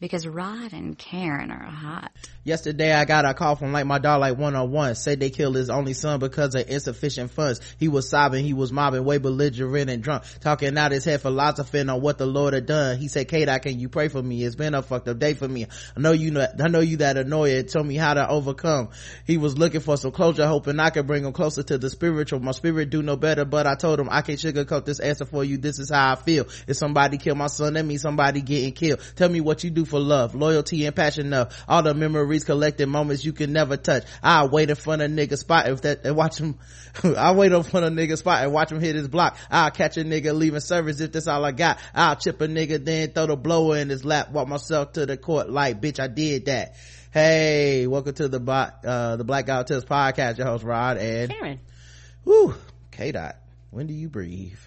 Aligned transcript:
because 0.00 0.26
Rod 0.26 0.72
and 0.72 0.96
Karen 0.96 1.50
are 1.50 1.62
hot. 1.62 2.10
Yesterday, 2.42 2.92
I 2.92 3.04
got 3.04 3.26
a 3.26 3.34
call 3.34 3.54
from 3.54 3.72
like 3.72 3.84
my 3.84 3.98
dog, 3.98 4.20
like 4.20 4.38
101, 4.38 4.94
said 4.94 5.20
they 5.20 5.28
killed 5.28 5.56
his 5.56 5.68
only 5.68 5.92
son 5.92 6.20
because 6.20 6.54
of 6.54 6.68
insufficient 6.70 7.30
funds. 7.30 7.60
He 7.78 7.88
was 7.88 8.08
sobbing, 8.08 8.44
he 8.44 8.54
was 8.54 8.72
mobbing, 8.72 9.04
way 9.04 9.18
belligerent 9.18 9.90
and 9.90 10.02
drunk, 10.02 10.24
talking 10.40 10.76
out 10.78 10.92
his 10.92 11.04
head, 11.04 11.20
philosophing 11.20 11.90
on 11.90 12.00
what 12.00 12.16
the 12.16 12.24
Lord 12.24 12.54
had 12.54 12.64
done. 12.64 12.96
He 12.96 13.08
said, 13.08 13.28
Kate, 13.28 13.48
can 13.60 13.78
you 13.78 13.90
pray 13.90 14.08
for 14.08 14.22
me? 14.22 14.42
It's 14.42 14.56
been 14.56 14.74
a 14.74 14.80
fucked 14.80 15.08
up 15.08 15.18
day 15.18 15.34
for 15.34 15.46
me. 15.46 15.66
I 15.94 16.00
know 16.00 16.12
you 16.12 16.30
know, 16.30 16.46
I 16.58 16.68
know 16.68 16.80
you 16.80 16.98
that 16.98 17.18
annoyed. 17.18 17.68
Tell 17.68 17.84
me 17.84 17.96
how 17.96 18.14
to 18.14 18.26
overcome. 18.26 18.88
He 19.26 19.36
was 19.36 19.58
looking 19.58 19.80
for 19.80 19.98
some 19.98 20.12
closure, 20.12 20.46
hoping 20.46 20.80
I 20.80 20.88
could 20.88 21.06
bring 21.06 21.26
him 21.26 21.34
closer 21.34 21.62
to 21.64 21.76
the 21.76 21.90
spiritual. 21.90 22.40
My 22.40 22.52
spirit 22.52 22.88
do 22.88 23.02
no 23.02 23.16
better, 23.16 23.44
but 23.44 23.66
I 23.66 23.74
told 23.74 24.00
him 24.00 24.08
I 24.10 24.22
can't 24.22 24.38
sugarcoat 24.38 24.86
this 24.86 25.00
answer 25.00 25.26
for 25.26 25.44
you. 25.44 25.58
This 25.58 25.78
is 25.78 25.90
how 25.90 26.12
I 26.12 26.14
feel. 26.16 26.46
If 26.66 26.78
somebody 26.78 27.18
killed 27.18 27.36
my 27.36 27.48
son, 27.48 27.74
that 27.74 27.84
means 27.84 28.00
somebody 28.00 28.40
getting 28.40 28.72
killed. 28.72 29.00
Tell 29.14 29.28
me 29.28 29.42
what 29.42 29.62
you 29.62 29.68
do 29.68 29.84
for 29.90 30.00
love, 30.00 30.34
loyalty, 30.34 30.86
and 30.86 30.96
passion 30.96 31.26
enough. 31.26 31.64
All 31.68 31.82
the 31.82 31.92
memories 31.92 32.44
collected, 32.44 32.86
moments 32.86 33.24
you 33.24 33.32
can 33.32 33.52
never 33.52 33.76
touch. 33.76 34.04
I 34.22 34.46
wait 34.46 34.70
in 34.70 34.76
front 34.76 35.02
of 35.02 35.10
nigga 35.10 35.36
spot 35.36 35.68
if 35.68 35.82
that 35.82 36.06
and 36.06 36.16
watch 36.16 36.38
him. 36.38 36.58
I 37.16 37.32
wait 37.32 37.52
in 37.52 37.62
front 37.62 37.86
of 37.86 37.92
nigga 37.92 38.16
spot 38.16 38.42
and 38.42 38.52
watch 38.52 38.72
him 38.72 38.80
hit 38.80 38.94
his 38.94 39.08
block. 39.08 39.36
I'll 39.50 39.70
catch 39.70 39.96
a 39.96 40.04
nigga 40.04 40.34
leaving 40.34 40.60
service 40.60 41.00
if 41.00 41.12
that's 41.12 41.26
all 41.26 41.44
I 41.44 41.52
got. 41.52 41.78
I'll 41.94 42.16
chip 42.16 42.40
a 42.40 42.46
nigga 42.46 42.82
then 42.82 43.10
throw 43.10 43.26
the 43.26 43.36
blower 43.36 43.76
in 43.76 43.88
his 43.88 44.04
lap. 44.04 44.30
Walk 44.30 44.48
myself 44.48 44.92
to 44.92 45.04
the 45.04 45.16
court 45.16 45.50
like 45.50 45.80
bitch 45.80 46.00
I 46.00 46.06
did 46.06 46.46
that. 46.46 46.76
Hey, 47.12 47.88
welcome 47.88 48.14
to 48.14 48.28
the 48.28 48.40
uh 48.40 49.16
the 49.16 49.24
Black 49.24 49.46
Guy 49.46 49.62
Tips 49.64 49.84
podcast. 49.84 50.38
Your 50.38 50.46
host 50.46 50.62
Rod 50.62 50.96
and 50.96 51.30
Karen. 51.30 51.60
Whoo, 52.24 52.54
K 52.92 53.10
Dot. 53.10 53.36
When 53.70 53.88
do 53.88 53.94
you 53.94 54.08
breathe? 54.08 54.58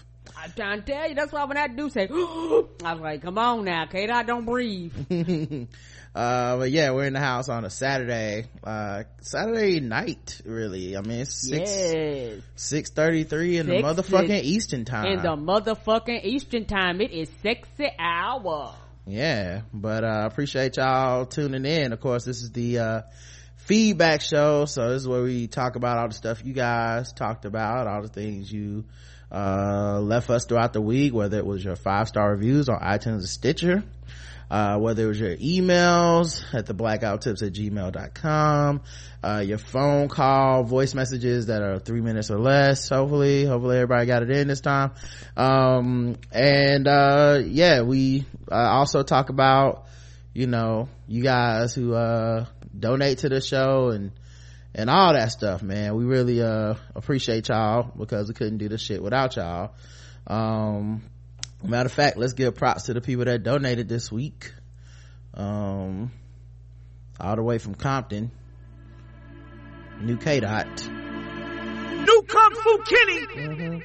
I'm 0.43 0.51
trying 0.51 0.83
to 0.83 0.91
tell 0.91 1.07
you, 1.07 1.15
that's 1.15 1.31
why 1.31 1.45
when 1.45 1.57
I 1.57 1.67
do 1.67 1.89
say, 1.89 2.01
I 2.11 2.93
was 2.93 2.99
like, 2.99 3.21
come 3.21 3.37
on 3.37 3.63
now, 3.63 3.85
Kate, 3.85 4.09
I 4.11 4.23
don't 4.23 4.43
breathe. 4.43 4.93
uh, 6.15 6.57
but 6.57 6.69
yeah, 6.69 6.91
we're 6.91 7.05
in 7.05 7.13
the 7.13 7.21
house 7.21 7.47
on 7.47 7.63
a 7.63 7.69
Saturday, 7.69 8.47
uh, 8.61 9.03
Saturday 9.21 9.79
night, 9.79 10.41
really. 10.43 10.97
I 10.97 11.01
mean, 11.01 11.21
it's 11.21 11.47
six, 11.47 11.71
yes. 11.71 12.41
6.33 12.57 13.59
in 13.61 13.67
the 13.67 13.73
motherfucking 13.75 14.27
six. 14.27 14.45
Eastern 14.47 14.83
time. 14.83 15.05
In 15.05 15.21
the 15.21 15.37
motherfucking 15.37 16.25
Eastern 16.25 16.65
time, 16.65 16.99
it 16.99 17.11
is 17.11 17.29
sexy 17.41 17.87
hour. 17.97 18.73
yeah, 19.07 19.61
but, 19.73 20.03
uh, 20.03 20.27
appreciate 20.29 20.75
y'all 20.75 21.25
tuning 21.25 21.65
in. 21.65 21.93
Of 21.93 22.01
course, 22.01 22.25
this 22.25 22.41
is 22.43 22.51
the, 22.51 22.79
uh, 22.79 23.01
feedback 23.55 24.19
show. 24.19 24.65
So 24.65 24.89
this 24.89 25.03
is 25.03 25.07
where 25.07 25.23
we 25.23 25.47
talk 25.47 25.77
about 25.77 25.97
all 25.99 26.09
the 26.09 26.13
stuff 26.13 26.43
you 26.43 26.51
guys 26.51 27.13
talked 27.13 27.45
about, 27.45 27.87
all 27.87 28.01
the 28.01 28.09
things 28.09 28.51
you, 28.51 28.83
uh, 29.31 29.99
left 29.99 30.29
us 30.29 30.45
throughout 30.45 30.73
the 30.73 30.81
week, 30.81 31.13
whether 31.13 31.37
it 31.37 31.45
was 31.45 31.63
your 31.63 31.75
five 31.75 32.07
star 32.07 32.31
reviews 32.31 32.69
on 32.69 32.79
iTunes 32.79 33.23
or 33.23 33.27
Stitcher, 33.27 33.83
uh, 34.51 34.77
whether 34.77 35.03
it 35.03 35.07
was 35.07 35.19
your 35.19 35.35
emails 35.37 36.43
at 36.53 36.65
the 36.65 36.73
blackouttips 36.75 37.41
at 37.41 37.53
gmail.com, 37.53 38.81
uh, 39.23 39.43
your 39.45 39.57
phone 39.57 40.09
call, 40.09 40.63
voice 40.63 40.93
messages 40.93 41.47
that 41.47 41.63
are 41.63 41.79
three 41.79 42.01
minutes 42.01 42.29
or 42.29 42.37
less, 42.37 42.89
hopefully, 42.89 43.45
hopefully 43.45 43.77
everybody 43.77 44.05
got 44.05 44.21
it 44.21 44.29
in 44.29 44.47
this 44.47 44.61
time. 44.61 44.91
Um, 45.35 46.17
and, 46.31 46.87
uh, 46.87 47.41
yeah, 47.43 47.81
we, 47.81 48.25
uh, 48.51 48.55
also 48.55 49.01
talk 49.01 49.29
about, 49.29 49.85
you 50.33 50.45
know, 50.45 50.89
you 51.07 51.23
guys 51.23 51.73
who, 51.73 51.93
uh, 51.93 52.45
donate 52.77 53.19
to 53.19 53.29
the 53.29 53.41
show 53.41 53.89
and, 53.89 54.11
and 54.75 54.89
all 54.89 55.13
that 55.13 55.31
stuff, 55.31 55.61
man. 55.61 55.95
We 55.95 56.05
really, 56.05 56.41
uh, 56.41 56.75
appreciate 56.95 57.49
y'all 57.49 57.91
because 57.97 58.27
we 58.27 58.33
couldn't 58.33 58.57
do 58.57 58.69
this 58.69 58.81
shit 58.81 59.01
without 59.01 59.35
y'all. 59.35 59.73
Um, 60.27 61.03
matter 61.63 61.87
of 61.87 61.93
fact, 61.93 62.17
let's 62.17 62.33
give 62.33 62.55
props 62.55 62.83
to 62.83 62.93
the 62.93 63.01
people 63.01 63.25
that 63.25 63.43
donated 63.43 63.87
this 63.87 64.11
week. 64.11 64.53
Um, 65.33 66.11
all 67.19 67.35
the 67.35 67.43
way 67.43 67.57
from 67.57 67.75
Compton, 67.75 68.31
New 70.01 70.17
K 70.17 70.39
Dot. 70.39 70.67
New 70.87 72.23
Kung 72.27 72.55
Fu 72.55 72.77
Kenny. 72.79 73.83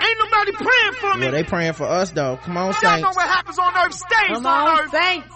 Ain't 0.00 0.18
nobody 0.20 0.52
praying 0.52 0.92
for 0.94 1.14
me. 1.16 1.20
Well, 1.22 1.32
they 1.32 1.44
praying 1.44 1.72
for 1.74 1.86
us 1.86 2.10
though. 2.10 2.38
Come 2.42 2.56
on, 2.56 2.72
Saints. 2.72 2.82
Y'all 2.82 3.00
know 3.00 3.08
what 3.08 3.28
happens 3.28 3.58
on 3.58 3.76
earth 3.76 3.94
stays 3.94 4.28
Come 4.28 4.46
on 4.46 4.68
on, 4.68 4.80
earth. 4.80 4.90
Saints. 4.90 5.34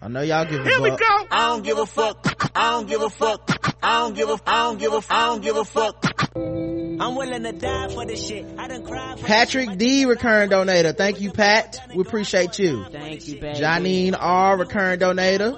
I 0.00 0.08
know 0.08 0.20
y'all 0.22 0.44
give 0.44 0.60
a 0.60 0.64
Here 0.64 0.80
we 0.80 0.90
go. 0.90 1.26
I 1.30 1.48
don't 1.48 1.62
give 1.62 1.78
a 1.78 1.86
fuck. 1.86 2.37
I 2.58 2.72
don't 2.72 2.88
give 2.88 3.02
a 3.02 3.08
fuck. 3.08 3.76
I 3.82 4.00
don't 4.00 4.14
give 4.14 4.28
a. 4.30 4.40
I 4.44 4.64
don't 4.64 4.78
give 4.78 4.92
a. 4.92 5.00
I 5.08 5.26
don't 5.26 5.42
give 5.42 5.56
a 5.56 5.64
fuck. 5.64 6.04
I'm 6.34 7.14
willing 7.14 7.44
to 7.44 7.52
die 7.52 7.88
for 7.88 8.04
this 8.04 8.26
shit. 8.26 8.44
I 8.58 8.66
done 8.66 8.84
cried 8.84 9.20
for 9.20 9.26
Patrick 9.26 9.78
D, 9.78 10.04
recurring 10.06 10.50
donator. 10.50 10.96
Thank 10.96 11.20
you, 11.20 11.30
Pat. 11.30 11.78
We 11.94 12.02
appreciate 12.02 12.58
you. 12.58 12.84
Thank 12.90 13.28
you, 13.28 13.40
baby. 13.40 13.60
Janine 13.60 14.16
R, 14.18 14.58
recurring 14.58 14.98
donator. 14.98 15.54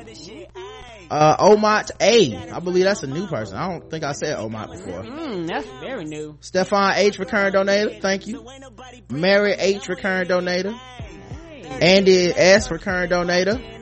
Uh, 1.10 1.36
Omot 1.38 1.90
A. 2.00 2.36
I 2.52 2.60
believe 2.60 2.84
that's 2.84 3.02
a 3.02 3.06
new 3.06 3.26
person. 3.26 3.56
I 3.56 3.70
don't 3.70 3.90
think 3.90 4.04
I 4.04 4.12
said 4.12 4.36
Omot 4.36 4.70
before. 4.70 5.02
Mm, 5.02 5.48
that's 5.48 5.66
very 5.80 6.04
new. 6.04 6.36
Stefan 6.40 6.96
H, 6.96 7.18
recurring 7.18 7.54
donator. 7.54 7.98
Thank 8.02 8.26
you. 8.26 8.46
Mary 9.08 9.52
H, 9.52 9.88
recurring 9.88 10.28
donator. 10.28 10.78
Andy 11.80 12.26
S, 12.26 12.70
recurring 12.70 13.08
donator. 13.10 13.78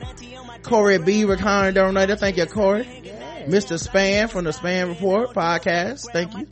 Corey 0.63 0.97
B, 0.99 1.25
recurring 1.25 1.75
donator. 1.75 2.17
Thank 2.17 2.37
you, 2.37 2.45
Corey. 2.45 2.98
Mr. 3.49 3.79
Span 3.79 4.27
from 4.27 4.45
the 4.45 4.53
Span 4.53 4.89
Report 4.89 5.33
podcast. 5.33 6.05
Thank 6.13 6.33
you. 6.35 6.47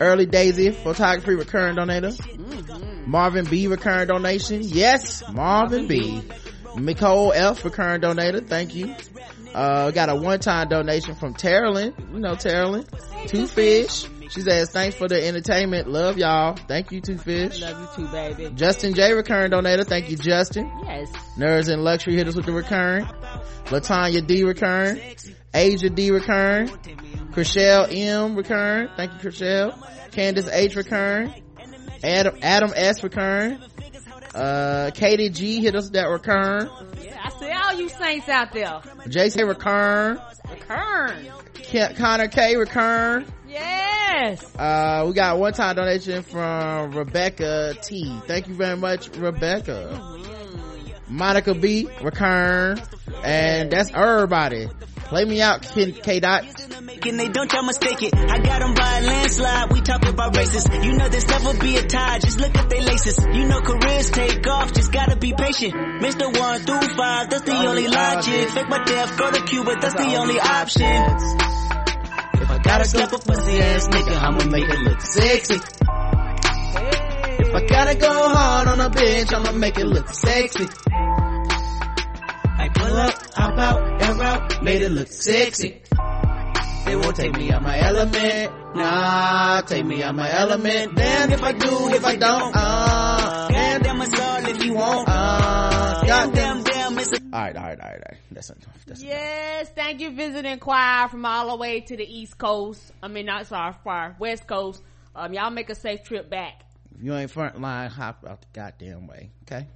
Early 0.00 0.26
Daisy 0.26 0.70
Photography 0.70 1.34
recurring 1.34 1.76
donator. 1.76 3.06
Marvin 3.06 3.44
B 3.44 3.66
recurring 3.66 4.08
donation. 4.08 4.60
Yes, 4.62 5.22
Marvin 5.30 5.86
B. 5.86 6.22
Nicole 6.76 7.32
F 7.32 7.64
recurring 7.64 8.00
donator. 8.00 8.46
Thank 8.46 8.74
you. 8.74 8.94
Uh, 9.54 9.90
got 9.90 10.08
a 10.08 10.14
one-time 10.14 10.68
donation 10.68 11.14
from 11.14 11.34
Terrelyn. 11.34 11.92
You 12.12 12.20
know 12.20 12.32
Terrelyn. 12.34 12.86
Two 13.28 13.46
Fish. 13.46 14.06
She 14.30 14.42
says, 14.42 14.70
thanks 14.70 14.96
for 14.96 15.08
the 15.08 15.26
entertainment. 15.26 15.88
Love 15.88 16.16
y'all. 16.16 16.54
Thank 16.54 16.92
you, 16.92 17.00
Two 17.00 17.18
Fish. 17.18 17.60
Love 17.60 17.80
you 17.98 18.04
too, 18.04 18.12
baby. 18.12 18.50
Justin 18.54 18.94
J 18.94 19.12
recurring 19.12 19.50
donator. 19.50 19.84
Thank 19.84 20.08
you, 20.08 20.16
Justin. 20.16 20.70
Yes. 20.84 21.10
Nerds 21.36 21.68
and 21.68 21.82
Luxury 21.82 22.14
hit 22.14 22.28
us 22.28 22.36
with 22.36 22.46
the 22.46 22.52
recurring. 22.52 23.06
Latanya 23.66 24.24
D 24.24 24.44
recurring. 24.44 25.00
Asia 25.52 25.90
D 25.90 26.10
recurring. 26.10 26.68
Chriselle 27.32 27.88
M 27.94 28.34
recurring. 28.36 28.88
Thank 28.96 29.12
you, 29.22 29.30
Chriselle. 29.30 30.10
Candace 30.12 30.48
H 30.48 30.76
recurring. 30.76 31.42
Adam, 32.02 32.38
Adam 32.42 32.72
S 32.74 33.02
recurring. 33.02 33.58
Uh, 34.34 34.90
Katie 34.94 35.28
G 35.28 35.60
hit 35.60 35.74
us 35.74 35.90
that 35.90 36.04
recurring. 36.08 36.68
Yeah, 37.02 37.20
I 37.24 37.30
see 37.30 37.50
all 37.50 37.74
you 37.74 37.88
saints 37.88 38.28
out 38.28 38.52
there. 38.52 38.80
Jason 39.08 39.46
recurring. 39.46 40.18
Return. 40.48 41.26
Ke- 41.54 41.96
Connor 41.96 42.28
K 42.28 42.56
recurring. 42.56 43.26
Yes. 43.48 44.44
Uh, 44.56 45.04
we 45.06 45.12
got 45.14 45.38
one 45.38 45.52
time 45.52 45.74
donation 45.76 46.22
from 46.22 46.92
Rebecca 46.92 47.74
T. 47.82 48.20
Thank 48.26 48.46
you 48.48 48.54
very 48.54 48.76
much, 48.76 49.08
Rebecca. 49.16 50.18
Monica 51.08 51.54
B, 51.54 51.88
recurring. 52.02 52.80
And 53.24 53.70
that's 53.70 53.90
everybody. 53.92 54.68
Play 55.10 55.24
me 55.24 55.42
out, 55.42 55.62
K, 55.62 55.90
K 55.90 56.20
Dot. 56.20 56.44
And 57.02 57.18
they 57.18 57.26
don't 57.26 57.52
y'all 57.52 57.64
mistake 57.64 58.00
it. 58.00 58.14
I 58.14 58.38
got 58.38 58.60
them 58.60 58.74
by 58.74 58.98
a 58.98 59.02
landslide. 59.02 59.72
We 59.72 59.80
talking 59.80 60.10
about 60.10 60.36
races. 60.36 60.68
You 60.84 60.92
know 60.92 61.08
this 61.08 61.26
never 61.26 61.52
be 61.58 61.76
a 61.78 61.82
tie. 61.82 62.20
Just 62.20 62.38
look 62.38 62.56
at 62.56 62.70
they 62.70 62.80
laces. 62.80 63.18
You 63.18 63.44
know 63.48 63.60
careers 63.60 64.10
take 64.12 64.46
off. 64.46 64.72
Just 64.72 64.92
gotta 64.92 65.16
be 65.16 65.34
patient. 65.34 65.74
Mr. 65.74 66.38
One 66.38 66.60
through 66.60 66.94
five. 66.94 67.28
That's 67.28 67.42
the 67.42 67.56
only 67.56 67.88
logic. 67.88 68.50
Fake 68.50 68.68
my 68.68 68.84
death. 68.84 69.18
Go 69.18 69.32
to 69.32 69.42
Cuba. 69.42 69.74
That's 69.80 69.94
the 69.94 70.14
only 70.14 70.38
option. 70.38 70.86
If 72.42 72.48
I 72.48 72.58
gotta 72.62 72.84
slap 72.84 73.12
a 73.12 73.18
pussy 73.18 73.58
ass 73.58 73.88
nigga, 73.88 74.16
I'ma 74.16 74.44
make 74.44 74.68
it 74.68 74.78
look 74.78 75.00
sexy. 75.00 75.56
If 77.42 77.54
I 77.56 77.66
gotta 77.66 77.96
go 77.96 78.28
hard 78.28 78.68
on 78.68 78.80
a 78.80 78.90
bitch, 78.90 79.34
I'ma 79.34 79.58
make 79.58 79.76
it 79.76 79.86
look 79.86 80.08
sexy. 80.14 80.68
I 82.76 82.78
pull 82.78 82.96
up, 82.96 83.34
hop 83.34 83.58
out, 83.58 84.02
air 84.02 84.22
out, 84.22 84.62
made 84.62 84.82
it 84.82 84.90
look 84.90 85.08
sexy. 85.08 85.82
They 86.86 86.96
won't 86.96 87.14
take 87.16 87.32
me 87.36 87.52
out 87.52 87.62
my 87.62 87.78
element. 87.78 88.52
Nah, 88.74 89.60
take 89.62 89.84
me 89.84 90.02
out 90.02 90.14
my 90.14 90.30
element. 90.32 90.94
Damn 90.96 91.32
if 91.32 91.42
I 91.42 91.52
do, 91.52 91.88
if 91.94 92.04
I 92.04 92.16
don't, 92.16 92.52
uh, 92.56 93.48
Damn, 93.48 93.82
damn, 93.82 94.02
it's 94.02 94.18
all 94.20 94.46
if 94.48 94.64
you 94.64 94.74
want. 94.74 95.08
uh, 95.08 96.00
Damn, 96.00 96.06
goddamn. 96.30 96.62
damn, 96.64 96.94
damn, 96.94 96.98
it's 96.98 97.12
a 97.12 97.16
Alright, 97.32 97.56
alright, 97.56 97.78
alright, 97.80 97.80
alright. 97.80 98.18
That's 98.32 98.50
enough. 98.50 98.84
That's 98.86 99.00
enough. 99.02 99.12
Yes, 99.14 99.70
thank 99.74 100.00
you 100.00 100.10
visiting 100.10 100.58
choir 100.58 101.08
from 101.08 101.24
all 101.24 101.50
the 101.50 101.56
way 101.56 101.80
to 101.80 101.96
the 101.96 102.04
east 102.04 102.38
coast. 102.38 102.80
I 103.02 103.08
mean, 103.08 103.26
not 103.26 103.46
sorry, 103.46 103.74
far 103.84 104.16
west 104.18 104.46
coast. 104.48 104.82
Um, 105.14 105.32
y'all 105.32 105.50
make 105.50 105.70
a 105.70 105.74
safe 105.74 106.02
trip 106.02 106.28
back. 106.30 106.62
If 107.00 107.06
you 107.06 107.14
ain't 107.14 107.30
front 107.30 107.58
line, 107.58 107.88
hop 107.88 108.26
out 108.28 108.42
the 108.42 108.46
goddamn 108.52 109.06
way. 109.06 109.30
Okay. 109.44 109.66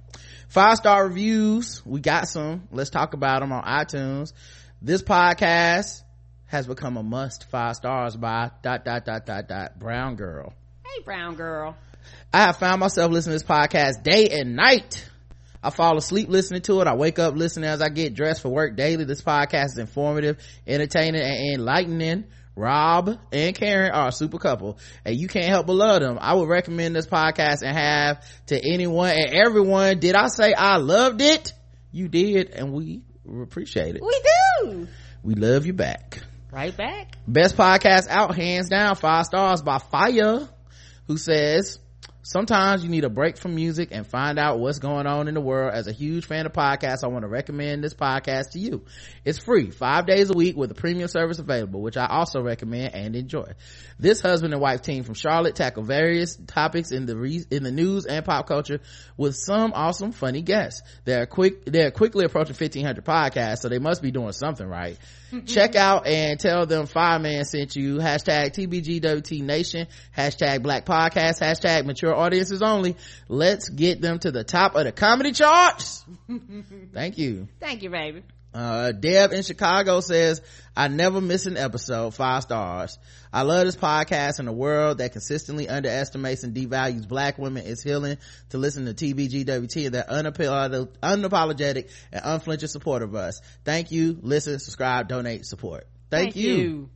Five 0.47 0.77
star 0.77 1.07
reviews. 1.07 1.83
We 1.83 1.99
got 1.99 2.27
some. 2.27 2.67
Let's 2.71 2.91
talk 2.91 3.15
about 3.15 3.39
them 3.39 3.51
on 3.51 3.63
iTunes. 3.63 4.31
This 4.79 5.01
podcast 5.01 6.03
has 6.45 6.67
become 6.67 6.97
a 6.97 7.01
must 7.01 7.49
five 7.49 7.77
stars 7.77 8.15
by 8.15 8.51
dot 8.61 8.85
dot 8.85 9.05
dot 9.05 9.25
dot 9.25 9.47
dot 9.47 9.79
brown 9.79 10.17
girl. 10.17 10.53
Hey, 10.85 11.01
brown 11.03 11.33
girl. 11.33 11.75
I 12.31 12.41
have 12.41 12.57
found 12.57 12.79
myself 12.79 13.11
listening 13.11 13.39
to 13.39 13.43
this 13.43 13.49
podcast 13.49 14.03
day 14.03 14.29
and 14.29 14.55
night. 14.55 15.09
I 15.63 15.71
fall 15.71 15.97
asleep 15.97 16.29
listening 16.29 16.61
to 16.61 16.81
it. 16.81 16.87
I 16.87 16.93
wake 16.93 17.17
up 17.17 17.33
listening 17.33 17.67
as 17.67 17.81
I 17.81 17.89
get 17.89 18.13
dressed 18.13 18.43
for 18.43 18.49
work 18.49 18.75
daily. 18.75 19.05
This 19.05 19.23
podcast 19.23 19.65
is 19.65 19.77
informative, 19.79 20.37
entertaining, 20.67 21.23
and 21.23 21.59
enlightening. 21.59 22.25
Rod 22.55 23.19
and 23.31 23.55
Karen 23.55 23.91
are 23.91 24.07
a 24.07 24.11
super 24.11 24.37
couple 24.37 24.77
and 25.03 25.15
you 25.15 25.27
can't 25.27 25.47
help 25.47 25.67
but 25.67 25.73
love 25.73 26.01
them. 26.01 26.17
I 26.21 26.33
would 26.33 26.47
recommend 26.47 26.95
this 26.95 27.05
podcast 27.05 27.63
and 27.63 27.77
have 27.77 28.25
to 28.47 28.55
anyone 28.57 29.11
and 29.11 29.33
everyone. 29.33 29.99
Did 29.99 30.15
I 30.15 30.27
say 30.27 30.53
I 30.53 30.77
loved 30.77 31.21
it? 31.21 31.53
You 31.91 32.07
did 32.07 32.51
and 32.51 32.71
we 32.73 33.01
appreciate 33.41 33.95
it. 33.95 34.01
We 34.01 34.21
do. 34.63 34.87
We 35.23 35.35
love 35.35 35.65
you 35.65 35.73
back. 35.73 36.21
Right 36.51 36.75
back. 36.75 37.17
Best 37.27 37.57
podcast 37.57 38.07
out, 38.07 38.35
hands 38.35 38.69
down, 38.69 38.95
five 38.95 39.25
stars 39.25 39.61
by 39.61 39.79
Fire, 39.79 40.47
who 41.07 41.17
says, 41.17 41.79
Sometimes 42.27 42.83
you 42.83 42.89
need 42.89 43.03
a 43.03 43.09
break 43.09 43.37
from 43.37 43.53
music 43.53 43.89
and 43.91 44.07
find 44.07 44.39
out 44.39 44.57
what's 44.57 44.79
going 44.79 45.05
on 45.05 45.27
in 45.27 45.35
the 45.35 45.41
world. 45.41 45.75
As 45.75 45.85
a 45.85 45.91
huge 45.91 46.25
fan 46.25 46.47
of 46.47 46.53
podcasts, 46.53 47.03
I 47.03 47.07
want 47.07 47.21
to 47.21 47.27
recommend 47.27 47.83
this 47.83 47.93
podcast 47.93 48.53
to 48.53 48.59
you. 48.59 48.83
It's 49.23 49.37
free, 49.37 49.69
five 49.69 50.07
days 50.07 50.31
a 50.31 50.33
week 50.33 50.57
with 50.57 50.71
a 50.71 50.73
premium 50.73 51.07
service 51.07 51.37
available, 51.37 51.83
which 51.83 51.97
I 51.97 52.07
also 52.07 52.41
recommend 52.41 52.95
and 52.95 53.15
enjoy. 53.15 53.51
This 53.99 54.21
husband 54.21 54.55
and 54.55 54.61
wife 54.61 54.81
team 54.81 55.03
from 55.03 55.13
Charlotte 55.13 55.55
tackle 55.55 55.83
various 55.83 56.35
topics 56.35 56.91
in 56.91 57.05
the 57.05 57.15
re- 57.15 57.45
in 57.51 57.61
the 57.61 57.71
news 57.71 58.07
and 58.07 58.25
pop 58.25 58.47
culture 58.47 58.79
with 59.17 59.35
some 59.35 59.71
awesome, 59.75 60.11
funny 60.11 60.41
guests. 60.41 60.81
They're 61.03 61.27
quick, 61.27 61.65
they're 61.65 61.91
quickly 61.91 62.25
approaching 62.25 62.55
1500 62.55 63.05
podcasts, 63.05 63.59
so 63.59 63.69
they 63.69 63.77
must 63.77 64.01
be 64.01 64.09
doing 64.09 64.31
something 64.31 64.67
right. 64.67 64.97
Check 65.45 65.75
out 65.75 66.07
and 66.07 66.39
tell 66.39 66.65
them 66.65 66.85
Fireman 66.85 67.45
sent 67.45 67.75
you. 67.75 67.97
Hashtag 67.97 68.53
TBGWT 68.53 69.41
Nation. 69.41 69.87
Hashtag 70.15 70.61
Black 70.63 70.85
Podcast. 70.85 71.41
Hashtag 71.41 71.85
Mature 71.85 72.15
Audiences 72.15 72.61
Only. 72.61 72.95
Let's 73.27 73.69
get 73.69 74.01
them 74.01 74.19
to 74.19 74.31
the 74.31 74.43
top 74.43 74.75
of 74.75 74.85
the 74.85 74.91
comedy 74.91 75.31
charts. 75.31 76.03
Thank 76.93 77.17
you. 77.17 77.47
Thank 77.59 77.83
you, 77.83 77.89
baby. 77.89 78.23
Uh, 78.55 78.93
Deb 78.93 79.33
in 79.33 79.43
Chicago 79.43 79.99
says, 79.99 80.41
I 80.77 80.87
never 80.87 81.19
miss 81.19 81.45
an 81.45 81.57
episode, 81.57 82.13
five 82.13 82.43
stars. 82.43 82.97
I 83.33 83.41
love 83.41 83.65
this 83.65 83.75
podcast 83.75 84.39
in 84.39 84.47
a 84.47 84.53
world 84.53 84.99
that 84.99 85.11
consistently 85.11 85.67
underestimates 85.67 86.43
and 86.43 86.55
devalues 86.55 87.05
black 87.05 87.37
women. 87.37 87.67
It's 87.67 87.83
healing 87.83 88.17
to 88.51 88.57
listen 88.57 88.85
to 88.85 88.93
TBGWT 88.93 89.87
and 89.87 89.95
their 89.95 90.05
unapolo- 90.05 90.87
unapologetic 91.03 91.91
and 92.13 92.21
unflinching 92.23 92.69
support 92.69 93.03
of 93.03 93.13
us. 93.13 93.41
Thank 93.65 93.91
you. 93.91 94.17
Listen, 94.21 94.57
subscribe, 94.59 95.09
donate, 95.09 95.45
support. 95.45 95.85
Thank, 96.09 96.37
you. 96.37 96.89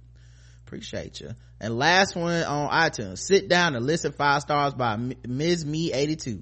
Appreciate 0.65 1.19
you. 1.19 1.31
And 1.59 1.77
last 1.77 2.15
one 2.15 2.41
on 2.44 2.69
iTunes. 2.69 3.17
Sit 3.17 3.50
down 3.50 3.75
and 3.75 3.85
listen 3.85 4.13
five 4.13 4.44
stars 4.44 4.75
by 4.75 4.97
Ms. 5.27 5.65
Me 5.65 5.91
82. 5.91 6.41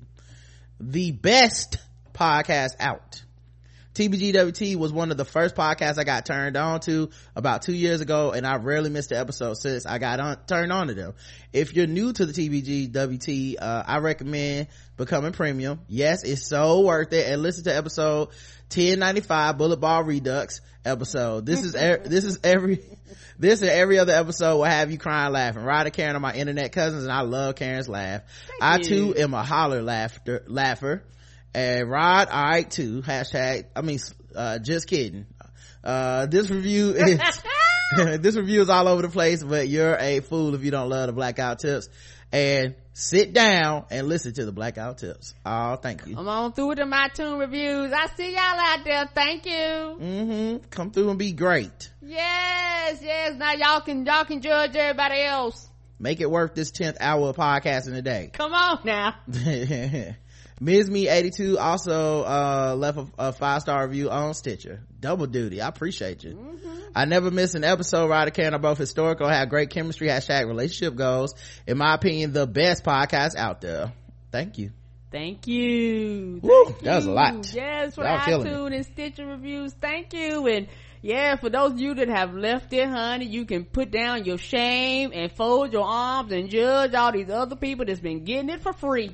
The 0.80 1.12
best 1.12 1.78
podcast 2.14 2.75
out. 2.80 3.24
TBGWT 3.98 4.76
was 4.76 4.94
one 4.94 5.10
of 5.10 5.18
the 5.18 5.26
first 5.26 5.56
podcasts 5.56 5.98
I 5.98 6.04
got 6.04 6.24
turned 6.24 6.56
on 6.56 6.82
to 6.82 7.10
about 7.36 7.64
two 7.64 7.74
years 7.74 8.00
ago, 8.00 8.32
and 8.32 8.46
I've 8.46 8.64
rarely 8.64 8.92
missed 8.92 9.12
an 9.12 9.18
episode 9.18 9.56
since 9.56 9.88
I 9.88 9.98
got 9.98 10.20
on, 10.20 10.38
turned 10.46 10.72
on 10.72 10.88
to 10.88 10.94
them. 10.94 11.14
If 11.52 11.74
you're 11.74 11.88
new 11.88 12.14
to 12.14 12.26
the 12.28 12.32
TBGWT, 12.32 13.56
uh, 13.60 13.84
I 13.88 13.98
recommend 13.98 14.68
becoming 14.98 15.32
premium. 15.32 15.80
Yes, 15.88 16.24
it's 16.24 16.48
so 16.48 16.82
worth 16.82 17.12
it. 17.12 17.28
And 17.28 17.42
listen 17.42 17.64
to 17.64 17.76
episode 17.76 18.28
1095 18.70 19.58
Bullet 19.58 19.78
Ball 19.78 20.04
Redux 20.04 20.62
episode. 20.86 21.48
This 21.48 21.64
is, 21.64 21.74
er- 21.76 22.04
this 22.06 22.24
is 22.24 22.40
every, 22.44 22.86
this 23.40 23.62
and 23.62 23.72
every 23.72 23.98
other 23.98 24.14
episode 24.14 24.58
will 24.58 24.66
have 24.66 24.92
you 24.92 25.00
crying 25.00 25.34
laughing. 25.34 25.64
Ryder 25.64 25.90
Karen 25.90 26.16
are 26.16 26.20
my 26.20 26.36
internet 26.36 26.72
cousins 26.72 27.02
and 27.02 27.12
I 27.12 27.22
love 27.22 27.56
Karen's 27.56 27.90
laugh. 27.90 28.22
I 28.62 28.78
too 28.78 29.16
am 29.18 29.34
a 29.34 29.42
holler 29.42 29.82
laughter, 29.82 30.44
laugher 30.46 31.04
and 31.57 31.89
Rod, 31.89 32.27
all 32.30 32.44
right 32.44 32.69
too. 32.69 33.01
Hashtag, 33.01 33.65
I 33.75 33.81
mean, 33.81 33.98
uh, 34.36 34.59
just 34.59 34.88
kidding. 34.88 35.25
Uh, 35.83 36.27
this 36.27 36.51
review 36.51 36.92
is, 36.92 37.19
this 38.19 38.36
review 38.36 38.62
is 38.62 38.69
all 38.69 38.88
over 38.88 39.01
the 39.01 39.09
place, 39.09 39.44
but 39.44 39.68
you're 39.68 39.95
a 39.95 40.19
fool 40.19 40.54
if 40.54 40.63
you 40.63 40.69
don't 40.69 40.89
love 40.89 41.07
the 41.07 41.13
blackout 41.13 41.59
tips. 41.59 41.89
And 42.31 42.75
sit 42.94 43.33
down 43.33 43.86
and 43.89 44.07
listen 44.07 44.33
to 44.33 44.45
the 44.45 44.51
blackout 44.51 45.00
tips. 45.00 45.33
Oh, 45.45 45.77
thank 45.77 46.06
you. 46.06 46.15
I'm 46.18 46.27
on 46.27 46.51
through 46.51 46.68
with 46.68 46.80
my 46.80 47.09
iTunes 47.09 47.39
reviews. 47.39 47.92
I 47.92 48.07
see 48.15 48.33
y'all 48.33 48.42
out 48.42 48.83
there. 48.83 49.09
Thank 49.15 49.45
you. 49.45 49.51
Mm-hmm. 49.51 50.57
Come 50.69 50.92
through 50.92 51.09
and 51.09 51.18
be 51.18 51.31
great. 51.31 51.89
Yes, 52.01 53.00
yes. 53.01 53.36
Now 53.36 53.54
y'all 53.54 53.81
can 53.81 54.06
y'all 54.06 54.25
can 54.25 54.42
judge 54.42 54.75
everybody 54.75 55.21
else. 55.21 55.69
Make 56.00 56.21
it 56.21 56.30
worth 56.30 56.54
this 56.54 56.71
10th 56.71 56.98
hour 57.00 57.30
of 57.30 57.38
podcasting 57.38 57.95
a 57.95 58.01
day. 58.04 58.30
Come 58.33 58.54
on 58.54 58.81
now. 58.83 59.15
Ms. 60.59 60.89
Me 60.89 61.07
82 61.07 61.59
also 61.59 62.24
uh, 62.24 62.75
left 62.75 62.98
a, 62.98 63.07
a 63.19 63.31
five 63.33 63.62
star 63.62 63.86
review 63.88 64.09
on 64.09 64.33
Stitcher. 64.33 64.81
Double 65.00 65.27
duty. 65.27 65.62
I 65.62 65.68
appreciate 65.68 66.24
you. 66.24 66.31
Mm-hmm. 66.33 66.80
I 66.95 67.06
never 67.06 67.30
miss 67.30 67.54
an 67.54 67.63
episode. 67.63 68.09
Ryder 68.09 68.31
Karen 68.31 68.56
are 68.56 68.59
both 68.59 68.80
historical, 68.80 69.27
have 69.27 69.50
great 69.50 69.69
chemistry. 69.69 70.07
Hashtag 70.07 70.48
relationship 70.48 70.95
goals. 70.95 71.36
In 71.68 71.77
my 71.77 71.94
opinion, 71.94 72.33
the 72.33 72.48
best 72.48 72.83
podcast 72.83 73.36
out 73.36 73.62
there. 73.62 73.94
Thank 74.31 74.57
you. 74.57 74.71
Thank 75.12 75.48
you. 75.48 76.39
Woo, 76.42 76.65
Thank 76.65 76.80
that 76.81 76.95
was 76.98 77.06
a 77.06 77.12
lot. 77.12 77.54
Yes, 77.54 77.95
for 77.95 78.04
Y'all 78.04 78.42
the 78.42 78.50
iTunes 78.50 78.75
and 78.75 78.86
Stitcher 78.86 79.25
reviews. 79.25 79.74
Thank 79.74 80.13
you. 80.13 80.48
And 80.48 80.68
yeah, 81.01 81.36
for 81.36 81.50
those 81.50 81.74
of 81.74 81.80
you 81.80 81.94
that 81.95 82.09
have 82.09 82.33
left 82.33 82.74
it, 82.74 82.88
honey, 82.89 83.25
you 83.25 83.45
can 83.45 83.63
put 83.63 83.92
down 83.92 84.25
your 84.25 84.38
shame 84.38 85.12
and 85.13 85.31
fold 85.31 85.71
your 85.71 85.86
arms 85.86 86.31
and 86.31 86.50
judge 86.50 86.94
all 86.94 87.12
these 87.12 87.30
other 87.30 87.56
people 87.56 87.86
that's 87.86 88.00
been 88.00 88.25
getting 88.25 88.50
it 88.50 88.62
for 88.62 88.74
free. 88.74 89.12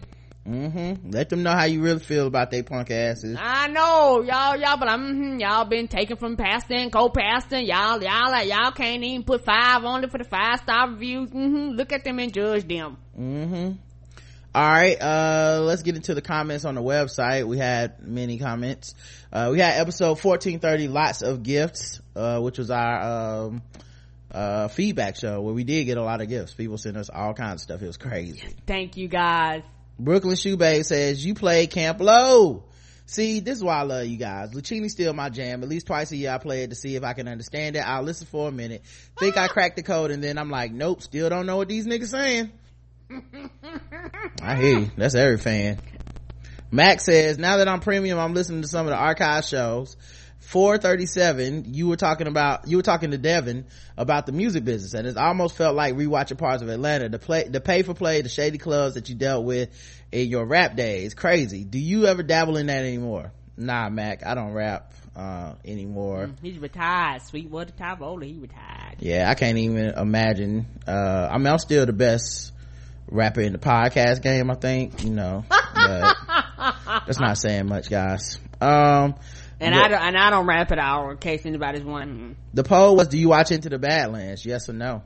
Mm-hmm. 0.48 1.12
Let 1.12 1.30
them 1.30 1.44
know 1.44 1.52
how 1.52 1.64
you 1.64 1.82
really 1.82 2.00
feel 2.00 2.28
about 2.28 2.52
they 2.52 2.64
punk 2.64 2.92
asses. 2.92 3.38
I 3.40 3.70
know 3.70 4.22
y'all, 4.22 4.58
y'all, 4.58 4.78
but 4.78 4.90
I'm 4.90 5.40
y'all 5.40 5.64
been 5.64 5.88
taken 5.88 6.18
from 6.18 6.36
pastor 6.36 6.74
and 6.74 6.92
co-pastor. 6.92 7.60
Y'all, 7.60 8.04
y'all, 8.04 8.30
like, 8.30 8.50
y'all 8.50 8.72
can't 8.72 9.04
even 9.04 9.24
put 9.24 9.46
five 9.46 9.86
on 9.86 10.04
it 10.04 10.12
for 10.12 10.18
the 10.18 10.26
five 10.26 10.60
star 10.60 10.90
reviews. 10.90 11.30
Mm-hmm. 11.30 11.70
Look 11.76 11.94
at 11.94 12.04
them 12.04 12.20
and 12.20 12.34
judge 12.34 12.68
them. 12.68 12.98
Mm-hmm. 13.18 13.72
All 14.56 14.70
right, 14.70 15.02
uh, 15.02 15.62
let's 15.64 15.82
get 15.82 15.96
into 15.96 16.14
the 16.14 16.22
comments 16.22 16.64
on 16.64 16.76
the 16.76 16.82
website. 16.82 17.48
We 17.48 17.58
had 17.58 18.06
many 18.08 18.38
comments. 18.38 18.94
Uh, 19.32 19.50
we 19.52 19.60
had 19.60 19.80
episode 19.80 20.24
1430, 20.24 20.90
lots 20.90 21.24
of 21.24 21.42
gifts, 21.42 22.00
uh, 22.16 22.40
which 22.40 22.60
was 22.60 22.70
our, 22.70 23.48
um, 23.48 23.64
uh, 24.32 24.68
feedback 24.68 25.16
show 25.16 25.42
where 25.42 25.56
we 25.56 25.64
did 25.64 25.86
get 25.86 25.98
a 25.98 26.04
lot 26.04 26.22
of 26.22 26.28
gifts. 26.28 26.54
People 26.54 26.78
sent 26.78 26.98
us 26.98 27.10
all 27.10 27.34
kinds 27.34 27.56
of 27.56 27.60
stuff. 27.62 27.82
It 27.82 27.88
was 27.88 27.98
crazy. 27.98 28.44
Thank 28.68 28.96
you 28.96 29.08
guys. 29.08 29.64
Brooklyn 30.00 30.36
Shoebay 30.36 30.86
says, 30.86 31.26
you 31.26 31.36
play 31.36 31.68
Camp 31.68 32.00
Lo. 32.00 32.66
See, 33.06 33.42
this 33.42 33.58
is 33.58 33.64
why 33.64 33.76
I 33.76 33.82
love 33.84 34.06
you 34.06 34.18
guys. 34.18 34.52
Luchini's 34.54 34.94
still 34.94 35.14
my 35.14 35.30
jam. 35.30 35.62
At 35.62 35.70
least 35.70 35.88
twice 35.88 36.12
a 36.12 36.16
year 36.16 36.32
I 36.32 36.38
play 36.38 36.64
it 36.64 36.70
to 36.70 36.76
see 36.76 36.96
if 36.96 37.04
I 37.04 37.14
can 37.14 37.28
understand 37.28 37.76
it. 37.76 37.80
I'll 37.80 38.02
listen 38.02 38.28
for 38.28 38.48
a 38.48 38.52
minute, 38.52 38.84
think 39.20 39.38
I 39.38 39.46
ah. 39.46 39.48
cracked 39.50 39.76
the 39.76 39.84
code, 39.84 40.12
and 40.12 40.24
then 40.24 40.38
I'm 40.38 40.50
like, 40.50 40.72
nope, 40.72 41.02
still 41.02 41.30
don't 41.30 41.46
know 41.46 41.58
what 41.58 41.68
these 41.68 41.86
niggas 41.86 42.08
saying. 42.08 42.52
I 44.42 44.56
hear 44.56 44.80
you. 44.80 44.92
That's 44.98 45.16
every 45.16 45.38
fan. 45.38 45.80
Max 46.72 47.06
says, 47.06 47.38
now 47.38 47.58
that 47.58 47.68
I'm 47.68 47.82
premium, 47.82 48.18
I'm 48.18 48.34
listening 48.34 48.64
to 48.64 48.68
some 48.68 48.88
of 48.88 48.92
the 48.92 48.98
archive 48.98 49.46
shows. 49.46 49.96
437, 50.54 51.74
you 51.74 51.88
were 51.88 51.96
talking 51.96 52.28
about, 52.28 52.68
you 52.68 52.78
were 52.78 52.84
talking 52.84 53.10
to 53.10 53.18
Devin 53.18 53.66
about 53.98 54.28
the 54.28 54.32
music 54.32 54.64
business 54.64 54.94
and 54.94 55.08
it 55.08 55.18
almost 55.18 55.58
felt 55.58 55.76
like 55.76 55.96
rewatching 55.96 56.38
parts 56.38 56.62
of 56.62 56.70
Atlanta, 56.70 57.10
the 57.10 57.18
play, 57.18 57.48
the 57.48 57.60
pay 57.60 57.82
for 57.82 57.96
play, 57.96 58.22
the 58.22 58.30
shady 58.30 58.60
clubs 58.60 58.94
that 58.94 59.10
you 59.10 59.16
dealt 59.16 59.46
with 59.46 59.72
in 60.12 60.30
your 60.30 60.46
rap 60.46 60.76
days. 60.76 61.16
Crazy. 61.16 61.64
Do 61.64 61.80
you 61.80 62.06
ever 62.06 62.22
dabble 62.22 62.58
in 62.58 62.68
that 62.68 62.86
anymore? 62.86 63.32
Nah, 63.58 63.90
Mac, 63.90 64.24
I 64.24 64.36
don't 64.36 64.54
rap, 64.54 64.94
uh, 65.16 65.54
anymore. 65.66 66.30
He's 66.44 66.60
retired. 66.60 67.24
sweet 67.24 67.46
Sweetwater 67.50 67.74
Tavola, 67.74 68.24
he 68.24 68.38
retired. 68.38 68.98
Yeah, 69.00 69.28
I 69.32 69.34
can't 69.34 69.58
even 69.58 69.86
imagine. 69.98 70.68
Uh, 70.88 71.30
I 71.32 71.38
mean, 71.40 71.48
I'm 71.48 71.58
still 71.58 71.88
the 71.88 71.94
best 71.94 72.52
rapper 73.08 73.42
in 73.42 73.54
the 73.54 73.60
podcast 73.60 74.22
game, 74.22 74.52
I 74.52 74.56
think, 74.56 75.04
you 75.04 75.10
know, 75.10 75.46
but 75.50 76.16
that's 77.06 77.20
not 77.20 77.38
saying 77.38 77.68
much, 77.68 77.90
guys. 77.90 78.40
Um, 78.62 79.16
And 79.60 79.74
I 79.76 79.88
don't, 79.88 80.02
and 80.02 80.18
I 80.18 80.30
don't 80.30 80.46
rap 80.48 80.72
at 80.72 80.80
all 80.80 81.12
in 81.12 81.18
case 81.18 81.46
anybody's 81.46 81.84
wondering. 81.84 82.36
the 82.54 82.64
poll 82.64 82.96
was, 82.96 83.08
do 83.08 83.18
you 83.18 83.30
watch 83.30 83.52
Into 83.52 83.70
the 83.70 83.80
Badlands? 83.80 84.46
Yes 84.46 84.68
or 84.70 84.74
no? 84.74 85.04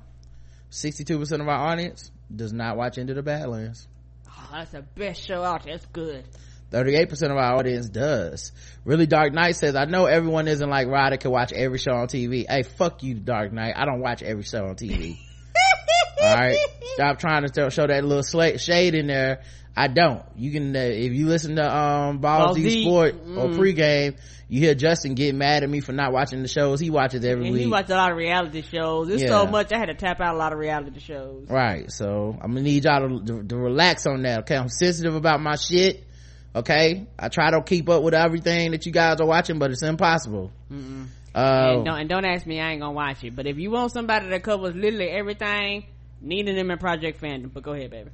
62% 0.71 1.41
of 1.41 1.47
our 1.47 1.71
audience 1.71 2.11
does 2.33 2.53
not 2.53 2.77
watch 2.77 2.97
Into 2.97 3.13
the 3.13 3.23
Badlands. 3.23 3.87
Oh, 4.27 4.49
that's 4.53 4.71
the 4.71 4.81
best 4.81 5.23
show 5.25 5.43
out 5.43 5.63
there. 5.63 5.75
It's 5.75 5.85
good. 5.87 6.25
38% 6.71 7.11
of 7.31 7.37
our 7.37 7.55
audience 7.55 7.87
does. 7.87 8.51
Really 8.83 9.05
Dark 9.05 9.33
Knight 9.33 9.55
says, 9.55 9.75
I 9.75 9.85
know 9.85 10.05
everyone 10.05 10.47
isn't 10.47 10.69
like 10.69 10.87
Ryder 10.87 11.17
can 11.17 11.31
watch 11.31 11.53
every 11.53 11.77
show 11.77 11.93
on 11.93 12.07
TV. 12.07 12.45
Hey, 12.47 12.63
fuck 12.63 13.03
you, 13.03 13.13
Dark 13.13 13.53
Knight. 13.53 13.73
I 13.77 13.85
don't 13.85 14.01
watch 14.01 14.21
every 14.21 14.43
show 14.43 14.65
on 14.65 14.75
TV. 14.75 15.17
All 16.21 16.35
right 16.35 16.57
stop 16.93 17.19
trying 17.19 17.43
to 17.43 17.49
tell, 17.49 17.69
show 17.69 17.85
that 17.87 18.03
little 18.03 18.23
sla- 18.23 18.59
shade 18.59 18.95
in 18.95 19.07
there 19.07 19.41
i 19.75 19.87
don't 19.87 20.23
you 20.35 20.51
can 20.51 20.75
uh, 20.75 20.79
if 20.79 21.13
you 21.13 21.27
listen 21.27 21.55
to 21.55 21.63
um 21.77 22.17
ball, 22.19 22.47
Ball 22.47 22.53
Z, 22.55 22.83
sport 22.83 23.23
mm. 23.25 23.37
or 23.37 23.49
pregame 23.49 24.17
you 24.49 24.59
hear 24.61 24.73
justin 24.73 25.13
get 25.13 25.35
mad 25.35 25.63
at 25.63 25.69
me 25.69 25.79
for 25.81 25.91
not 25.91 26.11
watching 26.11 26.41
the 26.41 26.47
shows 26.47 26.79
he 26.79 26.89
watches 26.89 27.23
every 27.23 27.45
And 27.45 27.53
week 27.53 27.63
he 27.63 27.67
watched 27.67 27.89
a 27.89 27.95
lot 27.95 28.11
of 28.11 28.17
reality 28.17 28.61
shows. 28.63 29.09
It's 29.09 29.21
Yeah. 29.21 29.27
so 29.29 29.45
much 29.45 29.71
I 29.73 29.77
had 29.77 29.87
to 29.87 29.93
tap 29.93 30.21
out 30.21 30.33
a 30.33 30.37
lot 30.37 30.53
of 30.53 30.59
reality 30.59 30.99
shows. 30.99 31.47
right 31.49 31.91
so 31.91 32.35
i'm 32.41 32.51
gonna 32.51 32.61
need 32.61 32.85
y'all 32.85 33.07
to, 33.19 33.25
to, 33.25 33.43
to 33.43 33.55
relax 33.57 34.07
on 34.07 34.23
that 34.23 34.39
okay 34.39 34.55
i'm 34.55 34.69
sensitive 34.69 35.15
about 35.15 35.41
my 35.41 35.55
shit 35.55 36.03
okay 36.55 37.05
i 37.19 37.27
try 37.29 37.51
to 37.51 37.61
keep 37.61 37.87
up 37.89 38.01
with 38.01 38.13
everything 38.15 38.71
that 38.71 38.85
you 38.87 38.91
guys 38.91 39.19
are 39.19 39.27
watching 39.27 39.59
but 39.59 39.69
it's 39.69 39.83
impossible 39.83 40.51
uh, 41.35 41.73
And 41.75 41.85
don't 41.85 41.99
and 41.99 42.09
don't 42.09 42.25
ask 42.25 42.47
me, 42.47 42.59
I 42.59 42.71
ain't 42.71 42.81
gonna 42.81 42.93
watch 42.93 43.23
it. 43.23 43.35
But 43.35 43.45
if 43.45 43.57
you 43.59 43.69
want 43.69 43.91
somebody 43.91 44.27
that 44.29 44.41
covers 44.41 44.73
literally 44.73 45.07
everything, 45.09 45.85
needing 46.21 46.55
them 46.55 46.71
in 46.71 46.77
Project 46.77 47.21
Fandom. 47.21 47.51
But 47.53 47.63
go 47.63 47.73
ahead, 47.73 47.91
baby. 47.91 48.09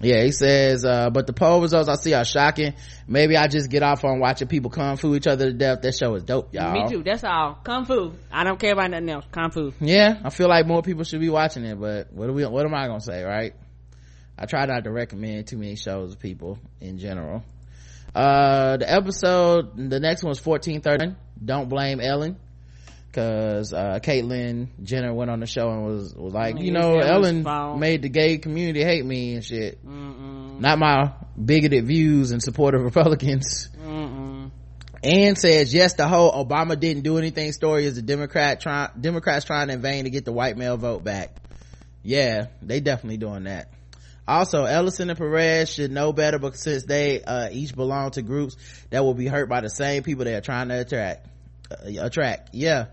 Yeah, 0.00 0.22
he 0.24 0.32
says, 0.32 0.84
uh, 0.84 1.08
but 1.10 1.26
the 1.26 1.32
poll 1.32 1.62
results 1.62 1.88
I 1.88 1.94
see 1.94 2.12
are 2.12 2.24
shocking. 2.24 2.74
Maybe 3.08 3.36
I 3.36 3.48
just 3.48 3.70
get 3.70 3.82
off 3.82 4.04
on 4.04 4.20
watching 4.20 4.46
people 4.46 4.70
kung 4.70 4.96
fu 4.96 5.14
each 5.14 5.26
other 5.26 5.46
to 5.46 5.52
death. 5.52 5.80
That 5.82 5.94
show 5.94 6.14
is 6.14 6.24
dope, 6.24 6.52
y'all. 6.52 6.72
Me 6.72 6.84
too. 6.88 7.02
That's 7.02 7.24
all. 7.24 7.58
Kung 7.64 7.86
Fu. 7.86 8.12
I 8.30 8.44
don't 8.44 8.60
care 8.60 8.72
about 8.72 8.90
nothing 8.90 9.08
else. 9.08 9.24
Kung 9.32 9.50
Fu. 9.50 9.72
Yeah, 9.80 10.20
I 10.22 10.30
feel 10.30 10.48
like 10.48 10.66
more 10.66 10.82
people 10.82 11.04
should 11.04 11.20
be 11.20 11.30
watching 11.30 11.64
it, 11.64 11.80
but 11.80 12.12
what 12.12 12.26
do 12.26 12.34
we, 12.34 12.44
what 12.44 12.66
am 12.66 12.74
I 12.74 12.86
gonna 12.88 13.00
say, 13.00 13.22
right? 13.22 13.54
I 14.38 14.44
try 14.44 14.66
not 14.66 14.84
to 14.84 14.92
recommend 14.92 15.46
too 15.46 15.56
many 15.56 15.76
shows 15.76 16.12
to 16.12 16.18
people 16.18 16.58
in 16.80 16.98
general. 16.98 17.42
Uh, 18.14 18.76
the 18.76 18.90
episode, 18.90 19.76
the 19.76 20.00
next 20.00 20.22
one 20.22 20.30
was 20.30 20.44
1413. 20.44 21.16
Don't 21.42 21.68
blame 21.68 22.00
Ellen. 22.00 22.36
Cause, 23.16 23.72
uh, 23.72 23.98
Caitlyn 24.02 24.68
Jenner 24.82 25.14
went 25.14 25.30
on 25.30 25.40
the 25.40 25.46
show 25.46 25.70
and 25.70 25.86
was, 25.86 26.14
was 26.14 26.34
like, 26.34 26.56
Mm, 26.56 26.64
you 26.66 26.70
know, 26.70 26.98
Ellen 26.98 27.78
made 27.80 28.02
the 28.02 28.10
gay 28.10 28.36
community 28.36 28.84
hate 28.84 29.06
me 29.06 29.32
and 29.32 29.42
shit. 29.42 29.82
Mm-mm. 29.82 30.60
Not 30.60 30.78
my 30.78 31.14
bigoted 31.42 31.86
views 31.86 32.30
in 32.30 32.40
support 32.40 32.74
of 32.74 32.82
Republicans. 32.82 33.70
Mm-mm. 33.82 34.50
and 35.02 35.38
says 35.38 35.72
yes 35.72 35.94
the 35.94 36.06
whole 36.06 36.30
obama 36.32 36.78
didn't 36.78 37.04
do 37.04 37.16
anything 37.16 37.52
story 37.52 37.84
is 37.84 37.94
the 37.94 38.02
democrat 38.02 38.60
trying 38.60 38.90
democrats 39.00 39.44
trying 39.44 39.70
in 39.70 39.80
vain 39.80 40.04
to 40.04 40.10
get 40.10 40.24
the 40.24 40.32
white 40.32 40.56
male 40.56 40.76
vote 40.76 41.04
back 41.04 41.36
yeah 42.02 42.46
they 42.62 42.80
definitely 42.80 43.18
doing 43.18 43.44
that 43.44 43.70
also 44.26 44.64
ellison 44.64 45.10
and 45.10 45.18
perez 45.18 45.70
should 45.70 45.90
know 45.92 46.12
better 46.12 46.38
but 46.38 46.56
since 46.56 46.84
they 46.84 47.22
uh, 47.22 47.48
each 47.52 47.74
belong 47.76 48.10
to 48.10 48.22
groups 48.22 48.56
that 48.90 49.04
will 49.04 49.14
be 49.14 49.26
hurt 49.26 49.48
by 49.48 49.60
the 49.60 49.70
same 49.70 50.02
people 50.02 50.24
they 50.24 50.34
are 50.34 50.40
trying 50.40 50.68
to 50.68 50.80
attract 50.80 51.26
uh, 51.70 52.04
attract 52.04 52.50
yeah 52.54 52.86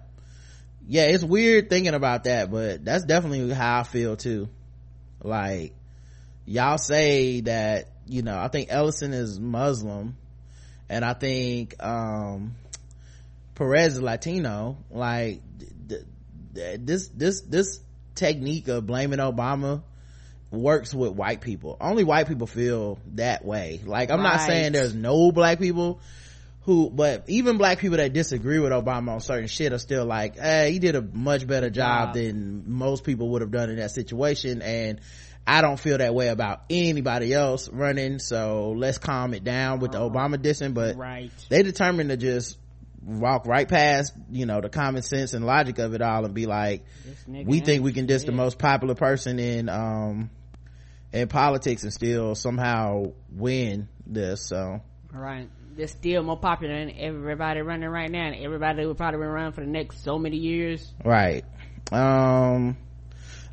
yeah 0.88 1.04
it's 1.04 1.24
weird 1.24 1.70
thinking 1.70 1.94
about 1.94 2.25
that 2.25 2.52
but 2.52 2.84
that's 2.84 3.06
definitely 3.06 3.50
how 3.54 3.80
i 3.80 3.84
feel 3.84 4.16
too 4.16 4.50
like 5.22 5.74
y'all 6.46 6.78
say 6.78 7.42
that 7.42 7.90
you 8.06 8.22
know 8.22 8.38
i 8.38 8.48
think 8.48 8.68
ellison 8.70 9.13
is 9.13 9.40
muslim 9.40 10.18
and 10.94 11.04
I 11.04 11.13
think 11.13 11.82
um 11.84 12.56
Perez 13.56 13.94
is 13.96 14.02
Latino. 14.02 14.78
Like 14.92 15.42
th- 15.90 16.04
th- 16.54 16.80
this 16.82 17.08
this 17.10 17.42
this 17.42 17.80
technique 18.16 18.68
of 18.68 18.86
blaming 18.86 19.20
Obama 19.20 19.82
works 20.52 20.94
with 20.94 21.13
white 21.13 21.42
people. 21.42 21.78
Only 21.82 22.04
white 22.04 22.28
people 22.28 22.48
feel 22.48 23.00
that 23.16 23.44
way. 23.44 23.82
Like 23.84 24.12
I'm 24.12 24.22
not 24.22 24.42
saying 24.42 24.74
there's 24.74 24.94
no 24.94 25.32
black 25.32 25.60
people 25.60 26.00
who 26.65 26.89
but 26.89 27.25
even 27.27 27.58
black 27.58 27.79
people 27.79 27.98
that 27.98 28.13
disagree 28.13 28.60
with 28.60 28.72
Obama 28.72 29.10
on 29.10 29.20
certain 29.20 29.48
shit 29.48 29.74
are 29.74 29.77
still 29.79 30.05
like, 30.05 30.38
hey, 30.38 30.72
he 30.72 30.79
did 30.79 30.96
a 30.96 31.01
much 31.01 31.46
better 31.46 31.70
job 31.70 32.15
Yeah. 32.15 32.22
than 32.24 32.63
most 32.72 33.03
people 33.03 33.29
would 33.29 33.41
have 33.41 33.51
done 33.51 33.70
in 33.70 33.75
that 33.77 33.91
situation 33.91 34.62
and 34.62 35.01
I 35.46 35.62
don't 35.62 35.77
feel 35.77 35.98
that 35.98 36.15
way 36.15 36.29
about 36.29 36.62
anybody 36.70 37.34
else 37.34 37.67
running, 37.67 38.20
so 38.20 38.74
let's 38.77 38.98
calm 38.98 39.34
it 39.34 39.43
down 39.43 39.79
with 39.79 39.91
the 39.91 39.98
Obama 40.00 40.38
dissing, 40.38 40.74
but 40.74 40.96
Right. 40.96 41.32
they 41.50 41.63
determined 41.63 42.12
to 42.12 42.17
just 42.17 42.58
walk 43.05 43.46
right 43.46 43.67
past, 43.67 44.13
you 44.32 44.46
know, 44.46 44.62
the 44.62 44.70
common 44.70 45.01
sense 45.01 45.34
and 45.34 45.46
logic 45.46 45.79
of 45.79 45.93
it 45.93 46.01
all 46.01 46.24
and 46.24 46.34
be 46.34 46.46
like, 46.46 46.86
we 47.27 47.60
think 47.60 47.84
we 47.84 47.91
can 47.91 48.05
diss 48.05 48.24
the 48.24 48.32
most 48.32 48.58
popular 48.58 48.96
person 48.96 49.38
in, 49.38 49.67
um, 49.67 50.29
in 51.12 51.27
politics 51.27 51.84
and 51.84 51.91
still 51.91 52.36
somehow 52.36 53.12
win 53.29 53.89
this, 54.08 54.48
so. 54.48 54.79
Right. 55.12 55.50
They're 55.75 55.88
still 55.88 56.24
more 56.24 56.38
popular 56.38 56.86
than 56.86 56.96
everybody 56.98 57.62
running 57.62 57.89
right 57.89 58.10
now, 58.10 58.27
and 58.27 58.36
everybody 58.36 58.86
will 58.86 58.96
probably 58.96 59.20
run 59.20 59.51
for 59.53 59.62
the 59.62 59.68
next 59.68 60.03
so 60.03 60.20
many 60.20 60.38
years. 60.38 60.94
Right. 61.03 61.44
Um, 61.92 62.77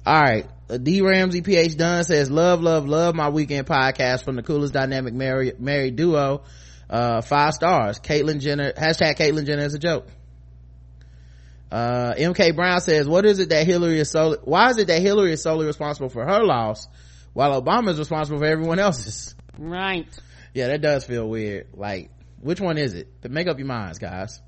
all 0.04 0.20
right. 0.20 0.46
D 0.82 1.02
Ramsey 1.02 1.42
PH 1.42 1.76
Dunn 1.76 2.04
says, 2.04 2.30
love, 2.30 2.62
love, 2.62 2.86
love 2.86 3.14
my 3.14 3.28
weekend 3.28 3.66
podcast 3.66 4.24
from 4.24 4.36
the 4.36 4.42
coolest 4.42 4.72
dynamic 4.74 5.14
married, 5.14 5.60
married 5.60 5.96
duo. 5.96 6.42
Uh, 6.88 7.20
five 7.20 7.54
stars. 7.54 8.00
Caitlyn 8.00 8.40
Jenner, 8.40 8.72
hashtag 8.72 9.16
Caitlyn 9.16 9.46
Jenner 9.46 9.64
is 9.64 9.74
a 9.74 9.78
joke. 9.78 10.06
Uh, 11.70 12.14
MK 12.14 12.56
Brown 12.56 12.80
says, 12.80 13.06
what 13.06 13.24
is 13.24 13.38
it 13.38 13.50
that 13.50 13.64
Hillary 13.66 14.00
is 14.00 14.10
solely, 14.10 14.38
why 14.42 14.70
is 14.70 14.78
it 14.78 14.88
that 14.88 15.00
Hillary 15.00 15.32
is 15.32 15.42
solely 15.42 15.66
responsible 15.66 16.08
for 16.08 16.24
her 16.24 16.42
loss 16.42 16.88
while 17.32 17.62
Obama 17.62 17.90
is 17.90 17.98
responsible 17.98 18.40
for 18.40 18.46
everyone 18.46 18.80
else's? 18.80 19.36
Right. 19.56 20.08
Yeah 20.54 20.68
that 20.68 20.80
does 20.80 21.04
feel 21.04 21.28
weird. 21.28 21.68
Like 21.74 22.10
which 22.40 22.60
one 22.60 22.78
is 22.78 22.94
it? 22.94 23.08
Make 23.28 23.48
up 23.48 23.58
your 23.58 23.66
minds 23.66 23.98
guys. 23.98 24.40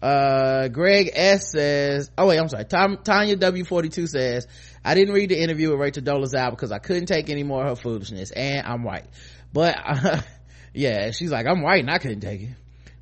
Uh 0.00 0.68
greg 0.68 1.10
s 1.12 1.52
says 1.52 2.10
oh 2.18 2.26
wait 2.26 2.38
i'm 2.38 2.48
sorry. 2.48 2.64
Tom, 2.64 2.98
tanya 3.04 3.36
w42 3.36 4.08
says 4.08 4.48
i 4.84 4.94
didn't 4.94 5.14
read 5.14 5.30
the 5.30 5.40
interview 5.40 5.70
with 5.70 5.78
rachel 5.78 6.02
dolezal 6.02 6.50
because 6.50 6.72
i 6.72 6.78
couldn't 6.78 7.06
take 7.06 7.30
any 7.30 7.44
more 7.44 7.62
of 7.62 7.68
her 7.68 7.82
foolishness 7.82 8.32
and 8.32 8.66
i'm 8.66 8.82
white. 8.82 9.06
But 9.52 9.78
uh, 9.84 10.20
yeah 10.74 11.12
she's 11.12 11.30
like 11.30 11.46
i'm 11.46 11.62
white 11.62 11.80
and 11.80 11.90
i 11.90 11.98
couldn't 11.98 12.20
take 12.20 12.42
it 12.42 12.48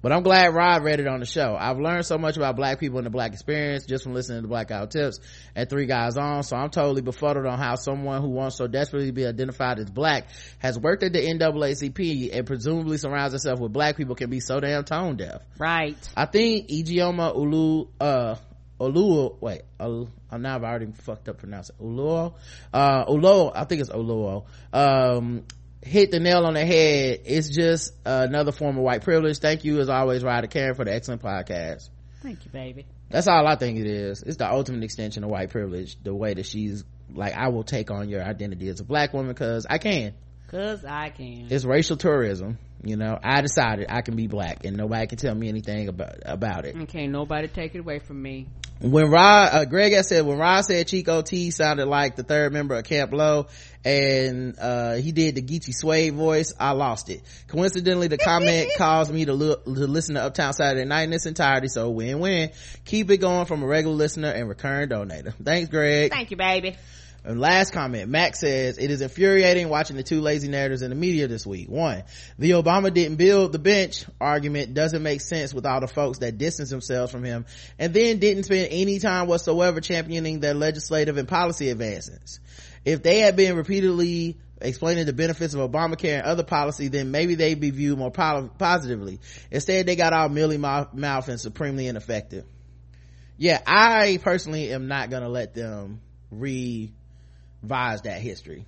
but 0.02 0.12
i'm 0.12 0.22
glad 0.22 0.54
rod 0.54 0.82
read 0.84 1.00
it 1.00 1.06
on 1.06 1.20
the 1.20 1.26
show. 1.26 1.56
I've 1.58 1.78
learned 1.78 2.06
so 2.06 2.18
much 2.18 2.36
about 2.36 2.56
black 2.56 2.80
people 2.80 2.98
and 2.98 3.06
the 3.06 3.10
black 3.10 3.32
experience 3.32 3.84
just 3.86 4.04
from 4.04 4.14
listening 4.14 4.42
to 4.42 4.48
blackout 4.48 4.90
tips 4.90 5.20
and 5.54 5.68
three 5.68 5.86
guys 5.86 6.16
on. 6.16 6.42
So 6.42 6.56
i'm 6.56 6.70
totally 6.70 7.02
befuddled 7.02 7.46
on 7.46 7.58
how 7.58 7.74
someone 7.74 8.20
who 8.22 8.28
wants 8.28 8.56
so 8.56 8.66
desperately 8.66 9.08
to 9.08 9.12
be 9.12 9.26
identified 9.26 9.78
as 9.78 9.90
black 9.90 10.28
has 10.58 10.78
worked 10.78 11.02
at 11.02 11.12
the 11.12 11.20
naacp 11.20 12.30
and 12.32 12.46
presumably 12.46 12.96
surrounds 12.98 13.32
herself 13.32 13.60
with 13.60 13.72
black 13.72 13.96
people 13.96 14.14
can 14.14 14.30
be 14.30 14.40
so 14.40 14.60
damn 14.60 14.84
tone 14.84 15.16
deaf. 15.16 15.42
Right. 15.58 15.96
I 16.16 16.26
think 16.26 16.68
Ijeoma 16.68 17.34
Ulu, 17.36 17.86
uh, 18.00 18.36
Oluo, 18.80 19.36
wait, 19.40 19.62
Ul, 19.78 20.08
uh, 20.30 20.38
now 20.38 20.56
I've 20.56 20.64
already 20.64 20.86
fucked 20.92 21.28
up 21.28 21.38
pronouncing 21.38 21.76
Uluo, 21.76 22.34
uh, 22.72 23.04
Uluo, 23.04 23.52
I 23.54 23.64
think 23.64 23.82
it's 23.82 23.90
Uluo, 23.90 24.46
um, 24.72 25.44
hit 25.82 26.10
the 26.10 26.20
nail 26.20 26.44
on 26.44 26.54
the 26.54 26.64
head. 26.64 27.20
It's 27.24 27.48
just 27.48 27.94
another 28.04 28.52
form 28.52 28.76
of 28.76 28.82
white 28.82 29.02
privilege. 29.02 29.38
Thank 29.38 29.64
you 29.64 29.80
as 29.80 29.88
always, 29.88 30.22
Ryder 30.22 30.46
Karen, 30.46 30.74
for 30.74 30.84
the 30.84 30.94
excellent 30.94 31.22
podcast. 31.22 31.88
Thank 32.22 32.44
you, 32.44 32.50
baby. 32.50 32.86
That's 33.08 33.26
all 33.26 33.46
I 33.46 33.56
think 33.56 33.78
it 33.78 33.86
is. 33.86 34.22
It's 34.22 34.36
the 34.36 34.50
ultimate 34.50 34.84
extension 34.84 35.24
of 35.24 35.30
white 35.30 35.50
privilege, 35.50 35.96
the 36.02 36.14
way 36.14 36.34
that 36.34 36.46
she's 36.46 36.84
like, 37.12 37.34
I 37.34 37.48
will 37.48 37.64
take 37.64 37.90
on 37.90 38.08
your 38.08 38.22
identity 38.22 38.68
as 38.68 38.80
a 38.80 38.84
black 38.84 39.12
woman 39.12 39.32
because 39.32 39.66
I 39.68 39.78
can. 39.78 40.14
Cause 40.48 40.84
I 40.84 41.10
can. 41.10 41.46
It's 41.50 41.64
racial 41.64 41.96
tourism. 41.96 42.58
You 42.82 42.96
know, 42.96 43.18
I 43.22 43.40
decided 43.40 43.86
I 43.88 44.00
can 44.02 44.16
be 44.16 44.26
black 44.26 44.64
and 44.64 44.76
nobody 44.76 45.06
can 45.06 45.18
tell 45.18 45.34
me 45.34 45.48
anything 45.48 45.88
about, 45.88 46.16
about 46.24 46.64
it. 46.64 46.74
and 46.74 46.88
can't 46.88 47.12
nobody 47.12 47.46
take 47.48 47.74
it 47.74 47.78
away 47.78 47.98
from 47.98 48.20
me. 48.20 48.48
When 48.80 49.10
Rod, 49.10 49.50
uh, 49.52 49.64
Greg 49.66 49.92
had 49.92 50.06
said 50.06 50.24
when 50.24 50.38
Rod 50.38 50.62
said 50.62 50.88
Chico 50.88 51.20
T 51.20 51.50
sounded 51.50 51.84
like 51.84 52.16
the 52.16 52.22
third 52.22 52.50
member 52.52 52.74
of 52.74 52.84
Camp 52.84 53.12
Lo 53.12 53.46
and, 53.84 54.56
uh, 54.58 54.94
he 54.94 55.12
did 55.12 55.34
the 55.34 55.42
Geechee 55.42 55.74
Suede 55.74 56.14
voice, 56.14 56.54
I 56.58 56.72
lost 56.72 57.10
it. 57.10 57.22
Coincidentally, 57.48 58.08
the 58.08 58.16
comment 58.16 58.70
caused 58.78 59.12
me 59.12 59.26
to 59.26 59.34
look, 59.34 59.64
to 59.64 59.70
listen 59.70 60.14
to 60.14 60.22
Uptown 60.22 60.54
Saturday 60.54 60.86
Night 60.86 61.02
in 61.02 61.12
its 61.12 61.26
entirety, 61.26 61.68
so 61.68 61.90
win-win. 61.90 62.50
Keep 62.86 63.10
it 63.10 63.18
going 63.18 63.44
from 63.44 63.62
a 63.62 63.66
regular 63.66 63.96
listener 63.96 64.28
and 64.28 64.48
recurring 64.48 64.88
donator. 64.88 65.34
Thanks, 65.42 65.68
Greg. 65.68 66.10
Thank 66.10 66.30
you, 66.30 66.38
baby. 66.38 66.76
And 67.22 67.38
last 67.38 67.72
comment, 67.72 68.10
Max 68.10 68.40
says, 68.40 68.78
it 68.78 68.90
is 68.90 69.02
infuriating 69.02 69.68
watching 69.68 69.96
the 69.96 70.02
two 70.02 70.22
lazy 70.22 70.48
narratives 70.48 70.80
in 70.80 70.88
the 70.88 70.96
media 70.96 71.28
this 71.28 71.46
week. 71.46 71.68
One, 71.68 72.02
the 72.38 72.52
Obama 72.52 72.92
didn't 72.92 73.16
build 73.16 73.52
the 73.52 73.58
bench 73.58 74.06
argument 74.20 74.72
doesn't 74.72 75.02
make 75.02 75.20
sense 75.20 75.52
with 75.52 75.66
all 75.66 75.80
the 75.80 75.88
folks 75.88 76.18
that 76.20 76.38
distance 76.38 76.70
themselves 76.70 77.12
from 77.12 77.22
him 77.22 77.44
and 77.78 77.92
then 77.92 78.18
didn't 78.20 78.44
spend 78.44 78.68
any 78.70 78.98
time 79.00 79.26
whatsoever 79.26 79.80
championing 79.80 80.40
their 80.40 80.54
legislative 80.54 81.18
and 81.18 81.28
policy 81.28 81.68
advancements. 81.68 82.40
If 82.86 83.02
they 83.02 83.18
had 83.18 83.36
been 83.36 83.54
repeatedly 83.56 84.38
explaining 84.62 85.06
the 85.06 85.12
benefits 85.12 85.52
of 85.54 85.70
Obamacare 85.70 86.18
and 86.18 86.22
other 86.22 86.42
policy, 86.42 86.88
then 86.88 87.10
maybe 87.10 87.34
they'd 87.34 87.60
be 87.60 87.70
viewed 87.70 87.98
more 87.98 88.10
positively. 88.10 89.20
Instead, 89.50 89.86
they 89.86 89.96
got 89.96 90.12
all 90.12 90.28
mealy 90.28 90.56
mouth 90.56 90.94
mouth 90.94 91.28
and 91.28 91.40
supremely 91.40 91.86
ineffective. 91.86 92.44
Yeah, 93.36 93.60
I 93.66 94.18
personally 94.22 94.72
am 94.72 94.86
not 94.88 95.10
gonna 95.10 95.28
let 95.28 95.54
them 95.54 96.00
re 96.30 96.92
revise 97.62 98.02
that 98.02 98.20
history. 98.20 98.66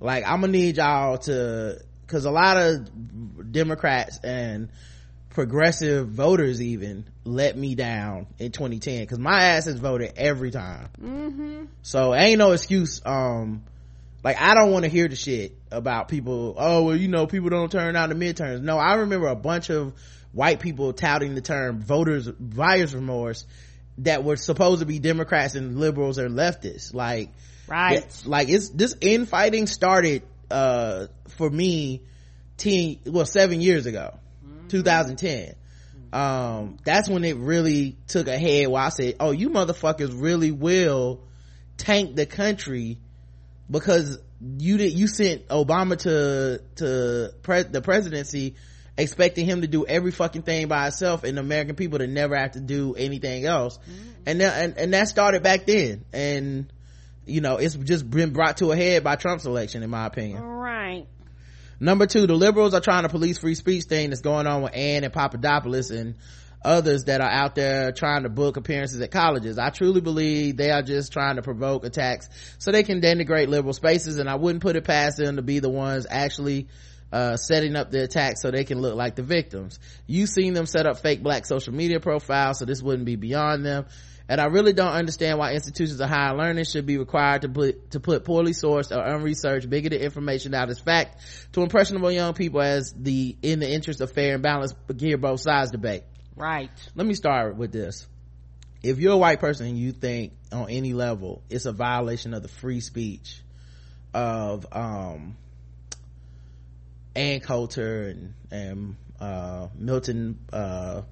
Like 0.00 0.24
I'm 0.24 0.40
gonna 0.40 0.52
need 0.52 0.76
y'all 0.76 1.18
to, 1.18 1.80
cause 2.06 2.24
a 2.24 2.30
lot 2.30 2.56
of 2.56 3.52
Democrats 3.52 4.18
and 4.22 4.68
progressive 5.30 6.08
voters 6.08 6.60
even 6.60 7.04
let 7.24 7.56
me 7.56 7.74
down 7.74 8.26
in 8.38 8.50
2010 8.50 9.00
because 9.00 9.18
my 9.18 9.40
ass 9.44 9.66
has 9.66 9.78
voted 9.78 10.12
every 10.16 10.50
time 10.50 10.88
Mm-hmm. 11.00 11.64
so 11.82 12.12
ain't 12.12 12.38
no 12.38 12.50
excuse 12.52 13.00
um 13.06 13.62
like 14.24 14.40
i 14.40 14.54
don't 14.54 14.72
want 14.72 14.84
to 14.84 14.90
hear 14.90 15.06
the 15.06 15.14
shit 15.14 15.56
about 15.70 16.08
people 16.08 16.56
oh 16.58 16.82
well 16.84 16.96
you 16.96 17.06
know 17.06 17.28
people 17.28 17.50
don't 17.50 17.70
turn 17.70 17.94
out 17.94 18.10
in 18.10 18.18
the 18.18 18.24
midterms 18.26 18.62
no 18.62 18.78
i 18.78 18.94
remember 18.94 19.28
a 19.28 19.36
bunch 19.36 19.70
of 19.70 19.92
white 20.32 20.58
people 20.58 20.92
touting 20.92 21.36
the 21.36 21.40
term 21.40 21.82
voters 21.82 22.28
buyer's 22.28 22.92
remorse 22.92 23.46
that 23.98 24.24
were 24.24 24.36
supposed 24.36 24.80
to 24.80 24.86
be 24.86 24.98
democrats 24.98 25.54
and 25.54 25.78
liberals 25.78 26.18
or 26.18 26.28
leftists. 26.28 26.94
Like 26.94 27.30
Right. 27.68 28.00
yeah, 28.00 28.28
like 28.30 28.48
it's 28.48 28.70
this 28.70 28.96
infighting 29.00 29.66
started 29.66 30.22
uh 30.50 31.08
for 31.36 31.50
me 31.50 32.02
10 32.56 33.00
well 33.06 33.26
7 33.26 33.60
years 33.60 33.84
ago 33.84 34.18
2010 34.68 35.54
um 36.12 36.78
that's 36.84 37.08
when 37.08 37.24
it 37.24 37.36
really 37.36 37.96
took 38.06 38.26
a 38.26 38.38
head 38.38 38.68
where 38.68 38.82
i 38.82 38.88
said 38.88 39.16
oh 39.20 39.30
you 39.30 39.50
motherfuckers 39.50 40.18
really 40.18 40.50
will 40.50 41.20
tank 41.76 42.16
the 42.16 42.24
country 42.24 42.96
because 43.70 44.18
you 44.58 44.78
did 44.78 44.92
you 44.94 45.06
sent 45.06 45.46
obama 45.48 45.98
to 45.98 46.62
to 46.76 47.34
pre- 47.42 47.64
the 47.64 47.82
presidency 47.82 48.54
expecting 48.98 49.46
him 49.46 49.62
to 49.62 49.66
do 49.66 49.86
every 49.86 50.10
fucking 50.10 50.42
thing 50.42 50.68
by 50.68 50.82
himself 50.82 51.24
and 51.24 51.38
american 51.38 51.76
people 51.76 51.98
to 51.98 52.06
never 52.06 52.36
have 52.36 52.52
to 52.52 52.60
do 52.60 52.94
anything 52.94 53.46
else 53.46 53.78
mm. 53.78 54.14
and, 54.26 54.40
that, 54.40 54.62
and 54.62 54.76
and 54.76 54.92
that 54.92 55.08
started 55.08 55.42
back 55.42 55.64
then 55.64 56.04
and 56.12 56.72
you 57.24 57.40
know 57.40 57.56
it's 57.56 57.74
just 57.76 58.08
been 58.10 58.32
brought 58.32 58.58
to 58.58 58.72
a 58.72 58.76
head 58.76 59.02
by 59.02 59.16
trump's 59.16 59.46
election 59.46 59.82
in 59.82 59.88
my 59.88 60.04
opinion 60.04 60.58
Right. 60.88 61.06
Number 61.80 62.06
two, 62.06 62.26
the 62.26 62.34
liberals 62.34 62.74
are 62.74 62.80
trying 62.80 63.04
to 63.04 63.08
police 63.08 63.38
free 63.38 63.54
speech 63.54 63.84
thing 63.84 64.10
that's 64.10 64.22
going 64.22 64.46
on 64.46 64.62
with 64.62 64.74
Ann 64.74 65.04
and 65.04 65.12
Papadopoulos 65.12 65.90
and 65.90 66.16
others 66.64 67.04
that 67.04 67.20
are 67.20 67.30
out 67.30 67.54
there 67.54 67.92
trying 67.92 68.24
to 68.24 68.28
book 68.28 68.56
appearances 68.56 69.00
at 69.00 69.12
colleges. 69.12 69.58
I 69.58 69.70
truly 69.70 70.00
believe 70.00 70.56
they 70.56 70.70
are 70.70 70.82
just 70.82 71.12
trying 71.12 71.36
to 71.36 71.42
provoke 71.42 71.84
attacks 71.84 72.28
so 72.58 72.72
they 72.72 72.82
can 72.82 73.00
denigrate 73.00 73.48
liberal 73.48 73.72
spaces 73.72 74.18
and 74.18 74.28
I 74.28 74.34
wouldn't 74.34 74.62
put 74.62 74.74
it 74.74 74.84
past 74.84 75.18
them 75.18 75.36
to 75.36 75.42
be 75.42 75.60
the 75.60 75.68
ones 75.68 76.06
actually 76.10 76.66
uh, 77.12 77.36
setting 77.36 77.76
up 77.76 77.90
the 77.90 78.02
attacks 78.02 78.42
so 78.42 78.50
they 78.50 78.64
can 78.64 78.80
look 78.80 78.94
like 78.94 79.16
the 79.16 79.22
victims. 79.22 79.78
You've 80.06 80.28
seen 80.28 80.54
them 80.54 80.66
set 80.66 80.86
up 80.86 80.98
fake 80.98 81.22
black 81.22 81.46
social 81.46 81.74
media 81.74 82.00
profiles 82.00 82.58
so 82.58 82.64
this 82.64 82.82
wouldn't 82.82 83.06
be 83.06 83.16
beyond 83.16 83.64
them. 83.64 83.86
And 84.30 84.42
I 84.42 84.46
really 84.46 84.74
don't 84.74 84.92
understand 84.92 85.38
why 85.38 85.54
institutions 85.54 86.00
of 86.00 86.10
higher 86.10 86.36
learning 86.36 86.64
should 86.64 86.84
be 86.84 86.98
required 86.98 87.42
to 87.42 87.48
put, 87.48 87.92
to 87.92 88.00
put 88.00 88.24
poorly 88.24 88.52
sourced 88.52 88.94
or 88.94 89.02
unresearched 89.02 89.70
bigoted 89.70 90.02
information 90.02 90.52
out 90.52 90.68
as 90.68 90.78
fact 90.78 91.16
to 91.52 91.62
impressionable 91.62 92.12
young 92.12 92.34
people 92.34 92.60
as 92.60 92.92
the, 92.92 93.36
in 93.40 93.58
the 93.58 93.70
interest 93.70 94.02
of 94.02 94.12
fair 94.12 94.34
and 94.34 94.42
balanced, 94.42 94.74
hear 94.98 95.16
both 95.16 95.40
sides 95.40 95.70
debate. 95.70 96.02
Right. 96.36 96.70
Let 96.94 97.06
me 97.06 97.14
start 97.14 97.56
with 97.56 97.72
this. 97.72 98.06
If 98.82 98.98
you're 98.98 99.14
a 99.14 99.18
white 99.18 99.40
person 99.40 99.66
and 99.66 99.78
you 99.78 99.92
think 99.92 100.34
on 100.52 100.68
any 100.68 100.92
level 100.92 101.42
it's 101.48 101.64
a 101.64 101.72
violation 101.72 102.34
of 102.34 102.42
the 102.42 102.48
free 102.48 102.80
speech 102.80 103.40
of, 104.12 104.66
um, 104.72 105.38
Ann 107.18 107.40
Coulter 107.40 108.08
and, 108.08 108.34
and, 108.50 108.96
uh, 109.20 109.68
Milton, 109.76 110.38
uh, 110.52 111.02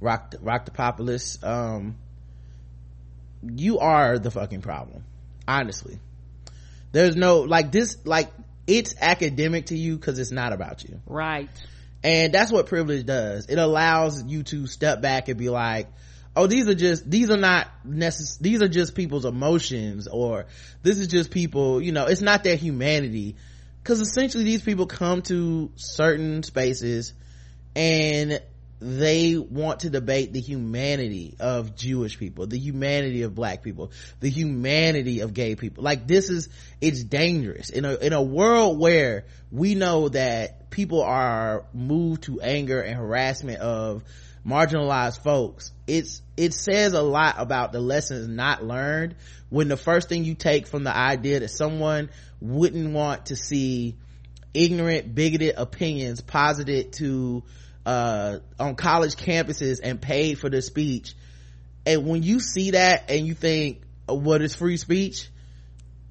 Rock, 0.00 0.34
Rocktopoulos, 0.42 1.42
um, 1.42 1.96
you 3.42 3.78
are 3.78 4.18
the 4.18 4.30
fucking 4.30 4.60
problem. 4.60 5.04
Honestly. 5.48 5.98
There's 6.92 7.16
no, 7.16 7.40
like 7.40 7.72
this, 7.72 7.96
like, 8.04 8.30
it's 8.66 8.94
academic 9.00 9.66
to 9.66 9.76
you 9.76 9.96
because 9.96 10.18
it's 10.18 10.30
not 10.30 10.52
about 10.52 10.84
you 10.84 11.00
Right. 11.06 11.48
and 12.04 12.32
that's 12.32 12.52
what 12.52 12.66
privilege 12.66 13.04
does 13.04 13.46
it 13.46 13.58
allows 13.58 14.22
you 14.24 14.42
to 14.44 14.66
step 14.68 15.00
back 15.02 15.28
and 15.28 15.36
be 15.38 15.48
like 15.48 15.88
oh 16.36 16.46
these 16.46 16.68
are 16.68 16.74
just 16.74 17.10
these 17.10 17.30
are 17.30 17.36
not 17.36 17.66
necess- 17.84 18.38
these 18.38 18.62
are 18.62 18.68
just 18.68 18.94
people's 18.94 19.24
emotions 19.24 20.06
or 20.06 20.46
this 20.84 20.98
is 21.00 21.08
just 21.08 21.32
people 21.32 21.82
you 21.82 21.90
know 21.90 22.06
it's 22.06 22.20
not 22.20 22.44
their 22.44 22.54
humanity 22.54 23.34
because 23.82 24.00
essentially 24.00 24.44
these 24.44 24.62
people 24.62 24.86
come 24.86 25.22
to 25.22 25.70
certain 25.76 26.42
spaces 26.42 27.14
and 27.74 28.40
they 28.80 29.36
want 29.36 29.80
to 29.80 29.90
debate 29.90 30.32
the 30.32 30.40
humanity 30.40 31.36
of 31.38 31.76
Jewish 31.76 32.18
people, 32.18 32.46
the 32.46 32.58
humanity 32.58 33.22
of 33.22 33.34
black 33.34 33.62
people, 33.62 33.92
the 34.20 34.30
humanity 34.30 35.20
of 35.20 35.34
gay 35.34 35.54
people. 35.54 35.84
Like 35.84 36.06
this 36.06 36.30
is, 36.30 36.48
it's 36.80 37.04
dangerous 37.04 37.68
in 37.68 37.84
a, 37.84 37.94
in 37.96 38.14
a 38.14 38.22
world 38.22 38.78
where 38.78 39.26
we 39.52 39.74
know 39.74 40.08
that 40.08 40.70
people 40.70 41.02
are 41.02 41.66
moved 41.74 42.22
to 42.24 42.40
anger 42.40 42.80
and 42.80 42.96
harassment 42.96 43.60
of 43.60 44.02
marginalized 44.46 45.22
folks. 45.22 45.72
It's, 45.86 46.22
it 46.38 46.54
says 46.54 46.94
a 46.94 47.02
lot 47.02 47.34
about 47.36 47.72
the 47.72 47.80
lessons 47.80 48.28
not 48.28 48.64
learned 48.64 49.14
when 49.50 49.68
the 49.68 49.76
first 49.76 50.08
thing 50.08 50.24
you 50.24 50.34
take 50.34 50.66
from 50.66 50.84
the 50.84 50.96
idea 50.96 51.40
that 51.40 51.50
someone 51.50 52.08
wouldn't 52.40 52.92
want 52.92 53.26
to 53.26 53.36
see 53.36 53.96
ignorant, 54.54 55.14
bigoted 55.14 55.54
opinions 55.56 56.20
posited 56.20 56.92
to 56.94 57.42
uh 57.86 58.38
on 58.58 58.74
college 58.74 59.14
campuses 59.16 59.80
and 59.82 60.00
paid 60.00 60.38
for 60.38 60.50
the 60.50 60.60
speech 60.60 61.14
and 61.86 62.06
when 62.06 62.22
you 62.22 62.40
see 62.40 62.72
that 62.72 63.10
and 63.10 63.26
you 63.26 63.34
think 63.34 63.82
uh, 64.08 64.14
what 64.14 64.42
is 64.42 64.54
free 64.54 64.76
speech? 64.76 65.28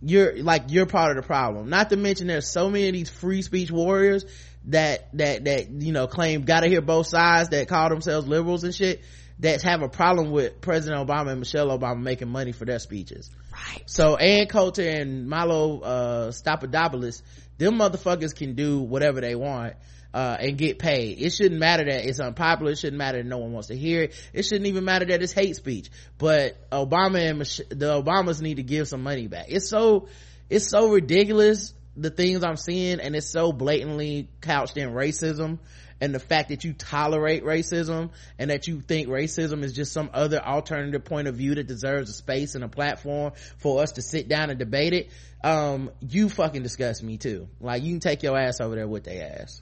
You're 0.02 0.42
like 0.42 0.66
you're 0.70 0.86
part 0.86 1.12
of 1.12 1.22
the 1.22 1.28
problem. 1.28 1.70
Not 1.70 1.90
to 1.90 1.98
mention 1.98 2.28
there's 2.28 2.48
so 2.48 2.70
many 2.70 2.88
of 2.88 2.94
these 2.94 3.10
free 3.10 3.42
speech 3.42 3.70
warriors 3.70 4.26
that 4.66 5.10
that 5.18 5.46
that 5.46 5.70
you 5.70 5.92
know 5.92 6.08
claim 6.08 6.44
gotta 6.44 6.68
hear 6.68 6.82
both 6.82 7.08
sides 7.08 7.50
that 7.50 7.68
call 7.68 7.90
themselves 7.90 8.28
liberals 8.28 8.64
and 8.64 8.74
shit 8.74 9.02
that 9.40 9.62
have 9.62 9.82
a 9.82 9.90
problem 9.90 10.32
with 10.32 10.62
president 10.62 11.08
obama 11.08 11.32
and 11.32 11.40
michelle 11.40 11.68
obama 11.78 12.02
making 12.02 12.30
money 12.30 12.52
for 12.52 12.66
their 12.66 12.80
speeches 12.80 13.30
Right. 13.52 13.84
so 13.88 14.16
Ann 14.16 14.48
Coulter 14.48 14.88
and 14.88 15.28
Milo 15.28 15.82
uh 15.82 16.32
Stapadopoulos, 16.32 17.22
them 17.58 17.76
motherfuckers 17.80 18.34
can 18.36 18.54
do 18.56 18.80
whatever 18.80 19.20
they 19.22 19.36
want 19.36 19.74
uh 20.14 20.38
and 20.40 20.58
get 20.58 20.80
paid. 20.80 21.20
It 21.20 21.32
shouldn't 21.32 21.60
matter 21.60 21.84
that 21.84 22.06
it's 22.08 22.20
unpopular, 22.20 22.72
it 22.72 22.78
shouldn't 22.78 22.98
matter 22.98 23.18
that 23.18 23.28
no 23.28 23.40
one 23.40 23.52
wants 23.52 23.68
to 23.68 23.76
hear 23.76 24.04
it. 24.04 24.30
It 24.34 24.44
shouldn't 24.44 24.68
even 24.68 24.86
matter 24.86 25.06
that 25.06 25.22
it's 25.22 25.34
hate 25.34 25.56
speech. 25.58 25.90
But 26.18 26.70
Obama 26.72 27.20
and 27.20 27.40
Mich- 27.40 27.62
the 27.70 28.02
Obamas 28.02 28.42
need 28.42 28.58
to 28.58 28.64
give 28.64 28.88
some 28.88 29.04
money 29.04 29.28
back. 29.28 29.48
It's 29.50 29.68
so 29.70 30.08
it's 30.50 30.70
so 30.70 30.90
ridiculous 30.92 31.74
the 31.98 32.10
things 32.12 32.44
I'm 32.44 32.56
seeing 32.56 33.00
and 33.02 33.16
it's 33.16 33.30
so 33.30 33.52
blatantly 33.52 34.30
couched 34.42 34.78
in 34.78 34.92
racism 34.92 35.58
and 36.02 36.14
the 36.14 36.20
fact 36.20 36.50
that 36.50 36.64
you 36.64 36.74
tolerate 36.74 37.44
racism 37.44 38.12
and 38.38 38.50
that 38.50 38.68
you 38.68 38.82
think 38.82 39.08
racism 39.08 39.64
is 39.64 39.74
just 39.74 39.92
some 39.92 40.10
other 40.14 40.40
alternative 40.40 41.04
point 41.04 41.28
of 41.28 41.36
view 41.36 41.56
that 41.56 41.68
deserves 41.68 42.10
a 42.10 42.14
space 42.14 42.56
and 42.56 42.64
a 42.64 42.70
platform 42.70 43.34
for 43.58 43.82
us 43.82 43.94
to 43.94 44.02
sit 44.02 44.28
down 44.28 44.50
and 44.50 44.60
debate 44.60 44.94
it 44.94 45.10
um 45.44 45.90
you 46.02 46.30
fucking 46.30 46.64
disgust 46.64 47.04
me 47.04 47.18
too 47.18 47.48
like 47.60 47.84
you 47.84 47.92
can 47.92 48.00
take 48.00 48.24
your 48.24 48.38
ass 48.38 48.60
over 48.60 48.76
there 48.76 48.88
with 48.88 49.04
their 49.04 49.42
ass 49.42 49.62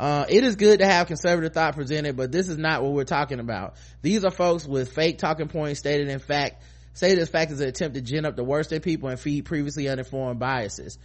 uh, 0.00 0.26
it 0.28 0.44
is 0.44 0.56
good 0.56 0.78
to 0.78 0.86
have 0.86 1.08
conservative 1.08 1.52
thought 1.52 1.74
presented, 1.74 2.16
but 2.16 2.30
this 2.30 2.48
is 2.48 2.56
not 2.56 2.82
what 2.82 2.92
we're 2.92 3.04
talking 3.04 3.40
about. 3.40 3.74
These 4.00 4.24
are 4.24 4.30
folks 4.30 4.64
with 4.64 4.92
fake 4.92 5.18
talking 5.18 5.48
points 5.48 5.80
stated 5.80 6.08
in 6.08 6.20
fact, 6.20 6.62
say 6.92 7.14
this 7.14 7.28
fact 7.28 7.50
is 7.50 7.60
an 7.60 7.68
attempt 7.68 7.96
to 7.96 8.00
gin 8.00 8.24
up 8.24 8.36
the 8.36 8.44
worst 8.44 8.72
in 8.72 8.80
people 8.80 9.08
and 9.08 9.18
feed 9.18 9.44
previously 9.44 9.88
uninformed 9.88 10.38
biases. 10.38 10.98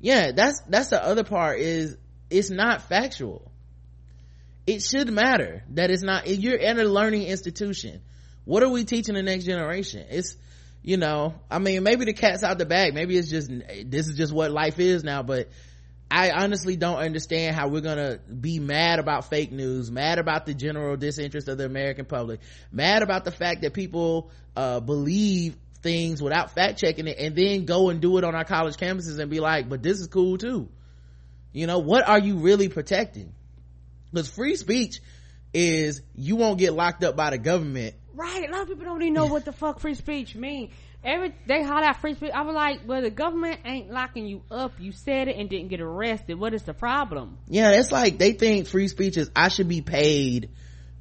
Yeah, 0.00 0.32
that's, 0.32 0.60
that's 0.68 0.88
the 0.88 1.02
other 1.02 1.22
part 1.22 1.60
is 1.60 1.96
it's 2.30 2.50
not 2.50 2.82
factual. 2.82 3.51
It 4.66 4.82
should 4.82 5.10
matter 5.10 5.64
that 5.70 5.90
it's 5.90 6.02
not, 6.02 6.28
you're 6.28 6.56
in 6.56 6.78
a 6.78 6.84
learning 6.84 7.22
institution. 7.22 8.00
What 8.44 8.62
are 8.62 8.68
we 8.68 8.84
teaching 8.84 9.14
the 9.14 9.22
next 9.22 9.44
generation? 9.44 10.06
It's, 10.08 10.36
you 10.82 10.96
know, 10.96 11.34
I 11.50 11.58
mean, 11.58 11.82
maybe 11.82 12.04
the 12.04 12.12
cat's 12.12 12.42
out 12.42 12.58
the 12.58 12.66
bag. 12.66 12.94
Maybe 12.94 13.16
it's 13.16 13.28
just, 13.28 13.48
this 13.48 14.08
is 14.08 14.16
just 14.16 14.32
what 14.32 14.50
life 14.50 14.78
is 14.78 15.02
now, 15.04 15.22
but 15.22 15.48
I 16.10 16.30
honestly 16.30 16.76
don't 16.76 16.98
understand 16.98 17.56
how 17.56 17.68
we're 17.68 17.80
gonna 17.80 18.18
be 18.18 18.58
mad 18.58 18.98
about 18.98 19.30
fake 19.30 19.50
news, 19.50 19.90
mad 19.90 20.18
about 20.18 20.46
the 20.46 20.54
general 20.54 20.96
disinterest 20.96 21.48
of 21.48 21.58
the 21.58 21.64
American 21.64 22.04
public, 22.04 22.40
mad 22.70 23.02
about 23.02 23.24
the 23.24 23.30
fact 23.30 23.62
that 23.62 23.72
people, 23.72 24.30
uh, 24.54 24.80
believe 24.80 25.56
things 25.82 26.22
without 26.22 26.54
fact 26.54 26.78
checking 26.78 27.08
it 27.08 27.18
and 27.18 27.34
then 27.34 27.64
go 27.64 27.88
and 27.88 28.00
do 28.00 28.18
it 28.18 28.24
on 28.24 28.34
our 28.34 28.44
college 28.44 28.76
campuses 28.76 29.18
and 29.18 29.30
be 29.30 29.40
like, 29.40 29.68
but 29.68 29.82
this 29.82 30.00
is 30.00 30.06
cool 30.06 30.38
too. 30.38 30.68
You 31.52 31.66
know, 31.66 31.78
what 31.78 32.08
are 32.08 32.18
you 32.18 32.36
really 32.36 32.68
protecting? 32.68 33.32
Because 34.12 34.28
free 34.28 34.56
speech 34.56 35.00
is 35.54 36.02
you 36.14 36.36
won't 36.36 36.58
get 36.58 36.72
locked 36.72 37.04
up 37.04 37.16
by 37.16 37.30
the 37.30 37.38
government. 37.38 37.94
Right. 38.14 38.48
A 38.48 38.52
lot 38.52 38.62
of 38.62 38.68
people 38.68 38.84
don't 38.84 39.02
even 39.02 39.14
know 39.14 39.26
what 39.26 39.44
the 39.44 39.52
fuck 39.52 39.80
free 39.80 39.94
speech 39.94 40.34
mean. 40.34 40.70
Every 41.04 41.34
they 41.46 41.62
holler 41.64 41.84
out 41.84 42.00
free 42.00 42.14
speech. 42.14 42.30
I 42.32 42.42
was 42.42 42.54
like, 42.54 42.80
well, 42.86 43.02
the 43.02 43.10
government 43.10 43.60
ain't 43.64 43.90
locking 43.90 44.26
you 44.26 44.42
up. 44.50 44.72
You 44.78 44.92
said 44.92 45.28
it 45.28 45.36
and 45.36 45.48
didn't 45.50 45.68
get 45.68 45.80
arrested. 45.80 46.38
What 46.38 46.54
is 46.54 46.62
the 46.62 46.74
problem? 46.74 47.38
Yeah, 47.48 47.72
it's 47.72 47.90
like 47.90 48.18
they 48.18 48.32
think 48.32 48.68
free 48.68 48.86
speech 48.86 49.16
is 49.16 49.30
I 49.34 49.48
should 49.48 49.68
be 49.68 49.80
paid 49.80 50.50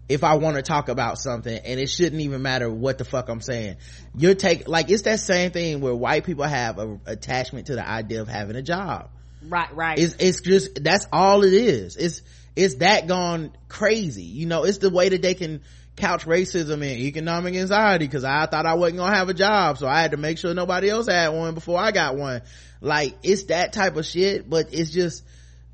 if 0.09 0.23
I 0.23 0.35
want 0.35 0.55
to 0.55 0.63
talk 0.63 0.89
about 0.89 1.19
something 1.19 1.55
and 1.55 1.79
it 1.79 1.87
shouldn't 1.87 2.21
even 2.21 2.41
matter 2.41 2.69
what 2.69 2.97
the 2.97 3.05
fuck 3.05 3.29
I'm 3.29 3.41
saying. 3.41 3.77
You're 4.15 4.33
take 4.33 4.67
like 4.67 4.89
it's 4.89 5.03
that 5.03 5.19
same 5.19 5.51
thing 5.51 5.81
where 5.81 5.93
white 5.93 6.25
people 6.25 6.45
have 6.45 6.79
a 6.79 6.99
attachment 7.05 7.67
to 7.67 7.75
the 7.75 7.87
idea 7.87 8.21
of 8.21 8.27
having 8.27 8.55
a 8.55 8.63
job. 8.63 9.11
Right, 9.43 9.75
right. 9.75 9.97
It's, 9.97 10.15
it's 10.19 10.41
just, 10.41 10.83
that's 10.83 11.07
all 11.11 11.43
it 11.43 11.53
is. 11.53 11.95
It's, 11.95 12.21
it's 12.55 12.75
that 12.75 13.07
gone 13.07 13.51
crazy. 13.67 14.23
You 14.23 14.45
know, 14.45 14.63
it's 14.63 14.79
the 14.79 14.89
way 14.89 15.09
that 15.09 15.21
they 15.21 15.33
can 15.33 15.61
couch 15.95 16.25
racism 16.25 16.73
and 16.73 16.83
economic 16.83 17.55
anxiety 17.55 18.05
because 18.05 18.23
I 18.23 18.45
thought 18.45 18.65
I 18.65 18.75
wasn't 18.75 18.99
gonna 18.99 19.15
have 19.15 19.29
a 19.29 19.33
job, 19.33 19.77
so 19.77 19.87
I 19.87 20.01
had 20.01 20.11
to 20.11 20.17
make 20.17 20.37
sure 20.37 20.53
nobody 20.53 20.89
else 20.89 21.07
had 21.07 21.29
one 21.29 21.53
before 21.53 21.79
I 21.79 21.91
got 21.91 22.15
one. 22.15 22.41
Like, 22.79 23.17
it's 23.23 23.43
that 23.45 23.73
type 23.73 23.95
of 23.97 24.05
shit, 24.05 24.49
but 24.49 24.73
it's 24.73 24.91
just, 24.91 25.23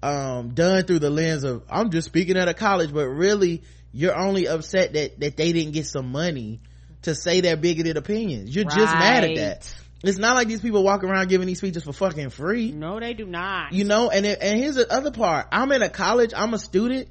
um, 0.03 0.49
done 0.49 0.83
through 0.83 0.99
the 0.99 1.09
lens 1.09 1.43
of, 1.43 1.63
I'm 1.69 1.89
just 1.91 2.07
speaking 2.07 2.37
at 2.37 2.47
a 2.47 2.53
college, 2.53 2.93
but 2.93 3.07
really, 3.07 3.63
you're 3.93 4.17
only 4.17 4.47
upset 4.47 4.93
that, 4.93 5.19
that 5.19 5.37
they 5.37 5.53
didn't 5.53 5.73
get 5.73 5.87
some 5.87 6.11
money 6.11 6.59
to 7.03 7.15
say 7.15 7.41
their 7.41 7.55
bigoted 7.55 7.97
opinions. 7.97 8.53
You're 8.53 8.65
just 8.65 8.93
mad 8.93 9.23
at 9.23 9.35
that. 9.37 9.75
It's 10.03 10.17
not 10.17 10.35
like 10.35 10.47
these 10.47 10.61
people 10.61 10.83
walk 10.83 11.03
around 11.03 11.29
giving 11.29 11.47
these 11.47 11.57
speeches 11.57 11.83
for 11.83 11.93
fucking 11.93 12.29
free 12.29 12.71
No, 12.71 12.99
they 12.99 13.13
do 13.13 13.25
not. 13.25 13.73
you 13.73 13.83
know 13.83 14.09
and 14.09 14.25
it, 14.25 14.39
and 14.41 14.59
here's 14.59 14.75
the 14.75 14.91
other 14.91 15.11
part 15.11 15.47
i'm 15.51 15.71
in 15.71 15.81
a 15.81 15.89
college 15.89 16.33
i'm 16.35 16.53
a 16.53 16.59
student 16.59 17.07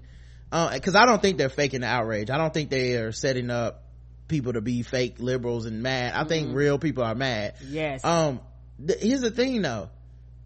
because 0.51 0.95
i 0.95 1.05
don't 1.05 1.21
think 1.21 1.39
they're 1.39 1.49
faking 1.49 1.81
the 1.81 1.87
outrage 1.87 2.31
i 2.31 2.39
don't 2.39 2.55
think 2.55 2.71
they 2.71 2.97
are 2.97 3.13
setting 3.13 3.51
up 3.51 3.83
people 4.29 4.53
to 4.53 4.61
be 4.61 4.83
fake 4.83 5.17
liberals 5.19 5.67
and 5.67 5.83
mad 5.83 6.15
i 6.15 6.25
think 6.25 6.55
real 6.55 6.79
people 6.79 7.03
are 7.05 7.15
mad 7.15 7.55
yes. 7.69 8.05
um 8.05 8.41
th- 8.85 9.01
here's 9.01 9.21
the 9.21 9.31
thing 9.31 9.63
though 9.63 9.89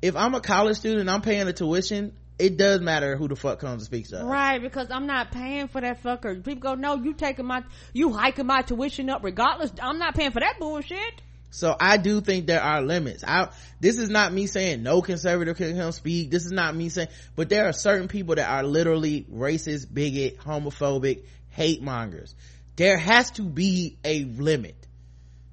if 0.02 0.16
i'm 0.16 0.34
a 0.34 0.40
college 0.40 0.76
student 0.78 1.02
and 1.02 1.10
i'm 1.10 1.22
paying 1.22 1.46
the 1.46 1.52
tuition 1.52 2.12
it 2.38 2.56
does 2.56 2.80
matter 2.80 3.16
who 3.16 3.28
the 3.28 3.36
fuck 3.36 3.58
comes 3.58 3.82
and 3.82 3.82
speaks 3.82 4.08
to. 4.10 4.24
Right, 4.24 4.62
because 4.62 4.90
I'm 4.90 5.06
not 5.06 5.30
paying 5.30 5.68
for 5.68 5.82
that 5.82 6.02
fucker. 6.02 6.42
People 6.42 6.62
go, 6.62 6.74
no, 6.74 6.94
you 6.96 7.12
taking 7.12 7.44
my, 7.44 7.62
you 7.92 8.12
hiking 8.14 8.46
my 8.46 8.62
tuition 8.62 9.10
up 9.10 9.22
regardless. 9.22 9.70
I'm 9.78 9.98
not 9.98 10.14
paying 10.14 10.30
for 10.30 10.40
that 10.40 10.58
bullshit. 10.58 11.20
So 11.50 11.76
I 11.78 11.96
do 11.96 12.20
think 12.20 12.46
there 12.46 12.62
are 12.62 12.80
limits. 12.80 13.24
I, 13.26 13.48
this 13.80 13.98
is 13.98 14.08
not 14.08 14.32
me 14.32 14.46
saying 14.46 14.82
no 14.82 15.02
conservative 15.02 15.56
can 15.56 15.76
come 15.76 15.92
speak. 15.92 16.30
This 16.30 16.46
is 16.46 16.52
not 16.52 16.74
me 16.74 16.88
saying, 16.88 17.08
but 17.34 17.48
there 17.48 17.66
are 17.68 17.72
certain 17.72 18.08
people 18.08 18.36
that 18.36 18.48
are 18.48 18.62
literally 18.62 19.26
racist, 19.32 19.92
bigot, 19.92 20.38
homophobic, 20.38 21.24
hate 21.48 21.82
mongers. 21.82 22.34
There 22.76 22.96
has 22.96 23.32
to 23.32 23.42
be 23.42 23.98
a 24.04 24.24
limit. 24.24 24.76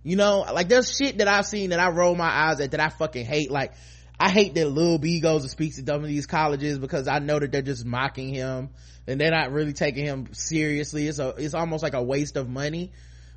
You 0.04 0.16
know, 0.16 0.46
like 0.54 0.70
there's 0.70 0.96
shit 0.96 1.18
that 1.18 1.28
I've 1.28 1.46
seen 1.46 1.72
that 1.72 1.80
I 1.80 1.90
roll 1.90 2.16
my 2.16 2.30
eyes 2.30 2.62
at 2.62 2.72
that 2.72 2.80
I 2.80 2.90
fucking 2.90 3.26
hate. 3.26 3.52
Like, 3.52 3.74
I 4.20 4.30
hate 4.30 4.54
that 4.56 4.70
Lil 4.70 5.00
B 5.00 5.20
goes 5.20 5.42
and 5.42 5.52
speaks 5.52 5.78
at 5.80 5.88
some 5.88 6.02
of 6.02 6.08
these 6.08 6.26
colleges 6.26 6.80
because 6.80 7.08
I 7.08 7.20
know 7.20 7.40
that 7.40 7.52
they're 7.52 7.62
just 7.62 7.86
mocking 7.86 8.34
him 8.34 8.70
and 9.06 9.20
they're 9.20 9.32
not 9.32 9.52
really 9.52 9.74
taking 9.74 10.06
him 10.06 10.30
seriously. 10.34 11.08
It's 11.08 11.20
a, 11.20 11.30
it's 11.38 11.54
almost 11.54 11.84
like 11.84 11.94
a 11.94 12.02
waste 12.02 12.38
of 12.38 12.48
money. 12.48 12.92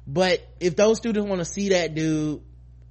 But 0.06 0.46
if 0.60 0.76
those 0.76 0.98
students 0.98 1.28
want 1.28 1.40
to 1.40 1.44
see 1.44 1.70
that 1.70 1.94
dude, 1.94 2.42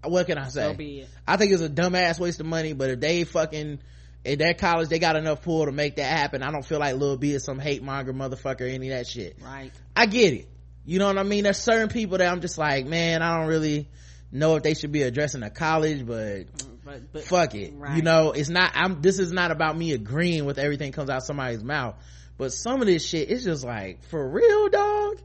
what 0.04 0.28
can 0.28 0.38
I 0.38 0.48
say? 0.50 1.06
So. 1.06 1.08
I 1.28 1.38
think 1.38 1.52
it's 1.52 1.62
a 1.62 1.70
dumbass 1.70 2.20
waste 2.20 2.40
of 2.40 2.46
money, 2.46 2.74
but 2.74 2.90
if 2.90 3.00
they 3.00 3.24
fucking, 3.24 3.80
in 4.24 4.40
that 4.40 4.58
college, 4.58 4.90
they 4.90 5.00
got 5.00 5.16
enough 5.16 5.42
pull 5.42 5.66
to 5.66 5.72
make 5.72 5.98
that 5.98 6.18
happen. 6.18 6.44
I 6.44 6.52
don't 6.52 6.66
feel 6.66 6.80
like 6.80 6.96
Lil 6.96 7.18
B 7.18 7.34
is 7.34 7.44
some 7.44 7.60
hate 7.60 7.84
monger 7.84 8.14
motherfucker, 8.14 8.62
or 8.62 8.66
any 8.66 8.90
of 8.90 8.98
that 8.98 9.08
shit. 9.08 9.38
Right. 9.44 9.72
I 9.96 10.06
get 10.06 10.34
it. 10.34 10.48
You 10.86 11.00
know 11.00 11.08
what 11.08 11.18
I 11.18 11.24
mean? 11.24 11.44
There's 11.44 11.58
certain 11.58 11.90
people 11.90 12.18
that 12.18 12.32
I'm 12.32 12.42
just 12.42 12.58
like, 12.58 12.86
man, 12.86 13.22
I 13.22 13.38
don't 13.38 13.48
really 13.48 13.88
know 14.32 14.56
if 14.56 14.64
they 14.64 14.74
should 14.74 14.92
be 14.92 15.02
addressing 15.04 15.44
a 15.44 15.50
college, 15.50 16.06
but 16.06 16.16
mm, 16.16 16.80
But, 16.84 17.14
but 17.14 17.24
fuck 17.24 17.56
it. 17.56 17.74
Right. 17.76 17.96
You 17.96 18.02
know, 18.02 18.32
it's 18.32 18.50
not, 18.50 18.72
I'm, 18.74 19.02
this 19.02 19.20
is 19.20 19.32
not 19.32 19.52
about 19.52 19.78
me 19.78 19.92
agreeing 19.92 20.46
with 20.46 20.58
everything 20.58 20.92
comes 20.92 21.10
out 21.10 21.24
somebody's 21.24 21.64
mouth. 21.64 21.96
But 22.38 22.54
some 22.54 22.82
of 22.82 22.88
this 22.88 23.06
shit, 23.06 23.30
it's 23.30 23.44
just 23.44 23.64
like, 23.64 24.04
for 24.06 24.28
real, 24.28 24.70
dog? 24.70 25.18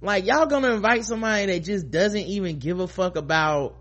Like, 0.00 0.26
y'all 0.26 0.46
gonna 0.46 0.74
invite 0.74 1.04
somebody 1.04 1.46
that 1.46 1.60
just 1.60 1.90
doesn't 1.90 2.26
even 2.26 2.58
give 2.58 2.78
a 2.78 2.86
fuck 2.86 3.16
about 3.16 3.76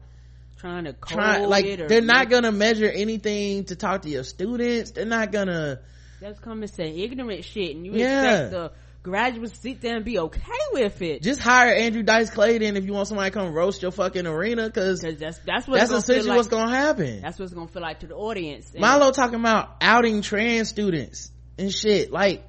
trying 0.64 0.86
to 0.86 0.94
trying, 0.94 1.50
like, 1.50 1.66
it 1.66 1.82
or 1.82 1.88
they're 1.90 2.02
not 2.02 2.30
gonna 2.30 2.52
measure 2.54 2.90
anything 2.90 3.66
to 3.66 3.76
talk 3.76 4.04
to 4.04 4.10
your 4.10 4.24
students. 4.24 4.92
They're 4.92 5.06
not 5.06 5.30
gonna, 5.34 5.80
Just 6.22 6.42
come 6.42 6.62
and 6.62 6.72
say 6.72 6.90
ignorant 7.02 7.44
shit, 7.44 7.76
and 7.76 7.86
you 7.86 7.92
Yeah. 7.92 8.24
expect 8.24 8.52
the 8.52 8.72
graduates 9.04 9.52
to 9.52 9.60
sit 9.60 9.82
there 9.82 9.98
and 9.98 10.06
be 10.06 10.18
okay 10.20 10.42
with 10.72 11.02
it. 11.02 11.22
just 11.22 11.42
hire 11.42 11.74
Andrew 11.74 12.02
Dice 12.02 12.30
Clayton 12.30 12.78
if 12.78 12.86
you 12.86 12.94
want 12.94 13.10
somebody 13.10 13.30
to 13.30 13.38
come 13.38 13.54
roast 13.54 13.82
your 13.82 13.92
fucking 13.92 14.26
arena, 14.26 14.70
cause 14.72 15.02
that's 15.02 15.40
that's 15.40 15.68
what 15.68 15.80
that's 15.80 15.92
essentially 15.92 16.30
like. 16.30 16.38
what's 16.38 16.48
gonna 16.48 16.74
happen. 16.74 17.20
That's 17.22 17.38
what's 17.38 17.54
gonna 17.54 17.68
feel 17.68 17.82
like 17.82 18.00
to 18.00 18.08
the 18.08 18.16
audience. 18.16 18.72
And 18.72 18.80
Milo 18.80 19.12
talking 19.12 19.42
about 19.42 19.76
outing 19.82 20.22
trans 20.22 20.70
students 20.70 21.30
and 21.58 21.74
shit. 21.74 22.10
Like, 22.10 22.46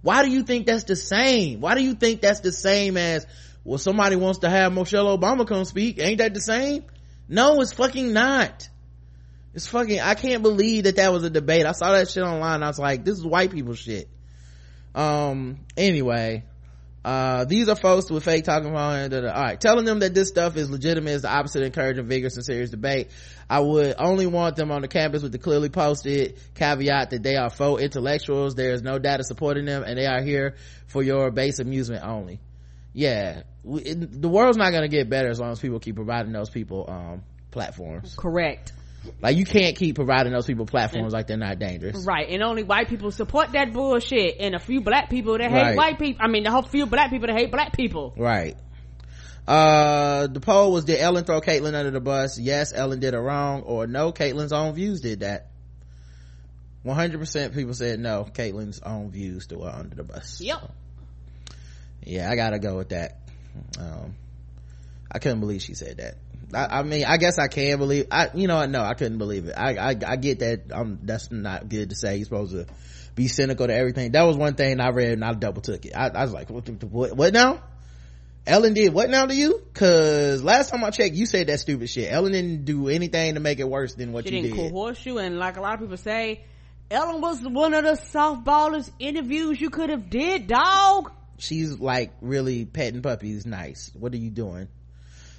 why 0.00 0.22
do 0.24 0.30
you 0.30 0.42
think 0.42 0.64
that's 0.64 0.84
the 0.84 0.96
same? 0.96 1.60
Why 1.60 1.74
do 1.74 1.82
you 1.82 1.92
think 1.92 2.22
that's 2.22 2.40
the 2.40 2.52
same 2.52 2.96
as, 2.96 3.26
well, 3.62 3.76
somebody 3.76 4.16
wants 4.16 4.38
to 4.38 4.48
have 4.48 4.72
Michelle 4.72 5.18
Obama 5.18 5.46
come 5.46 5.66
speak? 5.66 6.00
Ain't 6.00 6.16
that 6.18 6.32
the 6.32 6.40
same? 6.40 6.84
No, 7.28 7.60
it's 7.60 7.72
fucking 7.72 8.12
not. 8.12 8.68
It's 9.54 9.66
fucking, 9.66 10.00
I 10.00 10.14
can't 10.14 10.42
believe 10.42 10.84
that 10.84 10.96
that 10.96 11.12
was 11.12 11.24
a 11.24 11.30
debate. 11.30 11.66
I 11.66 11.72
saw 11.72 11.92
that 11.92 12.08
shit 12.08 12.22
online. 12.22 12.62
I 12.62 12.68
was 12.68 12.78
like, 12.78 13.04
this 13.04 13.18
is 13.18 13.26
white 13.26 13.50
people 13.50 13.74
shit. 13.74 14.08
Um, 14.94 15.60
anyway, 15.76 16.44
uh, 17.04 17.44
these 17.44 17.68
are 17.68 17.76
folks 17.76 18.10
with 18.10 18.24
fake 18.24 18.44
talking 18.44 18.68
about 18.68 19.12
all 19.14 19.22
right 19.22 19.60
telling 19.60 19.84
them 19.84 20.00
that 20.00 20.14
this 20.14 20.28
stuff 20.28 20.56
is 20.56 20.68
legitimate 20.68 21.12
is 21.12 21.22
the 21.22 21.30
opposite 21.30 21.62
of 21.62 21.66
encouraging 21.66 22.06
vigorous 22.06 22.34
and 22.34 22.44
serious 22.44 22.70
debate 22.70 23.08
i 23.48 23.60
would 23.60 23.94
only 23.98 24.26
want 24.26 24.56
them 24.56 24.70
on 24.72 24.82
the 24.82 24.88
campus 24.88 25.22
with 25.22 25.32
the 25.32 25.38
clearly 25.38 25.68
posted 25.68 26.38
caveat 26.54 27.10
that 27.10 27.22
they 27.22 27.36
are 27.36 27.50
faux 27.50 27.80
intellectuals 27.80 28.56
there 28.56 28.72
is 28.72 28.82
no 28.82 28.98
data 28.98 29.22
supporting 29.22 29.64
them 29.64 29.84
and 29.84 29.96
they 29.96 30.06
are 30.06 30.22
here 30.22 30.56
for 30.86 31.02
your 31.02 31.30
base 31.30 31.60
amusement 31.60 32.04
only 32.04 32.40
yeah 32.98 33.42
we, 33.62 33.80
it, 33.82 34.20
the 34.22 34.28
world's 34.28 34.58
not 34.58 34.70
going 34.70 34.82
to 34.82 34.88
get 34.88 35.08
better 35.08 35.28
as 35.28 35.38
long 35.38 35.52
as 35.52 35.60
people 35.60 35.78
keep 35.78 35.94
providing 35.94 36.32
those 36.32 36.50
people 36.50 36.84
um 36.88 37.22
platforms 37.50 38.14
correct, 38.16 38.72
like 39.22 39.36
you 39.36 39.44
can't 39.44 39.76
keep 39.76 39.94
providing 39.94 40.32
those 40.32 40.46
people 40.46 40.66
platforms 40.66 41.12
like 41.12 41.26
they're 41.28 41.36
not 41.36 41.58
dangerous 41.58 42.04
right? 42.04 42.28
And 42.28 42.42
only 42.42 42.64
white 42.64 42.88
people 42.88 43.10
support 43.10 43.52
that 43.52 43.72
bullshit, 43.72 44.36
and 44.40 44.54
a 44.54 44.58
few 44.58 44.80
black 44.80 45.08
people 45.10 45.38
that 45.38 45.50
hate 45.50 45.62
Right. 45.62 45.76
white 45.76 45.98
people. 45.98 46.20
I 46.24 46.28
mean, 46.28 46.42
the 46.42 46.50
whole 46.50 46.62
few 46.62 46.86
black 46.86 47.10
people 47.10 47.28
that 47.28 47.38
hate 47.38 47.50
black 47.52 47.72
people. 47.74 48.14
Right. 48.16 48.56
Uh, 49.46 50.26
the 50.26 50.40
poll 50.40 50.72
was 50.72 50.84
did 50.84 50.98
Ellen 51.00 51.24
throw 51.24 51.40
Caitlyn 51.40 51.72
under 51.74 51.90
the 51.90 52.00
bus? 52.00 52.38
Yes, 52.38 52.74
Ellen 52.74 53.00
did 53.00 53.14
it 53.14 53.18
wrong, 53.18 53.62
or 53.62 53.86
no, 53.86 54.12
Caitlyn's 54.12 54.52
own 54.52 54.74
views 54.74 55.00
did 55.00 55.20
that. 55.20 55.46
100% 56.84 57.54
people 57.54 57.74
said 57.74 57.98
no, 57.98 58.26
Caitlyn's 58.30 58.80
own 58.80 59.10
views 59.10 59.46
threw 59.46 59.62
her 59.62 59.70
under 59.70 59.96
the 59.96 60.04
bus. 60.04 60.40
Yep. 60.40 60.60
So, 60.60 60.70
yeah, 62.08 62.30
I 62.30 62.36
gotta 62.36 62.58
go 62.58 62.76
with 62.76 62.90
that. 62.90 63.18
Um, 63.78 64.14
I 65.10 65.18
couldn't 65.18 65.40
believe 65.40 65.62
she 65.62 65.74
said 65.74 65.98
that. 65.98 66.16
I, 66.54 66.80
I 66.80 66.82
mean, 66.82 67.04
I 67.04 67.16
guess 67.18 67.38
I 67.38 67.48
can 67.48 67.78
believe, 67.78 68.06
I, 68.10 68.30
you 68.34 68.46
know 68.46 68.56
what, 68.56 68.70
no, 68.70 68.82
I 68.82 68.94
couldn't 68.94 69.18
believe 69.18 69.46
it. 69.46 69.54
I, 69.56 69.76
I, 69.76 69.96
I 70.06 70.16
get 70.16 70.38
that, 70.40 70.72
um, 70.72 70.98
that's 71.02 71.30
not 71.30 71.68
good 71.68 71.90
to 71.90 71.96
say. 71.96 72.16
You're 72.16 72.24
supposed 72.24 72.52
to 72.52 72.66
be 73.14 73.28
cynical 73.28 73.66
to 73.66 73.74
everything. 73.74 74.12
That 74.12 74.22
was 74.22 74.36
one 74.36 74.54
thing 74.54 74.80
I 74.80 74.88
read 74.90 75.12
and 75.12 75.24
I 75.24 75.34
double 75.34 75.60
took 75.60 75.84
it. 75.84 75.92
I, 75.94 76.08
I 76.08 76.22
was 76.22 76.32
like, 76.32 76.48
what, 76.50 76.68
what, 76.84 77.12
what 77.16 77.32
now? 77.32 77.62
Ellen 78.46 78.72
did 78.72 78.94
what 78.94 79.10
now 79.10 79.26
to 79.26 79.34
you? 79.34 79.62
Cause 79.74 80.42
last 80.42 80.70
time 80.70 80.82
I 80.82 80.90
checked, 80.90 81.14
you 81.14 81.26
said 81.26 81.48
that 81.48 81.60
stupid 81.60 81.90
shit. 81.90 82.10
Ellen 82.10 82.32
didn't 82.32 82.64
do 82.64 82.88
anything 82.88 83.34
to 83.34 83.40
make 83.40 83.60
it 83.60 83.68
worse 83.68 83.94
than 83.94 84.12
what 84.12 84.26
She 84.26 84.34
you 84.34 84.42
didn't 84.42 84.56
did. 84.56 84.72
coerce 84.72 85.04
you, 85.04 85.18
and 85.18 85.38
like 85.38 85.58
a 85.58 85.60
lot 85.60 85.74
of 85.74 85.80
people 85.80 85.98
say, 85.98 86.44
Ellen 86.90 87.20
was 87.20 87.42
one 87.42 87.74
of 87.74 87.84
the 87.84 87.90
softballers 87.90 88.90
interviews 88.98 89.60
you 89.60 89.68
could 89.68 89.90
have 89.90 90.08
did, 90.08 90.46
dog. 90.46 91.12
She's 91.38 91.78
like 91.78 92.12
really 92.20 92.64
petting 92.64 93.02
puppies. 93.02 93.46
Nice. 93.46 93.90
What 93.94 94.12
are 94.12 94.18
you 94.18 94.30
doing? 94.30 94.68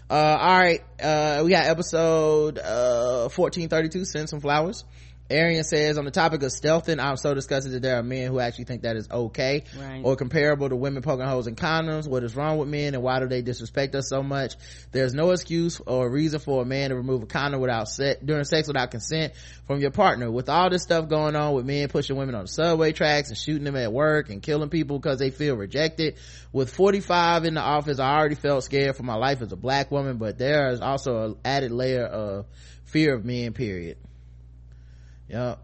Uh, 0.09 0.37
all 0.39 0.59
right. 0.59 0.81
Uh, 1.01 1.41
we 1.45 1.51
got 1.51 1.67
episode, 1.67 2.57
uh, 2.57 3.29
1432, 3.29 4.05
send 4.05 4.27
some 4.27 4.39
flowers. 4.39 4.83
Arian 5.29 5.63
says 5.63 5.97
on 5.97 6.05
the 6.05 6.11
topic 6.11 6.41
of 6.41 6.51
stealthing, 6.51 6.99
I'm 6.99 7.17
so 7.17 7.33
disgusted 7.35 7.73
that 7.73 7.81
there 7.81 7.97
are 7.97 8.03
men 8.03 8.27
who 8.31 8.39
actually 8.39 8.65
think 8.65 8.81
that 8.81 8.95
is 8.95 9.07
okay 9.11 9.63
Right. 9.79 10.01
or 10.03 10.15
comparable 10.15 10.69
to 10.69 10.75
women 10.75 11.03
poking 11.03 11.25
holes 11.27 11.45
in 11.45 11.55
condoms. 11.55 12.07
What 12.07 12.23
is 12.23 12.35
wrong 12.35 12.57
with 12.57 12.67
men 12.67 12.95
and 12.95 13.03
why 13.03 13.19
do 13.19 13.27
they 13.27 13.41
disrespect 13.43 13.93
us 13.93 14.09
so 14.09 14.23
much? 14.23 14.55
There's 14.91 15.13
no 15.13 15.31
excuse 15.31 15.79
or 15.85 16.09
reason 16.09 16.39
for 16.39 16.63
a 16.63 16.65
man 16.65 16.89
to 16.89 16.95
remove 16.95 17.21
a 17.23 17.25
condom 17.27 17.61
without 17.61 17.87
set 17.89 18.25
during 18.25 18.43
sex 18.43 18.67
without 18.67 18.89
consent 18.89 19.33
from 19.67 19.79
your 19.79 19.91
partner. 19.91 20.31
With 20.31 20.49
all 20.49 20.69
this 20.69 20.81
stuff 20.83 21.09
going 21.09 21.35
on 21.35 21.53
with 21.53 21.65
men 21.65 21.89
pushing 21.89 22.15
women 22.17 22.33
on 22.33 22.45
the 22.45 22.47
subway 22.47 22.91
tracks 22.91 23.29
and 23.29 23.37
shooting 23.37 23.65
them 23.65 23.75
at 23.75 23.93
work 23.93 24.29
and 24.29 24.41
killing 24.41 24.69
people 24.69 24.97
because 24.97 25.19
they 25.19 25.29
feel 25.29 25.55
rejected. 25.55 26.15
With 26.51 26.73
45 26.73 27.45
in 27.45 27.53
the 27.53 27.61
office, 27.61 27.99
I 27.99 28.17
already 28.17 28.35
felt 28.35 28.63
scared 28.63 28.95
for 28.95 29.03
my 29.03 29.15
life 29.15 29.43
as 29.43 29.51
a 29.51 29.55
black 29.55 29.91
woman, 29.91 30.17
but 30.17 30.39
there 30.39 30.69
is 30.71 30.81
also 30.81 31.23
an 31.25 31.35
added 31.45 31.71
layer 31.71 32.05
of 32.05 32.47
fear 32.85 33.13
of 33.13 33.23
men, 33.23 33.53
period. 33.53 33.97
Yep. 35.29 35.59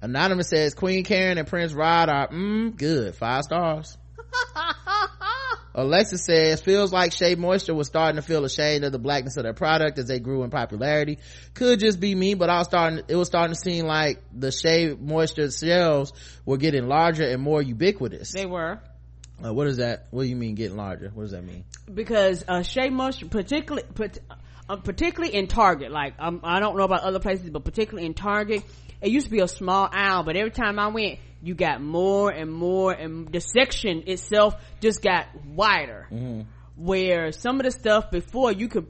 Anonymous 0.00 0.48
says 0.48 0.74
Queen 0.74 1.04
Karen 1.04 1.38
and 1.38 1.46
Prince 1.46 1.72
Rod 1.72 2.08
are 2.08 2.28
mm, 2.28 2.76
good. 2.76 3.14
Five 3.14 3.44
stars. 3.44 3.96
Alexis 5.74 6.26
says, 6.26 6.60
feels 6.60 6.92
like 6.92 7.12
Shea 7.12 7.34
Moisture 7.34 7.74
was 7.74 7.86
starting 7.86 8.16
to 8.16 8.22
feel 8.22 8.44
ashamed 8.44 8.84
of 8.84 8.92
the 8.92 8.98
blackness 8.98 9.38
of 9.38 9.44
their 9.44 9.54
product 9.54 9.98
as 9.98 10.06
they 10.06 10.18
grew 10.18 10.42
in 10.42 10.50
popularity. 10.50 11.18
Could 11.54 11.80
just 11.80 11.98
be 11.98 12.14
me, 12.14 12.34
but 12.34 12.50
I 12.50 12.58
was 12.58 12.66
starting, 12.66 13.02
it 13.08 13.16
was 13.16 13.28
starting 13.28 13.54
to 13.54 13.60
seem 13.60 13.86
like 13.86 14.22
the 14.34 14.52
Shea 14.52 14.94
Moisture 14.94 15.50
shelves 15.50 16.12
were 16.44 16.58
getting 16.58 16.88
larger 16.88 17.26
and 17.26 17.40
more 17.40 17.62
ubiquitous. 17.62 18.32
They 18.32 18.44
were. 18.44 18.80
Uh, 19.42 19.54
what 19.54 19.66
is 19.66 19.78
that? 19.78 20.08
What 20.10 20.24
do 20.24 20.28
you 20.28 20.36
mean 20.36 20.56
getting 20.56 20.76
larger? 20.76 21.10
What 21.14 21.22
does 21.22 21.32
that 21.32 21.42
mean? 21.42 21.64
because 21.92 22.44
uh 22.46 22.62
Shea 22.62 22.90
Moisture, 22.90 23.28
particularly, 23.28 23.86
uh, 24.68 24.76
particularly 24.76 25.34
in 25.34 25.46
Target, 25.46 25.90
like 25.90 26.14
um, 26.18 26.40
I 26.42 26.60
don't 26.60 26.76
know 26.76 26.84
about 26.84 27.02
other 27.02 27.18
places, 27.18 27.50
but 27.50 27.64
particularly 27.64 28.06
in 28.06 28.14
Target, 28.14 28.62
it 29.02 29.10
used 29.10 29.26
to 29.26 29.32
be 29.32 29.40
a 29.40 29.48
small 29.48 29.88
aisle, 29.92 30.22
but 30.22 30.36
every 30.36 30.52
time 30.52 30.78
I 30.78 30.88
went, 30.88 31.18
you 31.42 31.54
got 31.54 31.82
more 31.82 32.30
and 32.30 32.52
more 32.52 32.92
and 32.92 33.30
the 33.30 33.40
section 33.40 34.04
itself 34.06 34.54
just 34.80 35.02
got 35.02 35.26
wider. 35.44 36.06
Mm-hmm. 36.10 36.42
Where 36.76 37.32
some 37.32 37.60
of 37.60 37.64
the 37.64 37.70
stuff 37.70 38.10
before 38.10 38.52
you 38.52 38.68
could 38.68 38.86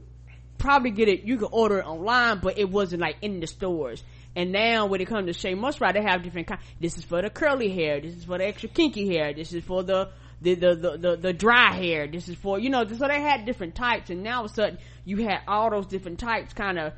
probably 0.57 0.91
get 0.91 1.09
it, 1.09 1.23
you 1.23 1.37
could 1.37 1.49
order 1.51 1.79
it 1.79 1.85
online, 1.85 2.39
but 2.41 2.57
it 2.57 2.69
wasn't 2.69 3.01
like 3.01 3.17
in 3.21 3.39
the 3.39 3.47
stores. 3.47 4.03
And 4.35 4.51
now 4.51 4.85
when 4.85 5.01
it 5.01 5.07
comes 5.07 5.27
to 5.27 5.33
Shea 5.33 5.55
Moisturizer, 5.55 5.93
they 5.93 6.03
have 6.03 6.23
different 6.23 6.47
kinds. 6.47 6.61
This 6.79 6.97
is 6.97 7.03
for 7.03 7.21
the 7.21 7.29
curly 7.29 7.69
hair. 7.69 7.99
This 7.99 8.15
is 8.15 8.23
for 8.23 8.37
the 8.37 8.45
extra 8.45 8.69
kinky 8.69 9.07
hair. 9.07 9.33
This 9.33 9.51
is 9.51 9.63
for 9.63 9.83
the 9.83 10.09
the, 10.41 10.55
the, 10.55 10.75
the, 10.75 10.97
the, 10.97 11.15
the 11.17 11.33
dry 11.33 11.73
hair. 11.73 12.05
This 12.07 12.27
is 12.27 12.35
for, 12.35 12.59
you 12.59 12.69
know, 12.69 12.85
so 12.85 13.07
they 13.07 13.21
had 13.21 13.45
different 13.45 13.75
types 13.75 14.09
and 14.09 14.23
now 14.23 14.39
all 14.39 14.45
of 14.45 14.51
a 14.51 14.53
sudden 14.53 14.77
you 15.05 15.23
had 15.23 15.39
all 15.47 15.69
those 15.69 15.87
different 15.87 16.19
types 16.19 16.53
kind 16.53 16.77
of 16.77 16.93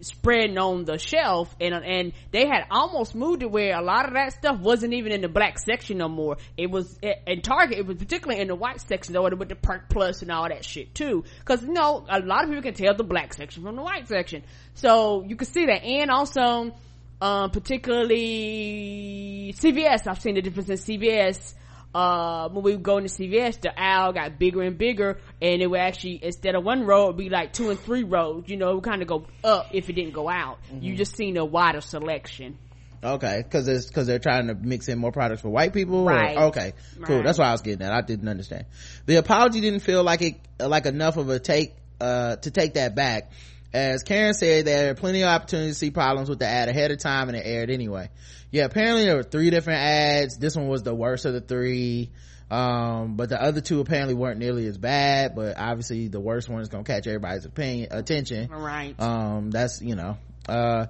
spreading 0.00 0.58
on 0.58 0.84
the 0.84 0.98
shelf 0.98 1.54
and 1.60 1.74
and 1.74 2.12
they 2.30 2.46
had 2.46 2.66
almost 2.70 3.14
moved 3.14 3.42
it 3.42 3.50
where 3.50 3.76
a 3.76 3.82
lot 3.82 4.06
of 4.06 4.14
that 4.14 4.32
stuff 4.32 4.58
wasn't 4.60 4.92
even 4.92 5.12
in 5.12 5.20
the 5.20 5.28
black 5.28 5.58
section 5.58 5.98
no 5.98 6.08
more. 6.08 6.36
It 6.56 6.70
was 6.70 6.98
in 7.02 7.42
target 7.42 7.78
it 7.78 7.86
was 7.86 7.96
particularly 7.96 8.40
in 8.40 8.48
the 8.48 8.54
white 8.54 8.80
section 8.80 9.14
though 9.14 9.28
with 9.28 9.48
the 9.48 9.56
perk 9.56 9.88
plus 9.88 10.22
and 10.22 10.30
all 10.30 10.48
that 10.48 10.64
shit 10.64 10.94
too. 10.94 11.24
Because 11.40 11.62
you 11.62 11.72
know 11.72 12.04
a 12.08 12.20
lot 12.20 12.44
of 12.44 12.50
people 12.50 12.62
can 12.62 12.74
tell 12.74 12.94
the 12.94 13.04
black 13.04 13.34
section 13.34 13.62
from 13.62 13.76
the 13.76 13.82
white 13.82 14.08
section. 14.08 14.42
So 14.74 15.24
you 15.26 15.36
can 15.36 15.46
see 15.46 15.66
that. 15.66 15.84
And 15.84 16.10
also 16.10 16.74
um, 17.20 17.50
particularly 17.50 19.52
cvs 19.56 20.06
i've 20.06 20.20
seen 20.20 20.36
the 20.36 20.42
difference 20.42 20.68
in 20.68 20.76
cvs 20.76 21.54
uh, 21.98 22.48
when 22.50 22.62
we 22.62 22.76
were 22.76 22.80
going 22.80 23.04
to 23.04 23.10
CVS, 23.10 23.60
the 23.60 23.76
aisle 23.76 24.12
got 24.12 24.38
bigger 24.38 24.62
and 24.62 24.78
bigger, 24.78 25.18
and 25.42 25.60
it 25.60 25.66
would 25.66 25.80
actually, 25.80 26.20
instead 26.22 26.54
of 26.54 26.62
one 26.62 26.86
row, 26.86 27.06
it'd 27.06 27.16
be 27.16 27.28
like 27.28 27.52
two 27.52 27.70
and 27.70 27.80
three 27.80 28.04
rows, 28.04 28.44
you 28.46 28.56
know, 28.56 28.70
it 28.70 28.74
would 28.76 28.84
kind 28.84 29.02
of 29.02 29.08
go 29.08 29.26
up 29.42 29.70
if 29.72 29.90
it 29.90 29.94
didn't 29.94 30.14
go 30.14 30.28
out. 30.28 30.58
Mm-hmm. 30.70 30.84
You 30.84 30.94
just 30.94 31.16
seen 31.16 31.36
a 31.36 31.44
wider 31.44 31.80
selection. 31.80 32.56
Okay, 33.02 33.44
cause 33.50 33.66
it's, 33.66 33.90
cause 33.90 34.06
they're 34.06 34.20
trying 34.20 34.46
to 34.46 34.54
mix 34.54 34.88
in 34.88 34.98
more 34.98 35.10
products 35.10 35.42
for 35.42 35.48
white 35.48 35.72
people? 35.72 36.04
Right. 36.04 36.36
Or, 36.36 36.44
okay, 36.46 36.74
cool. 37.02 37.16
Right. 37.16 37.24
That's 37.24 37.38
why 37.38 37.48
I 37.48 37.52
was 37.52 37.62
getting 37.62 37.80
that. 37.80 37.92
I 37.92 38.00
didn't 38.00 38.28
understand. 38.28 38.66
The 39.06 39.16
apology 39.16 39.60
didn't 39.60 39.80
feel 39.80 40.04
like 40.04 40.22
it, 40.22 40.36
like 40.60 40.86
enough 40.86 41.16
of 41.16 41.28
a 41.30 41.40
take, 41.40 41.74
uh, 42.00 42.36
to 42.36 42.50
take 42.52 42.74
that 42.74 42.94
back. 42.94 43.32
As 43.72 44.02
Karen 44.02 44.34
said, 44.34 44.64
there 44.64 44.90
are 44.90 44.94
plenty 44.94 45.22
of 45.22 45.28
opportunities 45.28 45.74
to 45.74 45.78
see 45.78 45.90
problems 45.90 46.28
with 46.30 46.38
the 46.38 46.46
ad 46.46 46.68
ahead 46.68 46.90
of 46.90 46.98
time 46.98 47.28
and 47.28 47.36
it 47.36 47.42
aired 47.44 47.70
anyway. 47.70 48.08
Yeah 48.50 48.64
apparently 48.64 49.04
there 49.04 49.16
were 49.16 49.22
three 49.22 49.50
different 49.50 49.80
ads. 49.80 50.38
This 50.38 50.56
one 50.56 50.68
was 50.68 50.82
the 50.82 50.94
worst 50.94 51.26
of 51.26 51.34
the 51.34 51.40
three. 51.40 52.10
Um, 52.50 53.16
but 53.16 53.28
the 53.28 53.40
other 53.40 53.60
two 53.60 53.80
apparently 53.80 54.14
weren't 54.14 54.38
nearly 54.38 54.66
as 54.66 54.78
bad 54.78 55.34
but 55.34 55.58
obviously 55.58 56.08
the 56.08 56.20
worst 56.20 56.48
one 56.48 56.62
is 56.62 56.68
gonna 56.68 56.84
catch 56.84 57.06
everybody's 57.06 57.44
opinion 57.44 57.88
attention. 57.90 58.48
Right. 58.50 58.98
Um 58.98 59.50
that's 59.50 59.82
you 59.82 59.96
know 59.96 60.16
uh 60.48 60.86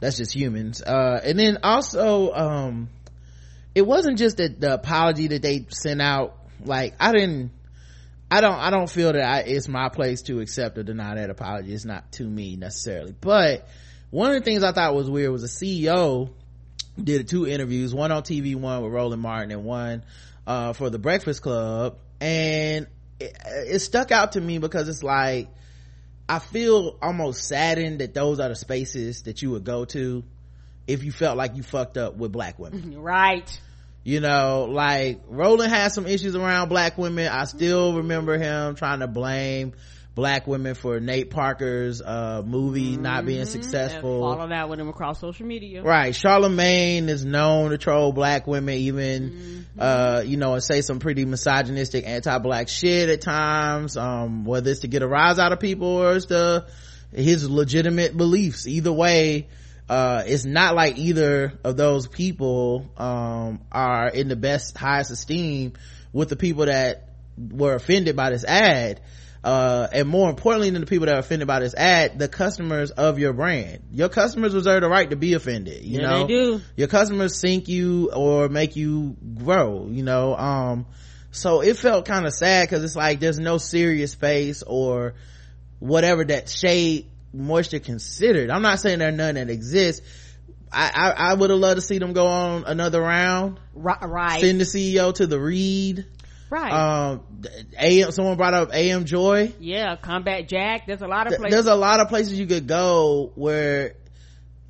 that's 0.00 0.18
just 0.18 0.34
humans. 0.34 0.82
Uh 0.82 1.18
and 1.24 1.38
then 1.38 1.58
also 1.62 2.32
um 2.32 2.90
it 3.74 3.86
wasn't 3.86 4.18
just 4.18 4.36
that 4.36 4.60
the 4.60 4.74
apology 4.74 5.28
that 5.28 5.40
they 5.40 5.66
sent 5.70 6.02
out 6.02 6.36
like 6.64 6.94
i 7.00 7.12
didn't 7.12 7.50
I 8.32 8.40
don't, 8.40 8.54
I 8.54 8.70
don't 8.70 8.88
feel 8.88 9.12
that 9.12 9.22
I, 9.22 9.38
it's 9.40 9.68
my 9.68 9.90
place 9.90 10.22
to 10.22 10.40
accept 10.40 10.78
or 10.78 10.82
deny 10.82 11.16
that 11.16 11.28
apology. 11.28 11.74
It's 11.74 11.84
not 11.84 12.12
to 12.12 12.24
me 12.24 12.56
necessarily. 12.56 13.12
But 13.12 13.68
one 14.08 14.30
of 14.30 14.36
the 14.36 14.40
things 14.40 14.62
I 14.62 14.72
thought 14.72 14.94
was 14.94 15.10
weird 15.10 15.30
was 15.32 15.44
a 15.44 15.48
CEO 15.48 16.30
did 17.02 17.28
two 17.28 17.46
interviews, 17.46 17.94
one 17.94 18.10
on 18.10 18.22
TV, 18.22 18.56
one 18.56 18.82
with 18.82 18.90
Roland 18.90 19.20
Martin 19.20 19.50
and 19.50 19.64
one, 19.64 20.02
uh, 20.46 20.72
for 20.72 20.88
the 20.88 20.98
Breakfast 20.98 21.42
Club. 21.42 21.98
And 22.22 22.86
it, 23.20 23.36
it 23.44 23.78
stuck 23.80 24.10
out 24.10 24.32
to 24.32 24.40
me 24.40 24.56
because 24.56 24.88
it's 24.88 25.02
like, 25.02 25.48
I 26.26 26.38
feel 26.38 26.96
almost 27.02 27.46
saddened 27.46 27.98
that 27.98 28.14
those 28.14 28.40
are 28.40 28.48
the 28.48 28.56
spaces 28.56 29.24
that 29.24 29.42
you 29.42 29.50
would 29.50 29.64
go 29.64 29.84
to 29.84 30.24
if 30.86 31.04
you 31.04 31.12
felt 31.12 31.36
like 31.36 31.54
you 31.56 31.62
fucked 31.62 31.98
up 31.98 32.16
with 32.16 32.32
black 32.32 32.58
women. 32.58 32.98
Right. 32.98 33.60
You 34.04 34.20
know, 34.20 34.66
like 34.68 35.20
Roland 35.28 35.70
had 35.70 35.92
some 35.92 36.06
issues 36.06 36.34
around 36.34 36.68
black 36.68 36.98
women. 36.98 37.28
I 37.28 37.44
still 37.44 37.98
remember 37.98 38.36
him 38.36 38.74
trying 38.74 39.00
to 39.00 39.06
blame 39.06 39.74
black 40.14 40.46
women 40.46 40.74
for 40.74 41.00
Nate 41.00 41.30
Parker's 41.30 42.02
uh, 42.02 42.42
movie 42.44 42.92
mm-hmm. 42.92 43.02
not 43.02 43.24
being 43.24 43.44
successful. 43.46 44.20
follow 44.20 44.48
that 44.48 44.68
with 44.68 44.78
him 44.78 44.88
across 44.88 45.20
social 45.20 45.46
media. 45.46 45.82
Right. 45.82 46.14
Charlemagne 46.14 47.08
is 47.08 47.24
known 47.24 47.70
to 47.70 47.78
troll 47.78 48.12
black 48.12 48.46
women 48.46 48.74
even, 48.74 49.30
mm-hmm. 49.30 49.80
uh, 49.80 50.22
you 50.26 50.36
know, 50.36 50.54
and 50.54 50.62
say 50.62 50.82
some 50.82 50.98
pretty 50.98 51.24
misogynistic 51.24 52.06
anti-black 52.06 52.68
shit 52.68 53.08
at 53.08 53.20
times, 53.20 53.96
um, 53.96 54.44
whether 54.44 54.70
it's 54.70 54.80
to 54.80 54.88
get 54.88 55.02
a 55.02 55.08
rise 55.08 55.38
out 55.38 55.52
of 55.52 55.60
people 55.60 55.88
or 55.88 56.16
it's 56.16 56.26
to 56.26 56.66
his 57.14 57.48
legitimate 57.48 58.16
beliefs. 58.16 58.66
Either 58.66 58.92
way, 58.92 59.48
uh, 59.88 60.22
it's 60.26 60.44
not 60.44 60.74
like 60.74 60.98
either 60.98 61.58
of 61.64 61.76
those 61.76 62.06
people, 62.06 62.90
um, 62.96 63.60
are 63.70 64.08
in 64.08 64.28
the 64.28 64.36
best, 64.36 64.76
highest 64.76 65.10
esteem 65.10 65.74
with 66.12 66.28
the 66.28 66.36
people 66.36 66.66
that 66.66 67.08
were 67.36 67.74
offended 67.74 68.16
by 68.16 68.30
this 68.30 68.44
ad 68.44 69.00
uh, 69.44 69.88
and 69.92 70.08
more 70.08 70.30
importantly 70.30 70.70
than 70.70 70.80
the 70.80 70.86
people 70.86 71.06
that 71.06 71.16
are 71.16 71.20
offended 71.20 71.48
by 71.48 71.60
this 71.60 71.74
ad, 71.74 72.18
the 72.18 72.28
customers 72.28 72.90
of 72.92 73.18
your 73.18 73.32
brand. 73.32 73.82
Your 73.90 74.08
customers 74.08 74.54
reserve 74.54 74.82
the 74.82 74.88
right 74.88 75.10
to 75.10 75.16
be 75.16 75.34
offended, 75.34 75.84
you 75.84 76.00
yeah, 76.00 76.08
know? 76.08 76.26
They 76.26 76.34
do. 76.34 76.60
Your 76.76 76.88
customers 76.88 77.36
sink 77.36 77.68
you 77.68 78.12
or 78.12 78.48
make 78.48 78.76
you 78.76 79.16
grow, 79.34 79.88
you 79.90 80.04
know? 80.04 80.36
Um, 80.36 80.86
so 81.32 81.60
it 81.60 81.76
felt 81.76 82.06
kind 82.06 82.26
of 82.26 82.32
sad 82.32 82.68
because 82.68 82.84
it's 82.84 82.94
like 82.94 83.18
there's 83.18 83.40
no 83.40 83.58
serious 83.58 84.12
space 84.12 84.62
or 84.62 85.14
whatever 85.80 86.24
that 86.24 86.48
Shea 86.48 87.06
moisture 87.32 87.78
considered. 87.78 88.50
I'm 88.50 88.62
not 88.62 88.80
saying 88.80 88.98
there's 88.98 89.14
none 89.14 89.34
that 89.36 89.50
exists. 89.50 90.06
I, 90.70 90.90
I, 90.94 91.30
I 91.30 91.34
would 91.34 91.50
have 91.50 91.58
loved 91.58 91.76
to 91.76 91.82
see 91.82 91.98
them 91.98 92.12
go 92.12 92.26
on 92.26 92.64
another 92.64 93.00
round. 93.00 93.60
Right. 93.74 94.40
Send 94.40 94.60
the 94.60 94.64
CEO 94.64 95.14
to 95.14 95.26
the 95.26 95.38
read 95.38 96.06
right 96.52 96.72
um 96.72 97.22
am 97.78 98.12
someone 98.12 98.36
brought 98.36 98.52
up 98.52 98.74
am 98.74 99.06
joy 99.06 99.50
yeah 99.58 99.96
combat 99.96 100.46
jack 100.46 100.86
there's 100.86 101.00
a 101.00 101.06
lot 101.06 101.26
of 101.26 101.38
places 101.38 101.54
there's 101.54 101.66
a 101.66 101.74
lot 101.74 101.98
of 101.98 102.08
places 102.08 102.38
you 102.38 102.46
could 102.46 102.66
go 102.66 103.32
where 103.34 103.94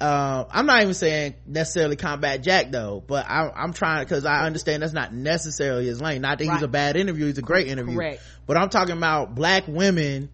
uh, 0.01 0.47
I'm 0.51 0.67
not 0.67 0.83
even 0.83 0.95
saying 0.95 1.35
necessarily 1.47 1.95
combat 1.95 2.43
Jack 2.43 2.73
though, 2.73 3.01
but 3.07 3.25
I, 3.29 3.49
I'm, 3.55 3.73
trying 3.73 4.05
because 4.05 4.25
I 4.25 4.45
understand 4.47 4.83
that's 4.83 4.93
not 4.93 5.15
necessarily 5.15 5.87
his 5.87 6.01
lane. 6.01 6.23
Not 6.23 6.39
that 6.39 6.49
right. 6.49 6.55
he's 6.55 6.63
a 6.65 6.69
bad 6.69 6.97
interview; 6.97 7.27
he's 7.27 7.39
a 7.39 7.43
great 7.43 7.69
interview. 7.69 7.95
Correct. 7.95 8.23
But 8.45 8.57
I'm 8.57 8.69
talking 8.69 8.97
about 8.97 9.37
black 9.37 9.69
women 9.69 10.31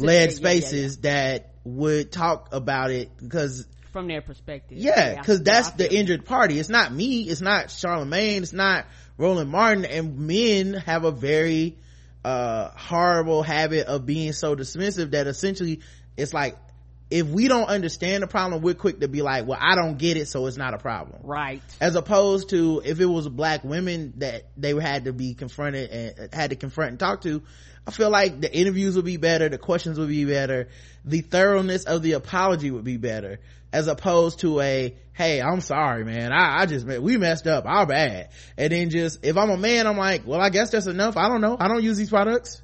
led 0.00 0.32
spaces 0.32 0.98
yeah, 1.02 1.10
yeah, 1.10 1.16
yeah. 1.16 1.32
that 1.32 1.50
would 1.64 2.12
talk 2.12 2.48
about 2.52 2.90
it 2.90 3.10
because 3.18 3.66
from 3.92 4.06
their 4.06 4.22
perspective. 4.22 4.78
Yeah, 4.78 5.18
because 5.18 5.42
that's 5.42 5.70
the 5.70 5.92
injured 5.92 6.24
party. 6.24 6.58
It's 6.58 6.68
not 6.68 6.92
me. 6.92 7.22
It's 7.22 7.40
not 7.40 7.70
Charlemagne. 7.70 8.42
It's 8.42 8.52
not 8.52 8.86
Roland 9.16 9.50
Martin 9.50 9.84
and 9.84 10.18
men 10.20 10.74
have 10.74 11.04
a 11.04 11.10
very 11.10 11.76
uh 12.24 12.70
horrible 12.70 13.42
habit 13.42 13.86
of 13.86 14.04
being 14.04 14.32
so 14.32 14.56
dismissive 14.56 15.12
that 15.12 15.26
essentially 15.26 15.80
it's 16.16 16.34
like 16.34 16.56
if 17.10 17.26
we 17.26 17.48
don't 17.48 17.68
understand 17.68 18.24
the 18.24 18.26
problem 18.26 18.60
we're 18.60 18.74
quick 18.74 18.98
to 18.98 19.06
be 19.06 19.22
like 19.22 19.46
well 19.46 19.58
i 19.60 19.76
don't 19.76 19.98
get 19.98 20.16
it 20.16 20.26
so 20.26 20.44
it's 20.46 20.56
not 20.56 20.74
a 20.74 20.78
problem 20.78 21.20
right 21.22 21.62
as 21.80 21.94
opposed 21.94 22.50
to 22.50 22.82
if 22.84 22.98
it 22.98 23.06
was 23.06 23.28
black 23.28 23.62
women 23.62 24.14
that 24.16 24.48
they 24.56 24.74
had 24.74 25.04
to 25.04 25.12
be 25.12 25.34
confronted 25.34 25.90
and 25.90 26.34
had 26.34 26.50
to 26.50 26.56
confront 26.56 26.90
and 26.90 26.98
talk 26.98 27.20
to 27.20 27.40
i 27.88 27.90
feel 27.90 28.10
like 28.10 28.40
the 28.40 28.54
interviews 28.54 28.94
would 28.96 29.04
be 29.04 29.16
better 29.16 29.48
the 29.48 29.58
questions 29.58 29.98
would 29.98 30.08
be 30.08 30.24
better 30.24 30.68
the 31.04 31.22
thoroughness 31.22 31.84
of 31.84 32.02
the 32.02 32.12
apology 32.12 32.70
would 32.70 32.84
be 32.84 32.98
better 32.98 33.40
as 33.72 33.86
opposed 33.86 34.40
to 34.40 34.60
a 34.60 34.94
hey 35.12 35.40
i'm 35.42 35.60
sorry 35.60 36.04
man. 36.04 36.32
I, 36.32 36.60
I 36.60 36.66
just 36.66 36.86
we 36.86 37.16
messed 37.16 37.46
up. 37.46 37.66
Our 37.66 37.86
bad. 37.86 38.30
And 38.56 38.72
then 38.72 38.90
just 38.90 39.24
if 39.24 39.36
i'm 39.36 39.50
a 39.50 39.56
man 39.56 39.86
i'm 39.86 39.98
like 39.98 40.22
well 40.26 40.40
i 40.40 40.48
guess 40.48 40.70
that's 40.70 40.86
enough. 40.86 41.16
I 41.16 41.28
don't 41.28 41.40
know. 41.40 41.56
I 41.58 41.68
don't 41.68 41.82
use 41.82 41.98
these 41.98 42.08
products. 42.10 42.62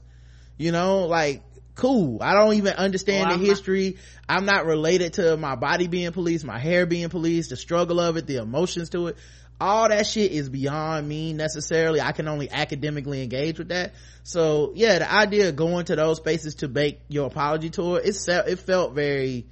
You 0.56 0.72
know 0.72 1.06
like 1.06 1.42
cool. 1.74 2.22
I 2.22 2.32
don't 2.34 2.54
even 2.54 2.74
understand 2.74 3.28
well, 3.28 3.38
the 3.38 3.44
history 3.44 3.90
not- 3.90 4.36
i'm 4.36 4.44
not 4.46 4.64
related 4.64 5.14
to 5.14 5.36
my 5.36 5.56
body 5.56 5.88
being 5.88 6.12
policed 6.12 6.44
my 6.44 6.58
hair 6.58 6.86
being 6.86 7.10
policed 7.10 7.50
the 7.50 7.56
struggle 7.56 8.00
of 8.00 8.16
it 8.16 8.26
the 8.26 8.36
emotions 8.36 8.88
to 8.90 9.08
it 9.08 9.16
all 9.60 9.88
that 9.88 10.06
shit 10.06 10.32
is 10.32 10.48
beyond 10.48 11.08
me 11.08 11.32
necessarily 11.32 12.00
i 12.00 12.12
can 12.12 12.28
only 12.28 12.50
academically 12.50 13.22
engage 13.22 13.58
with 13.58 13.68
that 13.68 13.92
so 14.22 14.72
yeah 14.74 14.98
the 14.98 15.12
idea 15.12 15.48
of 15.48 15.56
going 15.56 15.84
to 15.84 15.96
those 15.96 16.16
spaces 16.16 16.56
to 16.56 16.68
make 16.68 17.00
your 17.08 17.26
apology 17.26 17.70
tour 17.70 18.00
it, 18.02 18.16
it 18.28 18.58
felt 18.58 18.94
very 18.94 19.46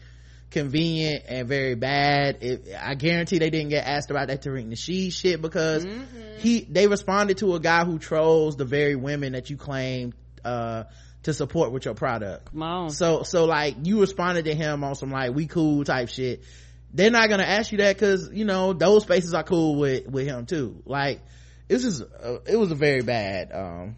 convenient 0.52 1.24
and 1.28 1.48
very 1.48 1.74
bad. 1.74 2.38
It, 2.42 2.68
I 2.78 2.94
guarantee 2.94 3.38
they 3.38 3.50
didn't 3.50 3.70
get 3.70 3.86
asked 3.86 4.10
about 4.10 4.28
that 4.28 4.42
Tariq 4.42 4.68
Nasheed 4.68 5.12
shit 5.12 5.42
because 5.42 5.84
mm-hmm. 5.84 6.38
he 6.38 6.60
they 6.60 6.86
responded 6.86 7.38
to 7.38 7.54
a 7.54 7.60
guy 7.60 7.84
who 7.84 7.98
trolls 7.98 8.56
the 8.56 8.64
very 8.64 8.94
women 8.94 9.32
that 9.32 9.50
you 9.50 9.56
claim 9.56 10.12
uh, 10.44 10.84
to 11.24 11.32
support 11.32 11.72
with 11.72 11.84
your 11.84 11.94
product. 11.94 12.52
Come 12.52 12.62
on. 12.62 12.90
So 12.90 13.24
so 13.24 13.46
like 13.46 13.76
you 13.82 14.00
responded 14.00 14.44
to 14.44 14.54
him 14.54 14.84
on 14.84 14.94
some 14.94 15.10
like 15.10 15.34
we 15.34 15.46
cool 15.46 15.84
type 15.84 16.08
shit. 16.08 16.44
They're 16.92 17.10
not 17.10 17.28
gonna 17.28 17.44
ask 17.44 17.72
you 17.72 17.78
that 17.78 17.96
because 17.96 18.30
you 18.32 18.44
know 18.44 18.72
those 18.72 19.02
spaces 19.04 19.34
are 19.34 19.42
cool 19.42 19.76
with 19.76 20.06
with 20.06 20.26
him 20.26 20.46
too. 20.46 20.82
Like 20.84 21.20
was 21.68 21.82
just 21.82 22.02
uh, 22.02 22.38
it 22.46 22.56
was 22.56 22.70
a 22.70 22.74
very 22.74 23.02
bad. 23.02 23.52
um 23.52 23.96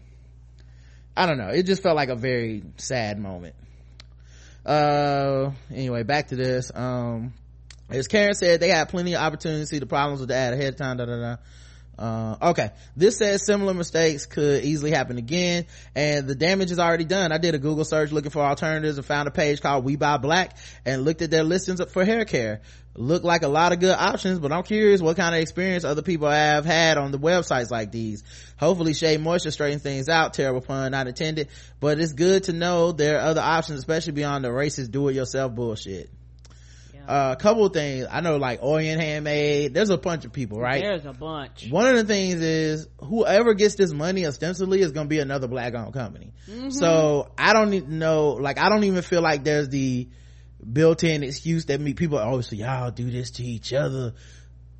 I 1.17 1.25
don't 1.25 1.37
know. 1.37 1.49
It 1.49 1.63
just 1.63 1.81
felt 1.81 1.95
like 1.95 2.09
a 2.09 2.15
very 2.15 2.63
sad 2.77 3.19
moment 3.19 3.55
uh 4.65 5.51
anyway 5.71 6.01
back 6.01 6.29
to 6.29 6.35
this 6.35 6.71
um 6.73 7.33
as 7.89 8.07
Karen 8.07 8.33
said, 8.33 8.59
they 8.59 8.69
had 8.69 8.89
plenty 8.89 9.13
of 9.13 9.21
opportunity 9.21 9.61
to 9.61 9.67
see 9.67 9.79
the 9.79 9.85
problems 9.85 10.19
with 10.19 10.29
the 10.29 10.35
ad 10.35 10.53
ahead 10.53 10.69
of 10.69 10.75
time. 10.77 10.97
Da, 10.97 11.05
da, 11.05 11.17
da. 11.17 11.35
Uh, 11.97 12.35
okay. 12.41 12.71
This 12.95 13.17
says 13.17 13.45
similar 13.45 13.73
mistakes 13.73 14.25
could 14.25 14.63
easily 14.63 14.91
happen 14.91 15.17
again, 15.17 15.65
and 15.95 16.27
the 16.27 16.35
damage 16.35 16.71
is 16.71 16.79
already 16.79 17.05
done. 17.05 17.31
I 17.31 17.37
did 17.37 17.55
a 17.55 17.57
Google 17.57 17.85
search 17.85 18.11
looking 18.11 18.31
for 18.31 18.41
alternatives 18.41 18.97
and 18.97 19.05
found 19.05 19.27
a 19.27 19.31
page 19.31 19.61
called 19.61 19.85
We 19.85 19.95
Buy 19.95 20.17
Black 20.17 20.57
and 20.85 21.05
looked 21.05 21.21
at 21.21 21.31
their 21.31 21.43
listings 21.43 21.81
for 21.91 22.03
hair 22.03 22.25
care. 22.25 22.61
Look 22.97 23.23
like 23.23 23.43
a 23.43 23.49
lot 23.49 23.73
of 23.73 23.79
good 23.79 23.95
options, 23.95 24.39
but 24.39 24.53
I'm 24.53 24.63
curious 24.63 25.01
what 25.01 25.17
kind 25.17 25.35
of 25.35 25.41
experience 25.41 25.83
other 25.83 26.01
people 26.01 26.29
have 26.29 26.65
had 26.65 26.97
on 26.97 27.11
the 27.11 27.19
websites 27.19 27.69
like 27.69 27.91
these. 27.91 28.23
Hopefully 28.57 28.93
Shea 28.93 29.17
Moisture 29.17 29.51
straightens 29.51 29.83
things 29.83 30.07
out. 30.07 30.33
Terrible 30.33 30.61
pun, 30.61 30.91
not 30.91 31.07
intended, 31.07 31.49
but 31.81 31.99
it's 31.99 32.13
good 32.13 32.45
to 32.45 32.53
know 32.53 32.93
there 32.93 33.17
are 33.17 33.27
other 33.27 33.41
options, 33.41 33.79
especially 33.79 34.13
beyond 34.13 34.45
the 34.45 34.49
racist 34.49 34.91
do-it-yourself 34.91 35.53
bullshit 35.53 36.09
uh, 37.07 37.35
a 37.37 37.41
couple 37.41 37.65
of 37.65 37.73
things 37.73 38.05
i 38.09 38.21
know 38.21 38.37
like 38.37 38.59
orient 38.61 39.01
handmade 39.01 39.73
there's 39.73 39.89
a 39.89 39.97
bunch 39.97 40.25
of 40.25 40.33
people 40.33 40.59
right 40.59 40.81
there's 40.81 41.05
a 41.05 41.13
bunch 41.13 41.67
one 41.69 41.87
of 41.87 41.95
the 41.95 42.03
things 42.03 42.41
is 42.41 42.87
whoever 42.99 43.53
gets 43.53 43.75
this 43.75 43.91
money 43.91 44.25
ostensibly 44.25 44.81
is 44.81 44.91
going 44.91 45.05
to 45.05 45.09
be 45.09 45.19
another 45.19 45.47
black 45.47 45.73
owned 45.73 45.93
company 45.93 46.31
mm-hmm. 46.47 46.69
so 46.69 47.29
i 47.37 47.53
don't 47.53 47.69
need 47.69 47.85
to 47.85 47.93
know 47.93 48.31
like 48.31 48.57
i 48.57 48.69
don't 48.69 48.83
even 48.83 49.01
feel 49.01 49.21
like 49.21 49.43
there's 49.43 49.69
the 49.69 50.07
built-in 50.71 51.23
excuse 51.23 51.65
that 51.65 51.79
me 51.79 51.93
people 51.93 52.17
always 52.17 52.47
say 52.47 52.57
y'all 52.57 52.91
do 52.91 53.09
this 53.09 53.31
to 53.31 53.43
each 53.43 53.73
other 53.73 54.13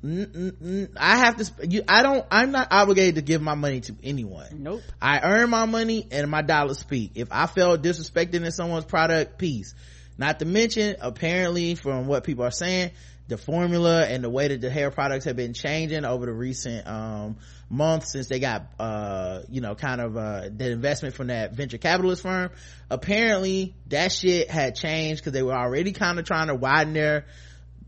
I 0.04 1.16
have 1.16 1.36
to. 1.36 1.66
You, 1.66 1.82
I 1.88 2.02
don't. 2.02 2.24
I'm 2.30 2.52
not 2.52 2.68
obligated 2.70 3.16
to 3.16 3.22
give 3.22 3.42
my 3.42 3.54
money 3.54 3.80
to 3.80 3.96
anyone. 4.04 4.62
Nope. 4.62 4.82
I 5.00 5.20
earn 5.20 5.50
my 5.50 5.64
money 5.64 6.06
and 6.10 6.30
my 6.30 6.42
dollars 6.42 6.78
speak. 6.78 7.12
If 7.14 7.28
I 7.32 7.46
felt 7.46 7.82
disrespected 7.82 8.34
in 8.34 8.50
someone's 8.52 8.84
product, 8.84 9.38
peace. 9.38 9.74
Not 10.18 10.38
to 10.38 10.44
mention, 10.44 10.96
apparently 11.00 11.74
from 11.74 12.06
what 12.06 12.24
people 12.24 12.44
are 12.44 12.50
saying, 12.50 12.92
the 13.28 13.36
formula 13.36 14.04
and 14.04 14.22
the 14.22 14.30
way 14.30 14.48
that 14.48 14.60
the 14.60 14.70
hair 14.70 14.90
products 14.90 15.24
have 15.24 15.36
been 15.36 15.52
changing 15.52 16.04
over 16.04 16.26
the 16.26 16.32
recent 16.32 16.86
um, 16.86 17.36
months 17.68 18.12
since 18.12 18.28
they 18.28 18.38
got 18.38 18.66
uh, 18.78 19.40
you 19.50 19.60
know 19.60 19.74
kind 19.74 20.00
of 20.00 20.16
uh, 20.16 20.48
the 20.54 20.70
investment 20.70 21.14
from 21.14 21.26
that 21.26 21.52
venture 21.54 21.78
capitalist 21.78 22.22
firm 22.22 22.50
apparently 22.88 23.74
that 23.88 24.12
shit 24.12 24.48
had 24.48 24.76
changed 24.76 25.20
because 25.20 25.32
they 25.32 25.42
were 25.42 25.56
already 25.56 25.92
kind 25.92 26.18
of 26.18 26.24
trying 26.24 26.46
to 26.46 26.54
widen 26.54 26.92
their 26.92 27.26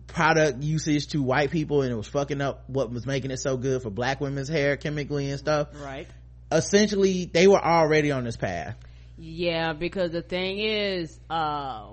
product 0.09 0.63
usage 0.63 1.07
to 1.09 1.23
white 1.23 1.51
people 1.51 1.83
and 1.83 1.93
it 1.93 1.97
was 1.97 2.09
fucking 2.09 2.41
up 2.41 2.65
what 2.67 2.91
was 2.91 3.07
making 3.07 3.31
it 3.31 3.39
so 3.39 3.57
good 3.57 3.83
for 3.83 3.91
black 3.91 4.21
women's 4.21 4.49
hair 4.49 4.77
chemically 4.77 5.31
and 5.31 5.39
stuff. 5.39 5.69
Right. 5.75 6.09
Essentially 6.51 7.27
they 7.27 7.47
were 7.47 7.65
already 7.65 8.11
on 8.11 8.25
this 8.25 8.37
path 8.37 8.75
yeah, 9.19 9.73
because 9.73 10.13
the 10.13 10.23
thing 10.23 10.61
is, 10.61 11.19
uh, 11.29 11.89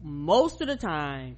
most 0.00 0.60
of 0.60 0.68
the 0.68 0.76
time, 0.76 1.36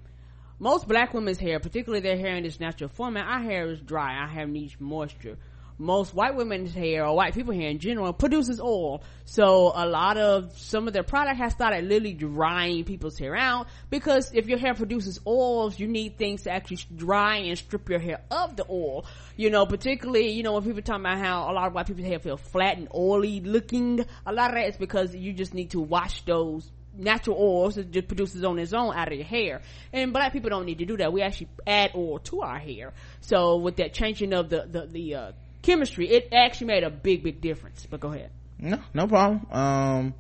most 0.59 0.87
black 0.87 1.14
women's 1.14 1.38
hair, 1.38 1.61
particularly 1.61 2.01
their 2.03 2.18
hair 2.18 2.37
in 2.37 2.44
its 2.44 2.61
natural 2.61 2.90
format, 2.90 3.27
our 3.27 3.40
hair 3.40 3.68
is 3.71 3.81
dry. 3.81 4.16
Our 4.16 4.29
hair 4.29 4.47
needs 4.47 4.77
moisture 4.79 5.38
most 5.78 6.12
white 6.12 6.34
women's 6.34 6.74
hair 6.74 7.06
or 7.06 7.14
white 7.14 7.34
people 7.34 7.54
hair 7.54 7.70
in 7.70 7.78
general 7.78 8.12
produces 8.12 8.60
oil. 8.60 9.02
So 9.24 9.72
a 9.74 9.86
lot 9.86 10.16
of 10.16 10.58
some 10.58 10.88
of 10.88 10.92
their 10.92 11.04
product 11.04 11.38
has 11.38 11.52
started 11.52 11.84
literally 11.84 12.14
drying 12.14 12.84
people's 12.84 13.18
hair 13.18 13.36
out 13.36 13.68
because 13.88 14.32
if 14.34 14.48
your 14.48 14.58
hair 14.58 14.74
produces 14.74 15.20
oils, 15.26 15.78
you 15.78 15.86
need 15.86 16.18
things 16.18 16.42
to 16.42 16.50
actually 16.50 16.80
dry 16.94 17.36
and 17.36 17.56
strip 17.56 17.88
your 17.88 18.00
hair 18.00 18.20
of 18.30 18.56
the 18.56 18.66
oil. 18.68 19.06
You 19.36 19.50
know, 19.50 19.66
particularly, 19.66 20.32
you 20.32 20.42
know, 20.42 20.54
when 20.54 20.64
people 20.64 20.82
talk 20.82 20.98
about 20.98 21.18
how 21.18 21.50
a 21.50 21.52
lot 21.52 21.68
of 21.68 21.74
white 21.74 21.86
people's 21.86 22.06
hair 22.06 22.18
feel 22.18 22.36
flat 22.36 22.76
and 22.76 22.88
oily 22.92 23.40
looking, 23.40 24.04
a 24.26 24.32
lot 24.32 24.50
of 24.50 24.56
that 24.56 24.68
is 24.68 24.76
because 24.76 25.14
you 25.14 25.32
just 25.32 25.54
need 25.54 25.70
to 25.70 25.80
wash 25.80 26.22
those 26.22 26.70
natural 26.98 27.36
oils 27.38 27.76
it 27.78 27.92
just 27.92 28.08
produces 28.08 28.42
on 28.42 28.58
its 28.58 28.72
own 28.72 28.92
out 28.92 29.06
of 29.06 29.14
your 29.14 29.24
hair 29.24 29.62
and 29.92 30.12
black 30.12 30.32
people 30.32 30.50
don't 30.50 30.66
need 30.66 30.78
to 30.78 30.84
do 30.84 30.96
that 30.96 31.12
we 31.12 31.22
actually 31.22 31.48
add 31.64 31.92
oil 31.94 32.18
to 32.18 32.40
our 32.40 32.58
hair 32.58 32.92
so 33.20 33.56
with 33.58 33.76
that 33.76 33.92
changing 33.92 34.32
of 34.32 34.48
the 34.50 34.66
the, 34.68 34.86
the 34.86 35.14
uh, 35.14 35.32
chemistry, 35.62 36.09
it 36.09 36.29
actually 36.33 36.68
made 36.68 36.85
a 36.85 36.90
big, 36.90 37.23
big 37.23 37.40
difference. 37.40 37.87
But 37.88 38.01
go 38.01 38.12
ahead. 38.12 38.31
No, 38.59 38.79
no 38.94 39.07
problem. 39.07 39.47
Um, 39.51 40.14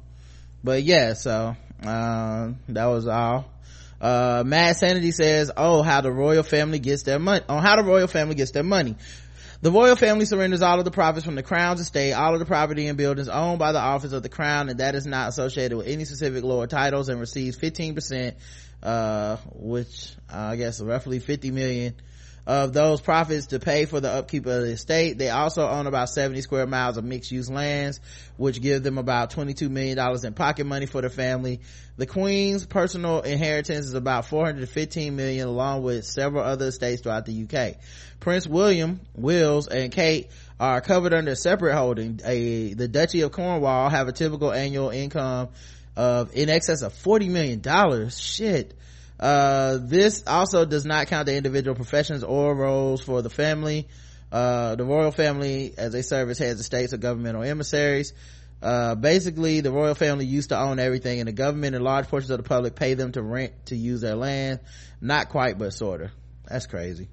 but 0.62 0.82
yeah, 0.82 1.14
so, 1.14 1.56
uh, 1.84 2.52
that 2.68 2.86
was 2.86 3.06
all. 3.06 3.50
Uh, 4.00 4.44
Mad 4.46 4.76
Sanity 4.76 5.10
says, 5.10 5.50
oh, 5.56 5.82
how 5.82 6.00
the 6.00 6.12
royal 6.12 6.44
family 6.44 6.78
gets 6.78 7.02
their 7.02 7.18
money, 7.18 7.44
on 7.48 7.62
how 7.62 7.76
the 7.76 7.82
royal 7.82 8.06
family 8.06 8.36
gets 8.36 8.52
their 8.52 8.62
money. 8.62 8.96
The 9.60 9.72
royal 9.72 9.96
family 9.96 10.24
surrenders 10.24 10.62
all 10.62 10.78
of 10.78 10.84
the 10.84 10.92
profits 10.92 11.26
from 11.26 11.34
the 11.34 11.42
crown's 11.42 11.80
estate, 11.80 12.12
all 12.12 12.32
of 12.32 12.38
the 12.38 12.46
property 12.46 12.86
and 12.86 12.96
buildings 12.96 13.28
owned 13.28 13.58
by 13.58 13.72
the 13.72 13.80
office 13.80 14.12
of 14.12 14.22
the 14.22 14.28
crown, 14.28 14.68
and 14.68 14.78
that 14.78 14.94
is 14.94 15.04
not 15.04 15.30
associated 15.30 15.76
with 15.76 15.88
any 15.88 16.04
specific 16.04 16.44
lower 16.44 16.68
titles, 16.68 17.08
and 17.08 17.18
receives 17.18 17.58
15%, 17.58 18.34
uh, 18.84 19.36
which 19.54 20.12
uh, 20.32 20.36
I 20.36 20.56
guess 20.56 20.80
roughly 20.80 21.18
50 21.18 21.50
million 21.50 21.94
of 22.48 22.72
those 22.72 23.02
profits 23.02 23.48
to 23.48 23.60
pay 23.60 23.84
for 23.84 24.00
the 24.00 24.10
upkeep 24.10 24.46
of 24.46 24.62
the 24.62 24.70
estate. 24.70 25.18
They 25.18 25.28
also 25.28 25.68
own 25.68 25.86
about 25.86 26.08
70 26.08 26.40
square 26.40 26.66
miles 26.66 26.96
of 26.96 27.04
mixed 27.04 27.30
use 27.30 27.50
lands, 27.50 28.00
which 28.38 28.62
give 28.62 28.82
them 28.82 28.96
about 28.96 29.30
$22 29.30 29.68
million 29.68 29.98
in 30.24 30.32
pocket 30.32 30.64
money 30.64 30.86
for 30.86 31.02
the 31.02 31.10
family. 31.10 31.60
The 31.98 32.06
Queen's 32.06 32.64
personal 32.64 33.20
inheritance 33.20 33.84
is 33.84 33.92
about 33.92 34.24
415 34.24 35.14
million 35.14 35.46
along 35.46 35.82
with 35.82 36.06
several 36.06 36.42
other 36.42 36.68
estates 36.68 37.02
throughout 37.02 37.26
the 37.26 37.44
UK. 37.44 37.76
Prince 38.18 38.46
William, 38.46 39.02
Wills, 39.14 39.68
and 39.68 39.92
Kate 39.92 40.30
are 40.58 40.80
covered 40.80 41.12
under 41.12 41.34
separate 41.34 41.74
holding. 41.74 42.18
A, 42.24 42.72
the 42.72 42.88
Duchy 42.88 43.20
of 43.20 43.32
Cornwall 43.32 43.90
have 43.90 44.08
a 44.08 44.12
typical 44.12 44.52
annual 44.52 44.88
income 44.88 45.50
of 45.96 46.34
in 46.34 46.48
excess 46.48 46.80
of 46.80 46.94
40 46.94 47.28
million 47.28 47.60
dollars. 47.60 48.18
Shit 48.18 48.72
uh, 49.18 49.78
this 49.80 50.22
also 50.26 50.64
does 50.64 50.84
not 50.84 51.08
count 51.08 51.26
the 51.26 51.36
individual 51.36 51.74
professions 51.74 52.22
or 52.22 52.54
roles 52.54 53.02
for 53.02 53.22
the 53.22 53.30
family. 53.30 53.88
Uh, 54.30 54.74
the 54.74 54.84
royal 54.84 55.10
family 55.10 55.72
as 55.78 55.92
they 55.92 56.02
serve 56.02 56.28
as 56.28 56.38
heads 56.38 56.60
of 56.60 56.66
states 56.66 56.92
or 56.92 56.98
governmental 56.98 57.42
emissaries. 57.42 58.12
Uh, 58.60 58.94
basically 58.94 59.60
the 59.60 59.70
royal 59.70 59.94
family 59.94 60.26
used 60.26 60.48
to 60.48 60.58
own 60.58 60.78
everything 60.80 61.20
and 61.20 61.28
the 61.28 61.32
government 61.32 61.76
and 61.76 61.84
large 61.84 62.08
portions 62.08 62.30
of 62.30 62.38
the 62.38 62.42
public 62.42 62.74
pay 62.74 62.94
them 62.94 63.12
to 63.12 63.22
rent 63.22 63.52
to 63.66 63.76
use 63.76 64.00
their 64.00 64.16
land. 64.16 64.60
Not 65.00 65.28
quite 65.28 65.58
but 65.58 65.72
sorta. 65.72 66.10
That's 66.44 66.66
crazy. 66.66 67.08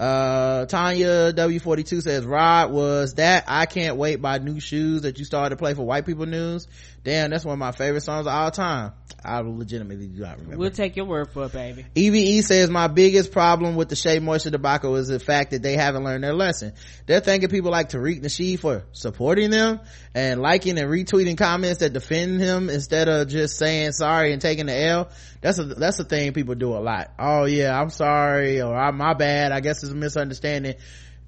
Uh, 0.00 0.64
Tanya 0.64 1.30
W42 1.34 2.00
says, 2.00 2.24
Rod, 2.24 2.72
was 2.72 3.14
that 3.14 3.44
I 3.48 3.66
Can't 3.66 3.98
Wait 3.98 4.16
by 4.16 4.38
Nu 4.38 4.54
Shooz 4.54 5.02
that 5.02 5.18
you 5.18 5.26
started 5.26 5.50
to 5.50 5.56
play 5.56 5.74
for 5.74 5.82
white 5.82 6.06
people 6.06 6.24
news? 6.24 6.66
Damn, 7.02 7.30
that's 7.30 7.46
one 7.46 7.54
of 7.54 7.58
my 7.58 7.72
favorite 7.72 8.02
songs 8.02 8.26
of 8.26 8.32
all 8.32 8.50
time. 8.50 8.92
I 9.24 9.40
legitimately 9.40 10.06
do 10.06 10.20
not 10.20 10.36
remember. 10.36 10.58
We'll 10.58 10.70
take 10.70 10.96
your 10.96 11.06
word 11.06 11.30
for 11.30 11.44
it, 11.44 11.52
baby. 11.52 11.86
EVE 11.94 12.44
says 12.44 12.68
my 12.68 12.88
biggest 12.88 13.32
problem 13.32 13.74
with 13.76 13.88
the 13.88 13.96
Shea 13.96 14.18
Moisture 14.18 14.50
debacle 14.50 14.96
is 14.96 15.08
the 15.08 15.18
fact 15.18 15.50
that 15.52 15.62
they 15.62 15.76
haven't 15.76 16.04
learned 16.04 16.24
their 16.24 16.34
lesson. 16.34 16.74
They're 17.06 17.20
thanking 17.20 17.48
people 17.48 17.70
like 17.70 17.88
Tariq 17.88 18.22
Nasheed 18.22 18.60
for 18.60 18.84
supporting 18.92 19.50
them 19.50 19.80
and 20.14 20.40
liking 20.40 20.78
and 20.78 20.88
retweeting 20.88 21.38
comments 21.38 21.80
that 21.80 21.92
defend 21.92 22.40
him 22.40 22.68
instead 22.68 23.08
of 23.08 23.28
just 23.28 23.56
saying 23.56 23.92
sorry 23.92 24.32
and 24.32 24.40
taking 24.40 24.66
the 24.66 24.86
L. 24.86 25.10
That's 25.40 25.58
a, 25.58 25.64
that's 25.64 25.98
a 26.00 26.04
thing 26.04 26.32
people 26.34 26.54
do 26.54 26.74
a 26.74 26.80
lot. 26.80 27.12
Oh 27.18 27.44
yeah, 27.44 27.78
I'm 27.78 27.90
sorry 27.90 28.60
or 28.60 28.76
I'm 28.76 28.96
my 28.96 29.14
bad. 29.14 29.52
I 29.52 29.60
guess 29.60 29.82
it's 29.82 29.92
a 29.92 29.96
misunderstanding. 29.96 30.74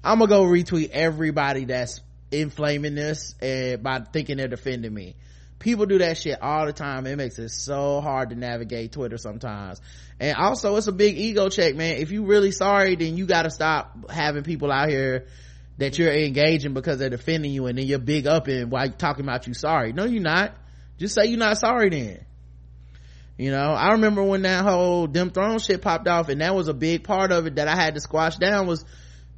I'm 0.03 0.19
gonna 0.19 0.29
go 0.29 0.43
retweet 0.43 0.89
everybody 0.91 1.65
that's 1.65 2.01
inflaming 2.31 2.95
this 2.95 3.35
and 3.41 3.81
by 3.81 3.99
thinking 3.99 4.37
they're 4.37 4.47
defending 4.47 4.93
me 4.93 5.15
people 5.63 5.85
do 5.85 5.97
that 5.99 6.17
shit 6.17 6.41
all 6.41 6.65
the 6.65 6.73
time. 6.73 7.07
It 7.07 7.15
makes 7.15 7.39
it 7.39 7.49
so 7.49 8.01
hard 8.01 8.29
to 8.29 8.35
navigate 8.35 8.91
twitter 8.91 9.17
sometimes. 9.17 9.81
And 10.19 10.37
also 10.37 10.75
it's 10.75 10.87
a 10.87 10.91
big 10.91 11.17
ego 11.17 11.49
check 11.49 11.75
man. 11.75 11.97
If 11.97 12.11
you 12.11 12.25
really 12.25 12.51
sorry 12.51 12.95
then 12.95 13.17
you 13.17 13.25
gotta 13.25 13.49
stop 13.49 14.11
having 14.11 14.43
people 14.43 14.71
out 14.71 14.89
here 14.89 15.27
that 15.77 15.97
you're 15.97 16.11
engaging 16.11 16.73
because 16.73 16.99
they're 16.99 17.09
defending 17.09 17.51
you 17.51 17.65
and 17.65 17.77
then 17.77 17.85
you're 17.85 17.97
big 17.97 18.27
up 18.27 18.47
and 18.47 18.69
while 18.69 18.89
talking 18.91 19.23
about 19.23 19.47
you 19.47 19.53
sorry. 19.53 19.93
No 19.93 20.03
you're 20.03 20.21
not. 20.21 20.53
Just 20.97 21.15
say 21.15 21.25
you're 21.25 21.39
not 21.39 21.57
sorry 21.57 21.89
then. 21.89 22.25
You 23.37 23.49
know 23.49 23.71
i 23.71 23.93
remember 23.93 24.21
when 24.21 24.43
that 24.43 24.63
whole 24.63 25.07
dem 25.07 25.31
throne 25.31 25.59
shit 25.59 25.81
popped 25.81 26.07
off 26.07 26.29
and 26.29 26.41
that 26.41 26.53
was 26.53 26.67
a 26.67 26.73
big 26.73 27.03
part 27.03 27.31
of 27.31 27.47
it 27.47 27.55
that 27.55 27.67
i 27.67 27.75
had 27.75 27.95
to 27.95 27.99
squash 27.99 28.35
down 28.35 28.67
was 28.67 28.85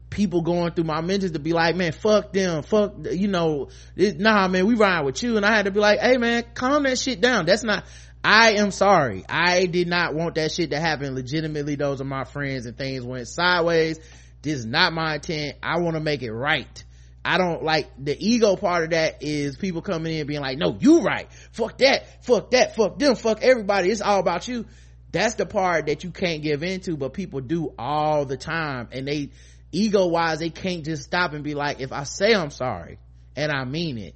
people 0.09 0.41
going 0.41 0.71
through 0.71 0.85
my 0.85 1.01
mentions 1.01 1.33
to 1.33 1.39
be 1.39 1.53
like, 1.53 1.75
man, 1.75 1.91
fuck 1.91 2.31
them, 2.31 2.63
fuck, 2.63 2.93
you 3.11 3.27
know, 3.27 3.69
it, 3.95 4.19
nah, 4.19 4.47
man, 4.47 4.65
we 4.65 4.75
ride 4.75 5.01
with 5.01 5.21
you. 5.21 5.37
And 5.37 5.45
I 5.45 5.55
had 5.55 5.65
to 5.65 5.71
be 5.71 5.79
like, 5.79 5.99
hey, 5.99 6.17
man, 6.17 6.43
calm 6.53 6.83
that 6.83 6.97
shit 6.97 7.21
down. 7.21 7.45
That's 7.45 7.63
not, 7.63 7.85
I 8.23 8.53
am 8.53 8.71
sorry. 8.71 9.25
I 9.27 9.65
did 9.65 9.87
not 9.87 10.15
want 10.15 10.35
that 10.35 10.51
shit 10.51 10.71
to 10.71 10.79
happen. 10.79 11.15
Legitimately, 11.15 11.75
those 11.75 12.01
are 12.01 12.05
my 12.05 12.23
friends 12.23 12.65
and 12.65 12.77
things 12.77 13.03
went 13.03 13.27
sideways. 13.27 13.99
This 14.41 14.59
is 14.59 14.65
not 14.65 14.93
my 14.93 15.15
intent. 15.15 15.57
I 15.61 15.79
want 15.79 15.95
to 15.95 15.99
make 15.99 16.21
it 16.23 16.31
right. 16.31 16.83
I 17.23 17.39
don't 17.39 17.63
like 17.63 17.89
the 17.97 18.15
ego 18.19 18.55
part 18.55 18.83
of 18.83 18.89
that 18.91 19.23
is 19.23 19.57
people 19.57 19.81
coming 19.81 20.15
in 20.15 20.27
being 20.27 20.41
like, 20.41 20.59
no, 20.59 20.77
you 20.79 21.01
right. 21.01 21.27
Fuck 21.51 21.79
that. 21.79 22.23
Fuck 22.23 22.51
that. 22.51 22.75
Fuck 22.75 22.99
them. 22.99 23.15
Fuck 23.15 23.41
everybody. 23.41 23.89
It's 23.89 24.01
all 24.01 24.19
about 24.19 24.47
you. 24.47 24.65
That's 25.11 25.35
the 25.35 25.45
part 25.45 25.87
that 25.87 26.03
you 26.03 26.11
can't 26.11 26.43
give 26.43 26.61
into, 26.61 26.97
but 26.97 27.13
people 27.13 27.41
do 27.41 27.73
all 27.79 28.25
the 28.25 28.37
time. 28.37 28.89
And 28.91 29.07
they, 29.07 29.31
ego 29.75 30.07
wise 30.07 30.39
they 30.39 30.49
can't 30.49 30.85
just 30.85 31.03
stop 31.03 31.33
and 31.33 31.43
be 31.43 31.53
like 31.53 31.79
if 31.79 31.91
i 31.91 32.03
say 32.03 32.33
i'm 32.33 32.51
sorry 32.51 32.97
and 33.35 33.51
i 33.51 33.63
mean 33.65 33.97
it 33.97 34.15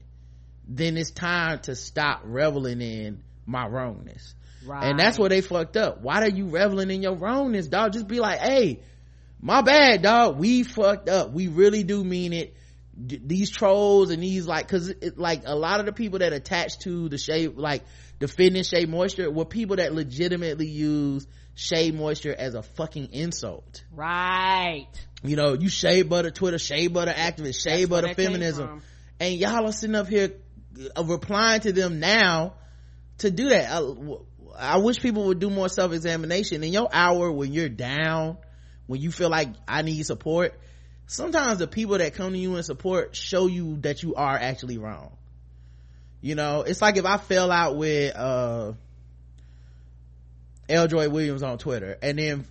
then 0.68 0.98
it's 0.98 1.12
time 1.12 1.60
to 1.60 1.76
stop 1.76 2.22
reveling 2.24 2.82
in 2.82 3.24
my 3.46 3.68
wrongness 3.68 4.36
Right. 4.66 4.90
And 4.90 5.00
that's 5.00 5.18
where 5.18 5.30
they 5.30 5.42
fucked 5.42 5.78
up. 5.78 6.02
Why 6.02 6.22
are 6.22 6.30
you 6.30 6.50
reveling 6.50 6.92
in 6.92 7.02
your 7.02 7.16
wrongness, 7.16 7.68
dog? 7.68 7.94
Just 7.94 8.08
be 8.08 8.20
like, 8.20 8.40
hey, 8.40 8.82
my 9.42 9.62
bad, 9.62 10.02
dog. 10.02 10.38
We 10.38 10.64
fucked 10.64 11.08
up. 11.08 11.32
We 11.32 11.48
really 11.48 11.84
do 11.84 12.04
mean 12.04 12.34
it. 12.34 12.56
D- 13.02 13.22
these 13.26 13.50
trolls 13.50 14.10
and 14.10 14.22
these 14.22 14.46
like, 14.46 14.68
cause 14.68 14.90
it, 14.90 15.18
like 15.18 15.44
a 15.46 15.56
lot 15.56 15.80
of 15.80 15.86
the 15.86 15.94
people 15.94 16.20
that 16.20 16.34
attach 16.34 16.80
to 16.80 17.08
the 17.08 17.18
shade, 17.18 17.56
like 17.56 17.84
defending 18.20 18.64
Shea 18.64 18.86
Moisture 18.86 19.32
were 19.32 19.46
people 19.46 19.78
that 19.78 19.94
legitimately 19.94 20.68
use 20.68 21.26
Shea 21.60 21.92
Moisture 21.92 22.34
as 22.34 22.56
a 22.56 22.64
fucking 22.64 23.10
insult. 23.12 23.84
right 23.94 24.88
You 25.24 25.36
know, 25.36 25.56
you 25.56 25.68
shea 25.68 26.04
butter 26.04 26.32
Twitter, 26.32 26.58
shea 26.58 26.88
butter 26.88 27.12
activist, 27.12 27.62
shea 27.62 27.84
That's 27.84 27.90
butter 27.90 28.14
feminism. 28.14 28.82
And 29.20 29.36
y'all 29.36 29.68
are 29.68 29.74
sitting 29.74 29.98
up 29.98 30.08
here 30.08 30.32
uh, 30.96 31.04
replying 31.04 31.60
to 31.62 31.74
them 31.74 32.00
now 32.00 32.54
to 33.18 33.30
do 33.30 33.50
that. 33.50 33.70
I, 33.70 34.76
I 34.76 34.78
wish 34.78 35.00
people 35.00 35.26
would 35.26 35.40
do 35.40 35.50
more 35.50 35.68
self-examination 35.68 36.64
in 36.64 36.72
your 36.72 36.88
hour 36.94 37.30
when 37.30 37.52
you're 37.52 37.68
down, 37.68 38.38
when 38.88 39.02
you 39.02 39.12
feel 39.12 39.30
like 39.30 39.50
I 39.68 39.82
need 39.82 40.02
support. 40.04 40.58
Sometimes 41.08 41.60
the 41.60 41.68
people 41.68 41.98
that 41.98 42.14
come 42.14 42.32
to 42.32 42.40
you 42.40 42.56
in 42.56 42.64
support 42.64 43.18
show 43.18 43.48
you 43.48 43.82
that 43.82 44.02
you 44.02 44.16
are 44.16 44.38
actually 44.38 44.78
wrong. 44.78 45.12
You 46.22 46.36
know, 46.36 46.62
it's 46.62 46.82
like 46.82 46.96
if 46.96 47.06
I 47.06 47.18
fell 47.18 47.52
out 47.52 47.76
with, 47.76 48.16
uh, 48.16 48.74
Eljoy 50.70 51.10
Williams 51.10 51.44
on 51.44 51.58
Twitter 51.58 51.98
and 52.02 52.18
then 52.18 52.46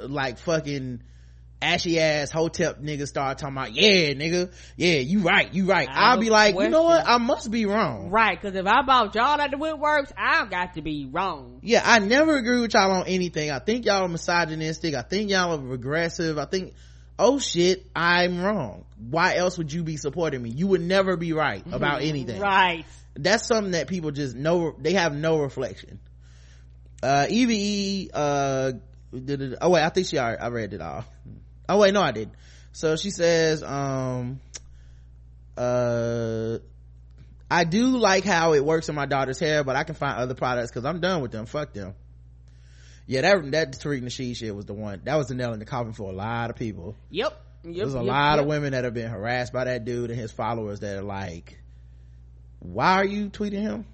like 0.00 0.38
fucking 0.38 1.02
ashy 1.62 1.98
ass 1.98 2.30
hotep 2.30 2.82
niggas 2.82 3.08
start 3.08 3.38
talking 3.38 3.56
about, 3.56 3.72
yeah, 3.72 4.12
nigga, 4.12 4.52
yeah, 4.76 4.96
you 4.96 5.20
right, 5.20 5.52
you 5.54 5.64
right. 5.64 5.88
I 5.88 6.10
I'll 6.10 6.20
be 6.20 6.28
like, 6.28 6.54
you 6.54 6.68
know 6.68 6.82
what? 6.82 7.08
I 7.08 7.16
must 7.18 7.50
be 7.50 7.64
wrong. 7.64 8.10
right 8.10 8.38
because 8.40 8.54
if 8.54 8.66
i 8.66 8.82
bought 8.82 9.14
y'all 9.14 9.40
at 9.40 9.50
the 9.50 9.56
woodworks 9.56 10.12
i've 10.16 10.50
got 10.50 10.74
to 10.74 10.82
be 10.82 11.08
wrong 11.10 11.60
Yeah, 11.62 11.82
I 11.84 12.00
never 12.00 12.36
agree 12.36 12.60
with 12.60 12.74
y'all 12.74 12.90
on 12.90 13.06
anything. 13.06 13.50
I 13.50 13.60
think 13.60 13.86
y'all 13.86 14.04
are 14.04 14.08
misogynistic. 14.08 14.94
I 14.94 15.02
think 15.02 15.30
y'all 15.30 15.54
are 15.54 15.58
regressive. 15.62 16.36
I 16.38 16.44
think, 16.44 16.74
oh 17.18 17.38
shit, 17.38 17.86
I'm 17.96 18.42
wrong. 18.42 18.84
Why 18.98 19.36
else 19.36 19.56
would 19.56 19.72
you 19.72 19.82
be 19.82 19.96
supporting 19.96 20.42
me? 20.42 20.50
You 20.50 20.66
would 20.68 20.82
never 20.82 21.16
be 21.16 21.32
right 21.32 21.64
about 21.72 22.02
anything. 22.10 22.40
right 22.40 22.84
That's 23.14 23.46
something 23.46 23.72
that 23.72 23.88
people 23.88 24.10
just 24.10 24.36
know, 24.36 24.74
they 24.78 24.92
have 24.94 25.14
no 25.14 25.38
reflection. 25.38 25.98
Uh, 27.04 27.26
EVE, 27.28 28.10
uh, 28.14 28.72
did 29.12 29.56
oh 29.60 29.68
wait, 29.68 29.82
I 29.82 29.90
think 29.90 30.06
she 30.06 30.18
already, 30.18 30.40
I 30.40 30.48
read 30.48 30.72
it 30.72 30.80
all. 30.80 31.04
Oh 31.68 31.78
wait, 31.78 31.92
no 31.92 32.00
I 32.00 32.12
didn't. 32.12 32.34
So 32.72 32.96
she 32.96 33.10
says, 33.10 33.62
um, 33.62 34.40
uh, 35.54 36.58
I 37.50 37.64
do 37.64 37.98
like 37.98 38.24
how 38.24 38.54
it 38.54 38.64
works 38.64 38.88
in 38.88 38.94
my 38.94 39.04
daughter's 39.04 39.38
hair, 39.38 39.62
but 39.64 39.76
I 39.76 39.84
can 39.84 39.94
find 39.94 40.16
other 40.18 40.34
products 40.34 40.70
because 40.70 40.86
I'm 40.86 41.00
done 41.00 41.20
with 41.20 41.30
them. 41.30 41.44
Fuck 41.44 41.74
them. 41.74 41.94
Yeah, 43.06 43.20
that 43.20 43.50
that 43.50 43.72
Tariq 43.72 44.02
Nasheed 44.02 44.36
shit 44.36 44.56
was 44.56 44.64
the 44.64 44.72
one. 44.72 45.02
That 45.04 45.16
was 45.16 45.28
the 45.28 45.34
nail 45.34 45.52
in 45.52 45.58
the 45.58 45.66
coffin 45.66 45.92
for 45.92 46.10
a 46.10 46.14
lot 46.14 46.48
of 46.48 46.56
people. 46.56 46.96
yep 47.10 47.38
yep 47.64 47.74
There's 47.74 47.94
a 47.94 47.98
yep, 47.98 48.06
lot 48.06 48.32
yep. 48.36 48.40
of 48.40 48.46
women 48.46 48.72
that 48.72 48.84
have 48.84 48.94
been 48.94 49.10
harassed 49.10 49.52
by 49.52 49.64
that 49.64 49.84
dude 49.84 50.10
and 50.10 50.18
his 50.18 50.32
followers 50.32 50.80
that 50.80 50.96
are 50.96 51.02
like, 51.02 51.58
"Why 52.60 52.94
are 52.94 53.04
you 53.04 53.28
tweeting 53.28 53.60
him?" 53.60 53.84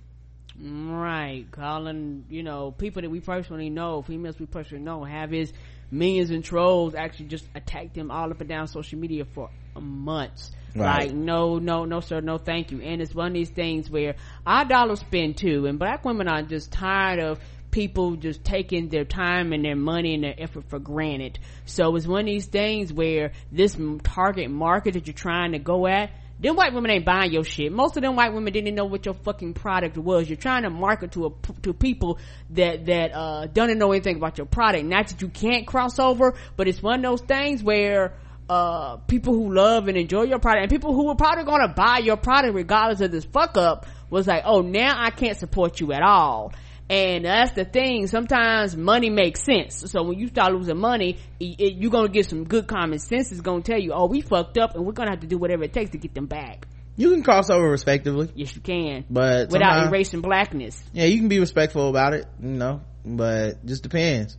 Right, 0.62 1.46
calling 1.50 2.26
you 2.28 2.42
know 2.42 2.70
people 2.70 3.00
that 3.02 3.10
we 3.10 3.20
personally 3.20 3.70
know, 3.70 4.02
females 4.02 4.38
we 4.38 4.46
personally 4.46 4.84
know, 4.84 5.04
have 5.04 5.30
his 5.30 5.52
millions 5.90 6.30
and 6.30 6.44
trolls 6.44 6.94
actually 6.94 7.26
just 7.26 7.46
attacked 7.54 7.96
him 7.96 8.10
all 8.10 8.30
up 8.30 8.40
and 8.40 8.48
down 8.48 8.68
social 8.68 8.98
media 8.98 9.24
for 9.24 9.50
months. 9.80 10.52
Right. 10.74 11.06
Like 11.06 11.14
no, 11.14 11.58
no, 11.58 11.86
no, 11.86 12.00
sir, 12.00 12.20
no, 12.20 12.36
thank 12.36 12.72
you. 12.72 12.82
And 12.82 13.00
it's 13.00 13.14
one 13.14 13.28
of 13.28 13.34
these 13.34 13.48
things 13.48 13.90
where 13.90 14.16
our 14.46 14.66
dollars 14.66 15.00
spend 15.00 15.38
too, 15.38 15.66
and 15.66 15.78
black 15.78 16.04
women 16.04 16.28
are 16.28 16.42
just 16.42 16.70
tired 16.70 17.20
of 17.20 17.40
people 17.70 18.16
just 18.16 18.44
taking 18.44 18.88
their 18.88 19.04
time 19.04 19.52
and 19.52 19.64
their 19.64 19.76
money 19.76 20.14
and 20.14 20.24
their 20.24 20.34
effort 20.36 20.64
for 20.68 20.78
granted. 20.78 21.38
So 21.64 21.96
it's 21.96 22.06
one 22.06 22.20
of 22.20 22.26
these 22.26 22.46
things 22.46 22.92
where 22.92 23.32
this 23.50 23.78
target 24.02 24.50
market 24.50 24.94
that 24.94 25.06
you're 25.06 25.14
trying 25.14 25.52
to 25.52 25.58
go 25.58 25.86
at 25.86 26.10
them 26.40 26.56
white 26.56 26.72
women 26.72 26.90
ain't 26.90 27.04
buying 27.04 27.32
your 27.32 27.44
shit. 27.44 27.70
Most 27.70 27.96
of 27.96 28.02
them 28.02 28.16
white 28.16 28.32
women 28.32 28.52
didn't 28.52 28.74
know 28.74 28.86
what 28.86 29.04
your 29.04 29.14
fucking 29.14 29.54
product 29.54 29.96
was. 29.98 30.28
You're 30.28 30.36
trying 30.36 30.62
to 30.62 30.70
market 30.70 31.12
to 31.12 31.26
a, 31.26 31.30
to 31.62 31.74
people 31.74 32.18
that, 32.50 32.86
that, 32.86 33.12
uh, 33.12 33.46
don't 33.46 33.76
know 33.78 33.92
anything 33.92 34.16
about 34.16 34.38
your 34.38 34.46
product. 34.46 34.84
Not 34.84 35.08
that 35.08 35.20
you 35.20 35.28
can't 35.28 35.66
cross 35.66 35.98
over, 35.98 36.34
but 36.56 36.66
it's 36.66 36.82
one 36.82 37.04
of 37.04 37.10
those 37.10 37.20
things 37.20 37.62
where, 37.62 38.14
uh, 38.48 38.96
people 39.06 39.34
who 39.34 39.54
love 39.54 39.86
and 39.86 39.96
enjoy 39.96 40.22
your 40.22 40.40
product 40.40 40.62
and 40.62 40.70
people 40.70 40.92
who 40.92 41.06
were 41.06 41.14
probably 41.14 41.44
gonna 41.44 41.68
buy 41.68 41.98
your 41.98 42.16
product 42.16 42.52
regardless 42.54 43.00
of 43.00 43.12
this 43.12 43.24
fuck 43.24 43.56
up 43.56 43.86
was 44.08 44.26
like, 44.26 44.42
oh, 44.44 44.60
now 44.60 44.92
I 44.96 45.10
can't 45.10 45.36
support 45.36 45.78
you 45.78 45.92
at 45.92 46.02
all. 46.02 46.52
And 46.90 47.24
that's 47.24 47.52
the 47.52 47.64
thing. 47.64 48.08
Sometimes 48.08 48.76
money 48.76 49.10
makes 49.10 49.44
sense. 49.44 49.84
So 49.92 50.02
when 50.02 50.18
you 50.18 50.26
start 50.26 50.52
losing 50.52 50.76
money, 50.76 51.18
it, 51.38 51.60
it- 51.60 51.74
you're 51.76 51.90
gonna 51.92 52.08
get 52.08 52.26
some 52.28 52.44
good 52.44 52.66
common 52.66 52.98
sense. 52.98 53.30
It's 53.30 53.40
gonna 53.40 53.62
tell 53.62 53.78
you, 53.78 53.92
oh, 53.92 54.06
we 54.06 54.20
fucked 54.22 54.58
up, 54.58 54.74
and 54.74 54.84
we're 54.84 54.92
gonna 54.92 55.10
have 55.10 55.20
to 55.20 55.28
do 55.28 55.38
whatever 55.38 55.62
it 55.64 55.72
takes 55.72 55.92
to 55.92 55.98
get 55.98 56.14
them 56.14 56.26
back. 56.26 56.66
You 56.96 57.10
can 57.12 57.22
cross 57.22 57.48
over 57.48 57.70
respectively, 57.70 58.28
Yes, 58.34 58.54
you 58.54 58.60
can, 58.60 59.04
but 59.08 59.50
without 59.50 59.86
erasing 59.86 60.20
blackness. 60.20 60.82
yeah, 60.92 61.04
you 61.04 61.18
can 61.18 61.28
be 61.28 61.38
respectful 61.38 61.88
about 61.88 62.12
it, 62.12 62.26
you 62.42 62.48
know, 62.48 62.80
but 63.06 63.64
just 63.64 63.84
depends. 63.84 64.36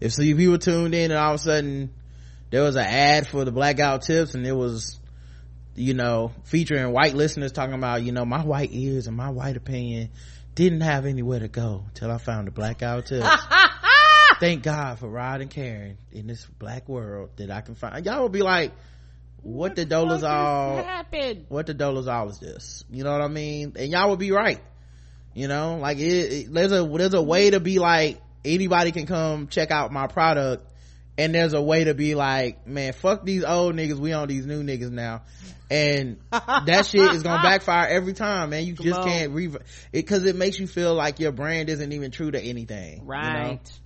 If 0.00 0.12
so, 0.12 0.22
you 0.22 0.34
people 0.36 0.58
tuned 0.58 0.94
in 0.96 1.12
and 1.12 1.18
all 1.20 1.34
of 1.34 1.40
a 1.40 1.42
sudden 1.42 1.90
there 2.50 2.64
was 2.64 2.74
an 2.74 2.84
ad 2.84 3.28
for 3.28 3.44
the 3.44 3.52
blackout 3.52 4.02
tips 4.02 4.34
and 4.34 4.44
it 4.44 4.52
was, 4.52 4.98
you 5.76 5.94
know, 5.94 6.32
featuring 6.42 6.92
white 6.92 7.14
listeners 7.14 7.52
talking 7.52 7.74
about, 7.76 8.02
you 8.02 8.10
know, 8.12 8.24
my 8.26 8.44
white 8.44 8.70
ears 8.72 9.06
and 9.06 9.16
my 9.16 9.30
white 9.30 9.56
opinion 9.56 10.10
didn't 10.54 10.82
have 10.82 11.06
anywhere 11.06 11.40
to 11.40 11.48
go 11.48 11.84
till 11.94 12.10
I 12.10 12.18
found 12.18 12.46
the 12.46 12.50
blackout 12.50 13.06
tips. 13.06 13.26
Thank 14.40 14.62
God 14.64 14.98
for 14.98 15.08
Rod 15.08 15.40
and 15.40 15.50
Karen 15.50 15.98
in 16.10 16.26
this 16.26 16.44
black 16.58 16.88
world 16.88 17.30
that 17.36 17.50
I 17.50 17.60
can 17.60 17.74
find. 17.74 18.04
Y'all 18.04 18.20
will 18.22 18.28
be 18.28 18.42
like, 18.42 18.72
what, 19.42 19.76
the 19.76 19.82
What 19.82 19.88
dollars 19.88 20.22
all 20.24 20.76
happened? 20.76 21.46
what 21.48 21.66
the 21.66 21.74
dollars 21.74 22.06
all 22.08 22.28
is 22.28 22.38
this 22.38 22.84
you 22.90 23.02
know 23.02 23.10
what 23.10 23.22
i 23.22 23.26
mean 23.26 23.72
and 23.76 23.90
y'all 23.90 24.08
would 24.10 24.20
be 24.20 24.30
right 24.30 24.60
you 25.34 25.48
know 25.48 25.78
like 25.78 25.98
it, 25.98 26.02
it- 26.32 26.52
there's 26.54 26.70
a 26.70 26.84
there's 26.84 27.12
a 27.14 27.20
way 27.22 27.50
to 27.50 27.58
be 27.58 27.80
like 27.80 28.20
anybody 28.44 28.92
can 28.92 29.04
come 29.04 29.48
check 29.48 29.72
out 29.72 29.90
my 29.90 30.06
product 30.06 30.64
and 31.18 31.34
there's 31.34 31.52
a 31.52 31.62
way 31.62 31.84
to 31.84 31.94
be 31.94 32.14
like 32.14 32.66
man 32.66 32.92
fuck 32.92 33.24
these 33.24 33.44
old 33.44 33.74
niggas 33.74 33.98
we 33.98 34.12
on 34.12 34.28
these 34.28 34.46
new 34.46 34.62
niggas 34.62 34.90
now 34.90 35.22
and 35.70 36.18
that 36.30 36.86
shit 36.86 37.12
is 37.12 37.22
gonna 37.22 37.42
backfire 37.42 37.88
every 37.88 38.12
time 38.12 38.50
man 38.50 38.64
you 38.64 38.74
just 38.74 39.00
on. 39.00 39.06
can't 39.06 39.32
re 39.32 39.46
it 39.46 39.62
because 39.92 40.24
it 40.24 40.36
makes 40.36 40.58
you 40.58 40.66
feel 40.66 40.94
like 40.94 41.20
your 41.20 41.32
brand 41.32 41.68
isn't 41.68 41.92
even 41.92 42.10
true 42.10 42.30
to 42.30 42.40
anything 42.40 42.98
you 42.98 42.98
know? 43.00 43.06
Right. 43.06 43.80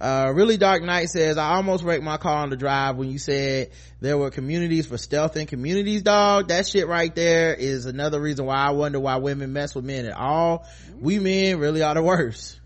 uh 0.00 0.32
really 0.34 0.56
dark 0.56 0.82
night 0.82 1.08
says 1.08 1.38
i 1.38 1.54
almost 1.54 1.84
wrecked 1.84 2.02
my 2.02 2.16
car 2.16 2.42
on 2.42 2.50
the 2.50 2.56
drive 2.56 2.96
when 2.96 3.10
you 3.10 3.18
said 3.18 3.70
there 4.00 4.16
were 4.16 4.30
communities 4.30 4.86
for 4.86 4.98
stealth 4.98 5.36
and 5.36 5.48
communities 5.48 6.02
dog 6.02 6.48
that 6.48 6.66
shit 6.66 6.86
right 6.86 7.14
there 7.14 7.54
is 7.54 7.86
another 7.86 8.20
reason 8.20 8.46
why 8.46 8.56
i 8.56 8.70
wonder 8.70 9.00
why 9.00 9.16
women 9.16 9.52
mess 9.52 9.74
with 9.74 9.84
men 9.84 10.06
at 10.06 10.16
all 10.16 10.66
we 11.00 11.18
men 11.18 11.58
really 11.58 11.82
are 11.82 11.94
the 11.94 12.02
worst 12.02 12.60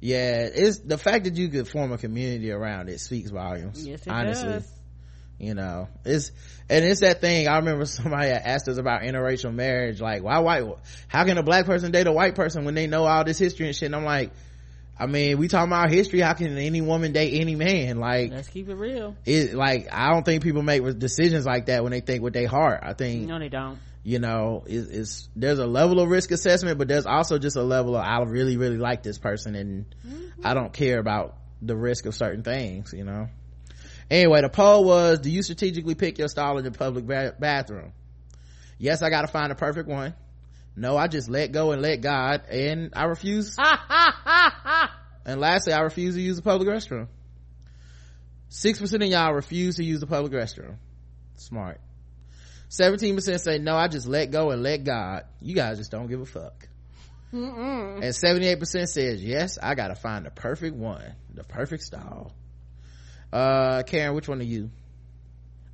yeah 0.00 0.48
it's 0.52 0.78
the 0.78 0.98
fact 0.98 1.24
that 1.24 1.36
you 1.36 1.48
could 1.48 1.66
form 1.66 1.92
a 1.92 1.98
community 1.98 2.50
around 2.52 2.88
it 2.88 3.00
speaks 3.00 3.30
volumes 3.30 3.86
Yes, 3.86 4.06
it 4.06 4.10
honestly 4.10 4.52
does. 4.52 4.72
you 5.38 5.54
know 5.54 5.88
it's 6.04 6.30
and 6.70 6.84
it's 6.84 7.00
that 7.00 7.20
thing 7.20 7.48
i 7.48 7.56
remember 7.56 7.84
somebody 7.98 8.28
asked 8.28 8.68
us 8.68 8.78
about 8.78 9.02
interracial 9.02 9.52
marriage 9.52 10.00
like 10.00 10.22
why 10.22 10.38
white 10.38 10.64
how 11.08 11.24
can 11.24 11.36
a 11.38 11.42
black 11.42 11.66
person 11.66 11.90
date 11.90 12.06
a 12.06 12.12
white 12.12 12.34
person 12.36 12.64
when 12.64 12.74
they 12.74 12.86
know 12.86 13.04
all 13.06 13.24
this 13.24 13.38
history 13.38 13.66
and 13.66 13.74
shit 13.74 13.86
and 13.86 13.96
i'm 13.96 14.04
like 14.04 14.30
i 15.00 15.06
mean 15.06 15.36
we 15.38 15.48
talking 15.48 15.68
about 15.72 15.90
history 15.90 16.20
how 16.20 16.32
can 16.34 16.56
any 16.58 16.80
woman 16.80 17.12
date 17.12 17.40
any 17.40 17.56
man 17.56 17.98
like 17.98 18.30
Let's 18.30 18.48
keep 18.48 18.68
it 18.68 18.74
real. 18.74 19.16
it 19.24 19.54
like 19.54 19.88
i 19.92 20.10
don't 20.12 20.24
think 20.24 20.44
people 20.44 20.62
make 20.62 20.82
decisions 20.98 21.44
like 21.44 21.66
that 21.66 21.82
when 21.82 21.90
they 21.90 22.00
think 22.00 22.22
with 22.22 22.34
their 22.34 22.48
heart 22.48 22.80
i 22.84 22.92
think 22.94 23.26
No, 23.28 23.38
they 23.40 23.48
don't. 23.48 23.78
You 24.02 24.18
know 24.18 24.64
it's 24.66 25.28
there's 25.34 25.58
a 25.58 25.66
level 25.66 26.00
of 26.00 26.08
risk 26.08 26.30
assessment 26.30 26.78
but 26.78 26.88
there's 26.88 27.06
also 27.06 27.38
just 27.38 27.56
a 27.56 27.62
level 27.62 27.96
of 27.96 28.02
i 28.02 28.22
really 28.22 28.56
really 28.56 28.78
like 28.78 29.02
this 29.02 29.18
person 29.18 29.54
and 29.54 29.94
mm-hmm. 30.06 30.46
i 30.46 30.54
don't 30.54 30.72
care 30.72 30.98
about 30.98 31.36
the 31.60 31.76
risk 31.76 32.06
of 32.06 32.14
certain 32.14 32.42
things 32.42 32.92
you 32.96 33.04
know. 33.04 33.28
Anyway 34.10 34.40
the 34.40 34.48
poll 34.48 34.84
was 34.84 35.18
do 35.18 35.30
you 35.30 35.42
strategically 35.42 35.94
pick 35.94 36.18
your 36.18 36.28
stall 36.28 36.56
in 36.56 36.64
the 36.64 36.70
public 36.70 37.06
ba- 37.06 37.34
bathroom? 37.38 37.92
Yes 38.78 39.02
i 39.02 39.10
gotta 39.10 39.26
find 39.26 39.52
a 39.52 39.54
perfect 39.54 39.88
one. 39.88 40.14
No 40.76 40.96
i 40.96 41.08
just 41.08 41.28
let 41.28 41.52
go 41.52 41.72
and 41.72 41.82
let 41.82 42.00
god 42.00 42.44
and 42.48 42.92
i 42.94 43.04
refuse. 43.04 43.56
And 45.26 45.42
lastly 45.42 45.74
i 45.74 45.80
refuse 45.80 46.14
to 46.14 46.22
use 46.22 46.36
the 46.36 46.42
public 46.42 46.66
restroom. 46.66 47.08
Six 48.48 48.78
percent 48.78 49.02
of 49.02 49.10
y'all 49.10 49.34
refuse 49.34 49.76
to 49.76 49.84
use 49.84 50.00
the 50.00 50.06
public 50.06 50.32
restroom. 50.32 50.76
Smart 51.36 51.82
17% 52.70 53.40
say 53.40 53.58
no 53.58 53.76
i 53.76 53.88
just 53.88 54.06
let 54.06 54.30
go 54.30 54.50
and 54.50 54.62
let 54.62 54.84
god. 54.84 55.24
You 55.40 55.54
guys 55.54 55.78
just 55.78 55.90
don't 55.90 56.06
give 56.06 56.20
a 56.20 56.26
fuck. 56.26 56.68
And 57.32 58.02
78% 58.02 58.86
says 58.88 59.22
yes 59.24 59.58
i 59.62 59.74
gotta 59.74 59.94
find 59.94 60.24
the 60.26 60.30
perfect 60.30 60.76
one 60.76 61.14
the 61.32 61.44
perfect 61.44 61.82
style 61.82 62.32
uh 63.32 63.82
karen 63.82 64.14
which 64.14 64.28
one 64.28 64.40
are 64.40 64.44
you? 64.44 64.70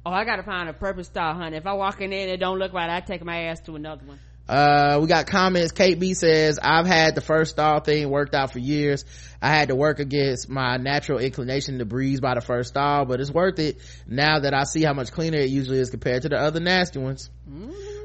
Oh, 0.06 0.10
I 0.10 0.24
gotta 0.26 0.42
find 0.42 0.68
a 0.68 0.74
purpose 0.74 1.06
style, 1.06 1.34
honey. 1.34 1.56
If 1.56 1.66
I 1.66 1.72
walk 1.72 2.02
in 2.02 2.10
there 2.10 2.20
and 2.20 2.30
it 2.30 2.36
don't 2.36 2.58
look 2.58 2.74
right, 2.74 2.90
I 2.90 3.00
take 3.00 3.24
my 3.24 3.44
ass 3.44 3.60
to 3.60 3.74
another 3.74 4.04
one. 4.04 4.20
Uh 4.48 4.98
we 5.00 5.06
got 5.06 5.26
comments. 5.26 5.72
Kate 5.72 5.98
b 5.98 6.14
says 6.14 6.58
i've 6.62 6.86
had 6.86 7.14
the 7.14 7.20
first 7.20 7.52
stall 7.52 7.80
thing 7.80 8.10
worked 8.10 8.34
out 8.34 8.52
for 8.52 8.58
years. 8.58 9.04
I 9.40 9.48
had 9.48 9.68
to 9.68 9.74
work 9.74 10.00
against 10.00 10.48
my 10.48 10.76
natural 10.76 11.18
inclination 11.18 11.78
to 11.78 11.84
breeze 11.84 12.20
by 12.20 12.34
the 12.34 12.40
first 12.40 12.70
stall 12.70 13.04
but 13.04 13.20
it's 13.20 13.30
worth 13.30 13.58
it 13.58 13.78
now 14.06 14.40
that 14.40 14.54
i 14.54 14.64
see 14.64 14.82
how 14.82 14.92
much 14.92 15.12
cleaner 15.12 15.38
it 15.38 15.50
usually 15.50 15.78
is 15.78 15.90
compared 15.90 16.22
to 16.22 16.28
the 16.28 16.36
other 16.36 16.60
nasty 16.60 16.98
ones. 16.98 17.30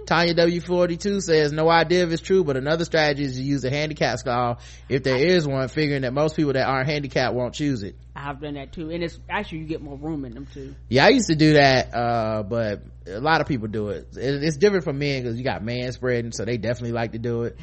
Tanya 0.05 0.33
W42 0.33 1.21
says, 1.21 1.51
no 1.51 1.69
idea 1.69 2.03
if 2.03 2.11
it's 2.11 2.21
true, 2.23 2.43
but 2.43 2.57
another 2.57 2.83
strategy 2.83 3.25
is 3.25 3.35
to 3.35 3.43
use 3.43 3.63
a 3.63 3.69
handicap 3.69 4.17
stall. 4.17 4.57
If 4.89 5.03
there 5.03 5.17
is 5.17 5.47
one, 5.47 5.67
figuring 5.67 6.01
that 6.01 6.13
most 6.13 6.35
people 6.35 6.53
that 6.53 6.67
aren't 6.67 6.89
handicapped 6.89 7.35
won't 7.35 7.53
choose 7.53 7.83
it. 7.83 7.95
I've 8.19 8.41
done 8.41 8.55
that 8.55 8.73
too, 8.73 8.89
and 8.91 9.03
it's 9.03 9.17
actually 9.29 9.59
you 9.59 9.65
get 9.65 9.81
more 9.81 9.97
room 9.97 10.25
in 10.25 10.33
them 10.33 10.47
too. 10.53 10.75
Yeah, 10.89 11.05
I 11.05 11.09
used 11.09 11.27
to 11.29 11.35
do 11.35 11.53
that, 11.53 11.93
uh, 11.95 12.43
but 12.43 12.83
a 13.07 13.19
lot 13.19 13.41
of 13.41 13.47
people 13.47 13.67
do 13.67 13.89
it. 13.89 14.09
It- 14.17 14.43
It's 14.43 14.57
different 14.57 14.83
for 14.83 14.93
men 14.93 15.23
because 15.23 15.37
you 15.37 15.43
got 15.43 15.63
man 15.63 15.91
spreading, 15.91 16.31
so 16.31 16.45
they 16.45 16.57
definitely 16.57 16.91
like 16.91 17.13
to 17.13 17.19
do 17.19 17.43
it. 17.43 17.57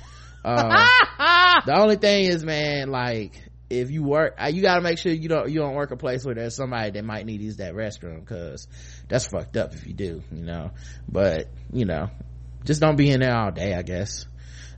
Uh, 0.44 0.86
the 1.66 1.76
only 1.78 1.96
thing 1.96 2.24
is, 2.24 2.44
man, 2.44 2.90
like, 2.90 3.42
if 3.68 3.90
you 3.90 4.02
work, 4.04 4.36
uh, 4.40 4.46
you 4.48 4.62
gotta 4.62 4.80
make 4.80 4.98
sure 4.98 5.12
you 5.12 5.28
don't, 5.28 5.50
you 5.50 5.58
don't 5.58 5.74
work 5.74 5.90
a 5.90 5.96
place 5.96 6.24
where 6.24 6.34
there's 6.36 6.54
somebody 6.54 6.90
that 6.92 7.04
might 7.04 7.26
need 7.26 7.38
to 7.38 7.44
use 7.44 7.56
that 7.56 7.74
restroom 7.74 8.20
because 8.20 8.68
that's 9.08 9.26
fucked 9.26 9.56
up 9.56 9.74
if 9.74 9.86
you 9.86 9.92
do, 9.92 10.22
you 10.32 10.42
know. 10.44 10.70
But, 11.08 11.48
you 11.72 11.84
know, 11.84 12.10
just 12.64 12.80
don't 12.80 12.96
be 12.96 13.10
in 13.10 13.20
there 13.20 13.36
all 13.36 13.50
day, 13.50 13.74
I 13.74 13.82
guess. 13.82 14.26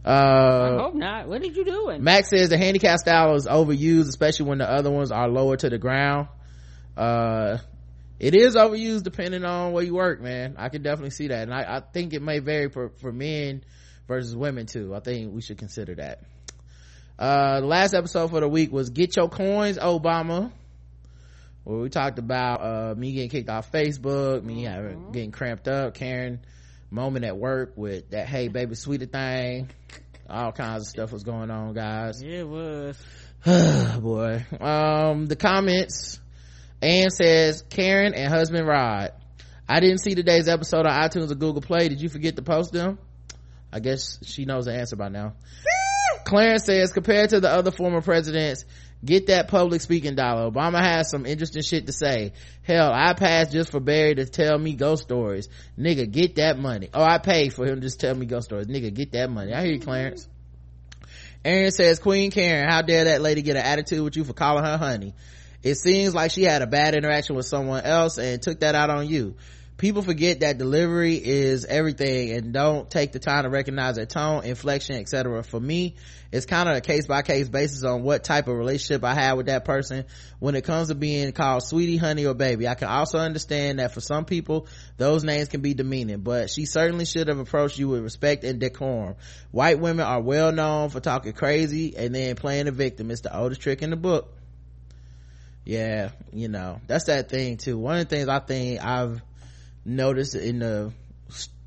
I 0.04 0.10
Uh, 0.10 0.78
hope 0.78 0.94
not. 0.94 1.28
What 1.28 1.42
did 1.42 1.56
you 1.56 1.64
doing? 1.64 2.02
Max 2.02 2.30
says 2.30 2.48
the 2.48 2.58
handicap 2.58 2.98
style 2.98 3.34
is 3.34 3.46
overused, 3.46 4.08
especially 4.08 4.46
when 4.48 4.58
the 4.58 4.70
other 4.70 4.90
ones 4.90 5.10
are 5.10 5.28
lower 5.28 5.56
to 5.56 5.68
the 5.68 5.78
ground. 5.78 6.28
Uh, 6.96 7.58
it 8.18 8.34
is 8.34 8.56
overused 8.56 9.02
depending 9.04 9.44
on 9.44 9.72
where 9.72 9.84
you 9.84 9.94
work, 9.94 10.20
man. 10.20 10.54
I 10.58 10.68
can 10.68 10.82
definitely 10.82 11.10
see 11.10 11.28
that. 11.28 11.42
And 11.42 11.54
I, 11.54 11.76
I 11.76 11.80
think 11.80 12.14
it 12.14 12.22
may 12.22 12.38
vary 12.38 12.68
for, 12.70 12.88
for 13.00 13.12
men 13.12 13.62
versus 14.06 14.34
women 14.34 14.66
too. 14.66 14.94
I 14.94 15.00
think 15.00 15.32
we 15.32 15.40
should 15.42 15.58
consider 15.58 15.94
that. 15.96 16.22
Uh, 17.18 17.60
the 17.60 17.66
last 17.66 17.94
episode 17.94 18.30
for 18.30 18.40
the 18.40 18.48
week 18.48 18.72
was 18.72 18.90
Get 18.90 19.16
Your 19.16 19.28
Coins, 19.28 19.78
Obama. 19.78 20.52
Where 21.64 21.80
we 21.80 21.90
talked 21.90 22.18
about, 22.18 22.62
uh, 22.62 22.94
me 22.96 23.12
getting 23.12 23.28
kicked 23.28 23.50
off 23.50 23.70
Facebook, 23.70 24.42
me 24.42 24.62
having, 24.62 25.12
getting 25.12 25.32
cramped 25.32 25.68
up, 25.68 25.94
Karen 25.94 26.40
moment 26.90 27.24
at 27.24 27.36
work 27.36 27.72
with 27.76 28.10
that 28.10 28.28
hey 28.28 28.48
baby 28.48 28.74
sweeter 28.74 29.06
thing. 29.06 29.70
All 30.28 30.52
kinds 30.52 30.82
of 30.82 30.88
stuff 30.88 31.12
was 31.12 31.22
going 31.22 31.50
on, 31.50 31.72
guys. 31.72 32.22
Yeah, 32.22 32.40
it 32.40 32.48
was. 32.48 33.02
boy 34.00 34.44
um 34.60 35.26
the 35.26 35.36
comments 35.36 36.18
ann 36.82 37.08
says 37.08 37.62
karen 37.70 38.12
and 38.12 38.28
husband 38.28 38.66
rod 38.66 39.12
i 39.68 39.78
didn't 39.78 39.98
see 39.98 40.16
today's 40.16 40.48
episode 40.48 40.86
on 40.86 41.08
itunes 41.08 41.30
or 41.30 41.36
google 41.36 41.62
play 41.62 41.88
did 41.88 42.00
you 42.00 42.08
forget 42.08 42.34
to 42.34 42.42
post 42.42 42.72
them 42.72 42.98
i 43.72 43.78
guess 43.78 44.18
she 44.26 44.44
knows 44.44 44.64
the 44.64 44.74
answer 44.74 44.96
by 44.96 45.08
now 45.08 45.34
clarence 46.24 46.64
says 46.64 46.92
compared 46.92 47.30
to 47.30 47.38
the 47.38 47.48
other 47.48 47.70
former 47.70 48.00
presidents 48.00 48.64
get 49.04 49.28
that 49.28 49.48
public 49.48 49.80
speaking 49.80 50.14
dollar. 50.14 50.50
Obama 50.50 50.80
has 50.80 51.10
some 51.10 51.26
interesting 51.26 51.62
shit 51.62 51.86
to 51.86 51.92
say. 51.92 52.32
Hell 52.62 52.90
i 52.92 53.12
passed 53.14 53.52
just 53.52 53.70
for 53.70 53.80
barry 53.80 54.14
to 54.14 54.26
tell 54.26 54.58
me 54.58 54.74
ghost 54.74 55.02
stories. 55.04 55.48
Nigga 55.78 56.10
get 56.10 56.36
that 56.36 56.58
money. 56.58 56.88
Oh 56.92 57.02
i 57.02 57.18
paid 57.18 57.52
for 57.52 57.66
him 57.66 57.80
just 57.80 58.00
tell 58.00 58.14
me 58.14 58.26
ghost 58.26 58.46
stories. 58.46 58.66
Nigga 58.66 58.92
get 58.92 59.12
that 59.12 59.30
money. 59.30 59.52
I 59.52 59.62
hear 59.62 59.74
you 59.74 59.80
clarence. 59.80 60.28
Aaron 61.44 61.70
says, 61.70 62.00
Queen 62.00 62.30
Karen, 62.30 62.68
how 62.68 62.82
dare 62.82 63.04
that 63.04 63.22
lady 63.22 63.42
get 63.42 63.56
an 63.56 63.62
attitude 63.62 64.02
with 64.02 64.16
you 64.16 64.24
for 64.24 64.32
calling 64.32 64.64
her 64.64 64.76
honey? 64.76 65.14
It 65.62 65.76
seems 65.76 66.14
like 66.14 66.30
she 66.30 66.42
had 66.42 66.62
a 66.62 66.66
bad 66.66 66.94
interaction 66.94 67.36
with 67.36 67.46
someone 67.46 67.82
else 67.84 68.18
and 68.18 68.40
took 68.40 68.60
that 68.60 68.74
out 68.74 68.90
on 68.90 69.08
you. 69.08 69.36
People 69.78 70.02
forget 70.02 70.40
that 70.40 70.58
delivery 70.58 71.14
is 71.14 71.64
everything 71.64 72.32
and 72.32 72.52
don't 72.52 72.90
take 72.90 73.12
the 73.12 73.20
time 73.20 73.44
to 73.44 73.48
recognize 73.48 73.94
their 73.94 74.06
tone, 74.06 74.42
inflection, 74.44 74.96
etc. 74.96 75.44
For 75.44 75.60
me, 75.60 75.94
it's 76.32 76.46
kind 76.46 76.68
of 76.68 76.76
a 76.76 76.80
case 76.80 77.06
by 77.06 77.22
case 77.22 77.48
basis 77.48 77.84
on 77.84 78.02
what 78.02 78.24
type 78.24 78.48
of 78.48 78.56
relationship 78.56 79.04
I 79.04 79.14
have 79.14 79.36
with 79.36 79.46
that 79.46 79.64
person. 79.64 80.04
When 80.40 80.56
it 80.56 80.64
comes 80.64 80.88
to 80.88 80.96
being 80.96 81.30
called 81.30 81.62
sweetie, 81.62 81.96
honey, 81.96 82.26
or 82.26 82.34
baby, 82.34 82.66
I 82.66 82.74
can 82.74 82.88
also 82.88 83.18
understand 83.18 83.78
that 83.78 83.94
for 83.94 84.00
some 84.00 84.24
people, 84.24 84.66
those 84.96 85.22
names 85.22 85.46
can 85.46 85.60
be 85.60 85.74
demeaning, 85.74 86.22
but 86.22 86.50
she 86.50 86.66
certainly 86.66 87.04
should 87.04 87.28
have 87.28 87.38
approached 87.38 87.78
you 87.78 87.86
with 87.86 88.02
respect 88.02 88.42
and 88.42 88.58
decorum. 88.58 89.14
White 89.52 89.78
women 89.78 90.04
are 90.04 90.20
well 90.20 90.50
known 90.50 90.90
for 90.90 90.98
talking 90.98 91.34
crazy 91.34 91.96
and 91.96 92.12
then 92.12 92.34
playing 92.34 92.64
the 92.64 92.72
victim. 92.72 93.12
It's 93.12 93.20
the 93.20 93.36
oldest 93.36 93.60
trick 93.60 93.80
in 93.82 93.90
the 93.90 93.96
book. 93.96 94.34
Yeah, 95.64 96.10
you 96.32 96.48
know, 96.48 96.80
that's 96.88 97.04
that 97.04 97.28
thing 97.28 97.58
too. 97.58 97.78
One 97.78 97.98
of 97.98 98.08
the 98.08 98.16
things 98.16 98.28
I 98.28 98.40
think 98.40 98.84
I've 98.84 99.22
noticed 99.84 100.34
in 100.34 100.58
the 100.58 100.92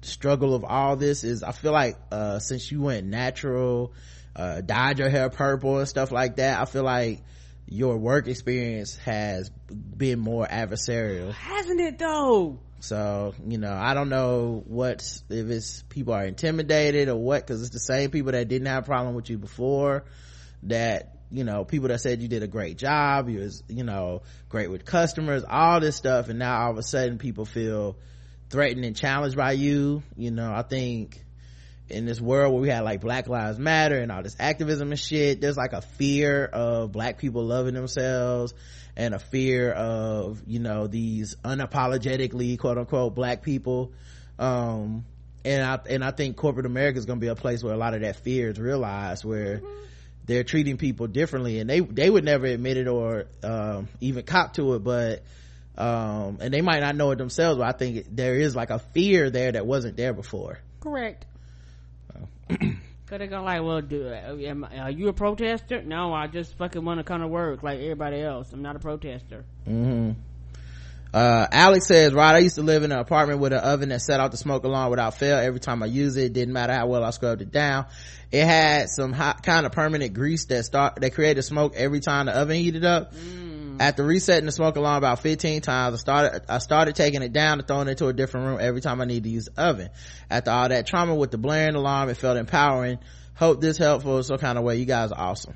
struggle 0.01 0.55
of 0.55 0.63
all 0.63 0.95
this 0.95 1.23
is 1.23 1.43
I 1.43 1.51
feel 1.51 1.71
like, 1.71 1.95
uh, 2.11 2.39
since 2.39 2.71
you 2.71 2.81
went 2.81 3.07
natural, 3.07 3.93
uh, 4.35 4.61
dyed 4.61 4.99
your 4.99 5.09
hair 5.09 5.29
purple 5.29 5.79
and 5.79 5.87
stuff 5.87 6.11
like 6.11 6.37
that, 6.37 6.59
I 6.59 6.65
feel 6.65 6.83
like 6.83 7.21
your 7.67 7.97
work 7.97 8.27
experience 8.27 8.97
has 8.97 9.49
been 9.69 10.19
more 10.19 10.45
adversarial. 10.45 11.31
Hasn't 11.31 11.79
it 11.79 11.99
though? 11.99 12.59
So, 12.79 13.35
you 13.47 13.59
know, 13.59 13.71
I 13.71 13.93
don't 13.93 14.09
know 14.09 14.63
what, 14.65 15.01
if 15.29 15.49
it's 15.49 15.83
people 15.83 16.13
are 16.13 16.25
intimidated 16.25 17.09
or 17.09 17.15
what, 17.15 17.45
cause 17.45 17.61
it's 17.61 17.69
the 17.69 17.79
same 17.79 18.09
people 18.09 18.31
that 18.31 18.47
didn't 18.47 18.67
have 18.67 18.83
a 18.83 18.85
problem 18.85 19.13
with 19.15 19.29
you 19.29 19.37
before 19.37 20.05
that, 20.63 21.15
you 21.31 21.43
know, 21.43 21.63
people 21.63 21.87
that 21.87 22.01
said 22.01 22.21
you 22.21 22.27
did 22.27 22.43
a 22.43 22.47
great 22.47 22.77
job, 22.77 23.29
you 23.29 23.39
was, 23.39 23.63
you 23.67 23.83
know, 23.83 24.21
great 24.49 24.69
with 24.69 24.85
customers, 24.85 25.43
all 25.47 25.79
this 25.79 25.95
stuff. 25.95 26.29
And 26.29 26.39
now 26.39 26.63
all 26.63 26.71
of 26.71 26.77
a 26.77 26.83
sudden 26.83 27.17
people 27.17 27.45
feel 27.45 27.97
threatened 28.49 28.83
and 28.83 28.95
challenged 28.95 29.37
by 29.37 29.53
you. 29.53 30.03
You 30.17 30.31
know, 30.31 30.51
I 30.51 30.61
think 30.63 31.23
in 31.89 32.05
this 32.05 32.19
world 32.19 32.53
where 32.53 32.61
we 32.61 32.69
had 32.69 32.81
like 32.81 33.01
Black 33.01 33.27
Lives 33.27 33.59
Matter 33.59 33.97
and 33.97 34.11
all 34.11 34.23
this 34.23 34.35
activism 34.39 34.91
and 34.91 34.99
shit, 34.99 35.41
there's 35.41 35.57
like 35.57 35.73
a 35.73 35.81
fear 35.81 36.45
of 36.45 36.91
black 36.91 37.17
people 37.17 37.45
loving 37.45 37.73
themselves 37.73 38.53
and 38.97 39.13
a 39.13 39.19
fear 39.19 39.71
of, 39.71 40.41
you 40.45 40.59
know, 40.59 40.87
these 40.87 41.35
unapologetically 41.43 42.59
quote 42.59 42.77
unquote 42.77 43.15
black 43.15 43.41
people. 43.41 43.93
Um, 44.37 45.05
and 45.45 45.63
I, 45.63 45.79
and 45.89 46.03
I 46.03 46.11
think 46.11 46.35
corporate 46.35 46.65
America 46.65 46.99
is 46.99 47.05
going 47.05 47.19
to 47.19 47.23
be 47.23 47.29
a 47.29 47.35
place 47.35 47.63
where 47.63 47.73
a 47.73 47.77
lot 47.77 47.93
of 47.93 48.01
that 48.01 48.17
fear 48.17 48.49
is 48.49 48.59
realized 48.59 49.23
where 49.23 49.61
they're 50.25 50.43
treating 50.43 50.77
people 50.77 51.07
differently 51.07 51.59
and 51.59 51.69
they, 51.69 51.79
they 51.79 52.09
would 52.09 52.23
never 52.23 52.45
admit 52.45 52.77
it 52.77 52.87
or, 52.87 53.25
um, 53.43 53.87
even 53.99 54.23
cop 54.23 54.53
to 54.53 54.75
it, 54.75 54.83
but, 54.83 55.23
um, 55.77 56.37
and 56.41 56.53
they 56.53 56.61
might 56.61 56.79
not 56.81 56.95
know 56.95 57.11
it 57.11 57.17
themselves, 57.17 57.57
but 57.57 57.67
I 57.67 57.77
think 57.77 58.05
there 58.11 58.35
is 58.35 58.55
like 58.55 58.69
a 58.69 58.79
fear 58.79 59.29
there 59.29 59.51
that 59.51 59.65
wasn't 59.65 59.97
there 59.97 60.13
before. 60.13 60.59
Correct. 60.79 61.25
Cause 63.11 63.19
they 63.19 63.27
go 63.27 63.43
like, 63.43 63.61
well, 63.61 63.81
do 63.81 64.07
uh, 64.07 64.37
am 64.37 64.63
are 64.63 64.89
you 64.89 65.09
a 65.09 65.13
protester? 65.13 65.81
No, 65.81 66.13
I 66.13 66.27
just 66.27 66.57
fucking 66.57 66.85
want 66.85 66.99
to 66.99 67.03
come 67.03 67.19
to 67.19 67.27
work 67.27 67.61
like 67.61 67.79
everybody 67.79 68.21
else. 68.21 68.53
I'm 68.53 68.61
not 68.61 68.77
a 68.77 68.79
protester. 68.79 69.43
hmm 69.65 70.11
Uh, 71.13 71.45
Alex 71.51 71.87
says, 71.87 72.13
Rod, 72.13 72.35
I 72.35 72.39
used 72.39 72.55
to 72.55 72.61
live 72.61 72.83
in 72.83 72.91
an 72.91 72.99
apartment 72.99 73.39
with 73.39 73.51
an 73.51 73.59
oven 73.59 73.89
that 73.89 74.01
set 74.01 74.21
off 74.21 74.31
the 74.31 74.37
smoke 74.37 74.63
alarm 74.63 74.91
without 74.91 75.17
fail 75.17 75.37
every 75.37 75.59
time 75.59 75.83
I 75.83 75.87
use 75.87 76.15
it. 76.15 76.25
It 76.25 76.33
didn't 76.33 76.53
matter 76.53 76.73
how 76.73 76.87
well 76.87 77.03
I 77.03 77.09
scrubbed 77.09 77.41
it 77.41 77.51
down. 77.51 77.87
It 78.31 78.45
had 78.45 78.89
some 78.89 79.11
hot, 79.11 79.43
kind 79.43 79.65
of 79.65 79.73
permanent 79.73 80.13
grease 80.13 80.45
that 80.45 80.63
start, 80.63 80.95
that 81.01 81.13
created 81.13 81.41
smoke 81.41 81.75
every 81.75 81.99
time 81.99 82.27
the 82.27 82.37
oven 82.37 82.55
heated 82.55 82.85
up. 82.85 83.13
After 83.79 84.05
resetting 84.05 84.45
the 84.45 84.53
smoke 84.53 84.77
alarm 84.77 84.97
about 84.99 85.19
15 85.19 85.61
times, 85.61 85.95
I 85.95 85.97
started, 85.97 86.41
I 86.47 86.59
started 86.59 86.95
taking 86.95 87.23
it 87.23 87.33
down 87.33 87.59
and 87.59 87.67
throwing 87.67 87.87
it 87.87 87.91
into 87.91 88.07
a 88.07 88.13
different 88.13 88.45
room 88.47 88.59
every 88.61 88.79
time 88.79 89.01
I 89.01 89.05
needed 89.05 89.23
to 89.23 89.29
use 89.29 89.45
the 89.45 89.61
oven. 89.61 89.89
After 90.29 90.51
all 90.51 90.69
that 90.69 90.87
trauma 90.87 91.15
with 91.15 91.31
the 91.31 91.37
blaring 91.37 91.75
alarm, 91.75 92.07
it 92.09 92.15
felt 92.15 92.37
empowering. 92.37 92.99
Hope 93.33 93.59
this 93.59 93.77
helpful 93.77 94.17
in 94.17 94.23
some 94.23 94.37
kind 94.37 94.57
of 94.57 94.63
way. 94.63 94.77
You 94.77 94.85
guys 94.85 95.11
are 95.11 95.19
awesome. 95.19 95.55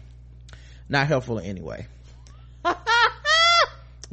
Not 0.89 1.07
helpful 1.07 1.37
in 1.37 1.45
any 1.45 1.61
way. 1.61 1.87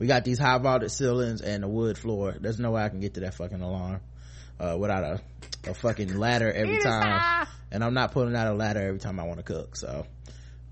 we 0.03 0.09
got 0.09 0.25
these 0.25 0.41
high 0.41 0.59
vaulted 0.59 0.91
ceilings 0.91 1.43
and 1.43 1.63
a 1.63 1.69
wood 1.69 1.97
floor. 1.97 2.35
There's 2.41 2.59
no 2.59 2.73
way 2.73 2.83
I 2.83 2.89
can 2.89 2.99
get 2.99 3.15
to 3.15 3.21
that 3.21 3.35
fucking 3.35 3.61
alarm, 3.63 4.01
uh, 4.59 4.77
without 4.77 5.05
a, 5.05 5.21
a 5.71 5.75
fucking 5.75 6.19
ladder 6.19 6.51
every 6.53 6.81
time. 6.81 7.47
And 7.71 7.85
I'm 7.85 7.95
not 7.95 8.11
pulling 8.11 8.35
out 8.35 8.49
a 8.49 8.53
ladder 8.53 8.81
every 8.81 8.99
time 8.99 9.21
I 9.21 9.23
want 9.23 9.37
to 9.39 9.45
cook. 9.45 9.77
So 9.77 10.05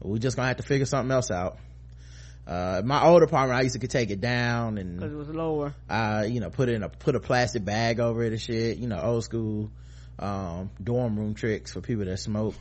we 0.02 0.18
just 0.18 0.34
gonna 0.34 0.48
have 0.48 0.56
to 0.56 0.64
figure 0.64 0.84
something 0.84 1.12
else 1.12 1.30
out. 1.30 1.58
Uh, 2.44 2.82
my 2.84 3.04
old 3.04 3.22
apartment, 3.22 3.56
I 3.56 3.62
used 3.62 3.74
to 3.74 3.78
could 3.78 3.90
take 3.90 4.10
it 4.10 4.20
down 4.20 4.78
and 4.78 4.98
Cause 4.98 5.12
and, 5.12 5.14
it 5.14 5.16
was 5.16 5.28
lower. 5.28 5.76
uh, 5.88 6.26
you 6.28 6.40
know, 6.40 6.50
put 6.50 6.68
it 6.68 6.74
in 6.74 6.82
a, 6.82 6.88
put 6.88 7.14
a 7.14 7.20
plastic 7.20 7.64
bag 7.64 8.00
over 8.00 8.24
it 8.24 8.32
and 8.32 8.40
shit, 8.42 8.78
you 8.78 8.88
know, 8.88 9.00
old 9.00 9.22
school, 9.22 9.70
um, 10.18 10.70
dorm 10.82 11.16
room 11.16 11.34
tricks 11.34 11.70
for 11.72 11.80
people 11.80 12.06
that 12.06 12.16
smoke 12.18 12.56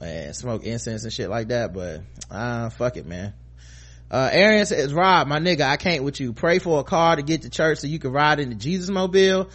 and 0.00 0.34
smoke 0.34 0.64
incense 0.64 1.04
and 1.04 1.12
shit 1.12 1.30
like 1.30 1.48
that. 1.48 1.72
But, 1.72 2.00
uh, 2.28 2.70
fuck 2.70 2.96
it, 2.96 3.06
man. 3.06 3.34
Uh, 4.12 4.28
Arian 4.30 4.66
says, 4.66 4.92
Rob, 4.92 5.26
my 5.26 5.40
nigga, 5.40 5.62
I 5.62 5.78
can't 5.78 6.04
with 6.04 6.20
you. 6.20 6.34
Pray 6.34 6.58
for 6.58 6.78
a 6.78 6.84
car 6.84 7.16
to 7.16 7.22
get 7.22 7.42
to 7.42 7.50
church 7.50 7.78
so 7.78 7.86
you 7.86 7.98
can 7.98 8.12
ride 8.12 8.40
in 8.40 8.50
the 8.50 8.54
Jesus 8.54 8.90
mobile. 8.90 9.48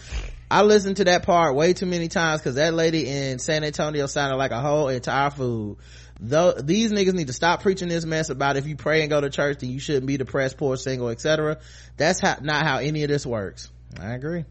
I 0.49 0.63
listened 0.63 0.97
to 0.97 1.03
that 1.03 1.23
part 1.23 1.53
way 1.53 1.73
too 1.73 1.85
many 1.85 2.07
times 2.07 2.41
because 2.41 2.55
that 2.55 2.73
lady 2.73 3.07
in 3.07 3.37
San 3.37 3.63
Antonio 3.63 4.07
sounded 4.07 4.37
like 4.37 4.49
a 4.49 4.59
whole 4.59 4.87
entire 4.87 5.29
food. 5.29 5.77
Though 6.19 6.53
these 6.53 6.91
niggas 6.91 7.13
need 7.13 7.27
to 7.27 7.33
stop 7.33 7.61
preaching 7.61 7.87
this 7.89 8.03
mess 8.03 8.29
about 8.29 8.57
if 8.57 8.65
you 8.65 8.75
pray 8.75 9.01
and 9.01 9.11
go 9.11 9.21
to 9.21 9.29
church, 9.29 9.59
then 9.59 9.69
you 9.69 9.79
shouldn't 9.79 10.07
be 10.07 10.17
depressed, 10.17 10.57
poor, 10.57 10.75
single, 10.75 11.09
etc. 11.09 11.59
That's 11.95 12.19
how, 12.19 12.37
not 12.41 12.65
how 12.65 12.79
any 12.79 13.03
of 13.03 13.09
this 13.09 13.27
works. 13.27 13.69
I 13.99 14.13
agree. 14.13 14.45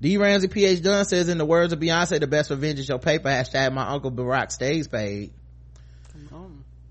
D 0.00 0.16
Ramsey 0.16 0.48
PH 0.48 0.82
Dunn 0.82 1.04
says 1.04 1.28
in 1.28 1.36
the 1.36 1.44
words 1.44 1.74
of 1.74 1.80
Beyonce, 1.80 2.18
the 2.18 2.26
best 2.26 2.48
revenge 2.50 2.78
is 2.78 2.88
your 2.88 2.98
paper. 2.98 3.28
Hashtag 3.28 3.74
my 3.74 3.88
uncle 3.88 4.10
Barack 4.10 4.52
stays 4.52 4.88
paid. 4.88 5.32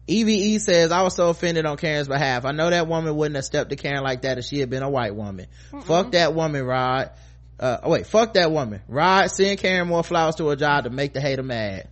EVE 0.08 0.62
says, 0.62 0.91
I 0.91 1.01
was 1.01 1.16
so 1.16 1.30
offended 1.30 1.66
on 1.66 1.78
Karen's 1.78 2.08
behalf. 2.08 2.45
I 2.45 2.51
know 2.51 2.70
that 2.70 2.88
woman 2.88 3.16
wouldn't 3.16 3.36
have 3.36 3.45
stepped 3.45 3.72
to 3.72 3.76
Karen 3.76 4.03
like 4.03 4.22
that 4.22 4.38
if 4.38 4.45
she 4.45 4.60
had 4.60 4.70
been 4.70 4.84
a 4.84 4.89
white 4.89 5.16
woman. 5.16 5.47
Fuck 5.86 6.12
that 6.12 6.36
woman, 6.36 6.64
Rod. 6.64 7.12
Uh, 7.60 7.78
oh 7.84 7.89
wait, 7.89 8.06
fuck 8.06 8.34
that 8.34 8.51
woman. 8.51 8.82
Rod, 8.88 9.32
send 9.32 9.60
Karen 9.60 9.88
more 9.88 10.03
flowers 10.03 10.36
to 10.36 10.47
her 10.49 10.56
job 10.56 10.84
to 10.84 10.89
make 10.89 11.14
the 11.14 11.22
hater 11.22 11.43
mad. 11.43 11.88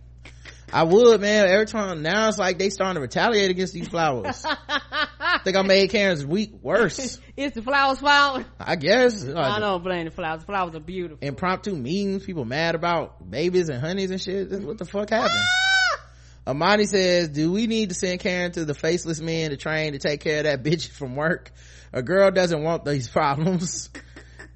I 0.72 0.82
would, 0.82 1.20
man. 1.20 1.48
Every 1.48 1.66
time 1.66 2.02
now 2.02 2.28
it's 2.28 2.38
like 2.38 2.58
they 2.58 2.70
starting 2.70 2.96
to 2.96 3.00
retaliate 3.00 3.50
against 3.50 3.72
these 3.72 3.88
flowers. 3.88 4.44
think 5.44 5.56
I 5.56 5.62
made 5.62 5.90
Karen's 5.90 6.26
week 6.26 6.52
worse. 6.62 7.20
It's 7.36 7.56
the 7.56 7.62
flowers 7.62 7.98
flower. 7.98 8.44
I 8.60 8.76
guess. 8.76 9.26
I 9.28 9.58
don't 9.58 9.82
blame 9.82 10.04
the 10.04 10.12
flowers. 10.12 10.42
The 10.42 10.46
flowers 10.46 10.76
are 10.76 10.80
beautiful. 10.80 11.18
Impromptu 11.20 11.74
meetings, 11.74 12.24
people 12.24 12.44
mad 12.44 12.76
about 12.76 13.28
babies 13.28 13.68
and 13.70 13.80
honeys 13.80 14.12
and 14.12 14.20
shit. 14.20 14.52
What 14.62 14.78
the 14.78 14.84
fuck 14.84 15.10
happened? 15.10 15.44
Amani 16.46 16.84
says, 16.84 17.28
do 17.30 17.52
we 17.52 17.66
need 17.66 17.88
to 17.88 17.94
send 17.94 18.20
Karen 18.20 18.52
to 18.52 18.64
the 18.64 18.74
faceless 18.74 19.20
men 19.20 19.50
to 19.50 19.56
train 19.56 19.92
to 19.92 19.98
take 19.98 20.20
care 20.20 20.38
of 20.38 20.44
that 20.44 20.62
bitch 20.70 20.88
from 20.88 21.16
work? 21.16 21.52
A 21.92 22.02
girl 22.02 22.30
doesn't 22.30 22.62
want 22.62 22.84
these 22.84 23.08
problems. 23.12 23.90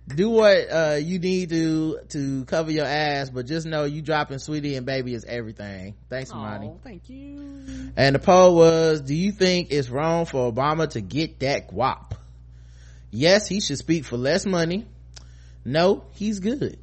Do 0.07 0.31
what, 0.31 0.71
uh, 0.71 0.99
you 1.01 1.19
need 1.19 1.51
to, 1.51 1.99
to 2.11 2.45
cover 2.47 2.71
your 2.71 2.87
ass, 2.87 3.29
but 3.29 3.47
just 3.47 3.67
know 3.67 3.85
you 3.85 4.01
dropping 4.01 4.39
sweetie 4.39 4.75
and 4.75 4.87
baby 4.87 5.13
is 5.13 5.25
everything. 5.25 5.97
Thanks, 6.09 6.31
Amani. 6.31 6.73
Thank 6.83 7.11
you. 7.11 7.93
And 7.95 8.15
the 8.15 8.19
poll 8.19 8.57
was, 8.57 9.03
do 9.03 9.15
you 9.15 9.33
think 9.33 9.71
it's 9.71 9.91
wrong 9.91 10.25
for 10.25 10.51
Obama 10.51 10.89
to 10.91 11.03
get 11.03 11.41
that 11.41 11.71
guap? 11.71 12.13
Yes, 13.11 13.49
he 13.49 13.61
should 13.61 13.79
speak 13.79 14.05
for 14.05 14.17
less 14.17 14.47
money. 14.47 14.87
No, 15.65 16.05
he's 16.13 16.41
good. 16.41 16.79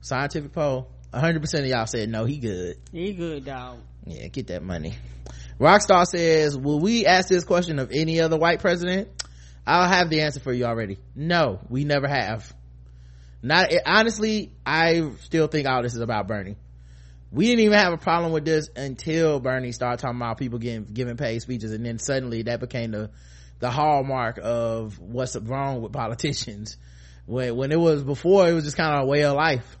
Scientific 0.00 0.52
poll. 0.52 0.88
100% 1.12 1.58
of 1.60 1.66
y'all 1.66 1.86
said 1.86 2.08
no, 2.08 2.24
he 2.24 2.38
good. 2.38 2.76
He 2.92 3.12
good, 3.12 3.44
dog. 3.44 3.78
Yeah, 4.06 4.28
get 4.28 4.48
that 4.48 4.62
money. 4.62 4.96
Rockstar 5.58 6.06
says, 6.06 6.56
will 6.56 6.80
we 6.80 7.04
ask 7.04 7.28
this 7.28 7.44
question 7.44 7.78
of 7.78 7.90
any 7.92 8.20
other 8.20 8.38
white 8.38 8.60
president? 8.60 9.08
I'll 9.66 9.88
have 9.88 10.08
the 10.08 10.22
answer 10.22 10.40
for 10.40 10.52
you 10.52 10.64
already. 10.64 10.98
No, 11.14 11.60
we 11.68 11.84
never 11.84 12.08
have. 12.08 12.52
Not, 13.42 13.72
eh, 13.72 13.80
honestly, 13.84 14.52
I 14.64 15.10
still 15.20 15.48
think 15.48 15.68
all 15.68 15.82
this 15.82 15.94
is 15.94 16.00
about 16.00 16.28
Bernie. 16.28 16.56
We 17.32 17.46
didn't 17.46 17.60
even 17.60 17.78
have 17.78 17.92
a 17.92 17.98
problem 17.98 18.32
with 18.32 18.44
this 18.44 18.68
until 18.74 19.38
Bernie 19.38 19.72
started 19.72 20.00
talking 20.00 20.16
about 20.16 20.38
people 20.38 20.58
getting, 20.58 20.84
giving 20.84 21.16
paid 21.16 21.40
speeches 21.42 21.72
and 21.72 21.84
then 21.84 21.98
suddenly 21.98 22.42
that 22.42 22.58
became 22.60 22.90
the, 22.90 23.10
the 23.60 23.70
hallmark 23.70 24.38
of 24.42 24.98
what's 24.98 25.36
wrong 25.36 25.82
with 25.82 25.92
politicians. 25.92 26.76
When, 27.26 27.54
when 27.54 27.70
it 27.70 27.78
was 27.78 28.02
before, 28.02 28.48
it 28.48 28.52
was 28.54 28.64
just 28.64 28.76
kind 28.76 28.92
of 28.92 29.04
a 29.04 29.06
way 29.06 29.22
of 29.22 29.36
life. 29.36 29.78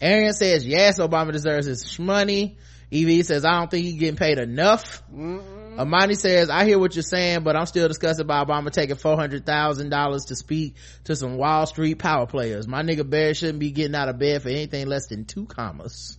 Arian 0.00 0.32
says, 0.32 0.66
yes, 0.66 0.98
Obama 0.98 1.32
deserves 1.32 1.66
his 1.66 1.98
money. 1.98 2.58
EV 2.92 3.24
says, 3.26 3.44
I 3.44 3.58
don't 3.58 3.70
think 3.70 3.84
he's 3.86 3.94
getting 3.94 4.16
paid 4.16 4.38
enough. 4.38 5.02
Mm-hmm. 5.12 5.80
Amani 5.80 6.14
says, 6.14 6.50
I 6.50 6.64
hear 6.64 6.78
what 6.78 6.94
you're 6.94 7.02
saying, 7.02 7.42
but 7.42 7.56
I'm 7.56 7.66
still 7.66 7.88
disgusted 7.88 8.26
about 8.26 8.46
Obama 8.46 8.70
taking 8.70 8.96
$400,000 8.96 10.26
to 10.28 10.36
speak 10.36 10.76
to 11.04 11.16
some 11.16 11.36
Wall 11.36 11.66
Street 11.66 11.98
power 11.98 12.26
players. 12.26 12.68
My 12.68 12.82
nigga 12.82 13.08
Bear 13.08 13.34
shouldn't 13.34 13.58
be 13.58 13.72
getting 13.72 13.96
out 13.96 14.08
of 14.08 14.18
bed 14.18 14.42
for 14.42 14.50
anything 14.50 14.86
less 14.86 15.08
than 15.08 15.24
two 15.24 15.46
commas. 15.46 16.16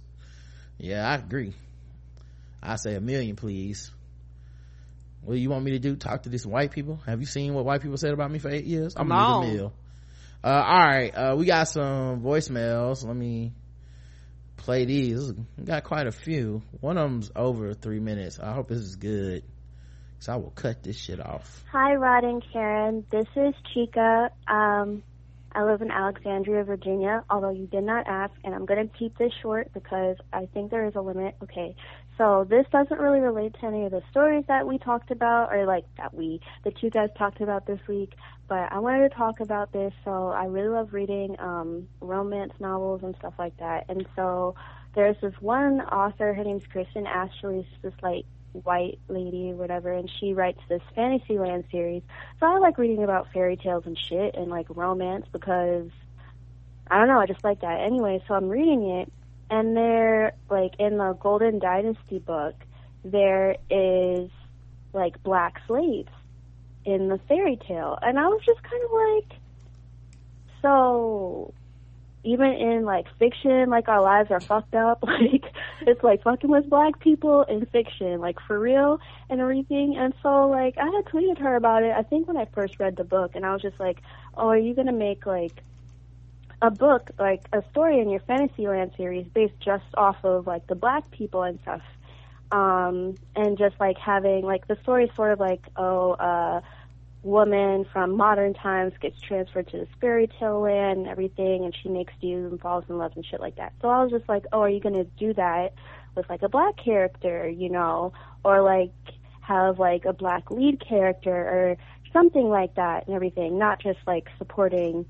Yeah, 0.77 1.09
I 1.09 1.15
agree. 1.15 1.53
I 2.61 2.75
say 2.75 2.95
a 2.95 3.01
million, 3.01 3.35
please. 3.37 3.91
What 5.21 5.35
do 5.35 5.39
you 5.39 5.49
want 5.49 5.63
me 5.63 5.71
to 5.71 5.79
do? 5.79 5.95
Talk 5.95 6.23
to 6.23 6.29
these 6.29 6.45
white 6.45 6.71
people? 6.71 6.99
Have 7.05 7.19
you 7.19 7.25
seen 7.25 7.53
what 7.53 7.63
white 7.65 7.81
people 7.81 7.97
said 7.97 8.11
about 8.11 8.29
me 8.29 8.39
for 8.39 8.49
eight 8.49 8.65
years? 8.65 8.95
I'm 8.97 9.07
no. 9.07 9.15
gonna 9.15 9.53
meal. 9.53 9.73
Uh, 10.43 10.47
all 10.47 10.85
right. 10.85 11.09
Uh, 11.09 11.35
we 11.37 11.45
got 11.45 11.67
some 11.67 12.21
voicemails. 12.21 13.05
Let 13.05 13.15
me 13.15 13.53
play 14.57 14.85
these. 14.85 15.31
Got 15.63 15.83
quite 15.83 16.07
a 16.07 16.11
few. 16.11 16.61
One 16.81 16.97
of 16.97 17.09
them's 17.09 17.31
over 17.35 17.73
three 17.73 17.99
minutes. 17.99 18.39
I 18.39 18.53
hope 18.53 18.67
this 18.67 18.79
is 18.79 18.95
good. 18.95 19.43
So 20.19 20.33
I 20.33 20.35
will 20.37 20.51
cut 20.51 20.81
this 20.81 20.97
shit 20.97 21.19
off. 21.19 21.63
Hi, 21.71 21.95
Rod 21.95 22.23
and 22.23 22.43
Karen. 22.51 23.05
This 23.11 23.27
is 23.35 23.53
Chica. 23.73 24.31
Um, 24.47 25.03
I 25.55 25.63
live 25.63 25.81
in 25.81 25.89
Alexandria, 25.89 26.63
Virginia, 26.63 27.23
although 27.29 27.51
you 27.51 27.67
did 27.67 27.83
not 27.83 28.07
ask, 28.07 28.33
and 28.43 28.53
I'm 28.53 28.65
going 28.65 28.89
to 28.89 28.97
keep 28.97 29.17
this 29.17 29.31
short 29.41 29.71
because 29.73 30.17
I 30.33 30.47
think 30.53 30.69
there 30.69 30.85
is 30.85 30.95
a 30.95 31.01
limit. 31.01 31.35
Okay, 31.43 31.75
so 32.17 32.45
this 32.49 32.65
doesn't 32.71 32.99
really 32.99 33.19
relate 33.19 33.55
to 33.59 33.65
any 33.65 33.85
of 33.85 33.91
the 33.91 34.01
stories 34.11 34.45
that 34.47 34.67
we 34.67 34.77
talked 34.77 35.11
about, 35.11 35.51
or 35.51 35.65
like 35.65 35.85
that 35.97 36.13
we, 36.13 36.41
that 36.63 36.81
you 36.81 36.89
guys 36.89 37.09
talked 37.17 37.41
about 37.41 37.65
this 37.65 37.79
week, 37.87 38.13
but 38.47 38.71
I 38.71 38.79
wanted 38.79 39.09
to 39.09 39.15
talk 39.15 39.39
about 39.39 39.71
this. 39.71 39.93
So 40.03 40.27
I 40.27 40.45
really 40.45 40.69
love 40.69 40.93
reading 40.93 41.35
um, 41.39 41.87
romance 41.99 42.53
novels 42.59 43.01
and 43.03 43.15
stuff 43.17 43.33
like 43.37 43.57
that, 43.57 43.85
and 43.89 44.05
so 44.15 44.55
there's 44.95 45.17
this 45.21 45.33
one 45.41 45.81
author, 45.81 46.33
her 46.33 46.43
name's 46.43 46.65
Kristen 46.71 47.05
Ashley, 47.05 47.67
she's 47.69 47.81
this 47.81 47.93
like 48.01 48.25
white 48.63 48.99
lady 49.09 49.53
whatever 49.53 49.91
and 49.91 50.09
she 50.19 50.33
writes 50.33 50.61
this 50.69 50.81
fantasyland 50.95 51.65
series 51.71 52.01
so 52.39 52.45
i 52.45 52.57
like 52.57 52.77
reading 52.77 53.03
about 53.03 53.27
fairy 53.33 53.57
tales 53.57 53.83
and 53.85 53.97
shit 53.97 54.33
and 54.35 54.49
like 54.49 54.65
romance 54.69 55.25
because 55.33 55.89
i 56.89 56.97
don't 56.97 57.07
know 57.07 57.19
i 57.19 57.25
just 57.25 57.43
like 57.43 57.59
that 57.61 57.81
anyway 57.81 58.23
so 58.27 58.33
i'm 58.33 58.47
reading 58.47 58.89
it 58.89 59.11
and 59.49 59.75
there 59.75 60.33
like 60.49 60.73
in 60.79 60.97
the 60.97 61.13
golden 61.19 61.59
dynasty 61.59 62.19
book 62.19 62.55
there 63.03 63.55
is 63.69 64.29
like 64.93 65.21
black 65.23 65.61
slaves 65.67 66.09
in 66.85 67.07
the 67.07 67.19
fairy 67.27 67.57
tale 67.67 67.97
and 68.01 68.19
i 68.19 68.27
was 68.27 68.41
just 68.45 68.61
kind 68.63 68.83
of 68.83 68.91
like 68.91 69.39
so 70.61 71.53
even 72.25 72.53
in 72.53 72.85
like 72.85 73.05
fiction, 73.19 73.69
like 73.69 73.87
our 73.87 74.01
lives 74.01 74.31
are 74.31 74.41
fucked 74.41 74.75
up. 74.75 75.03
Like 75.15 75.45
it's 75.81 76.03
like 76.03 76.23
fucking 76.23 76.49
with 76.49 76.69
black 76.69 76.99
people 76.99 77.43
in 77.43 77.65
fiction, 77.67 78.19
like 78.19 78.37
for 78.47 78.59
real 78.59 78.99
and 79.29 79.39
everything. 79.39 79.95
And 79.97 80.13
so 80.21 80.49
like 80.49 80.77
I 80.77 80.85
had 80.85 81.05
tweeted 81.05 81.37
her 81.37 81.55
about 81.55 81.83
it. 81.83 81.93
I 81.95 82.01
think 82.01 82.27
when 82.27 82.35
I 82.35 82.45
first 82.45 82.79
read 82.79 82.97
the 82.97 83.03
book, 83.03 83.35
and 83.35 83.45
I 83.45 83.53
was 83.53 83.61
just 83.61 83.79
like, 83.79 84.01
"Oh, 84.35 84.49
are 84.49 84.57
you 84.57 84.73
gonna 84.73 84.91
make 84.91 85.25
like 85.25 85.63
a 86.61 86.71
book, 86.71 87.11
like 87.19 87.47
a 87.53 87.63
story 87.71 87.99
in 87.99 88.09
your 88.09 88.21
Fantasyland 88.21 88.91
series 88.97 89.27
based 89.27 89.59
just 89.59 89.85
off 89.95 90.17
of 90.23 90.47
like 90.47 90.67
the 90.67 90.75
black 90.75 91.09
people 91.11 91.43
and 91.43 91.59
stuff?" 91.61 91.81
Um, 92.51 93.15
and 93.35 93.57
just 93.57 93.79
like 93.79 93.97
having 93.97 94.45
like 94.45 94.67
the 94.67 94.77
story 94.83 95.11
sort 95.15 95.31
of 95.31 95.39
like, 95.39 95.61
oh, 95.75 96.11
uh 96.11 96.61
woman 97.25 97.85
from 97.91 98.15
modern 98.15 98.53
times 98.53 98.93
gets 99.01 99.19
transferred 99.19 99.67
to 99.67 99.77
this 99.77 99.89
fairy 99.99 100.29
tale 100.39 100.61
land 100.61 100.99
and 100.99 101.07
everything, 101.07 101.65
and 101.65 101.75
she 101.81 101.89
makes 101.89 102.13
do 102.21 102.47
and 102.47 102.61
falls 102.61 102.85
in 102.87 102.97
love 102.97 103.11
and 103.15 103.25
shit 103.25 103.41
like 103.41 103.55
that. 103.55 103.73
So 103.81 103.89
I 103.89 104.03
was 104.03 104.11
just 104.11 104.29
like, 104.29 104.45
oh, 104.53 104.61
are 104.61 104.69
you 104.69 104.79
gonna 104.79 105.05
do 105.17 105.33
that 105.33 105.73
with 106.15 106.29
like 106.29 106.43
a 106.43 106.49
black 106.49 106.77
character, 106.77 107.49
you 107.49 107.69
know, 107.69 108.13
or 108.43 108.61
like 108.61 108.93
have 109.41 109.79
like 109.79 110.05
a 110.05 110.13
black 110.13 110.51
lead 110.51 110.79
character 110.79 111.35
or 111.35 111.77
something 112.13 112.47
like 112.47 112.75
that 112.75 113.07
and 113.07 113.15
everything, 113.15 113.57
not 113.57 113.81
just 113.81 113.99
like 114.05 114.27
supporting 114.37 115.05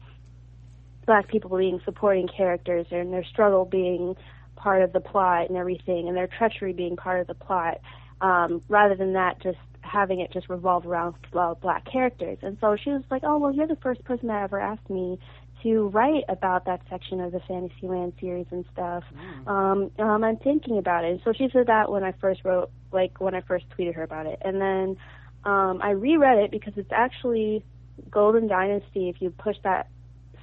black 1.06 1.28
people 1.28 1.58
being 1.58 1.80
supporting 1.86 2.28
characters 2.28 2.88
and 2.92 3.14
their 3.14 3.26
struggle 3.26 3.66
being 3.66 4.16
part 4.56 4.82
of 4.82 4.94
the 4.94 5.00
plot 5.00 5.50
and 5.50 5.58
everything 5.58 6.08
and 6.08 6.18
their 6.18 6.28
treachery 6.28 6.74
being 6.74 6.96
part 6.96 7.22
of 7.22 7.28
the 7.28 7.34
plot 7.34 7.80
um, 8.22 8.62
rather 8.70 8.96
than 8.96 9.14
that 9.14 9.42
just 9.42 9.58
having 9.82 10.20
it 10.20 10.32
just 10.32 10.50
revolve 10.50 10.86
around 10.86 11.16
well, 11.34 11.56
black 11.62 11.86
characters. 11.90 12.38
And 12.42 12.58
so 12.60 12.76
she 12.76 12.90
was 12.90 13.04
like, 13.12 13.24
"Oh, 13.24 13.38
well, 13.38 13.54
you're 13.54 13.68
the 13.68 13.76
first 13.78 14.04
person 14.04 14.28
that 14.28 14.44
ever 14.44 14.60
asked 14.60 14.90
me 14.90 15.20
to 15.64 15.88
write 15.90 16.24
about 16.28 16.66
that 16.66 16.82
section 16.90 17.22
of 17.22 17.32
the 17.32 17.40
Fantasyland 17.48 18.14
series 18.20 18.46
and 18.52 18.66
stuff. 18.72 19.04
Mm. 19.46 19.48
Um, 19.48 19.92
um, 20.06 20.24
I'm 20.24 20.38
thinking 20.38 20.78
about 20.78 21.06
it." 21.06 21.12
And 21.12 21.22
so 21.24 21.34
she 21.34 21.50
said 21.52 21.68
that 21.68 21.92
when 21.92 22.04
I 22.04 22.14
first 22.14 22.42
wrote, 22.44 22.72
like 22.92 23.20
when 23.22 23.36
I 23.36 23.42
first 23.42 23.66
tweeted 23.78 23.96
her 23.96 24.04
about 24.04 24.26
it, 24.26 24.42
and 24.44 24.60
then 24.60 24.98
um, 25.44 25.80
I 25.82 25.92
reread 25.92 26.40
it 26.40 26.52
because 26.52 26.74
it's 26.78 26.92
actually 26.92 27.64
Golden 28.10 28.48
Dynasty. 28.48 29.10
If 29.10 29.22
you 29.22 29.30
push 29.30 29.58
that 29.64 29.88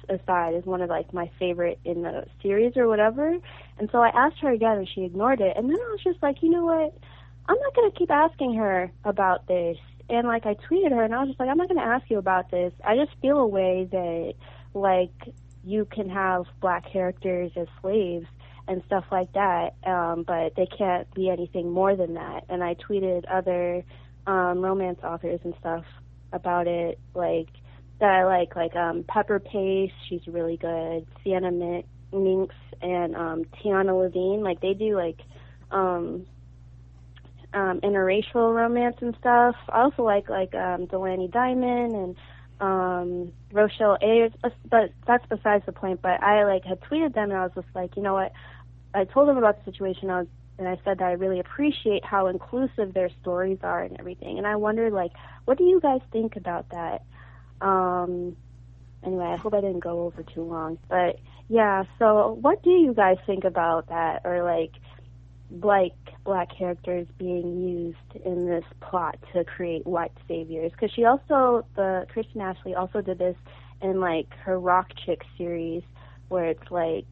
aside, 0.09 0.55
is 0.55 0.65
one 0.65 0.81
of 0.81 0.89
like 0.89 1.13
my 1.13 1.29
favorite 1.39 1.79
in 1.85 2.01
the 2.01 2.25
series 2.41 2.75
or 2.75 2.87
whatever. 2.87 3.37
And 3.77 3.89
so 3.91 3.99
I 3.99 4.09
asked 4.09 4.39
her 4.41 4.51
again, 4.51 4.77
and 4.77 4.89
she 4.93 5.03
ignored 5.03 5.41
it. 5.41 5.55
And 5.57 5.69
then 5.69 5.77
I 5.77 5.91
was 5.91 6.01
just 6.03 6.21
like, 6.21 6.41
you 6.41 6.49
know 6.49 6.65
what? 6.65 6.97
I'm 7.47 7.57
not 7.59 7.75
going 7.75 7.91
to 7.91 7.97
keep 7.97 8.11
asking 8.11 8.55
her 8.55 8.91
about 9.03 9.47
this. 9.47 9.77
And 10.09 10.27
like 10.27 10.45
I 10.45 10.55
tweeted 10.55 10.91
her 10.91 11.03
and 11.03 11.13
I 11.13 11.19
was 11.19 11.29
just 11.29 11.39
like, 11.39 11.49
I'm 11.49 11.57
not 11.57 11.67
going 11.67 11.79
to 11.79 11.85
ask 11.85 12.09
you 12.09 12.17
about 12.17 12.51
this. 12.51 12.73
I 12.85 12.95
just 12.95 13.11
feel 13.21 13.37
a 13.37 13.47
way 13.47 13.87
that 13.91 14.33
like 14.73 15.33
you 15.63 15.85
can 15.85 16.09
have 16.09 16.45
black 16.61 16.91
characters 16.91 17.51
as 17.55 17.67
slaves 17.81 18.27
and 18.67 18.81
stuff 18.85 19.05
like 19.11 19.31
that, 19.33 19.75
um, 19.85 20.23
but 20.23 20.55
they 20.55 20.65
can't 20.65 21.11
be 21.13 21.29
anything 21.29 21.69
more 21.69 21.95
than 21.95 22.13
that. 22.13 22.45
And 22.49 22.63
I 22.63 22.75
tweeted 22.75 23.23
other 23.29 23.83
um, 24.25 24.61
romance 24.61 24.99
authors 25.03 25.39
and 25.43 25.53
stuff 25.59 25.83
about 26.31 26.67
it, 26.67 26.99
like 27.13 27.49
that 28.03 28.11
I 28.11 28.25
like, 28.25 28.53
like 28.57 28.75
um, 28.75 29.05
Pepper 29.07 29.39
Pace, 29.39 29.93
she's 30.09 30.27
really 30.27 30.57
good. 30.57 31.07
Sienna 31.23 31.51
Mynx 32.11 32.49
and 32.81 33.15
um, 33.15 33.45
Tiana 33.45 33.91
Laveen, 33.91 34.43
like 34.43 34.59
they 34.59 34.73
do 34.73 34.97
like 34.97 35.21
um, 35.71 36.25
um, 37.53 37.79
interracial 37.79 38.53
romance 38.53 38.97
and 38.99 39.15
stuff. 39.21 39.55
I 39.69 39.83
also 39.83 40.03
like 40.03 40.27
like 40.27 40.53
um, 40.53 40.85
Delaney 40.87 41.29
Diamond 41.29 41.95
and 41.95 42.15
um 42.59 43.33
Rochelle 43.53 43.97
Alers, 44.03 44.33
but 44.69 44.91
that's 45.07 45.25
besides 45.27 45.65
the 45.65 45.71
point. 45.71 46.01
But 46.01 46.21
I 46.21 46.43
like 46.43 46.65
had 46.65 46.81
tweeted 46.81 47.13
them, 47.13 47.31
and 47.31 47.39
I 47.39 47.43
was 47.43 47.53
just 47.55 47.73
like, 47.73 47.95
you 47.95 48.03
know 48.03 48.15
what? 48.15 48.33
I 48.93 49.05
told 49.05 49.29
them 49.29 49.37
about 49.37 49.63
the 49.63 49.71
situation. 49.71 50.09
I 50.09 50.19
was, 50.19 50.27
and 50.59 50.67
I 50.67 50.77
said 50.83 50.97
that 50.97 51.05
I 51.05 51.13
really 51.13 51.39
appreciate 51.39 52.03
how 52.03 52.27
inclusive 52.27 52.93
their 52.93 53.09
stories 53.21 53.59
are 53.63 53.81
and 53.81 53.97
everything. 53.97 54.37
And 54.39 54.45
I 54.45 54.57
wondered, 54.57 54.91
like, 54.91 55.13
what 55.45 55.57
do 55.57 55.63
you 55.63 55.79
guys 55.79 56.01
think 56.11 56.35
about 56.35 56.69
that? 56.71 57.03
Um, 57.63 58.35
anyway, 59.03 59.25
I 59.25 59.37
hope 59.37 59.53
I 59.53 59.61
didn't 59.61 59.79
go 59.79 60.03
over 60.03 60.23
too 60.23 60.43
long, 60.43 60.77
but 60.89 61.19
yeah. 61.49 61.83
So, 61.99 62.37
what 62.41 62.61
do 62.63 62.69
you 62.69 62.93
guys 62.93 63.17
think 63.25 63.43
about 63.43 63.87
that, 63.89 64.21
or 64.25 64.43
like? 64.43 64.71
like 65.61 65.93
black 66.23 66.49
characters 66.57 67.05
being 67.17 67.61
used 67.61 68.25
in 68.25 68.47
this 68.47 68.63
plot 68.81 69.17
to 69.33 69.43
create 69.43 69.85
white 69.85 70.11
saviors 70.27 70.71
because 70.71 70.89
she 70.95 71.05
also 71.05 71.65
the 71.75 72.07
Kristen 72.11 72.41
Ashley 72.41 72.73
also 72.73 73.01
did 73.01 73.19
this 73.19 73.35
in 73.81 73.99
like 73.99 74.27
her 74.43 74.59
Rock 74.59 74.87
Chick 75.05 75.21
series 75.37 75.83
where 76.29 76.45
it's 76.45 76.71
like 76.71 77.05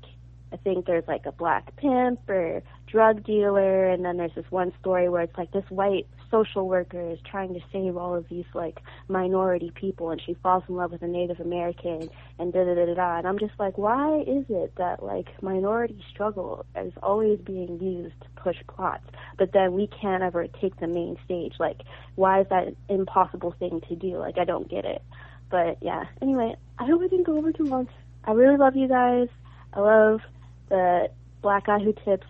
I 0.52 0.58
think 0.58 0.86
there's 0.86 1.08
like 1.08 1.26
a 1.26 1.32
black 1.32 1.76
pimp 1.76 2.28
or 2.30 2.64
drug 2.92 3.24
dealer 3.24 3.90
and 3.90 4.04
then 4.04 4.18
there's 4.18 4.36
this 4.36 4.50
one 4.50 4.74
story 4.80 5.08
where 5.08 5.22
it's 5.22 5.38
like 5.38 5.52
this 5.52 5.64
white 5.70 6.06
social 6.30 6.68
worker 6.68 7.12
is 7.12 7.20
trying 7.24 7.54
to 7.54 7.62
save 7.72 7.96
all 7.96 8.14
of 8.14 8.28
these 8.30 8.46
like 8.54 8.80
minority 9.08 9.72
people 9.74 10.10
and 10.10 10.22
she 10.22 10.34
falls 10.44 10.64
in 10.68 10.76
love 10.76 10.92
with 10.92 11.02
a 11.02 11.08
Native 11.08 11.40
American 11.40 12.10
and 12.38 12.52
da 12.52 12.66
da 12.66 12.76
da 12.76 12.94
da 12.94 13.18
and 13.18 13.28
I'm 13.28 13.40
just 13.40 13.54
like 13.58 13.78
why 13.78 14.20
is 14.22 14.46
it 14.50 14.74
that 14.78 15.02
like 15.02 15.28
minority 15.42 16.04
struggle 16.10 16.66
is 16.76 16.92
always 17.02 17.40
being 17.40 17.80
used 17.82 18.20
to 18.22 18.28
push 18.42 18.58
plots 18.68 19.06
but 19.38 19.54
then 19.54 19.74
we 19.74 19.88
can't 19.88 20.22
ever 20.22 20.48
take 20.48 20.78
the 20.80 20.88
main 20.88 21.18
stage? 21.24 21.54
Like 21.60 21.82
why 22.16 22.42
is 22.42 22.48
that 22.50 22.68
an 22.68 22.76
impossible 22.90 23.56
thing 23.58 23.82
to 23.88 23.96
do? 23.96 24.18
Like 24.18 24.38
I 24.38 24.44
don't 24.44 24.70
get 24.70 24.84
it. 24.84 25.02
But 25.50 25.78
yeah. 25.82 26.06
Anyway 26.22 26.56
I 26.78 26.86
hope 26.86 27.02
I 27.02 27.08
didn't 27.08 27.26
go 27.26 27.38
over 27.38 27.54
too 27.54 27.66
long. 27.66 27.88
I 28.26 28.32
really 28.32 28.58
love 28.58 28.76
you 28.76 28.90
guys. 28.90 29.30
I 29.74 29.80
love 29.80 30.22
the 30.68 31.10
Black 31.42 31.66
Guy 31.66 31.80
Who 31.80 31.94
Tips 32.06 32.28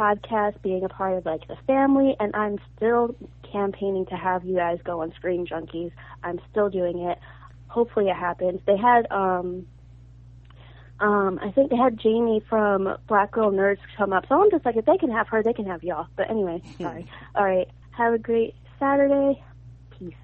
podcast, 0.00 0.62
being 0.62 0.82
a 0.84 0.88
part 0.88 1.18
of 1.18 1.26
like 1.26 1.46
the 1.46 1.56
family, 1.66 2.16
and 2.18 2.34
I'm 2.34 2.58
still 2.76 3.14
campaigning 3.52 4.06
to 4.06 4.16
have 4.16 4.44
you 4.44 4.56
guys 4.56 4.78
go 4.82 5.02
on 5.02 5.12
Screen 5.14 5.46
Junkies. 5.46 5.92
I'm 6.22 6.40
still 6.50 6.70
doing 6.70 7.00
it. 7.00 7.18
Hopefully 7.68 8.08
it 8.08 8.16
happens. 8.16 8.60
They 8.66 8.76
had 8.76 9.10
um 9.10 9.66
um 11.00 11.38
I 11.42 11.50
think 11.50 11.70
they 11.70 11.76
had 11.76 11.98
Jamie 11.98 12.42
from 12.48 12.96
Black 13.08 13.32
Girl 13.32 13.50
Nerds 13.50 13.78
come 13.96 14.12
up. 14.12 14.24
So 14.28 14.42
I'm 14.42 14.50
just 14.50 14.64
like 14.64 14.76
if 14.76 14.86
they 14.86 14.96
can 14.96 15.10
have 15.10 15.28
her, 15.28 15.42
they 15.42 15.52
can 15.52 15.66
have 15.66 15.84
y'all. 15.84 16.06
But 16.16 16.30
anyway, 16.30 16.62
sorry. 16.80 17.06
All 17.34 17.44
right. 17.44 17.68
Have 17.90 18.14
a 18.14 18.18
great 18.18 18.54
Saturday. 18.78 19.42
Peace. 19.98 20.14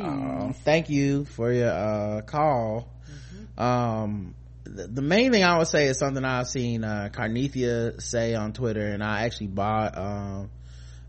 Uh, 0.00 0.52
thank 0.52 0.88
you 0.88 1.24
for 1.26 1.52
your 1.52 1.70
uh, 1.70 2.22
call. 2.22 2.88
Um, 3.56 4.34
the, 4.64 4.86
the 4.86 5.02
main 5.02 5.32
thing 5.32 5.44
I 5.44 5.58
would 5.58 5.68
say 5.68 5.86
is 5.86 5.98
something 5.98 6.24
I've 6.24 6.48
seen 6.48 6.84
uh, 6.84 7.10
Karnythia 7.12 8.00
say 8.00 8.34
on 8.34 8.52
Twitter, 8.52 8.86
and 8.86 9.02
I 9.02 9.22
actually 9.22 9.48
bought 9.48 9.96
um, 9.96 10.50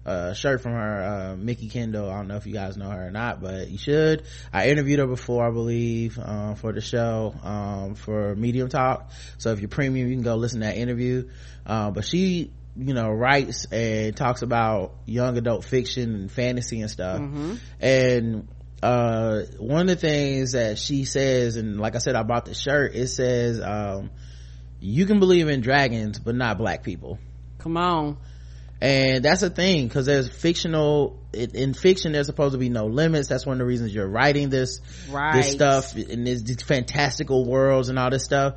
a 0.05 0.35
shirt 0.35 0.61
from 0.61 0.73
her, 0.73 1.03
uh, 1.03 1.35
Mikki 1.35 1.69
Kendall. 1.69 2.09
I 2.09 2.17
don't 2.17 2.27
know 2.27 2.35
if 2.35 2.45
you 2.45 2.53
guys 2.53 2.77
know 2.77 2.89
her 2.89 3.07
or 3.07 3.11
not, 3.11 3.41
but 3.41 3.69
you 3.69 3.77
should. 3.77 4.23
I 4.53 4.69
interviewed 4.69 4.99
her 4.99 5.07
before, 5.07 5.47
I 5.47 5.51
believe, 5.51 6.19
uh, 6.19 6.55
for 6.55 6.73
the 6.73 6.81
show, 6.81 7.33
um, 7.43 7.95
for 7.95 8.35
Medium 8.35 8.69
Talk. 8.69 9.11
So 9.37 9.51
if 9.51 9.59
you're 9.61 9.69
premium, 9.69 10.07
you 10.07 10.15
can 10.15 10.23
go 10.23 10.35
listen 10.35 10.59
to 10.59 10.67
that 10.67 10.77
interview. 10.77 11.29
Uh, 11.65 11.91
but 11.91 12.05
she, 12.05 12.51
you 12.77 12.93
know, 12.93 13.09
writes 13.09 13.65
and 13.71 14.15
talks 14.15 14.41
about 14.41 14.95
young 15.05 15.37
adult 15.37 15.63
fiction 15.63 16.13
and 16.13 16.31
fantasy 16.31 16.81
and 16.81 16.91
stuff. 16.91 17.19
And, 17.79 18.47
uh, 18.83 19.41
one 19.57 19.81
of 19.81 19.87
the 19.87 19.95
things 19.95 20.51
that 20.51 20.77
she 20.77 21.05
says, 21.05 21.55
and 21.55 21.79
like 21.79 21.95
I 21.95 21.99
said, 21.99 22.15
I 22.15 22.23
bought 22.23 22.45
the 22.45 22.53
shirt, 22.53 22.93
it 22.95 23.07
says, 23.07 23.59
um, 23.61 24.11
you 24.79 25.05
can 25.05 25.19
believe 25.19 25.47
in 25.47 25.61
dragons, 25.61 26.19
but 26.19 26.35
not 26.35 26.57
black 26.57 26.83
people 26.83 27.17
Come 27.59 27.77
on. 27.77 28.17
and 28.81 29.23
that's 29.25 29.41
a 29.41 29.49
thing 29.49 29.87
because 29.87 30.05
there's 30.05 30.29
fictional 30.29 31.19
in, 31.33 31.55
in 31.55 31.73
fiction 31.73 32.11
there's 32.11 32.27
supposed 32.27 32.51
to 32.53 32.59
be 32.59 32.69
no 32.69 32.85
limits 32.85 33.27
that's 33.27 33.45
one 33.45 33.53
of 33.53 33.59
the 33.59 33.65
reasons 33.65 33.93
you're 33.95 34.07
writing 34.07 34.49
this 34.49 34.79
Right. 35.09 35.33
this 35.37 35.51
stuff 35.51 35.95
and 35.95 36.27
these 36.27 36.43
these 36.43 36.61
fantastical 36.61 37.45
worlds 37.45 37.89
and 37.89 37.97
all 37.97 38.09
this 38.11 38.23
stuff 38.23 38.55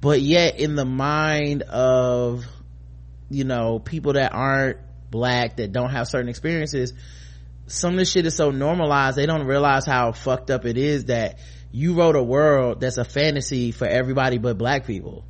but 0.00 0.20
yet 0.22 0.58
in 0.58 0.74
the 0.76 0.84
mind 0.86 1.62
of 1.62 2.46
you 3.30 3.44
know 3.44 3.78
people 3.78 4.14
that 4.14 4.32
aren't 4.32 4.78
black 5.10 5.56
that 5.56 5.72
don't 5.72 5.90
have 5.90 6.06
certain 6.08 6.28
experiences 6.28 6.92
some 7.68 7.94
of 7.94 7.98
this 7.98 8.10
shit 8.10 8.26
is 8.26 8.34
so 8.34 8.50
normalized 8.50 9.16
they 9.16 9.26
don't 9.26 9.46
realize 9.46 9.86
how 9.86 10.12
fucked 10.12 10.50
up 10.50 10.64
it 10.64 10.76
is 10.76 11.06
that 11.06 11.38
you 11.70 11.94
wrote 11.94 12.16
a 12.16 12.22
world 12.22 12.80
that's 12.80 12.98
a 12.98 13.04
fantasy 13.04 13.72
for 13.72 13.86
everybody 13.86 14.38
but 14.38 14.58
black 14.58 14.86
people. 14.86 15.24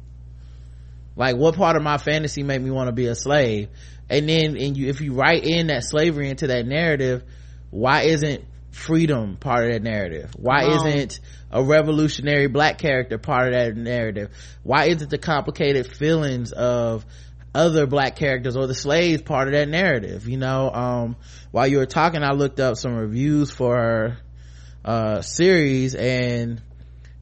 Like 1.17 1.37
what 1.37 1.57
part 1.57 1.77
of 1.77 1.83
my 1.83 1.99
fantasy 1.99 2.43
made 2.43 2.63
me 2.63 2.71
want 2.71 2.89
to 2.89 2.93
be 2.93 3.07
a 3.07 3.15
slave? 3.15 3.69
And 4.09 4.29
then 4.29 4.57
and 4.57 4.77
you 4.77 4.89
if 4.89 5.01
you 5.01 5.13
write 5.13 5.45
in 5.45 5.67
that 5.67 5.85
slavery 5.85 6.31
into 6.31 6.47
that 6.49 6.67
narrative 6.67 7.25
why 7.71 8.03
isn't 8.03 8.45
freedom 8.71 9.37
part 9.37 9.67
of 9.67 9.73
that 9.73 9.83
narrative? 9.83 10.31
Why 10.37 10.65
Wrong. 10.65 10.87
isn't 10.87 11.21
a 11.51 11.63
revolutionary 11.63 12.47
black 12.47 12.79
character 12.79 13.19
part 13.19 13.49
of 13.49 13.55
that 13.55 13.77
narrative? 13.77 14.31
Why 14.63 14.87
isn't 14.87 15.11
the 15.11 15.19
complicated 15.19 15.87
feelings 15.87 16.53
of 16.53 17.05
other 17.59 17.87
black 17.87 18.17
characters 18.17 18.57
or 18.57 18.67
the 18.67 18.75
slaves 18.75 19.23
part 19.23 19.49
of 19.49 19.55
that 19.55 19.69
narrative 19.69 20.29
you 20.29 20.37
know? 20.37 20.71
Um 20.71 21.17
while 21.51 21.67
you 21.67 21.79
were 21.79 21.87
talking 21.87 22.23
i 22.23 22.33
looked 22.33 22.61
up 22.61 22.77
some 22.77 22.95
reviews 22.95 23.51
for 23.51 23.77
her 23.77 24.19
uh 24.85 25.21
series 25.21 25.95
and 25.95 26.63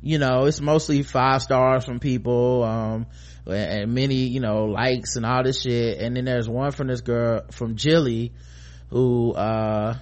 you 0.02 0.18
know 0.18 0.44
it's 0.44 0.60
mostly 0.60 1.02
five 1.02 1.42
stars 1.42 1.84
from 1.84 1.98
people 2.00 2.62
um 2.62 3.06
and 3.46 3.94
many 3.94 4.26
you 4.26 4.40
know 4.40 4.64
likes 4.64 5.16
and 5.16 5.24
all 5.24 5.42
this 5.42 5.62
shit. 5.62 5.98
And 5.98 6.16
then 6.16 6.24
there's 6.24 6.48
one 6.48 6.72
from 6.72 6.88
this 6.88 7.00
girl 7.00 7.42
from 7.50 7.76
jilly 7.76 8.32
who 8.90 9.32
uh 9.32 9.96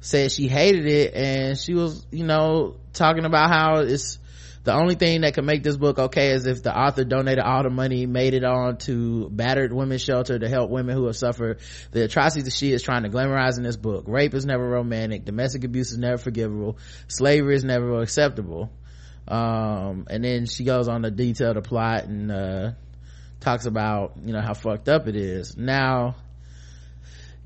said 0.00 0.32
she 0.32 0.48
hated 0.48 0.86
it 0.86 1.14
and 1.14 1.58
she 1.58 1.74
was 1.74 2.06
you 2.10 2.24
know 2.24 2.76
talking 2.92 3.24
about 3.24 3.50
how 3.50 3.80
it's 3.80 4.18
the 4.62 4.74
only 4.74 4.94
thing 4.94 5.22
that 5.22 5.34
could 5.34 5.44
make 5.44 5.62
this 5.62 5.76
book 5.76 5.98
okay 5.98 6.32
is 6.32 6.46
if 6.46 6.62
the 6.62 6.76
author 6.76 7.04
donated 7.04 7.42
all 7.42 7.62
the 7.62 7.70
money 7.70 8.04
made 8.06 8.34
it 8.34 8.44
on 8.44 8.76
to 8.76 9.30
battered 9.30 9.72
women's 9.72 10.02
shelter 10.02 10.38
to 10.38 10.48
help 10.48 10.70
women 10.70 10.94
who 10.94 11.06
have 11.06 11.16
suffered 11.16 11.60
the 11.92 12.04
atrocities 12.04 12.44
that 12.44 12.52
she 12.52 12.72
is 12.72 12.82
trying 12.82 13.04
to 13.04 13.08
glamorize 13.08 13.56
in 13.56 13.62
this 13.62 13.76
book. 13.76 14.04
Rape 14.06 14.34
is 14.34 14.44
never 14.44 14.68
romantic. 14.68 15.24
Domestic 15.24 15.64
abuse 15.64 15.92
is 15.92 15.98
never 15.98 16.18
forgivable. 16.18 16.78
Slavery 17.08 17.56
is 17.56 17.64
never 17.64 18.00
acceptable. 18.02 18.70
Um 19.26 20.06
and 20.10 20.24
then 20.24 20.46
she 20.46 20.64
goes 20.64 20.88
on 20.88 21.02
to 21.02 21.10
detail 21.10 21.54
the 21.54 21.62
plot 21.62 22.04
and 22.04 22.30
uh 22.30 22.70
talks 23.40 23.64
about 23.64 24.12
you 24.22 24.32
know 24.34 24.42
how 24.42 24.52
fucked 24.52 24.88
up 24.88 25.08
it 25.08 25.16
is. 25.16 25.56
Now 25.56 26.16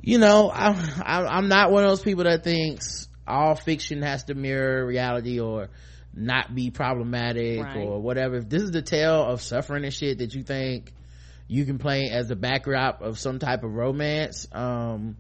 you 0.07 0.19
know 0.19 0.51
i'm 0.53 0.77
i'm 1.03 1.49
not 1.49 1.71
one 1.71 1.83
of 1.83 1.89
those 1.89 2.03
people 2.03 2.25
that 2.25 2.45
thinks 2.45 3.09
all 3.27 3.55
fiction 3.55 4.03
has 4.03 4.25
to 4.25 4.35
mirror 4.35 4.85
reality 4.85 5.41
or 5.41 5.71
not 6.15 6.55
be 6.55 6.71
problematic 6.71 7.63
Right. 7.65 7.77
or 7.77 8.01
whatever. 8.01 8.37
If 8.37 8.49
this 8.49 8.63
is 8.63 8.71
the 8.71 8.83
tale 8.83 9.25
of 9.25 9.43
suffering 9.43 9.85
and 9.85 9.93
shit 9.93 10.19
that 10.19 10.35
you 10.35 10.43
think 10.43 10.93
you 11.49 11.65
can 11.65 11.79
play 11.79 12.09
as 12.11 12.29
the 12.29 12.37
backdrop 12.37 13.03
of 13.03 13.19
some 13.19 13.39
type 13.39 13.65
of 13.65 13.75
romance 13.75 14.47
um 14.53 15.17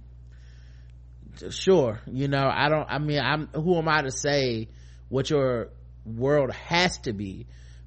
sure 1.50 2.00
you 2.06 2.28
know 2.28 2.48
i 2.50 2.68
don't 2.70 2.88
i 2.88 2.98
mean 2.98 3.18
i'm 3.20 3.48
who 3.48 3.76
am 3.76 3.88
i 3.88 4.00
to 4.00 4.10
say 4.10 4.68
what 5.08 5.28
your 5.28 5.68
world 6.04 6.52
has 6.52 6.98
to 6.98 7.12
be? 7.12 7.46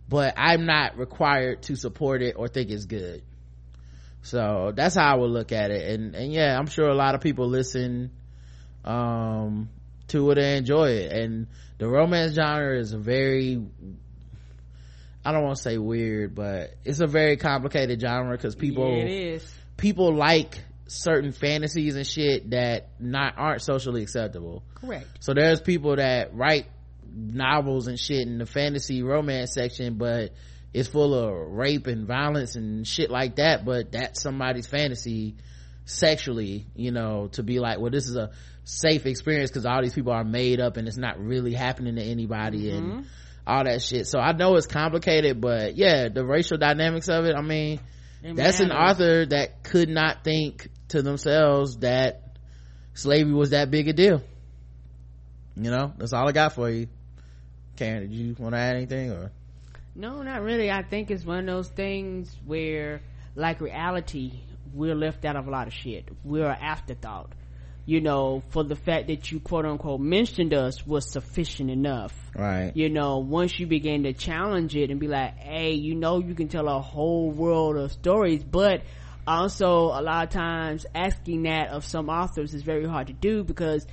But 0.09 0.35
i'm 0.37 0.65
not 0.65 0.97
required 0.97 1.63
to 1.63 1.75
support 1.75 2.21
it 2.21 2.35
or 2.37 2.47
think 2.47 2.69
it's 2.69 2.85
good. 2.85 3.23
So 4.21 4.71
that's 4.75 4.95
how 4.95 5.13
i 5.13 5.17
would 5.17 5.31
look 5.31 5.51
at 5.51 5.71
it. 5.71 5.89
And 5.91 6.15
and 6.15 6.31
yeah 6.31 6.57
i'm 6.57 6.67
sure 6.67 6.87
a 6.87 6.95
lot 6.95 7.15
of 7.15 7.21
people 7.21 7.47
listen 7.47 8.11
um 8.85 9.69
to 10.07 10.31
it 10.31 10.37
and 10.37 10.57
enjoy 10.59 10.89
it. 10.89 11.11
And 11.11 11.47
the 11.77 11.87
romance 11.87 12.33
genre 12.33 12.77
is 12.77 12.93
a 12.93 12.97
very 12.97 13.61
i 15.25 15.31
don't 15.31 15.43
want 15.43 15.57
to 15.57 15.61
say 15.61 15.77
weird 15.77 16.33
but 16.35 16.73
it's 16.85 16.99
a 16.99 17.07
very 17.07 17.37
complicated 17.37 17.99
genre 18.01 18.35
because 18.35 18.55
people 18.55 18.89
Yeah, 18.97 19.03
it 19.03 19.11
is. 19.11 19.53
people 19.77 20.13
like 20.13 20.59
certain 20.87 21.31
fantasies 21.33 21.95
and 21.95 22.07
shit 22.07 22.49
that 22.51 22.89
not 22.99 23.33
aren't 23.37 23.61
socially 23.61 24.03
acceptable 24.03 24.63
Correct. 24.75 25.05
so 25.19 25.33
there's 25.33 25.59
people 25.61 25.95
that 25.97 26.33
write 26.33 26.67
novels 27.13 27.87
and 27.87 27.99
shit 27.99 28.27
in 28.27 28.37
the 28.37 28.45
fantasy 28.45 29.03
romance 29.03 29.53
section 29.53 29.95
but 29.97 30.33
it's 30.73 30.87
full 30.87 31.13
of 31.13 31.33
rape 31.51 31.87
and 31.87 32.05
violence 32.07 32.55
and 32.55 32.87
shit 32.87 33.09
like 33.09 33.37
that 33.37 33.65
but 33.65 33.91
that's 33.91 34.21
somebody's 34.21 34.67
fantasy 34.67 35.35
sexually 35.87 36.65
you 36.75 36.91
know 36.91 37.29
to 37.31 37.41
be 37.41 37.59
like 37.59 37.79
well 37.79 37.89
this 37.89 38.07
is 38.07 38.17
a 38.17 38.29
safe 38.65 39.05
experience 39.05 39.49
because 39.49 39.65
all 39.65 39.81
these 39.81 39.93
people 39.93 40.11
are 40.11 40.25
made 40.25 40.59
up 40.59 40.75
and 40.75 40.85
it's 40.85 40.97
not 40.97 41.17
really 41.17 41.53
happening 41.53 41.95
to 41.95 42.03
anybody 42.03 42.69
and 42.69 42.91
mm-hmm. 42.91 43.01
all 43.47 43.63
that 43.63 43.81
shit. 43.81 44.05
So 44.05 44.19
i 44.19 44.33
know 44.33 44.55
it's 44.55 44.67
complicated 44.67 45.39
but 45.39 45.77
yeah 45.77 46.09
the 46.09 46.25
racial 46.25 46.57
dynamics 46.57 47.07
of 47.07 47.23
it 47.23 47.35
i 47.35 47.41
mean 47.41 47.79
It 48.21 48.35
that's 48.35 48.59
an 48.59 48.71
author 48.71 49.25
that 49.27 49.63
could 49.63 49.87
not 49.87 50.25
think 50.25 50.67
to 50.89 51.01
themselves 51.01 51.77
that 51.77 52.27
slavery 52.93 53.33
was 53.33 53.51
that 53.51 53.71
big 53.71 53.87
a 53.87 53.93
deal. 53.93 54.21
You 55.55 55.71
know 55.71 55.93
that's 55.97 56.11
all 56.11 56.27
i 56.27 56.33
got 56.33 56.53
for 56.53 56.69
you. 56.69 56.87
Karen 57.77 58.01
did 58.01 58.11
you 58.11 58.35
want 58.37 58.55
to 58.55 58.59
add 58.59 58.75
anything 58.75 59.11
or? 59.11 59.31
No 59.95 60.21
not 60.21 60.41
really. 60.41 60.69
I 60.69 60.83
think 60.83 61.09
it's 61.11 61.23
one 61.23 61.39
of 61.39 61.45
those 61.45 61.69
things 61.69 62.35
where 62.45 63.01
like 63.35 63.61
reality 63.61 64.41
we're 64.77 64.95
left 64.95 65.25
out 65.25 65.35
of 65.35 65.47
a 65.47 65.51
lot 65.51 65.67
of 65.67 65.73
shit. 65.73 66.07
We're 66.23 66.47
an 66.47 66.61
afterthought. 66.61 67.33
You 67.85 68.01
know 68.01 68.43
for 68.49 68.65
the 68.65 68.75
fact 68.75 69.07
that 69.07 69.31
you 69.31 69.39
quote 69.39 69.65
unquote 69.65 70.01
mentioned 70.01 70.53
us 70.53 70.85
was 70.85 71.09
sufficient 71.09 71.69
enough. 71.69 72.13
Right. 72.35 72.73
You 72.75 72.89
know 72.89 73.19
once 73.19 73.57
you 73.59 73.65
begin 73.65 74.03
to 74.03 74.11
challenge 74.11 74.75
it 74.75 74.91
and 74.91 74.99
be 74.99 75.07
like 75.07 75.37
hey 75.37 75.73
you 75.73 75.95
know 75.95 76.19
you 76.19 76.35
can 76.35 76.49
tell 76.49 76.67
a 76.67 76.81
whole 76.81 77.31
world 77.31 77.77
of 77.77 77.93
stories 77.93 78.43
but 78.43 78.81
also 79.25 79.67
a 79.85 80.01
lot 80.01 80.25
of 80.25 80.29
times 80.31 80.85
asking 80.93 81.43
that 81.43 81.69
of 81.69 81.85
some 81.85 82.09
authors 82.09 82.53
is 82.53 82.61
very 82.61 82.85
hard 82.85 83.07
to 83.07 83.13
do 83.13 83.45
because 83.45 83.87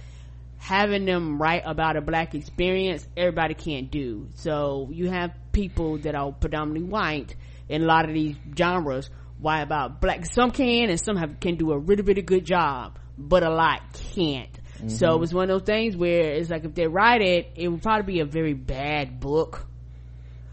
having 0.59 1.05
them 1.05 1.41
write 1.41 1.63
about 1.65 1.97
a 1.97 2.01
black 2.01 2.35
experience 2.35 3.07
everybody 3.17 3.55
can't 3.55 3.93
do. 3.93 4.27
So 4.35 4.89
you 4.91 5.09
have 5.09 5.33
people 5.53 5.99
that 5.99 6.17
are 6.17 6.33
predominantly 6.33 6.91
white 6.91 7.37
in 7.69 7.83
a 7.83 7.87
lot 7.87 8.09
of 8.09 8.15
these 8.15 8.37
genres 8.59 9.09
why 9.45 9.61
about 9.61 10.01
black 10.01 10.25
some 10.27 10.51
can 10.51 10.89
and 10.89 10.99
some 10.99 11.17
have 11.17 11.39
can 11.39 11.57
do 11.57 11.71
a 11.73 11.79
really 11.79 12.03
really 12.03 12.23
good 12.23 12.45
job 12.45 12.99
but 13.19 13.43
a 13.43 13.51
lot 13.51 13.81
can't 14.15 14.53
mm-hmm. 14.79 14.89
so 14.89 15.23
it's 15.23 15.35
one 15.35 15.51
of 15.51 15.61
those 15.61 15.67
things 15.67 15.97
where 15.97 16.33
it's 16.33 16.51
like 16.51 16.65
if 16.65 16.75
they 16.75 16.87
write 16.87 17.21
it 17.21 17.53
it 17.55 17.69
would 17.69 17.83
probably 17.83 18.15
be 18.15 18.21
a 18.21 18.25
very 18.25 18.55
bad 18.55 19.21
book 19.21 19.67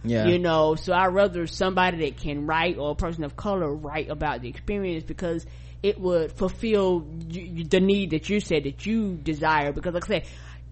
yeah. 0.03 0.27
You 0.27 0.39
know, 0.39 0.75
so 0.75 0.93
I'd 0.93 1.13
rather 1.13 1.45
somebody 1.47 2.09
that 2.09 2.17
can 2.19 2.47
write 2.47 2.77
or 2.77 2.91
a 2.91 2.95
person 2.95 3.23
of 3.23 3.35
color 3.35 3.71
write 3.71 4.09
about 4.09 4.41
the 4.41 4.49
experience 4.49 5.03
because 5.03 5.45
it 5.83 5.99
would 5.99 6.31
fulfill 6.31 6.99
the 7.01 7.79
need 7.79 8.11
that 8.11 8.29
you 8.29 8.39
said 8.39 8.63
that 8.63 8.85
you 8.85 9.15
desire. 9.15 9.71
Because 9.71 9.93
like 9.93 10.05
I 10.05 10.07
said, 10.07 10.25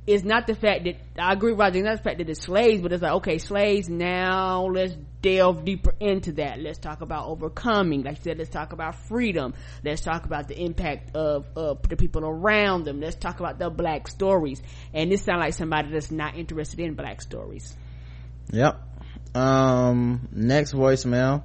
it's 0.07 0.23
not 0.23 0.47
the 0.47 0.55
fact 0.55 0.85
that 0.85 0.95
I 1.17 1.33
agree 1.33 1.51
with 1.51 1.59
Roger, 1.59 1.83
not 1.83 1.97
the 1.97 2.03
fact 2.03 2.17
that 2.17 2.29
it's 2.29 2.41
slaves, 2.41 2.81
but 2.81 2.91
it's 2.91 3.03
like, 3.03 3.13
okay, 3.13 3.37
slaves, 3.37 3.89
now 3.89 4.65
let's 4.65 4.93
delve 5.21 5.63
deeper 5.63 5.93
into 5.99 6.31
that. 6.33 6.59
Let's 6.59 6.79
talk 6.79 7.01
about 7.01 7.27
overcoming. 7.27 8.03
Like 8.03 8.19
I 8.19 8.21
said, 8.21 8.37
let's 8.37 8.49
talk 8.49 8.73
about 8.73 8.95
freedom. 9.07 9.53
Let's 9.83 10.01
talk 10.01 10.25
about 10.25 10.47
the 10.47 10.59
impact 10.59 11.15
of, 11.15 11.45
of 11.55 11.83
the 11.87 11.95
people 11.95 12.25
around 12.25 12.85
them. 12.85 12.99
Let's 12.99 13.17
talk 13.17 13.39
about 13.39 13.59
the 13.59 13.69
black 13.69 14.07
stories. 14.07 14.61
And 14.93 15.11
this 15.11 15.23
sounds 15.23 15.41
like 15.41 15.53
somebody 15.53 15.91
that's 15.91 16.09
not 16.09 16.35
interested 16.35 16.79
in 16.79 16.95
black 16.95 17.21
stories. 17.21 17.75
Yep 18.51 18.89
um 19.35 20.27
next 20.31 20.73
voicemail 20.73 21.43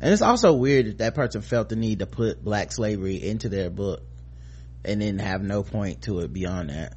and 0.00 0.12
it's 0.12 0.22
also 0.22 0.52
weird 0.52 0.86
that 0.86 0.98
that 0.98 1.14
person 1.14 1.42
felt 1.42 1.68
the 1.68 1.76
need 1.76 1.98
to 2.00 2.06
put 2.06 2.44
black 2.44 2.70
slavery 2.70 3.16
into 3.16 3.48
their 3.48 3.70
book 3.70 4.02
and 4.86 5.02
then 5.02 5.18
have 5.18 5.42
no 5.42 5.62
point 5.62 6.02
to 6.02 6.20
it 6.20 6.32
beyond 6.32 6.70
that. 6.70 6.94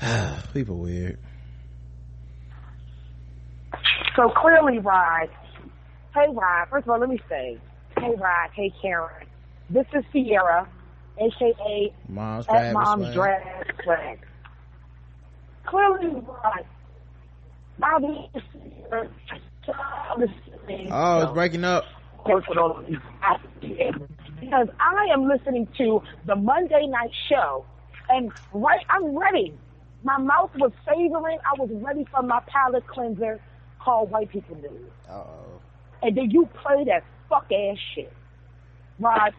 People 0.54 0.78
weird. 0.78 1.18
So 4.16 4.30
clearly 4.30 4.78
rod 4.78 5.28
hey 6.14 6.26
rod 6.32 6.68
first 6.70 6.86
of 6.86 6.90
all 6.90 6.98
let 6.98 7.08
me 7.08 7.20
say 7.28 7.60
hey 7.98 8.14
rod 8.16 8.50
hey 8.54 8.72
karen. 8.80 9.26
This 9.70 9.86
is 9.94 10.04
sierra 10.12 10.68
aka 11.20 11.92
mom's 12.08 12.46
drag 12.46 12.72
mom's 12.72 13.14
drag 13.14 13.82
flag 13.84 14.20
clearly 15.66 16.08
rod 16.10 16.64
Oh, 20.90 21.22
it's 21.22 21.32
breaking 21.32 21.64
up. 21.64 21.84
Because 24.40 24.68
I 24.80 25.06
am 25.12 25.28
listening 25.28 25.68
to 25.78 26.02
the 26.26 26.36
Monday 26.36 26.86
night 26.86 27.10
show, 27.28 27.64
and 28.08 28.32
right, 28.52 28.84
I'm 28.88 29.16
ready. 29.16 29.54
My 30.02 30.18
mouth 30.18 30.50
was 30.56 30.72
savoring. 30.86 31.38
I 31.44 31.60
was 31.60 31.70
ready 31.72 32.06
for 32.10 32.22
my 32.22 32.40
palate 32.46 32.86
cleanser 32.86 33.40
called 33.80 34.10
White 34.10 34.30
People 34.30 34.56
News. 34.56 34.90
Uh 35.08 35.14
oh. 35.14 35.60
And 36.02 36.16
then 36.16 36.30
you 36.30 36.48
play 36.62 36.84
that 36.84 37.04
fuck 37.28 37.50
ass 37.52 37.76
shit. 37.94 38.12
Rod, 39.00 39.34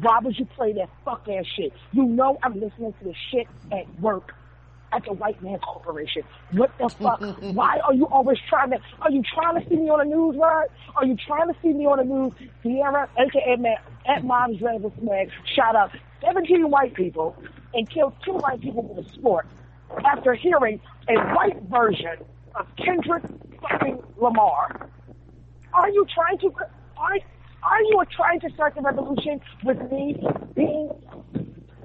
why 0.00 0.20
would 0.20 0.38
you 0.38 0.44
play 0.44 0.72
that 0.74 0.88
fuck 1.04 1.28
ass 1.28 1.44
shit? 1.56 1.72
You 1.92 2.04
know 2.04 2.38
I'm 2.42 2.54
listening 2.60 2.94
to 3.00 3.04
the 3.04 3.14
shit 3.30 3.48
at 3.72 4.00
work 4.00 4.34
at 4.92 5.04
the 5.04 5.12
white 5.12 5.42
man's 5.42 5.60
corporation. 5.62 6.22
What 6.52 6.70
the 6.78 6.88
fuck? 6.88 7.20
Why 7.40 7.78
are 7.80 7.94
you 7.94 8.06
always 8.06 8.38
trying 8.48 8.70
to, 8.70 8.78
are 9.00 9.10
you 9.10 9.22
trying 9.34 9.62
to 9.62 9.68
see 9.68 9.76
me 9.76 9.88
on 9.88 9.98
the 9.98 10.16
news, 10.16 10.36
right? 10.36 10.68
Are 10.96 11.04
you 11.04 11.16
trying 11.16 11.48
to 11.48 11.54
see 11.62 11.72
me 11.72 11.86
on 11.86 11.98
the 11.98 12.04
news? 12.04 12.32
Sierra, 12.62 13.08
aka 13.18 13.56
man, 13.56 13.76
at 14.06 14.24
Mom's 14.24 14.58
Driver 14.58 14.90
Swag, 14.98 15.30
shot 15.54 15.76
up 15.76 15.90
17 16.22 16.70
white 16.70 16.94
people 16.94 17.36
and 17.74 17.88
killed 17.88 18.14
two 18.24 18.32
white 18.32 18.60
people 18.60 18.82
with 18.82 19.06
a 19.06 19.12
sport 19.12 19.46
after 20.04 20.34
hearing 20.34 20.80
a 21.08 21.14
white 21.34 21.60
version 21.70 22.24
of 22.54 22.66
Kendrick 22.76 23.24
fucking 23.60 24.02
Lamar. 24.16 24.88
Are 25.72 25.90
you 25.90 26.06
trying 26.14 26.38
to, 26.38 26.52
are, 26.96 27.18
are 27.62 27.82
you 27.82 28.02
trying 28.14 28.40
to 28.40 28.50
start 28.50 28.74
the 28.74 28.80
revolution 28.80 29.40
with 29.64 29.78
me 29.90 30.16
being, 30.54 30.90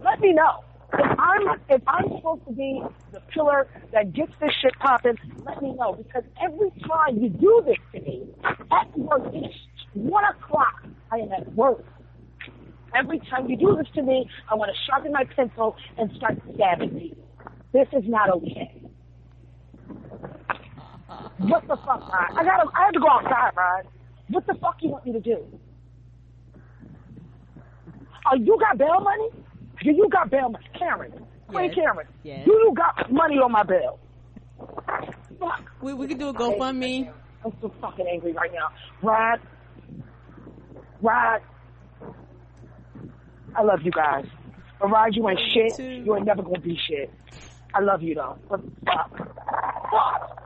let 0.01 0.19
me 0.19 0.33
know 0.33 0.63
if 0.99 1.19
I'm 1.19 1.59
if 1.69 1.81
I'm 1.87 2.03
supposed 2.17 2.45
to 2.47 2.53
be 2.53 2.81
the 3.11 3.19
pillar 3.33 3.67
that 3.91 4.13
gets 4.13 4.31
this 4.39 4.51
shit 4.61 4.73
popping, 4.79 5.15
let 5.45 5.61
me 5.61 5.73
know 5.73 5.93
because 5.93 6.23
every 6.41 6.71
time 6.87 7.17
you 7.17 7.29
do 7.29 7.63
this 7.65 7.77
to 7.93 8.01
me 8.01 8.27
at 8.71 8.97
work, 8.97 9.23
it's 9.33 9.55
one 9.93 10.23
o'clock. 10.25 10.85
I 11.11 11.17
am 11.17 11.31
at 11.31 11.53
work. 11.53 11.85
Every 12.95 13.19
time 13.29 13.49
you 13.49 13.57
do 13.57 13.75
this 13.75 13.87
to 13.95 14.03
me, 14.03 14.29
I 14.51 14.55
want 14.55 14.71
to 14.71 14.77
sharpen 14.87 15.11
my 15.11 15.23
pencil 15.35 15.75
and 15.97 16.11
start 16.15 16.37
stabbing 16.53 16.93
me. 16.93 17.15
This 17.71 17.87
is 17.91 18.03
not 18.07 18.29
okay. 18.29 18.81
What 21.39 21.67
the 21.67 21.75
fuck, 21.77 22.11
Ryan? 22.11 22.37
I 22.37 22.43
gotta, 22.43 22.69
I 22.75 22.83
have 22.85 22.93
to 22.93 22.99
go 22.99 23.09
outside, 23.09 23.51
Ryan. 23.55 23.85
What 24.29 24.45
the 24.47 24.53
fuck 24.55 24.77
you 24.81 24.89
want 24.89 25.05
me 25.05 25.13
to 25.13 25.19
do? 25.19 25.45
Oh, 28.31 28.35
you 28.35 28.57
got 28.59 28.77
bail 28.77 28.99
money? 29.01 29.29
Do 29.83 29.91
you 29.91 30.09
got 30.09 30.29
bail 30.29 30.49
money? 30.49 30.65
Karen. 30.77 31.11
Queen 31.47 31.65
yes. 31.65 31.75
Karen. 31.75 32.07
Yes. 32.23 32.45
Do 32.45 32.51
you 32.51 32.73
got 32.75 33.11
money 33.11 33.35
on 33.35 33.51
my 33.51 33.63
bill? 33.63 33.99
Fuck. 35.39 35.71
We, 35.81 35.93
we 35.93 36.07
can 36.07 36.17
do 36.17 36.29
a 36.29 36.33
GoFundMe. 36.33 37.11
I'm 37.43 37.53
so 37.61 37.73
fucking 37.81 38.07
angry 38.07 38.31
right 38.31 38.51
now. 38.53 38.69
Rod. 39.01 39.41
Rod. 41.01 41.41
I 43.55 43.61
love 43.61 43.81
you 43.83 43.91
guys. 43.91 44.25
But 44.79 44.89
Rod, 44.89 45.15
you 45.15 45.27
ain't 45.29 45.39
shit. 45.53 45.79
You 45.79 46.15
ain't 46.15 46.25
never 46.25 46.41
gonna 46.41 46.59
be 46.59 46.79
shit. 46.87 47.11
I 47.73 47.81
love 47.81 48.01
you 48.01 48.15
though. 48.15 48.37
But 48.49 48.61
fuck. 48.85 49.17
Fuck. 49.17 50.43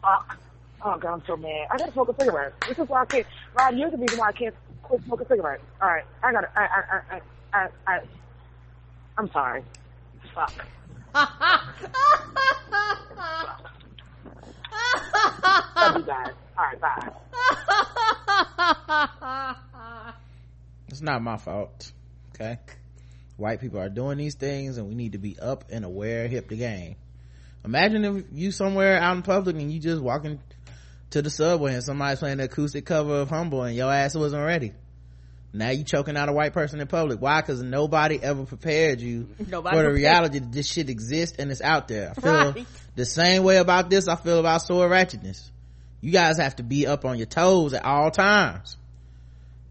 Fuck. 0.00 0.38
Oh 0.84 0.98
god, 0.98 1.14
I'm 1.14 1.22
so 1.26 1.36
mad. 1.36 1.66
I 1.70 1.76
gotta 1.76 1.92
smoke 1.92 2.08
a 2.08 2.14
cigarette. 2.22 2.54
This 2.68 2.78
is 2.78 2.88
why 2.88 3.02
I 3.02 3.06
can't. 3.06 3.26
Rod, 3.58 3.76
you're 3.76 3.90
the 3.90 3.96
reason 3.98 4.18
why 4.18 4.28
I 4.28 4.32
can't 4.32 4.54
quit 4.82 5.02
smoking 5.04 5.26
cigarettes. 5.28 5.62
All 5.82 5.88
right, 5.88 6.04
I 6.22 6.32
gotta. 6.32 6.48
I 6.56 6.62
I 6.62 7.00
I 7.10 7.20
I 7.52 7.68
I. 7.86 8.00
I'm 9.18 9.30
sorry. 9.32 9.62
Fuck. 10.34 10.52
Love 15.76 15.96
you 15.96 16.02
guys. 16.04 16.32
All 16.58 16.64
right, 16.64 16.80
bye. 16.80 17.12
It's 20.88 21.00
not 21.00 21.22
my 21.22 21.36
fault. 21.38 21.92
Okay. 22.34 22.58
White 23.36 23.60
people 23.60 23.80
are 23.80 23.88
doing 23.88 24.18
these 24.18 24.34
things 24.34 24.76
and 24.78 24.88
we 24.88 24.94
need 24.94 25.12
to 25.12 25.18
be 25.18 25.38
up 25.38 25.64
and 25.70 25.84
aware, 25.84 26.28
hip 26.28 26.48
the 26.48 26.56
game. 26.56 26.96
Imagine 27.64 28.04
if 28.04 28.24
you 28.32 28.50
somewhere 28.50 28.98
out 28.98 29.16
in 29.16 29.22
public 29.22 29.56
and 29.56 29.72
you 29.72 29.80
just 29.80 30.02
walking 30.02 30.40
to 31.10 31.22
the 31.22 31.30
subway 31.30 31.74
and 31.74 31.82
somebody's 31.82 32.18
playing 32.18 32.38
the 32.38 32.44
acoustic 32.44 32.84
cover 32.84 33.20
of 33.20 33.30
Humble 33.30 33.62
and 33.62 33.74
your 33.74 33.92
ass 33.92 34.14
wasn't 34.14 34.44
ready 34.44 34.72
now 35.56 35.70
you 35.70 35.84
choking 35.84 36.16
out 36.16 36.28
a 36.28 36.32
white 36.32 36.52
person 36.52 36.80
in 36.80 36.86
public. 36.86 37.20
Why? 37.20 37.40
Because 37.40 37.62
nobody 37.62 38.22
ever 38.22 38.44
prepared 38.44 39.00
you 39.00 39.28
nobody 39.48 39.76
for 39.76 39.82
the 39.82 39.92
reality 39.92 40.38
that 40.38 40.52
this 40.52 40.66
shit 40.66 40.90
exists 40.90 41.38
and 41.38 41.50
it's 41.50 41.62
out 41.62 41.88
there. 41.88 42.12
I 42.16 42.20
feel 42.20 42.52
right. 42.52 42.66
the 42.94 43.06
same 43.06 43.42
way 43.42 43.56
about 43.56 43.88
this 43.88 44.08
i 44.08 44.16
feel 44.16 44.38
about 44.38 44.58
sword 44.62 44.90
ratchetness. 44.90 45.50
You 46.00 46.12
guys 46.12 46.38
have 46.38 46.56
to 46.56 46.62
be 46.62 46.86
up 46.86 47.04
on 47.04 47.16
your 47.16 47.26
toes 47.26 47.72
at 47.72 47.84
all 47.84 48.10
times. 48.10 48.76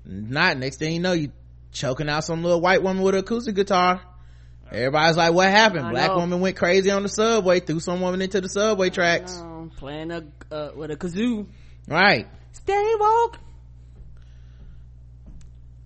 Not 0.06 0.58
next 0.58 0.78
thing 0.78 0.94
you 0.94 1.00
know 1.00 1.14
you 1.14 1.32
choking 1.72 2.10
out 2.10 2.24
some 2.24 2.44
little 2.44 2.62
white 2.62 2.82
woman 2.82 3.04
with 3.04 3.16
an 3.16 3.20
acoustic 3.22 3.56
guitar. 3.56 4.02
Everybody's 4.72 5.18
like 5.18 5.34
what 5.34 5.50
happened? 5.50 5.86
I 5.86 5.92
black 5.92 6.10
know. 6.10 6.18
woman 6.18 6.42
went 6.42 6.58
crazy 6.58 6.90
on 6.90 7.04
the 7.04 7.10
subway 7.10 7.60
threw 7.60 7.80
some 7.80 8.02
woman 8.02 8.22
into 8.22 8.42
the 8.42 8.50
subway 8.50 8.90
tracks. 8.90 9.40
playing 9.78 10.12
a 10.12 10.24
uh, 10.52 10.72
with 10.76 10.90
a 10.90 10.96
kazoo. 10.96 11.46
Right. 11.88 12.28
Stay 12.54 12.96
woke 13.00 13.38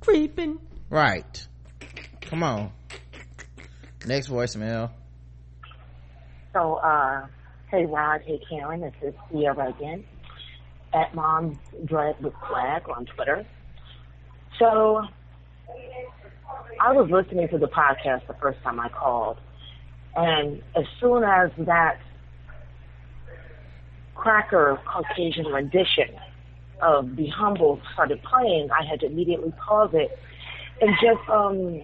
creeping. 0.01 0.59
Right. 0.89 1.47
Come 2.21 2.43
on. 2.43 2.71
Next 4.05 4.29
voicemail. 4.29 4.91
So, 6.53 6.75
uh, 6.75 7.27
hey 7.69 7.85
Rod, 7.85 8.21
hey 8.25 8.41
Karen, 8.49 8.81
this 8.81 8.93
is 9.01 9.13
Sierra 9.31 9.69
again 9.69 10.03
at 10.93 11.13
Mom's 11.13 11.57
Dread 11.85 12.15
with 12.21 12.33
Flag 12.47 12.83
on 12.89 13.05
Twitter. 13.05 13.45
So, 14.57 15.03
I 16.81 16.91
was 16.93 17.09
listening 17.11 17.47
to 17.49 17.57
the 17.57 17.67
podcast 17.67 18.25
the 18.27 18.35
first 18.41 18.61
time 18.63 18.79
I 18.79 18.89
called, 18.89 19.37
And 20.15 20.63
as 20.75 20.85
soon 20.99 21.23
as 21.23 21.51
that 21.59 21.99
cracker 24.15 24.79
Caucasian 24.85 25.45
rendition 25.45 26.15
of 26.81 27.15
Be 27.15 27.27
Humble 27.27 27.81
started 27.93 28.21
playing, 28.23 28.69
I 28.71 28.85
had 28.85 28.99
to 29.01 29.07
immediately 29.07 29.51
pause 29.57 29.91
it 29.93 30.17
and 30.81 30.95
just 31.01 31.29
um, 31.29 31.81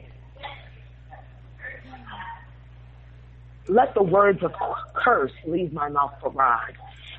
let 3.67 3.93
the 3.93 4.03
words 4.03 4.43
of 4.43 4.53
curse 4.93 5.31
leave 5.45 5.73
my 5.73 5.89
mouth 5.89 6.13
for 6.21 6.29
ride. 6.29 6.75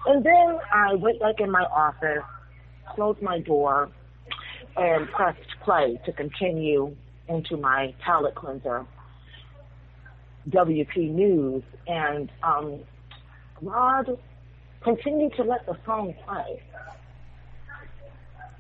And 0.06 0.24
then 0.24 0.58
I 0.72 0.94
went 0.94 1.20
back 1.20 1.40
in 1.40 1.50
my 1.50 1.64
office, 1.64 2.22
closed 2.94 3.20
my 3.20 3.40
door, 3.40 3.90
and 4.76 5.08
pressed 5.10 5.40
play 5.64 6.00
to 6.04 6.12
continue 6.12 6.94
into 7.28 7.56
my 7.56 7.94
palate 8.00 8.34
cleanser, 8.34 8.86
WP 10.50 11.10
News, 11.10 11.62
and 11.88 12.30
um, 12.42 12.78
Rod 13.60 14.18
continued 14.82 15.34
to 15.34 15.42
let 15.42 15.66
the 15.66 15.76
song 15.84 16.14
play. 16.26 16.62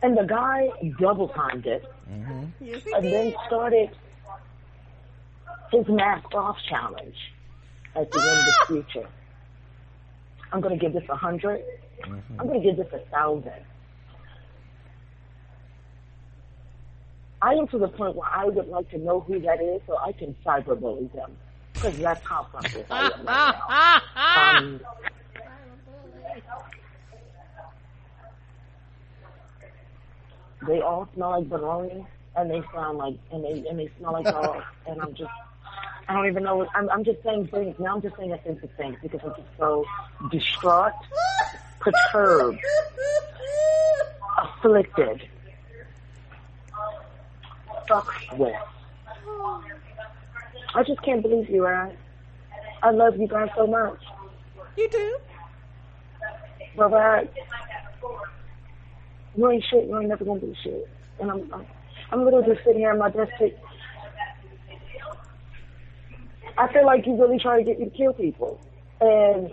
And 0.02 0.16
the 0.16 0.24
guy 0.24 0.70
double 1.00 1.28
timed 1.28 1.66
it, 1.66 1.84
mm-hmm. 2.10 2.94
and 2.94 3.04
then 3.04 3.34
started 3.46 3.90
his 5.72 5.88
mask 5.88 6.34
off 6.34 6.56
challenge 6.68 7.16
at 7.94 8.10
the 8.10 8.20
end 8.20 8.38
of 8.38 8.44
the 8.46 8.66
future. 8.66 9.08
I'm 10.52 10.60
going 10.60 10.78
to 10.78 10.80
give 10.82 10.92
this 10.92 11.04
a 11.04 11.12
100 11.12 11.60
mm-hmm. 12.02 12.40
I'm 12.40 12.46
going 12.46 12.60
to 12.60 12.66
give 12.66 12.76
this 12.76 12.92
a 12.92 12.98
thousand. 13.10 13.52
I 17.42 17.52
am 17.52 17.68
to 17.68 17.78
the 17.78 17.88
point 17.88 18.16
where 18.16 18.28
I 18.28 18.46
would 18.46 18.68
like 18.68 18.90
to 18.90 18.98
know 18.98 19.20
who 19.20 19.40
that 19.40 19.60
is 19.60 19.80
so 19.86 19.98
I 19.98 20.12
can 20.12 20.34
cyberbully 20.44 21.12
them. 21.12 21.36
Because 21.74 21.98
that's 21.98 22.26
how 22.26 22.46
frustrated 22.50 22.86
I 22.90 23.06
am 23.06 23.10
right 23.10 23.24
now. 23.24 24.02
Um, 24.56 24.80
they 30.66 30.80
all 30.80 31.08
smell 31.14 31.30
like 31.30 31.48
bologna 31.48 32.06
and 32.36 32.50
they 32.50 32.62
sound 32.74 32.98
like 32.98 33.16
and 33.32 33.44
they 33.44 33.68
and 33.68 33.78
they 33.78 33.90
smell 33.98 34.12
like 34.12 34.24
dogs 34.24 34.64
and 34.86 35.00
I'm 35.00 35.14
just 35.14 35.30
I 36.08 36.14
don't 36.14 36.26
even 36.26 36.42
know 36.44 36.56
what 36.56 36.68
I'm 36.74 36.88
I'm 36.90 37.04
just 37.04 37.22
saying 37.24 37.48
things 37.48 37.76
now 37.78 37.96
I'm 37.96 38.02
just 38.02 38.16
saying 38.16 38.32
a 38.32 38.36
bunch 38.38 38.62
of 38.62 38.70
things 38.76 38.96
because 39.02 39.20
I'm 39.24 39.34
just 39.34 39.48
so 39.58 39.84
distraught, 40.30 40.92
perturbed, 41.80 42.60
afflicted, 44.38 45.22
fucked 47.88 48.38
with. 48.38 48.54
I 50.74 50.82
just 50.82 51.02
can't 51.02 51.22
believe 51.22 51.48
you, 51.48 51.64
Ryan. 51.64 51.96
I 52.82 52.90
love 52.90 53.16
you 53.18 53.26
guys 53.26 53.48
so 53.56 53.66
much. 53.66 53.98
You 54.76 54.88
do. 54.90 55.18
But 56.76 56.92
Ryan, 56.92 57.28
you 59.36 59.50
ain't 59.50 59.64
shit. 59.70 59.86
You 59.86 59.98
ain't 59.98 60.08
never 60.08 60.24
gonna 60.24 60.40
be 60.40 60.56
shit. 60.62 60.88
And 61.20 61.30
I'm, 61.30 61.52
I'm, 61.52 61.66
I'm 62.10 62.24
literally 62.24 62.46
just 62.46 62.64
sitting 62.64 62.80
here 62.80 62.92
on 62.92 62.98
my 62.98 63.10
desk. 63.10 63.32
I 66.58 66.72
feel 66.72 66.86
like 66.86 67.06
you 67.06 67.20
really 67.20 67.38
trying 67.38 67.64
to 67.64 67.70
get 67.70 67.78
me 67.78 67.90
to 67.90 67.96
kill 67.96 68.12
people, 68.14 68.58
and 69.00 69.50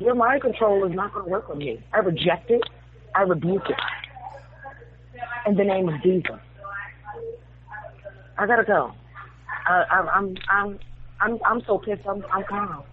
your 0.00 0.14
mind 0.14 0.42
control 0.42 0.86
is 0.88 0.94
not 0.94 1.12
gonna 1.12 1.28
work 1.28 1.50
on 1.50 1.58
me. 1.58 1.84
I 1.92 1.98
reject 1.98 2.50
it. 2.50 2.62
I 3.14 3.22
rebuke 3.22 3.68
it. 3.68 3.76
In 5.46 5.56
the 5.56 5.64
name 5.64 5.88
of 5.88 6.00
Jesus. 6.02 6.38
I 8.38 8.46
gotta 8.46 8.64
go. 8.64 8.92
I, 9.66 9.84
I, 9.90 9.98
I'm, 10.14 10.36
I'm, 10.48 10.78
I'm, 11.20 11.38
I'm 11.44 11.62
so 11.66 11.78
pissed. 11.78 12.06
I'm, 12.08 12.24
I'm 12.32 12.44
calm. 12.44 12.84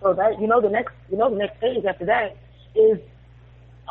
So 0.00 0.14
that 0.14 0.40
you 0.40 0.46
know 0.46 0.60
the 0.60 0.68
next, 0.68 0.92
you 1.10 1.16
know 1.16 1.30
the 1.30 1.36
next 1.36 1.60
phase 1.60 1.84
after 1.88 2.06
that 2.06 2.36
is 2.74 2.98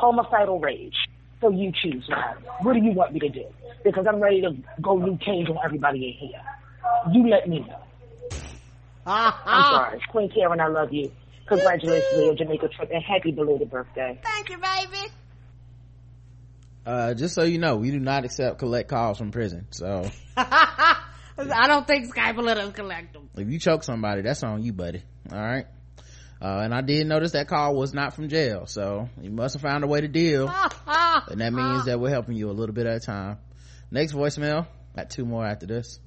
homicidal 0.01 0.59
rage. 0.59 0.95
So 1.39 1.49
you 1.49 1.71
choose, 1.81 2.07
right? 2.09 2.35
What 2.61 2.73
do 2.73 2.79
you 2.79 2.91
want 2.91 3.13
me 3.13 3.19
to 3.21 3.29
do? 3.29 3.45
Because 3.83 4.05
I'm 4.07 4.19
ready 4.19 4.41
to 4.41 4.51
go 4.81 4.97
new 4.97 5.17
cage 5.17 5.47
on 5.49 5.57
everybody 5.63 6.17
in 6.19 6.27
here. 6.27 6.41
You 7.13 7.27
let 7.29 7.47
me 7.47 7.59
know. 7.59 7.79
I'm 9.05 9.63
sorry. 9.73 10.01
Queen 10.11 10.29
Karen, 10.33 10.59
I 10.59 10.67
love 10.67 10.91
you. 10.93 11.11
Congratulations 11.47 12.13
on 12.13 12.25
your 12.25 12.35
Jamaica 12.35 12.67
trip 12.69 12.89
and 12.93 13.03
happy 13.03 13.31
belated 13.31 13.69
birthday. 13.69 14.19
Thank 14.23 14.49
you, 14.49 14.57
baby. 14.57 15.11
uh 16.85 17.13
just 17.13 17.35
so 17.35 17.43
you 17.43 17.57
know 17.59 17.75
we 17.77 17.91
do 17.91 17.99
not 17.99 18.25
accept 18.25 18.57
collect 18.57 18.89
calls 18.89 19.17
from 19.19 19.29
prison 19.31 19.67
so 19.69 20.09
I 20.37 20.97
don't 21.67 21.85
think 21.85 22.11
Skype 22.13 22.35
will 22.35 22.43
let 22.45 22.57
us 22.57 22.73
collect 22.73 23.13
them. 23.13 23.29
if 23.37 23.47
you 23.47 23.59
choke 23.59 23.83
somebody 23.83 24.23
that's 24.23 24.41
on 24.41 24.63
you 24.63 24.73
buddy 24.73 25.03
all 25.31 25.37
right 25.37 25.65
uh, 26.41 26.61
and 26.63 26.73
I 26.73 26.81
did 26.81 27.05
notice 27.07 27.33
that 27.33 27.47
call 27.47 27.75
was 27.75 27.93
not 27.93 28.15
from 28.15 28.29
jail, 28.29 28.65
so 28.65 29.09
you 29.21 29.29
must 29.29 29.53
have 29.53 29.61
found 29.61 29.83
a 29.83 29.87
way 29.87 30.01
to 30.01 30.07
deal. 30.07 30.47
and 30.87 31.39
that 31.39 31.53
means 31.53 31.85
that 31.85 31.99
we're 31.99 32.09
helping 32.09 32.35
you 32.35 32.49
a 32.49 32.51
little 32.53 32.73
bit 32.73 32.87
at 32.87 32.97
a 32.97 32.99
time. 32.99 33.37
Next 33.91 34.13
voicemail. 34.13 34.67
Got 34.95 35.09
two 35.09 35.25
more 35.25 35.45
after 35.45 35.65
this. 35.65 35.99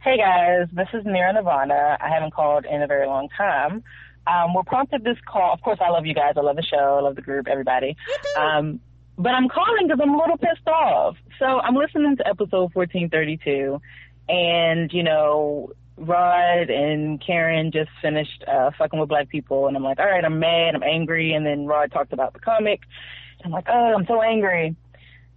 Hey 0.00 0.16
guys, 0.16 0.68
this 0.72 0.86
is 0.94 1.04
Mira 1.04 1.32
Nirvana. 1.32 1.98
I 2.00 2.08
haven't 2.08 2.32
called 2.32 2.64
in 2.64 2.82
a 2.82 2.86
very 2.86 3.06
long 3.06 3.28
time. 3.36 3.82
Um, 4.26 4.54
what 4.54 4.66
prompted 4.66 5.02
this 5.02 5.16
call, 5.26 5.52
of 5.52 5.60
course 5.62 5.78
I 5.84 5.90
love 5.90 6.06
you 6.06 6.14
guys, 6.14 6.34
I 6.36 6.40
love 6.40 6.56
the 6.56 6.62
show, 6.62 6.98
I 6.98 7.00
love 7.00 7.16
the 7.16 7.22
group, 7.22 7.48
everybody. 7.48 7.96
Um, 8.38 8.80
but 9.16 9.30
I'm 9.30 9.48
calling 9.48 9.88
because 9.88 9.98
I'm 10.00 10.14
a 10.14 10.16
little 10.16 10.38
pissed 10.38 10.68
off. 10.68 11.16
So 11.38 11.44
I'm 11.44 11.74
listening 11.74 12.16
to 12.18 12.28
episode 12.28 12.72
1432 12.74 13.80
and, 14.28 14.92
you 14.92 15.02
know, 15.02 15.72
Rod 15.98 16.70
and 16.70 17.20
Karen 17.24 17.70
just 17.72 17.90
finished 18.00 18.44
uh, 18.46 18.70
fucking 18.78 18.98
with 18.98 19.08
black 19.08 19.28
people, 19.28 19.66
and 19.66 19.76
I'm 19.76 19.82
like, 19.82 19.98
all 19.98 20.06
right, 20.06 20.24
I'm 20.24 20.38
mad, 20.38 20.74
I'm 20.74 20.82
angry, 20.82 21.32
and 21.32 21.44
then 21.44 21.66
Rod 21.66 21.90
talked 21.92 22.12
about 22.12 22.32
the 22.32 22.40
comic. 22.40 22.80
I'm 23.44 23.50
like, 23.50 23.66
oh, 23.68 23.94
I'm 23.96 24.06
so 24.06 24.22
angry. 24.22 24.76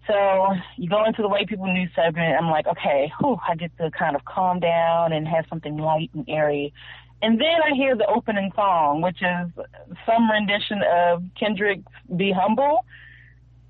So 0.07 0.47
you 0.77 0.89
go 0.89 1.05
into 1.05 1.21
the 1.21 1.27
white 1.27 1.47
people 1.47 1.71
news 1.71 1.89
segment. 1.95 2.35
I'm 2.37 2.49
like, 2.49 2.67
okay, 2.67 3.11
whew, 3.19 3.37
I 3.47 3.55
get 3.55 3.75
to 3.77 3.91
kind 3.91 4.15
of 4.15 4.25
calm 4.25 4.59
down 4.59 5.13
and 5.13 5.27
have 5.27 5.45
something 5.49 5.77
light 5.77 6.09
and 6.13 6.25
airy. 6.27 6.73
And 7.21 7.39
then 7.39 7.61
I 7.63 7.75
hear 7.75 7.95
the 7.95 8.07
opening 8.07 8.51
song, 8.55 9.01
which 9.01 9.21
is 9.21 9.65
some 10.07 10.29
rendition 10.29 10.81
of 10.91 11.23
Kendrick's 11.39 11.83
"Be 12.15 12.31
Humble," 12.31 12.83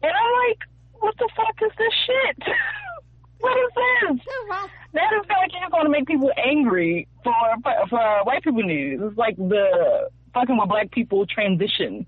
and 0.02 0.12
I'm 0.12 0.50
like, 0.50 0.60
what 0.94 1.16
the 1.18 1.30
fuck 1.36 1.56
is 1.62 1.72
this 1.78 1.94
shit? 2.06 2.48
what 3.42 3.58
is 3.58 3.72
this? 3.76 4.26
That 4.94 5.14
is 5.14 5.26
going 5.28 5.50
to 5.50 5.70
going 5.72 5.84
to 5.86 5.90
make 5.90 6.08
people 6.08 6.32
angry 6.38 7.08
for, 7.24 7.34
for 7.64 7.74
for 7.90 8.24
white 8.24 8.44
people 8.44 8.64
news. 8.64 9.02
It's 9.04 9.18
like 9.18 9.38
the 9.38 10.10
fucking 10.34 10.58
with 10.58 10.70
black 10.70 10.92
people 10.92 11.26
transition. 11.26 12.06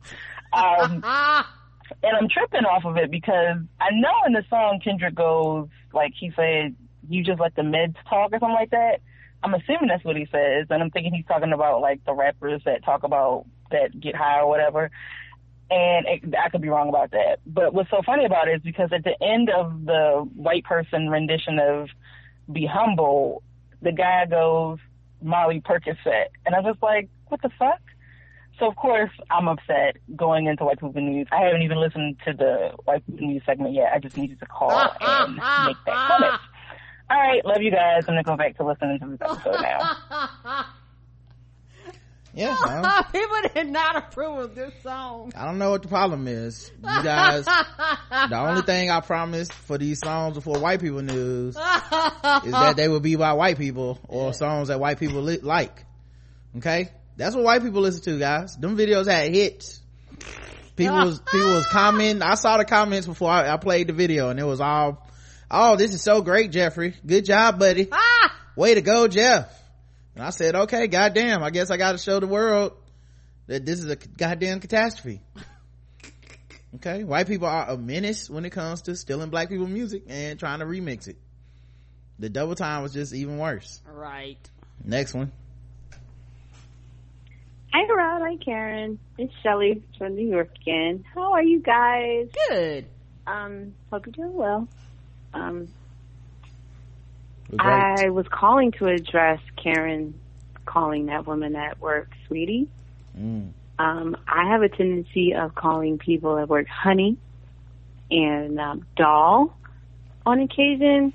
Um, 0.52 1.04
and 2.04 2.18
I'm 2.18 2.30
tripping 2.30 2.66
off 2.66 2.86
of 2.86 2.98
it 2.98 3.12
because 3.12 3.58
I 3.80 3.90
know 3.94 4.14
in 4.28 4.34
the 4.34 4.44
song 4.50 4.80
Kendrick 4.84 5.16
goes 5.16 5.68
like 5.94 6.14
he 6.20 6.32
said, 6.36 6.76
"You 7.10 7.24
just 7.24 7.40
let 7.40 7.56
the 7.56 7.62
meds 7.62 7.96
talk" 8.10 8.32
or 8.32 8.40
something 8.40 8.56
like 8.56 8.72
that. 8.72 9.02
I'm 9.44 9.54
assuming 9.54 9.88
that's 9.88 10.06
what 10.06 10.16
he 10.16 10.26
says, 10.32 10.68
and 10.70 10.82
I'm 10.82 10.90
thinking 10.90 11.14
he's 11.14 11.26
talking 11.26 11.52
about 11.52 11.82
like 11.82 12.04
the 12.06 12.14
rappers 12.14 12.62
that 12.66 12.84
talk 12.86 13.04
about 13.04 13.46
that 13.72 14.00
get 14.00 14.16
high 14.16 14.40
or 14.40 14.48
whatever. 14.48 14.90
And 15.74 16.06
it, 16.06 16.36
I 16.36 16.50
could 16.50 16.62
be 16.62 16.70
wrong 16.70 16.90
about 16.90 17.12
that. 17.12 17.40
But 17.48 17.74
what's 17.74 17.90
so 17.90 18.02
funny 18.06 18.26
about 18.26 18.48
it 18.48 18.58
is 18.58 18.62
because 18.62 18.92
at 18.94 19.04
the 19.04 19.16
end 19.24 19.50
of 19.50 19.86
the 19.86 20.30
white 20.36 20.66
person 20.66 21.10
rendition 21.10 21.58
of 21.58 21.90
"Be 22.52 22.68
Humble," 22.68 23.42
the 23.82 23.92
guy 23.92 24.26
goes 24.28 24.78
Molly 25.20 25.62
Percocet, 25.62 26.28
and 26.46 26.54
I'm 26.54 26.64
just 26.64 26.84
like, 26.84 27.10
what 27.28 27.42
the 27.42 27.50
fuck? 27.58 27.80
So 28.60 28.68
of 28.68 28.76
course 28.76 29.10
I'm 29.32 29.48
upset 29.48 29.98
going 30.16 30.46
into 30.46 30.64
White 30.64 30.80
People 30.80 31.02
News. 31.02 31.28
I 31.32 31.42
haven't 31.42 31.64
even 31.64 31.80
listened 31.80 32.18
to 32.26 32.34
the 32.34 32.74
White 32.84 33.04
People 33.08 33.28
News 33.28 33.42
segment 33.44 33.74
yet. 33.74 33.94
I 33.96 34.00
just 34.00 34.16
needed 34.16 34.40
to 34.42 34.46
call 34.46 34.70
ah, 34.72 34.96
ah, 35.02 35.26
and 35.26 35.36
make 35.68 35.78
that 35.86 35.96
ah, 35.96 36.08
comment. 36.08 36.42
All 37.10 37.18
right, 37.18 37.44
love 37.46 37.62
you 37.62 37.72
guys. 37.72 38.04
I'm 38.08 38.14
gonna 38.14 38.24
go 38.24 38.38
back 38.38 38.58
to 38.58 38.64
listening 38.64 39.00
to 39.00 39.08
this 39.08 39.22
episode 39.22 39.60
now. 39.60 40.66
Yeah. 42.34 43.04
People 43.12 43.38
did 43.54 43.68
not 43.68 43.96
approve 43.96 44.40
of 44.40 44.56
this 44.56 44.74
song. 44.82 45.32
I 45.36 45.46
don't 45.46 45.60
know 45.60 45.70
what 45.70 45.84
the 45.84 45.88
problem 45.88 46.28
is. 46.28 46.72
You 46.78 47.04
guys, 47.04 47.46
the 48.10 48.38
only 48.38 48.64
thing 48.64 48.90
I 48.90 49.02
promised 49.02 49.54
for 49.54 49.78
these 49.78 50.00
songs 50.00 50.36
before 50.36 50.60
white 50.60 50.82
people 50.82 51.02
news 51.02 51.56
is 51.56 51.56
that 51.56 52.74
they 52.76 52.88
would 52.88 53.04
be 53.04 53.16
by 53.16 53.34
white 53.34 53.58
people 53.58 54.00
or 54.08 54.34
songs 54.34 54.70
that 54.70 54.80
white 54.80 55.00
people 55.00 55.22
li- 55.22 55.40
like. 55.42 55.86
Okay? 56.58 56.90
That's 57.18 57.36
what 57.36 57.44
white 57.44 57.62
people 57.62 57.82
listen 57.82 58.02
to, 58.04 58.18
guys. 58.20 58.58
Them 58.58 58.76
videos 58.78 59.08
had 59.08 59.32
hits. 59.32 59.80
People 60.76 61.06
was, 61.06 61.20
people 61.32 61.54
was 61.54 61.68
commenting. 61.68 62.24
I 62.24 62.34
saw 62.34 62.58
the 62.58 62.66
comments 62.66 63.06
before 63.06 63.30
I, 63.30 63.54
I 63.54 63.58
played 63.58 63.88
the 63.88 63.94
video 63.94 64.30
and 64.30 64.40
it 64.40 64.44
was 64.46 64.60
all, 64.60 65.08
oh, 65.52 65.76
this 65.76 65.94
is 65.94 66.02
so 66.02 66.24
great, 66.24 66.52
Jeffrey. 66.52 66.96
Good 67.06 67.26
job, 67.26 67.60
buddy. 67.60 67.90
Ah! 67.92 68.36
Way 68.56 68.74
to 68.74 68.82
go, 68.82 69.08
Jeff. 69.08 69.52
And 70.16 70.24
I 70.24 70.30
said, 70.30 70.56
okay, 70.56 70.88
goddamn, 70.88 71.44
I 71.44 71.50
guess 71.50 71.72
I 71.72 71.78
gotta 71.78 71.98
show 71.98 72.20
the 72.20 72.28
world 72.28 72.74
that 73.48 73.66
this 73.66 73.80
is 73.80 73.90
a 73.90 73.96
goddamn 73.96 74.60
catastrophe. 74.60 75.22
okay, 76.76 77.04
white 77.04 77.28
people 77.28 77.48
are 77.48 77.70
a 77.70 77.78
menace 77.78 78.30
when 78.30 78.46
it 78.46 78.52
comes 78.52 78.84
to 78.84 78.96
stealing 78.96 79.30
black 79.30 79.50
people 79.50 79.68
music 79.68 80.04
and 80.08 80.40
trying 80.40 80.60
to 80.60 80.66
remix 80.66 81.08
it. 81.08 81.18
The 82.20 82.30
double 82.30 82.56
time 82.56 82.84
was 82.84 82.94
just 82.94 83.14
even 83.14 83.38
worse. 83.38 83.82
Right. 83.88 84.38
next 84.84 85.14
one 85.14 85.32
Hi, 87.74 87.92
Rod. 87.92 88.22
Hi, 88.22 88.38
Karen. 88.38 89.00
It's 89.18 89.34
Shelly 89.42 89.82
from 89.98 90.14
New 90.14 90.30
York 90.30 90.52
again. 90.62 91.04
How 91.12 91.34
are 91.34 91.42
you 91.42 91.60
guys? 91.60 92.28
Good. 92.50 92.86
Um, 93.26 93.74
hope 93.92 94.06
you're 94.06 94.14
doing 94.14 94.36
well. 94.36 94.68
Um, 95.34 95.68
great. 97.50 97.62
I 97.62 98.10
was 98.12 98.28
calling 98.30 98.74
to 98.74 98.86
address 98.86 99.40
Karen 99.64 100.20
calling 100.66 101.08
that 101.08 101.26
woman 101.26 101.56
at 101.56 101.80
work, 101.80 102.10
sweetie. 102.28 102.68
Mm. 103.18 103.52
Um, 103.80 104.18
I 104.28 104.50
have 104.50 104.62
a 104.62 104.70
tendency 104.70 105.34
of 105.34 105.56
calling 105.56 105.98
people 105.98 106.38
at 106.38 106.48
work 106.48 106.68
honey 106.68 107.18
and 108.12 108.60
um, 108.60 108.86
doll 108.96 109.58
on 110.26 110.40
occasion, 110.40 111.14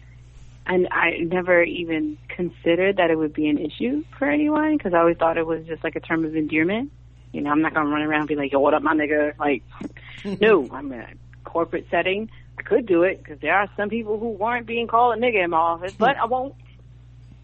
and 0.67 0.89
I 0.91 1.19
never 1.19 1.63
even 1.63 2.19
considered 2.29 2.97
that 2.97 3.11
it 3.11 3.17
would 3.17 3.33
be 3.33 3.49
an 3.49 3.59
issue 3.59 4.05
for 4.19 4.29
anyone 4.29 4.77
because 4.77 4.93
I 4.93 4.99
always 4.99 5.17
thought 5.17 5.39
it 5.39 5.47
was 5.47 5.67
just 5.67 5.85
like 5.85 5.97
a 5.97 6.01
term 6.01 6.25
of 6.25 6.37
endearment. 6.37 6.93
You 7.33 7.43
know, 7.43 7.51
I'm 7.51 7.63
not 7.63 7.75
gonna 7.75 7.91
run 7.91 8.03
around 8.03 8.21
and 8.21 8.29
be 8.29 8.37
like, 8.37 8.53
"Yo, 8.53 8.61
what 8.61 8.75
up, 8.75 8.83
my 8.83 8.95
nigga?" 8.95 9.39
Like, 9.39 9.63
no, 10.41 10.69
I'm 10.73 10.93
in 10.93 11.01
a 11.01 11.09
corporate 11.45 11.87
setting. 11.91 12.31
I 12.59 12.63
could 12.63 12.87
do 12.87 13.05
it 13.05 13.19
because 13.19 13.39
there 13.41 13.55
are 13.55 13.69
some 13.77 13.89
people 13.89 14.19
who 14.19 14.31
weren't 14.31 14.67
being 14.67 14.89
called 14.89 15.17
a 15.17 15.21
nigga 15.21 15.45
in 15.45 15.51
my 15.51 15.59
office, 15.59 15.95
but 15.97 16.17
I 16.17 16.25
won't. 16.25 16.55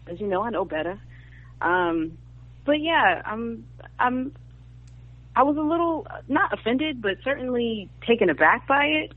As 0.07 0.19
you 0.19 0.27
know, 0.27 0.41
I 0.41 0.49
know 0.49 0.65
better. 0.65 0.99
Um, 1.61 2.17
but 2.65 2.79
yeah, 2.81 3.21
I'm, 3.25 3.65
I'm, 3.99 4.33
I 5.35 5.43
was 5.43 5.57
a 5.57 5.61
little 5.61 6.07
not 6.27 6.53
offended, 6.53 7.01
but 7.01 7.17
certainly 7.23 7.89
taken 8.05 8.29
aback 8.29 8.67
by 8.67 8.85
it. 8.85 9.13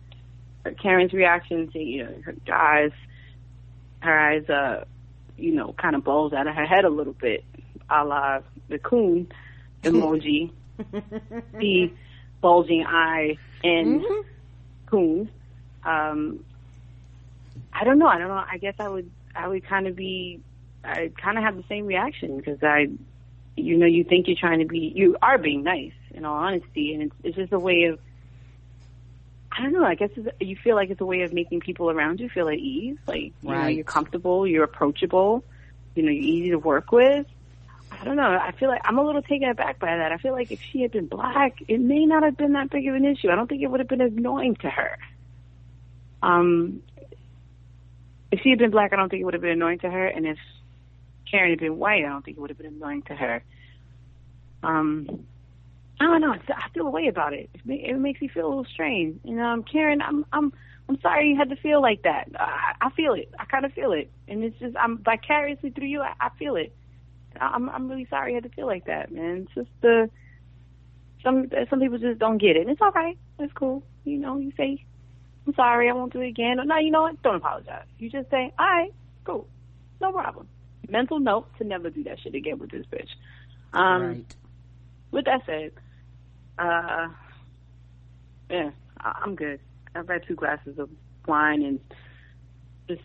Karen's 0.83 1.13
reaction 1.13 1.71
to 1.71 1.79
you 1.79 2.05
know 2.05 2.15
her 2.25 2.35
eyes, 2.53 2.91
her 4.01 4.19
eyes, 4.19 4.49
uh, 4.49 4.85
you 5.37 5.55
know, 5.55 5.75
kind 5.81 5.95
of 5.95 6.05
bulged 6.05 6.35
out 6.35 6.47
of 6.47 6.55
her 6.55 6.67
head 6.67 6.85
a 6.85 6.91
little 6.91 7.13
bit, 7.13 7.45
a 7.89 8.05
la 8.05 8.41
the 8.69 8.79
coon 8.79 9.31
emoji, 9.83 10.51
the 11.55 11.93
bulging 12.41 12.85
eye 12.87 13.37
and 13.63 14.05
coon. 14.87 15.31
Um, 15.85 16.45
I 17.73 17.85
don't 17.85 17.99
know. 17.99 18.09
I 18.09 18.19
don't 18.19 18.29
know. 18.29 18.45
I 18.51 18.59
guess 18.59 18.75
I 18.79 18.89
would. 18.89 19.11
I 19.35 19.47
would 19.49 19.65
kind 19.65 19.87
of 19.87 19.95
be. 19.95 20.41
I 20.89 21.11
kind 21.17 21.39
of 21.39 21.45
have 21.45 21.57
the 21.57 21.65
same 21.69 21.87
reaction 21.87 22.37
because 22.37 22.63
I, 22.63 22.89
you 23.57 23.77
know, 23.77 23.87
you 23.87 24.05
think 24.05 24.27
you're 24.27 24.37
trying 24.39 24.61
to 24.61 24.65
be. 24.65 24.93
You 24.95 25.17
are 25.21 25.39
being 25.39 25.63
nice, 25.63 25.93
in 26.13 26.25
all 26.25 26.37
honesty, 26.37 26.95
and 26.95 27.03
it's 27.05 27.15
it's 27.23 27.37
just 27.37 27.53
a 27.53 27.59
way 27.59 27.85
of. 27.85 27.99
I 29.51 29.63
don't 29.63 29.73
know. 29.73 29.85
I 29.85 29.95
guess 29.95 30.11
it's, 30.17 30.29
you 30.41 30.57
feel 30.57 30.77
like 30.77 30.91
it's 30.91 31.01
a 31.01 31.07
way 31.07 31.23
of 31.23 31.33
making 31.33 31.61
people 31.61 31.91
around 31.91 32.21
you 32.21 32.29
feel 32.29 32.49
at 32.49 32.59
ease. 32.59 32.99
Like 33.07 33.33
you 33.43 33.51
know, 33.51 33.67
you're 33.67 33.85
comfortable, 33.85 34.47
you're 34.47 34.65
approachable, 34.65 35.45
you 35.95 36.03
know, 36.03 36.11
you're 36.11 36.23
easy 36.23 36.51
to 36.51 36.59
work 36.59 36.93
with. 36.93 37.27
I 37.91 38.05
don't 38.05 38.17
know. 38.17 38.39
I 38.41 38.53
feel 38.53 38.69
like 38.69 38.83
I'm 38.85 38.99
a 38.99 39.05
little 39.05 39.23
taken 39.23 39.49
aback 39.49 39.79
by 39.79 39.97
that. 39.97 40.13
I 40.13 40.19
feel 40.19 40.33
like 40.33 40.53
if 40.53 40.61
she 40.63 40.83
had 40.83 40.93
been 40.93 41.07
black, 41.07 41.63
it 41.67 41.81
may 41.81 42.07
not 42.07 42.23
have 42.23 42.37
been 42.37 42.53
that 42.53 42.71
big 42.71 42.87
of 42.87 42.95
an 42.95 43.05
issue. 43.05 43.31
I 43.31 43.35
don't 43.35 43.49
think 43.49 43.63
it 43.63 43.67
would 43.67 43.81
have 43.81 43.89
been 43.89 44.01
annoying 44.01 44.57
to 44.57 44.71
her. 44.71 44.99
Um, 46.23 46.83
if 48.31 48.41
she 48.43 48.51
had 48.51 48.59
been 48.59 48.71
black, 48.71 48.93
I 48.93 48.97
don't 48.97 49.09
think 49.09 49.23
it 49.23 49.25
would 49.25 49.35
have 49.35 49.43
been 49.43 49.53
annoying 49.53 49.79
to 49.81 49.91
her. 49.91 50.07
And 50.07 50.27
if 50.27 50.39
Karen 51.31 51.51
had 51.51 51.61
been 51.61 51.79
white, 51.79 52.05
I 52.05 52.09
don't 52.09 52.25
think 52.25 52.37
it 52.37 52.41
would 52.41 52.51
have 52.51 52.59
been 52.59 52.67
annoying 52.75 53.03
to 53.03 53.15
her. 53.15 53.43
Um, 54.63 55.27
I 56.01 56.05
don't 56.05 56.21
know. 56.21 56.33
I 56.33 56.69
feel- 56.71 56.87
a 56.87 56.91
way 56.91 57.09
about 57.09 57.33
it. 57.33 57.51
It, 57.55 57.61
ma- 57.65 57.75
it 57.75 57.99
makes 57.99 58.21
me 58.21 58.29
feel 58.29 58.47
a 58.47 58.49
little 58.49 58.65
strange. 58.65 59.21
You 59.25 59.37
know, 59.37 59.45
um, 59.47 59.63
Karen, 59.65 60.01
I'm 60.01 60.25
I'm 60.33 60.53
I'm 60.89 61.01
sorry 61.01 61.29
you 61.31 61.37
had 61.37 61.51
to 61.51 61.57
feel 61.57 61.83
like 61.83 62.03
that. 62.03 62.29
I, 62.39 62.75
I 62.81 62.91
feel 62.91 63.15
it. 63.15 63.31
I 63.39 63.45
kind 63.45 63.65
of 63.65 63.73
feel 63.73 63.93
it, 63.93 64.11
and 64.29 64.45
it's 64.45 64.59
just 64.59 64.77
I'm 64.77 64.99
vicariously 64.99 65.71
through 65.71 65.89
you. 65.89 66.01
I, 66.01 66.15
I 66.21 66.31
feel 66.39 66.57
it. 66.57 66.75
I'm 67.41 67.69
I'm 67.69 67.89
really 67.89 68.07
sorry 68.09 68.33
you 68.33 68.37
had 68.37 68.45
to 68.45 68.55
feel 68.57 68.67
like 68.67 68.87
that, 68.87 69.13
man. 69.13 69.47
It's 69.47 69.55
just 69.55 69.71
the 69.83 70.09
some 71.23 71.51
some 71.69 71.81
people 71.81 71.99
just 71.99 72.19
don't 72.19 72.39
get 72.39 72.57
it. 72.57 72.63
And 72.63 72.71
it's 72.71 72.81
all 72.81 72.93
right. 72.93 73.19
It's 73.39 73.53
cool. 73.53 73.83
You 74.05 74.19
know, 74.19 74.39
you 74.39 74.53
say 74.57 74.85
I'm 75.49 75.55
sorry, 75.55 75.89
I 75.89 75.95
won't 75.95 76.13
do 76.13 76.21
it 76.21 76.29
again. 76.29 76.61
Or 76.61 76.65
no, 76.65 76.77
you 76.77 76.91
know 76.91 77.03
what? 77.03 77.23
Don't 77.23 77.37
apologize. 77.37 77.87
You 77.99 78.11
just 78.11 78.31
say, 78.31 78.53
all 78.59 78.67
right, 78.67 78.93
cool, 79.25 79.49
no 79.99 80.13
problem. 80.13 80.47
Mental 80.89 81.21
note 81.21 81.47
to 81.59 81.65
never 81.65 81.91
do 81.91 82.03
that 82.05 82.19
shit 82.21 82.35
again 82.35 82.59
with 82.59 82.71
this 82.71 82.87
bitch. 82.87 83.09
Um, 83.73 84.03
right. 84.03 84.35
with 85.11 85.27
that 85.27 85.43
said, 85.47 85.73
uh, 86.59 87.09
yeah, 88.51 88.71
I- 89.01 89.21
I'm 89.23 89.35
good. 89.35 89.61
I've 89.95 90.09
had 90.09 90.27
two 90.27 90.35
glasses 90.35 90.79
of 90.79 90.89
wine 91.27 91.63
and 91.63 91.81
just 92.89 93.03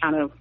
kind 0.00 0.16
of 0.16 0.32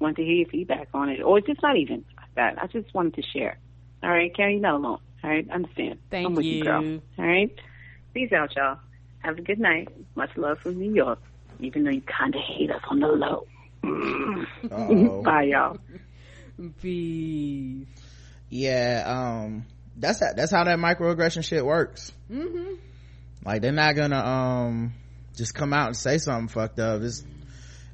want 0.00 0.16
to 0.16 0.24
hear 0.24 0.34
your 0.34 0.48
feedback 0.48 0.88
on 0.92 1.08
it, 1.08 1.22
or 1.22 1.38
it's 1.38 1.46
just 1.46 1.62
not 1.62 1.76
even 1.76 2.04
that. 2.34 2.60
I 2.60 2.66
just 2.66 2.92
wanted 2.94 3.14
to 3.14 3.22
share. 3.22 3.58
All 4.02 4.10
right, 4.10 4.32
you're 4.36 4.58
not 4.58 4.74
alone. 4.74 4.98
All 5.22 5.30
right, 5.30 5.48
understand. 5.50 6.00
Thank 6.10 6.26
I'm 6.26 6.34
with 6.34 6.46
you, 6.46 6.64
girl. 6.64 6.84
All 7.18 7.24
right, 7.24 7.50
peace 8.12 8.32
out, 8.32 8.54
y'all. 8.56 8.78
Have 9.20 9.38
a 9.38 9.42
good 9.42 9.60
night. 9.60 9.88
Much 10.16 10.30
love 10.36 10.58
from 10.58 10.78
New 10.78 10.92
York, 10.92 11.20
even 11.60 11.84
though 11.84 11.90
you 11.90 12.02
kind 12.02 12.34
of 12.34 12.40
hate 12.40 12.70
us 12.72 12.82
on 12.90 12.98
the 12.98 13.06
low. 13.06 13.46
Uh-oh. 13.84 15.22
Bye, 15.24 15.42
y'all. 15.44 15.76
Peace. 16.80 17.86
yeah 18.48 19.04
um 19.06 19.64
that's 19.96 20.20
that 20.20 20.34
that's 20.36 20.50
how 20.52 20.64
that 20.64 20.78
microaggression 20.78 21.44
shit 21.44 21.64
works 21.64 22.12
Mm-hmm. 22.30 22.74
like 23.44 23.62
they're 23.62 23.72
not 23.72 23.94
gonna 23.96 24.18
um 24.18 24.92
just 25.34 25.54
come 25.54 25.72
out 25.72 25.88
and 25.88 25.96
say 25.96 26.18
something 26.18 26.48
fucked 26.48 26.78
up 26.78 27.02
it's 27.02 27.24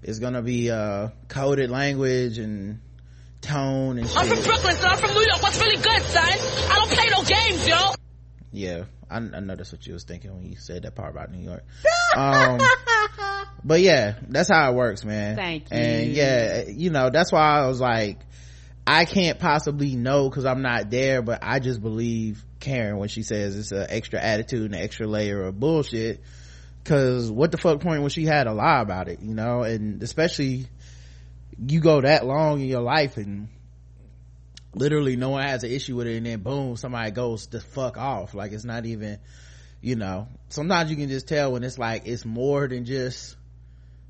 it's 0.02 0.18
gonna 0.18 0.42
be 0.42 0.70
uh 0.70 1.08
coded 1.28 1.70
language 1.70 2.38
and 2.38 2.80
tone 3.40 3.98
and 3.98 4.08
I'm 4.16 4.26
from 4.28 4.42
Brooklyn, 4.42 4.74
so 4.76 4.86
I'm 4.88 4.98
from 4.98 5.12
New 5.14 5.20
York. 5.20 5.42
What's 5.42 5.60
really 5.60 5.76
good, 5.80 6.02
son? 6.02 6.24
I 6.24 6.74
don't 6.74 6.90
play 6.90 7.08
no 7.10 7.22
games, 7.24 7.68
yo. 7.68 7.94
yeah 8.52 8.84
I, 9.10 9.16
I 9.16 9.20
know 9.40 9.54
that's 9.56 9.72
what 9.72 9.86
you 9.86 9.94
was 9.94 10.04
thinking 10.04 10.34
when 10.36 10.44
you 10.50 10.56
said 10.56 10.82
that 10.82 10.94
part 10.94 11.12
about 11.12 11.30
new 11.32 11.42
york 11.42 11.64
um 12.16 12.58
but 13.64 13.80
yeah 13.80 14.14
that's 14.28 14.48
how 14.48 14.70
it 14.70 14.74
works 14.74 15.04
man. 15.04 15.36
Thank 15.36 15.70
you. 15.70 15.76
and 15.76 16.12
yeah 16.12 16.64
you 16.68 16.90
know 16.90 17.10
that's 17.10 17.32
why 17.32 17.60
i 17.60 17.66
was 17.66 17.80
like 17.80 18.20
i 18.86 19.04
can't 19.04 19.38
possibly 19.38 19.96
know 19.96 20.28
because 20.28 20.44
i'm 20.44 20.62
not 20.62 20.90
there 20.90 21.22
but 21.22 21.40
i 21.42 21.58
just 21.58 21.82
believe 21.82 22.44
karen 22.60 22.98
when 22.98 23.08
she 23.08 23.22
says 23.22 23.56
it's 23.56 23.72
an 23.72 23.86
extra 23.88 24.20
attitude 24.20 24.64
and 24.64 24.74
an 24.74 24.80
extra 24.80 25.06
layer 25.06 25.42
of 25.44 25.58
bullshit. 25.58 26.22
Because 26.82 27.30
what 27.30 27.50
the 27.50 27.58
fuck 27.58 27.80
point 27.80 28.02
was 28.02 28.12
she 28.12 28.24
had 28.24 28.44
to 28.44 28.52
lie 28.52 28.80
about 28.80 29.08
it 29.08 29.20
you 29.20 29.34
know? 29.34 29.62
And 29.62 30.02
especially 30.02 30.66
you 31.58 31.80
go 31.80 32.00
that 32.00 32.24
long 32.24 32.60
in 32.60 32.66
your 32.66 32.80
life 32.80 33.16
and 33.16 33.48
literally 34.74 35.16
no 35.16 35.30
one 35.30 35.42
has 35.42 35.64
an 35.64 35.70
issue 35.70 35.96
with 35.96 36.06
it 36.06 36.16
and 36.16 36.26
then 36.26 36.40
boom 36.40 36.76
somebody 36.76 37.10
goes 37.10 37.46
the 37.48 37.60
fuck 37.60 37.98
off. 37.98 38.34
Like 38.34 38.52
it's 38.52 38.64
not 38.64 38.86
even 38.86 39.18
you 39.80 39.94
know 39.94 40.26
sometimes 40.48 40.90
you 40.90 40.96
can 40.96 41.08
just 41.08 41.28
tell 41.28 41.52
when 41.52 41.62
it's 41.62 41.78
like 41.78 42.02
it's 42.06 42.24
more 42.24 42.66
than 42.66 42.84
just 42.84 43.36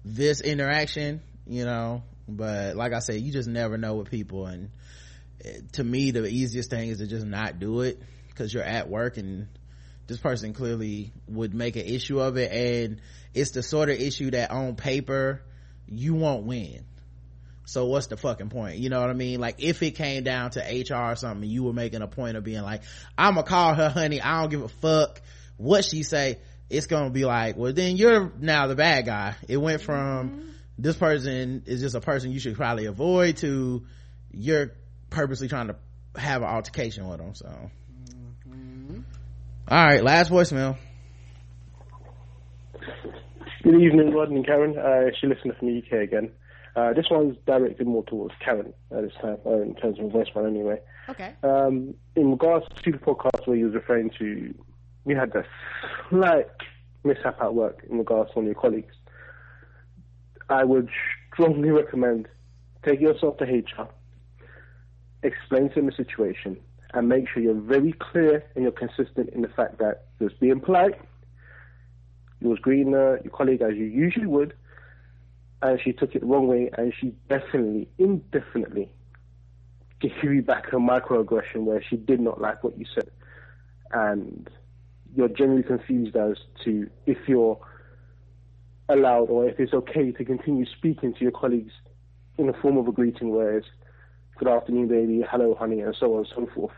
this 0.05 0.41
interaction 0.41 1.21
you 1.47 1.65
know 1.65 2.03
but 2.29 2.77
like 2.77 2.93
i 2.93 2.99
said 2.99 3.21
you 3.21 3.33
just 3.33 3.49
never 3.49 3.79
know 3.79 3.95
with 3.95 4.11
people. 4.11 4.47
And 4.47 4.71
eh, 5.45 5.61
to 5.73 5.85
me 5.85 6.11
the 6.11 6.27
easiest 6.27 6.71
thing 6.71 6.91
is 6.91 6.99
to 6.99 7.07
just 7.07 7.27
not 7.27 7.59
do 7.59 7.81
it 7.81 8.01
because 8.29 8.53
you're 8.53 8.63
at 8.63 8.89
work 8.89 9.17
and 9.17 9.49
this 10.07 10.19
person 10.19 10.53
clearly 10.53 11.13
would 11.27 11.55
make 11.55 11.77
an 11.77 11.85
issue 11.85 12.21
of 12.21 12.37
it. 12.37 12.53
And 12.53 13.01
it's 13.35 13.51
the 13.53 13.63
sort 13.63 13.89
of 13.89 13.99
issue 14.01 14.31
that 14.31 14.51
on 14.51 14.77
paper 14.77 15.43
you 15.87 16.15
won't 16.15 16.45
win. 16.45 16.85
So 17.65 17.87
what's 17.87 18.07
the 18.07 18.17
fucking 18.17 18.49
point? 18.49 18.79
You 18.79 18.89
know 18.89 19.01
what 19.01 19.11
i 19.11 19.15
mean? 19.15 19.41
Like 19.41 19.57
if 19.59 19.83
it 19.83 19.93
came 19.93 20.23
down 20.23 20.51
to 20.53 20.61
hr 20.61 21.13
or 21.13 21.17
something 21.17 21.49
you 21.49 21.65
were 21.65 21.73
making 21.73 22.03
a 22.03 22.09
point 22.09 22.37
of 22.37 22.45
being 22.45 22.63
like 22.63 22.83
i'm 23.17 23.35
gonna 23.35 23.47
call 23.47 23.75
her 23.75 23.89
honey. 23.89 24.21
I 24.21 24.41
don't 24.41 24.51
give 24.51 24.63
a 24.63 24.69
fuck 24.69 25.21
what 25.57 25.85
she 25.85 26.03
say 26.03 26.39
it's 26.71 26.87
gonna 26.87 27.11
be 27.11 27.25
like 27.25 27.57
well 27.57 27.73
then 27.73 27.97
you're 27.97 28.33
now 28.39 28.67
the 28.67 28.75
bad 28.75 29.07
guy 29.07 29.35
it 29.49 29.57
went 29.57 29.81
from 29.81 30.53
this 30.79 30.97
person 30.97 31.63
is 31.67 31.81
just 31.81 31.95
a 31.95 32.01
person 32.01 32.31
you 32.31 32.41
should 32.41 32.57
probably 32.57 32.87
avoid 32.87 33.37
to 33.37 33.85
you're 34.31 34.73
purposely 35.11 35.49
trying 35.49 35.69
to 35.69 35.77
have 36.17 36.43
an 36.43 36.49
altercation 36.49 37.09
with 37.09 37.19
them 37.19 37.35
so 37.35 37.71
all 39.69 39.85
right 39.87 40.03
last 40.03 40.31
voicemail 40.31 40.77
Good 43.63 43.83
evening, 43.83 44.15
Rodney 44.15 44.37
and 44.37 44.47
Karen. 44.47 44.79
Uh, 44.79 45.11
she 45.21 45.27
listener 45.27 45.55
from 45.59 45.69
the 45.69 45.79
UK 45.79 46.05
again. 46.05 46.31
Uh, 46.75 46.93
this 46.95 47.07
one's 47.11 47.37
directed 47.45 47.87
more 47.87 48.05
towards 48.05 48.35
Karen 48.43 48.73
at 48.91 49.03
this 49.03 49.13
time, 49.21 49.37
uh, 49.45 49.61
in 49.61 49.75
terms 49.75 49.99
of 49.99 50.07
a 50.07 50.09
voicemail 50.09 50.47
anyway. 50.47 50.81
Okay. 51.09 51.35
Um, 51.43 51.95
in 52.15 52.31
regards 52.31 52.67
to 52.83 52.93
the 52.93 52.99
podcast 52.99 53.47
where 53.47 53.57
you 53.57 53.67
was 53.67 53.75
referring 53.75 54.11
to, 54.19 54.55
we 55.05 55.15
had 55.15 55.35
a 55.35 55.45
slight 56.09 56.49
mishap 57.05 57.41
at 57.41 57.55
work 57.55 57.85
in 57.89 57.99
regards 57.99 58.31
to 58.31 58.37
one 58.37 58.45
of 58.47 58.53
your 58.53 58.61
colleagues. 58.61 58.95
I 60.49 60.65
would 60.65 60.89
strongly 61.33 61.71
recommend 61.71 62.29
take 62.85 63.01
yourself 63.01 63.37
to 63.39 63.45
HR, 63.45 63.89
explain 65.23 65.69
to 65.71 65.75
them 65.77 65.87
the 65.87 65.93
situation, 65.93 66.59
and 66.95 67.09
make 67.09 67.29
sure 67.29 67.43
you're 67.43 67.55
very 67.55 67.93
clear 67.93 68.45
and 68.55 68.63
you're 68.63 68.73
consistent 68.73 69.31
in 69.31 69.43
the 69.43 69.49
fact 69.49 69.79
that 69.79 70.07
you're 70.19 70.31
being 70.41 70.61
polite, 70.61 70.99
you 72.41 72.49
was 72.49 72.59
greeting 72.61 72.93
your 72.93 73.19
colleague 73.33 73.63
as 73.63 73.75
you 73.75 73.85
usually 73.85 74.27
would, 74.27 74.55
and 75.61 75.81
she 75.83 75.93
took 75.93 76.15
it 76.15 76.21
the 76.21 76.27
wrong 76.27 76.47
way, 76.47 76.71
and 76.79 76.95
she 76.99 77.15
definitely, 77.29 77.89
indefinitely 77.99 78.91
gave 80.01 80.13
you 80.23 80.43
back 80.43 80.73
a 80.73 80.77
microaggression 80.77 81.65
where 81.65 81.83
she 81.83 81.97
did 81.97 82.21
not 82.21 82.41
like 82.41 82.63
what 82.63 82.79
you 82.79 82.87
said, 82.95 83.11
and 83.93 84.49
you're 85.15 85.29
generally 85.29 85.63
confused 85.63 86.17
as 86.17 86.37
to 86.65 86.89
if 87.07 87.19
you're 87.27 87.59
allowed 88.89 89.29
or 89.31 89.49
if 89.49 89.59
it's 89.59 89.73
okay 89.73 90.13
to 90.13 90.25
continue 90.25 90.65
speaking 90.67 91.15
to 91.15 91.21
your 91.21 91.33
colleagues 91.33 91.73
in 92.39 92.47
the 92.47 92.53
form 92.55 92.77
of 92.77 92.89
a 92.89 92.93
greeting, 92.93 93.31
whereas 93.31 93.65
good 94.39 94.49
afternoon, 94.49 94.89
baby, 94.89 95.25
hello, 95.29 95.55
honey, 95.59 95.81
and 95.81 95.95
so 95.99 96.15
on 96.15 96.19
and 96.21 96.29
so 96.35 96.55
forth. 96.55 96.75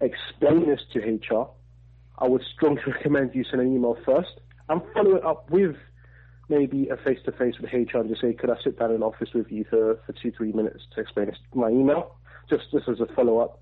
Explain 0.00 0.68
this 0.68 0.80
to 0.92 0.98
HR. 1.00 1.48
I 2.18 2.28
would 2.28 2.42
strongly 2.54 2.82
recommend 2.86 3.34
you 3.34 3.44
send 3.44 3.62
an 3.62 3.74
email 3.74 3.96
first 4.04 4.40
and 4.68 4.80
follow 4.94 5.16
it 5.16 5.24
up 5.24 5.50
with 5.50 5.76
maybe 6.48 6.88
a 6.88 6.96
face 6.96 7.18
to 7.24 7.32
face 7.32 7.54
with 7.60 7.72
HR 7.72 7.98
and 7.98 8.08
just 8.08 8.20
say, 8.20 8.32
could 8.32 8.50
I 8.50 8.56
sit 8.62 8.78
down 8.78 8.92
in 8.92 9.02
office 9.02 9.30
with 9.34 9.50
you 9.50 9.64
for, 9.68 9.98
for 10.06 10.12
two, 10.12 10.32
three 10.32 10.52
minutes 10.52 10.84
to 10.94 11.00
explain 11.00 11.26
this, 11.26 11.38
my 11.54 11.68
email, 11.68 12.16
just, 12.48 12.70
just 12.70 12.88
as 12.88 13.00
a 13.00 13.06
follow 13.14 13.38
up. 13.38 13.60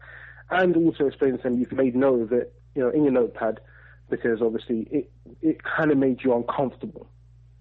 And 0.51 0.77
also 0.77 1.07
explain 1.07 1.37
to 1.37 1.43
them 1.43 1.59
you've 1.59 1.73
made 1.73 1.95
note 1.95 2.23
of 2.23 2.33
it, 2.33 2.53
you 2.75 2.83
know, 2.83 2.91
in 2.91 3.05
your 3.05 3.13
notepad, 3.13 3.61
because 4.09 4.43
obviously 4.43 4.89
it, 4.91 5.11
it 5.43 5.59
kind 5.63 5.91
of 5.91 5.99
made 5.99 6.21
you 6.23 6.35
uncomfortable. 6.35 7.07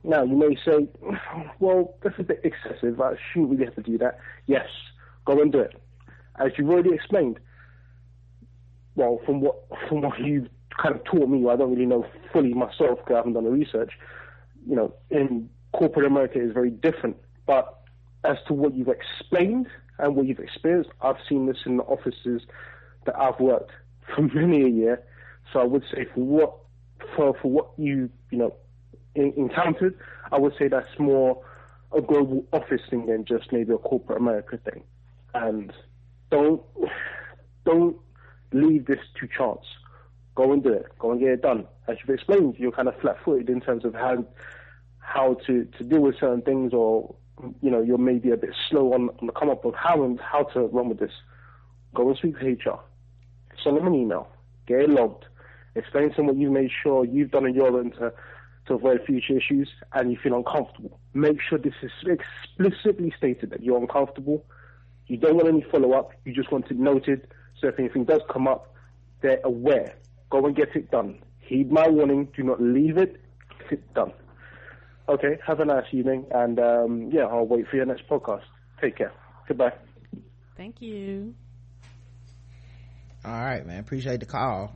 Now, 0.03 0.23
you 0.23 0.35
may 0.35 0.55
say, 0.65 0.87
well, 1.59 1.95
that's 2.03 2.19
a 2.19 2.23
bit 2.23 2.41
excessive. 2.43 2.99
I 3.01 3.15
shouldn't 3.31 3.51
really 3.51 3.65
have 3.65 3.75
to 3.75 3.81
do 3.81 3.97
that. 3.99 4.19
Yes, 4.47 4.67
go 5.25 5.41
and 5.41 5.51
do 5.51 5.59
it. 5.59 5.73
As 6.39 6.51
you've 6.57 6.69
already 6.69 6.93
explained, 6.93 7.39
well, 8.95 9.19
from 9.25 9.41
what 9.41 9.55
from 9.87 10.01
what 10.01 10.19
you've 10.19 10.47
kind 10.81 10.95
of 10.95 11.03
taught 11.03 11.29
me, 11.29 11.47
I 11.49 11.55
don't 11.55 11.71
really 11.71 11.85
know 11.85 12.05
fully 12.31 12.53
myself 12.53 12.99
because 12.99 13.13
I 13.13 13.17
haven't 13.17 13.33
done 13.33 13.43
the 13.43 13.49
research. 13.49 13.91
You 14.67 14.75
know, 14.75 14.93
in 15.09 15.49
corporate 15.73 16.05
America 16.05 16.41
is 16.41 16.53
very 16.53 16.69
different. 16.69 17.17
But 17.45 17.79
as 18.23 18.37
to 18.47 18.53
what 18.53 18.73
you've 18.73 18.89
explained 18.89 19.67
and 19.97 20.15
what 20.15 20.27
you've 20.27 20.39
experienced, 20.39 20.91
I've 21.01 21.17
seen 21.27 21.45
this 21.45 21.57
in 21.65 21.77
the 21.77 21.83
offices 21.83 22.41
that 23.05 23.17
I've 23.17 23.39
worked 23.39 23.71
for 24.15 24.21
many 24.21 24.63
a 24.63 24.69
year. 24.69 25.03
So 25.51 25.59
I 25.59 25.63
would 25.63 25.83
say 25.93 26.05
for 26.13 26.21
what 26.21 26.55
for 27.15 27.35
for 27.41 27.49
what 27.49 27.69
you 27.77 28.09
you 28.29 28.37
know 28.37 28.55
in, 29.15 29.33
encountered, 29.35 29.97
I 30.31 30.37
would 30.37 30.53
say 30.57 30.67
that's 30.67 30.99
more 30.99 31.43
a 31.91 32.01
global 32.01 32.45
office 32.53 32.81
thing 32.89 33.07
than 33.07 33.25
just 33.25 33.51
maybe 33.51 33.73
a 33.73 33.77
corporate 33.77 34.19
America 34.19 34.57
thing. 34.57 34.83
And 35.33 35.73
don't 36.29 36.61
don't 37.65 37.97
leave 38.51 38.85
this 38.85 38.99
to 39.19 39.27
chance. 39.27 39.65
Go 40.35 40.53
and 40.53 40.63
do 40.63 40.71
it. 40.71 40.85
Go 40.99 41.11
and 41.11 41.19
get 41.19 41.29
it 41.29 41.41
done. 41.41 41.67
As 41.87 41.97
you've 41.99 42.15
explained, 42.15 42.55
you're 42.57 42.71
kind 42.71 42.87
of 42.87 42.99
flat-footed 43.01 43.49
in 43.49 43.61
terms 43.61 43.85
of 43.85 43.93
how 43.93 44.25
how 44.99 45.37
to, 45.47 45.65
to 45.77 45.83
deal 45.83 46.01
with 46.01 46.19
certain 46.19 46.41
things, 46.41 46.71
or 46.73 47.15
you 47.61 47.71
know, 47.71 47.81
you're 47.81 47.97
maybe 47.97 48.31
a 48.31 48.37
bit 48.37 48.51
slow 48.69 48.93
on, 48.93 49.09
on 49.19 49.27
the 49.27 49.33
come 49.33 49.49
up 49.49 49.65
of 49.65 49.73
how 49.73 50.03
and 50.03 50.19
how 50.19 50.43
to 50.43 50.61
run 50.67 50.89
with 50.89 50.99
this. 50.99 51.11
Go 51.95 52.09
and 52.09 52.17
speak 52.17 52.39
to 52.39 52.45
HR. 52.45 52.79
Send 53.63 53.77
them 53.77 53.87
an 53.87 53.95
email. 53.95 54.27
Get 54.67 54.81
it 54.81 54.89
logged. 54.89 55.25
Explain 55.75 56.09
to 56.11 56.15
them 56.17 56.27
what 56.27 56.37
you've 56.37 56.51
made 56.51 56.71
sure 56.83 57.05
you've 57.05 57.31
done 57.31 57.45
on 57.45 57.53
your 57.53 57.79
end 57.79 57.93
to 57.95 58.13
to 58.67 58.73
avoid 58.75 59.01
future 59.05 59.37
issues, 59.37 59.69
and 59.93 60.11
you 60.11 60.17
feel 60.21 60.35
uncomfortable. 60.35 60.99
Make 61.13 61.41
sure 61.41 61.57
this 61.57 61.73
is 61.81 61.91
explicitly 62.05 63.11
stated 63.17 63.49
that 63.49 63.63
you're 63.63 63.79
uncomfortable. 63.79 64.45
You 65.07 65.17
don't 65.17 65.35
want 65.35 65.47
any 65.47 65.65
follow 65.71 65.93
up. 65.93 66.11
You 66.23 66.33
just 66.33 66.51
want 66.51 66.69
it 66.69 66.77
noted 66.77 67.27
so 67.59 67.67
if 67.67 67.79
anything 67.79 68.05
does 68.05 68.21
come 68.29 68.47
up, 68.47 68.73
they're 69.21 69.41
aware. 69.43 69.95
Go 70.29 70.45
and 70.45 70.55
get 70.55 70.75
it 70.75 70.91
done. 70.91 71.19
Heed 71.39 71.71
my 71.71 71.87
warning. 71.87 72.29
Do 72.35 72.43
not 72.43 72.61
leave 72.61 72.97
it. 72.97 73.19
Get 73.59 73.73
it 73.73 73.93
done. 73.93 74.13
Okay, 75.07 75.39
have 75.45 75.59
a 75.59 75.65
nice 75.65 75.87
evening, 75.91 76.25
and 76.31 76.59
um, 76.59 77.09
yeah, 77.11 77.23
I'll 77.23 77.47
wait 77.47 77.67
for 77.67 77.77
your 77.77 77.85
next 77.87 78.07
podcast. 78.07 78.43
Take 78.79 78.97
care. 78.97 79.11
Goodbye. 79.47 79.73
Thank 80.55 80.81
you. 80.81 81.33
All 83.29 83.35
right, 83.35 83.63
man. 83.63 83.79
Appreciate 83.79 84.21
the 84.21 84.25
call. 84.25 84.73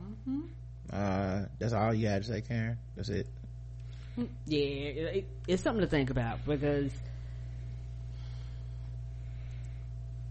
Uh, 0.92 1.46
that's 1.58 1.72
all 1.72 1.92
you 1.92 2.06
had 2.06 2.22
to 2.22 2.28
say, 2.28 2.40
Karen. 2.40 2.78
That's 2.94 3.08
it. 3.08 3.26
Yeah, 4.46 4.58
it, 4.60 5.16
it, 5.16 5.28
it's 5.48 5.62
something 5.64 5.80
to 5.80 5.88
think 5.88 6.10
about 6.10 6.44
because 6.46 6.92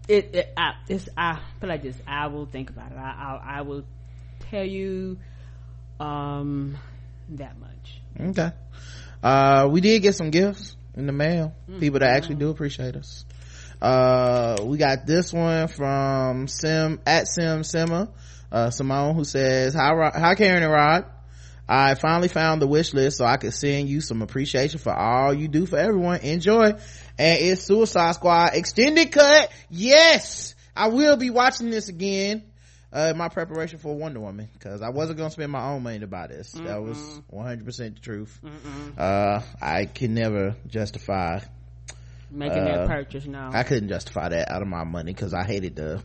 it, 0.08 0.34
it 0.34 0.54
I, 0.56 0.72
it's 0.88 1.06
I 1.14 1.38
feel 1.60 1.68
like 1.68 1.82
this. 1.82 1.96
I 2.06 2.28
will 2.28 2.46
think 2.46 2.70
about 2.70 2.92
it. 2.92 2.96
I 2.96 3.40
I, 3.44 3.58
I 3.58 3.60
will 3.60 3.84
tell 4.50 4.64
you 4.64 5.18
um 6.00 6.78
that 7.28 7.58
much. 7.58 8.00
Okay. 8.30 8.52
Uh, 9.22 9.68
we 9.70 9.82
did 9.82 10.00
get 10.00 10.14
some 10.14 10.30
gifts 10.30 10.76
in 10.94 11.06
the 11.06 11.12
mail. 11.12 11.54
People 11.78 11.98
that 11.98 12.08
actually 12.08 12.36
do 12.36 12.48
appreciate 12.48 12.96
us. 12.96 13.26
Uh, 13.80 14.56
we 14.62 14.78
got 14.78 15.06
this 15.06 15.32
one 15.32 15.68
from 15.68 16.48
Sim 16.48 17.00
at 17.06 17.28
Sim 17.28 17.60
Simma, 17.60 18.10
uh, 18.50 18.70
Simone 18.70 19.14
who 19.14 19.24
says, 19.24 19.74
hi, 19.74 19.92
Rod, 19.92 20.14
hi 20.14 20.34
Karen 20.34 20.62
and 20.62 20.72
Rod. 20.72 21.04
I 21.66 21.94
finally 21.94 22.28
found 22.28 22.60
the 22.60 22.66
wish 22.66 22.92
list 22.92 23.16
so 23.18 23.24
I 23.24 23.38
could 23.38 23.54
send 23.54 23.88
you 23.88 24.00
some 24.02 24.20
appreciation 24.20 24.78
for 24.78 24.92
all 24.92 25.32
you 25.32 25.48
do 25.48 25.64
for 25.64 25.78
everyone. 25.78 26.20
Enjoy. 26.20 26.72
And 27.18 27.40
it's 27.40 27.62
Suicide 27.62 28.12
Squad 28.12 28.50
extended 28.54 29.10
cut. 29.12 29.50
Yes! 29.70 30.54
I 30.76 30.88
will 30.88 31.16
be 31.16 31.30
watching 31.30 31.70
this 31.70 31.88
again. 31.88 32.42
Uh, 32.92 33.12
my 33.16 33.28
preparation 33.28 33.78
for 33.80 33.96
Wonder 33.96 34.20
Woman, 34.20 34.48
because 34.52 34.80
I 34.80 34.90
wasn't 34.90 35.18
gonna 35.18 35.30
spend 35.30 35.50
my 35.50 35.64
own 35.64 35.82
money 35.82 35.98
to 36.00 36.06
buy 36.06 36.28
this. 36.28 36.52
That 36.52 36.80
was 36.80 36.96
100% 37.32 37.94
the 37.94 38.00
truth. 38.00 38.40
Uh, 38.96 39.40
I 39.60 39.86
can 39.86 40.14
never 40.14 40.54
justify 40.68 41.40
Making 42.34 42.58
uh, 42.58 42.64
that 42.64 42.88
purchase 42.88 43.26
now. 43.26 43.50
I 43.52 43.62
couldn't 43.62 43.88
justify 43.88 44.28
that 44.30 44.50
out 44.50 44.60
of 44.62 44.68
my 44.68 44.84
money 44.84 45.12
because 45.12 45.32
I 45.32 45.44
hated 45.44 45.76
the, 45.76 46.02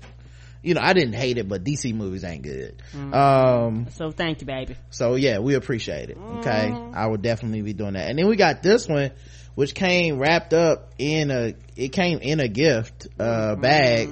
you 0.61 0.73
know, 0.75 0.81
I 0.81 0.93
didn't 0.93 1.13
hate 1.13 1.37
it, 1.37 1.47
but 1.47 1.63
DC 1.63 1.93
movies 1.95 2.23
ain't 2.23 2.43
good. 2.43 2.81
Mhm. 2.93 3.13
Um, 3.13 3.87
so 3.91 4.11
thank 4.11 4.41
you, 4.41 4.47
baby. 4.47 4.75
so 4.89 5.15
yeah, 5.15 5.39
we 5.39 5.55
appreciate 5.55 6.09
it. 6.09 6.17
Okay. 6.17 6.69
Mhm. 6.71 6.95
I 6.95 7.07
would 7.07 7.21
definitely 7.21 7.61
be 7.63 7.73
doing 7.73 7.93
that. 7.93 8.09
And 8.09 8.17
then 8.19 8.27
we 8.27 8.35
got 8.35 8.61
this 8.61 8.87
one, 8.87 9.11
which 9.55 9.73
came 9.73 10.19
wrapped 10.19 10.53
up 10.53 10.91
in 10.97 11.31
a, 11.31 11.53
it 11.75 11.89
came 11.89 12.19
in 12.19 12.39
a 12.39 12.47
gift, 12.47 13.07
uh, 13.19 13.55
bag. 13.55 14.09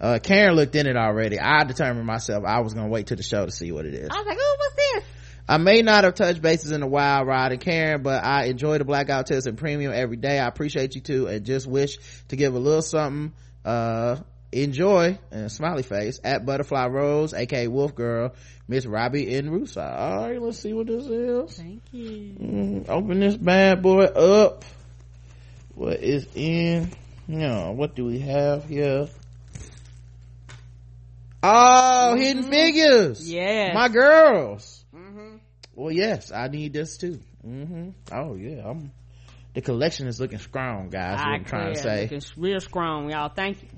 Uh, 0.00 0.18
Karen 0.22 0.54
looked 0.56 0.74
in 0.76 0.86
it 0.86 0.96
already. 0.96 1.38
I 1.38 1.64
determined 1.64 2.06
myself 2.06 2.44
I 2.46 2.60
was 2.60 2.72
gonna 2.72 2.88
wait 2.88 3.06
till 3.06 3.18
the 3.18 3.22
show 3.22 3.44
to 3.44 3.52
see 3.52 3.70
what 3.70 3.84
it 3.84 3.92
is. 3.94 4.08
I 4.10 4.16
was 4.16 4.26
like, 4.26 4.38
oh, 4.40 4.56
what's 4.58 4.74
this? 4.76 5.04
I 5.50 5.56
may 5.56 5.82
not 5.82 6.04
have 6.04 6.14
touched 6.14 6.40
bases 6.40 6.70
in 6.70 6.80
a 6.84 6.86
while, 6.86 7.24
Rod 7.24 7.50
and 7.50 7.60
Karen, 7.60 8.04
but 8.04 8.22
I 8.22 8.44
enjoy 8.44 8.78
the 8.78 8.84
Blackout 8.84 9.26
Test 9.26 9.48
and 9.48 9.58
Premium 9.58 9.92
every 9.92 10.16
day. 10.16 10.38
I 10.38 10.46
appreciate 10.46 10.94
you 10.94 11.00
too, 11.00 11.26
and 11.26 11.44
just 11.44 11.66
wish 11.66 11.98
to 12.28 12.36
give 12.36 12.54
a 12.54 12.58
little 12.60 12.82
something. 12.82 13.32
Uh, 13.64 14.18
enjoy 14.52 15.18
and 15.32 15.50
smiley 15.50 15.82
face 15.82 16.20
at 16.22 16.46
Butterfly 16.46 16.86
Rose, 16.86 17.34
aka 17.34 17.66
Wolf 17.66 17.96
Girl, 17.96 18.32
Miss 18.68 18.86
Robbie 18.86 19.34
and 19.34 19.50
Rusa. 19.50 19.92
All 19.92 20.28
right, 20.30 20.40
let's 20.40 20.60
see 20.60 20.72
what 20.72 20.86
this 20.86 21.04
is. 21.06 21.56
Thank 21.56 21.82
you. 21.90 22.36
Mm, 22.40 22.88
open 22.88 23.18
this 23.18 23.36
bad 23.36 23.82
boy 23.82 24.04
up. 24.04 24.64
What 25.74 25.98
is 26.00 26.28
in? 26.36 26.92
No, 27.26 27.72
what 27.72 27.96
do 27.96 28.04
we 28.04 28.20
have 28.20 28.66
here? 28.66 29.08
Oh, 31.42 32.14
hidden 32.14 32.44
figures. 32.44 33.28
Yeah. 33.28 33.74
My 33.74 33.88
girls. 33.88 34.79
Well, 35.80 35.92
yes, 35.92 36.30
I 36.30 36.48
need 36.48 36.74
this 36.74 36.98
too. 36.98 37.20
hmm 37.42 37.88
Oh 38.12 38.34
yeah, 38.34 38.68
I'm. 38.68 38.92
The 39.54 39.62
collection 39.62 40.08
is 40.08 40.20
looking 40.20 40.38
strong, 40.38 40.90
guys. 40.90 41.18
I'm 41.22 41.42
trying 41.44 41.72
to 41.72 41.80
say. 41.80 42.06
it's 42.12 42.36
real 42.36 42.60
strong, 42.60 43.10
y'all. 43.10 43.30
Thank 43.30 43.62
you. 43.62 43.68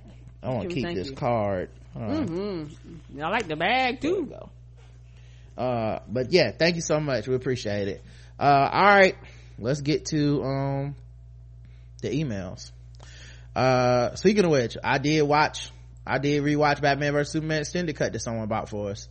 I 0.43 0.49
want 0.49 0.69
to 0.69 0.75
keep 0.75 0.85
this 0.97 1.11
you. 1.11 1.15
card. 1.15 1.71
Mm-hmm. 1.97 3.23
I 3.23 3.29
like 3.29 3.47
the 3.47 3.55
bag 3.55 4.01
too. 4.01 4.35
Uh, 5.57 6.01
but 6.09 6.33
yeah, 6.33 6.51
thank 6.51 6.75
you 6.75 6.83
so 6.83 6.99
much. 6.99 7.29
We 7.29 7.37
appreciate 7.37 7.87
it. 7.87 8.03
Uh, 8.37 8.69
all 8.73 8.85
right, 8.85 9.15
let's 9.61 9.81
get 9.81 10.07
to 10.07 10.43
um 10.43 10.97
the 12.01 12.09
emails. 12.09 12.73
Uh, 13.55 14.17
speaking 14.17 14.45
of 14.45 14.51
which, 14.51 14.77
I 14.83 14.99
did 14.99 15.23
watch, 15.23 15.71
I 16.05 16.19
did 16.19 16.43
rewatch 16.43 16.81
Batman 16.81 17.13
vs 17.13 17.31
Superman 17.33 17.61
extended 17.61 17.95
cut 17.95 18.13
that 18.13 18.19
someone 18.19 18.49
bought 18.49 18.69
for 18.69 18.91
us. 18.91 19.07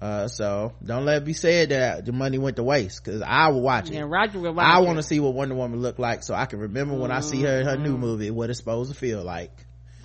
Uh, 0.00 0.28
so 0.28 0.74
don't 0.84 1.04
let 1.04 1.18
it 1.18 1.24
be 1.24 1.32
said 1.32 1.70
that 1.70 2.06
the 2.06 2.12
money 2.12 2.38
went 2.38 2.56
to 2.56 2.62
waste 2.62 3.02
because 3.04 3.20
I 3.20 3.48
will 3.48 3.62
watch 3.62 3.90
it. 3.90 3.96
And 3.96 4.08
Roger 4.10 4.38
will 4.38 4.54
watch 4.54 4.64
I 4.64 4.78
want 4.80 4.98
to 4.98 5.02
see 5.02 5.18
what 5.18 5.34
Wonder 5.34 5.56
Woman 5.56 5.80
look 5.80 5.98
like 5.98 6.22
so 6.22 6.34
I 6.34 6.46
can 6.46 6.60
remember 6.60 6.94
when 6.94 7.10
I 7.10 7.20
see 7.20 7.42
her 7.42 7.60
in 7.60 7.66
her 7.66 7.76
new 7.76 7.92
Mm-hmm. 7.92 8.00
movie 8.00 8.30
what 8.30 8.48
it's 8.48 8.60
supposed 8.60 8.92
to 8.92 8.96
feel 8.96 9.24
like. 9.24 9.50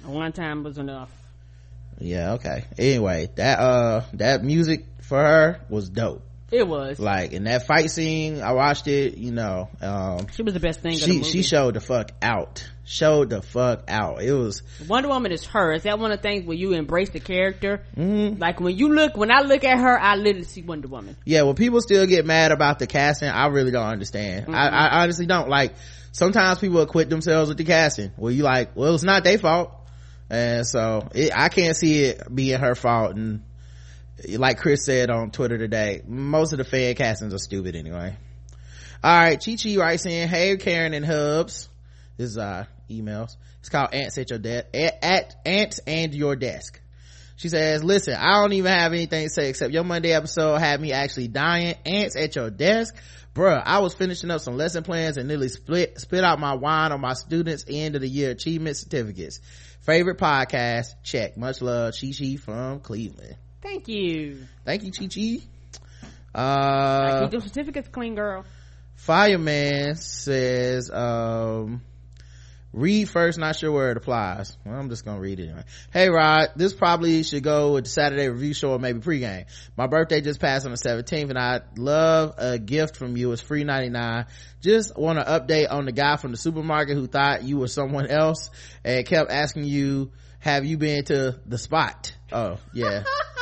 One 0.03 0.31
time 0.31 0.63
was 0.63 0.79
enough. 0.79 1.11
Yeah, 1.99 2.33
okay. 2.33 2.65
Anyway, 2.77 3.29
that 3.35 3.59
uh 3.59 4.01
that 4.13 4.43
music 4.43 4.85
for 5.01 5.19
her 5.19 5.61
was 5.69 5.89
dope. 5.89 6.25
It 6.53 6.67
was. 6.67 6.99
Like 6.99 7.33
in 7.33 7.45
that 7.45 7.65
fight 7.65 7.89
scene, 7.89 8.41
I 8.41 8.53
watched 8.53 8.87
it, 8.87 9.17
you 9.17 9.31
know, 9.31 9.69
um 9.81 10.27
She 10.35 10.43
was 10.43 10.53
the 10.53 10.59
best 10.59 10.81
thing. 10.81 10.93
of 10.93 10.99
the 11.01 11.05
she 11.05 11.23
she 11.23 11.41
showed 11.41 11.73
the 11.73 11.79
fuck 11.81 12.11
out. 12.21 12.63
Showed 12.85 13.29
the 13.29 13.41
fuck 13.41 13.85
out. 13.87 14.21
It 14.21 14.33
was 14.33 14.61
Wonder 14.87 15.09
Woman 15.09 15.31
is 15.31 15.45
her. 15.47 15.73
Is 15.73 15.83
that 15.83 15.97
one 15.99 16.11
of 16.11 16.17
the 16.19 16.21
things 16.21 16.45
where 16.45 16.55
you 16.57 16.73
embrace 16.73 17.09
the 17.09 17.19
character? 17.21 17.83
Mm-hmm. 17.97 18.39
Like 18.39 18.59
when 18.59 18.77
you 18.77 18.89
look, 18.93 19.15
when 19.17 19.31
I 19.31 19.41
look 19.41 19.63
at 19.63 19.79
her, 19.79 19.97
I 19.99 20.15
literally 20.15 20.43
see 20.43 20.61
Wonder 20.61 20.89
Woman. 20.89 21.15
yeah, 21.25 21.43
when 21.43 21.55
people 21.55 21.79
still 21.81 22.05
get 22.05 22.25
mad 22.25 22.51
about 22.51 22.79
the 22.79 22.87
casting, 22.87 23.29
I 23.29 23.47
really 23.47 23.71
don't 23.71 23.87
understand. 23.87 24.45
I, 24.47 24.51
Mm-hmm. 24.51 24.75
I 24.75 25.01
honestly 25.03 25.25
don't. 25.25 25.49
Like 25.49 25.73
sometimes 26.11 26.59
people 26.59 26.81
acquit 26.81 27.09
themselves 27.09 27.49
with 27.49 27.57
the 27.57 27.63
casting. 27.63 28.11
Well 28.17 28.31
you 28.31 28.43
like, 28.43 28.75
well 28.75 28.93
it's 28.93 29.03
not 29.03 29.23
their 29.23 29.37
fault. 29.39 29.71
and 30.29 30.65
so 30.67 31.07
it, 31.15 31.31
i 31.35 31.49
can't 31.49 31.75
see 31.75 32.03
it 32.05 32.23
being 32.33 32.59
her 32.59 32.75
fault 32.75 33.15
and 33.15 33.41
like 34.37 34.59
chris 34.59 34.85
said 34.85 35.09
on 35.09 35.31
twitter 35.31 35.57
today 35.57 36.01
most 36.07 36.51
of 36.53 36.57
the 36.57 36.63
fan 36.63 36.95
castings 36.95 37.33
are 37.33 37.39
stupid 37.39 37.75
anyway 37.75 38.15
all 39.03 39.19
right 39.19 39.43
chi 39.43 39.55
chi 39.55 39.75
writes 39.77 40.05
in 40.05 40.27
hey 40.27 40.55
karen 40.57 40.93
and 40.93 41.05
hubs 41.05 41.69
this 42.17 42.31
is 42.31 42.37
uh 42.37 42.65
emails 42.89 43.35
it's 43.59 43.69
called 43.69 43.93
ants 43.93 44.17
at 44.17 44.29
your 44.29 44.39
desk 44.39 44.67
at 44.73 45.35
ants 45.45 45.79
and 45.87 46.13
your 46.13 46.35
desk 46.35 46.79
she 47.35 47.49
says, 47.49 47.83
listen, 47.83 48.15
I 48.15 48.41
don't 48.41 48.53
even 48.53 48.71
have 48.71 48.93
anything 48.93 49.25
to 49.25 49.29
say 49.29 49.49
except 49.49 49.73
your 49.73 49.83
Monday 49.83 50.13
episode 50.13 50.59
had 50.59 50.79
me 50.79 50.93
actually 50.93 51.27
dying. 51.27 51.75
Ants 51.85 52.15
at 52.15 52.35
your 52.35 52.49
desk. 52.49 52.95
Bruh, 53.33 53.61
I 53.65 53.79
was 53.79 53.95
finishing 53.95 54.29
up 54.29 54.41
some 54.41 54.55
lesson 54.55 54.83
plans 54.83 55.17
and 55.17 55.27
nearly 55.27 55.49
split, 55.49 55.99
spit 55.99 56.23
out 56.23 56.39
my 56.39 56.53
wine 56.53 56.91
on 56.91 57.01
my 57.01 57.13
students' 57.13 57.65
end 57.67 57.95
of 57.95 58.01
the 58.01 58.07
year 58.07 58.31
achievement 58.31 58.77
certificates. 58.77 59.39
Favorite 59.81 60.19
podcast? 60.19 60.93
Check. 61.03 61.35
Much 61.35 61.61
love. 61.61 61.95
Chi 61.99 62.11
Chi 62.17 62.35
from 62.37 62.79
Cleveland. 62.79 63.35
Thank 63.63 63.87
you. 63.87 64.45
Thank 64.65 64.83
you, 64.83 64.91
Chi 64.91 65.07
Chi. 65.07 65.39
Uh, 66.35 67.21
keep 67.21 67.31
those 67.31 67.43
certificates 67.45 67.87
clean, 67.87 68.13
girl. 68.13 68.43
Fireman 68.95 69.95
says, 69.95 70.91
um, 70.91 71.81
read 72.73 73.09
first, 73.09 73.39
not 73.39 73.55
sure 73.55 73.71
where 73.71 73.91
it 73.91 73.97
applies. 73.97 74.57
Well, 74.65 74.75
I'm 74.75 74.89
just 74.89 75.05
gonna 75.05 75.19
read 75.19 75.39
it 75.39 75.43
anyway. 75.43 75.63
Hey 75.91 76.09
Rod, 76.09 76.49
this 76.55 76.73
probably 76.73 77.23
should 77.23 77.43
go 77.43 77.73
with 77.73 77.85
the 77.85 77.89
Saturday 77.89 78.27
review 78.27 78.53
show 78.53 78.71
or 78.71 78.79
maybe 78.79 78.99
pregame. 78.99 79.45
My 79.77 79.87
birthday 79.87 80.21
just 80.21 80.39
passed 80.39 80.65
on 80.65 80.71
the 80.71 80.77
17th 80.77 81.29
and 81.29 81.37
I'd 81.37 81.77
love 81.77 82.35
a 82.37 82.59
gift 82.59 82.97
from 82.97 83.15
you. 83.15 83.31
It's 83.31 83.41
free 83.41 83.63
99. 83.63 84.25
Just 84.61 84.97
want 84.97 85.19
to 85.19 85.25
update 85.25 85.71
on 85.71 85.85
the 85.85 85.91
guy 85.91 86.17
from 86.17 86.31
the 86.31 86.37
supermarket 86.37 86.95
who 86.95 87.07
thought 87.07 87.43
you 87.43 87.57
were 87.57 87.67
someone 87.67 88.07
else 88.07 88.49
and 88.83 89.05
kept 89.05 89.31
asking 89.31 89.65
you, 89.65 90.11
have 90.39 90.65
you 90.65 90.77
been 90.77 91.05
to 91.05 91.39
the 91.45 91.57
spot? 91.57 92.13
Oh, 92.31 92.57
yeah. 92.73 93.03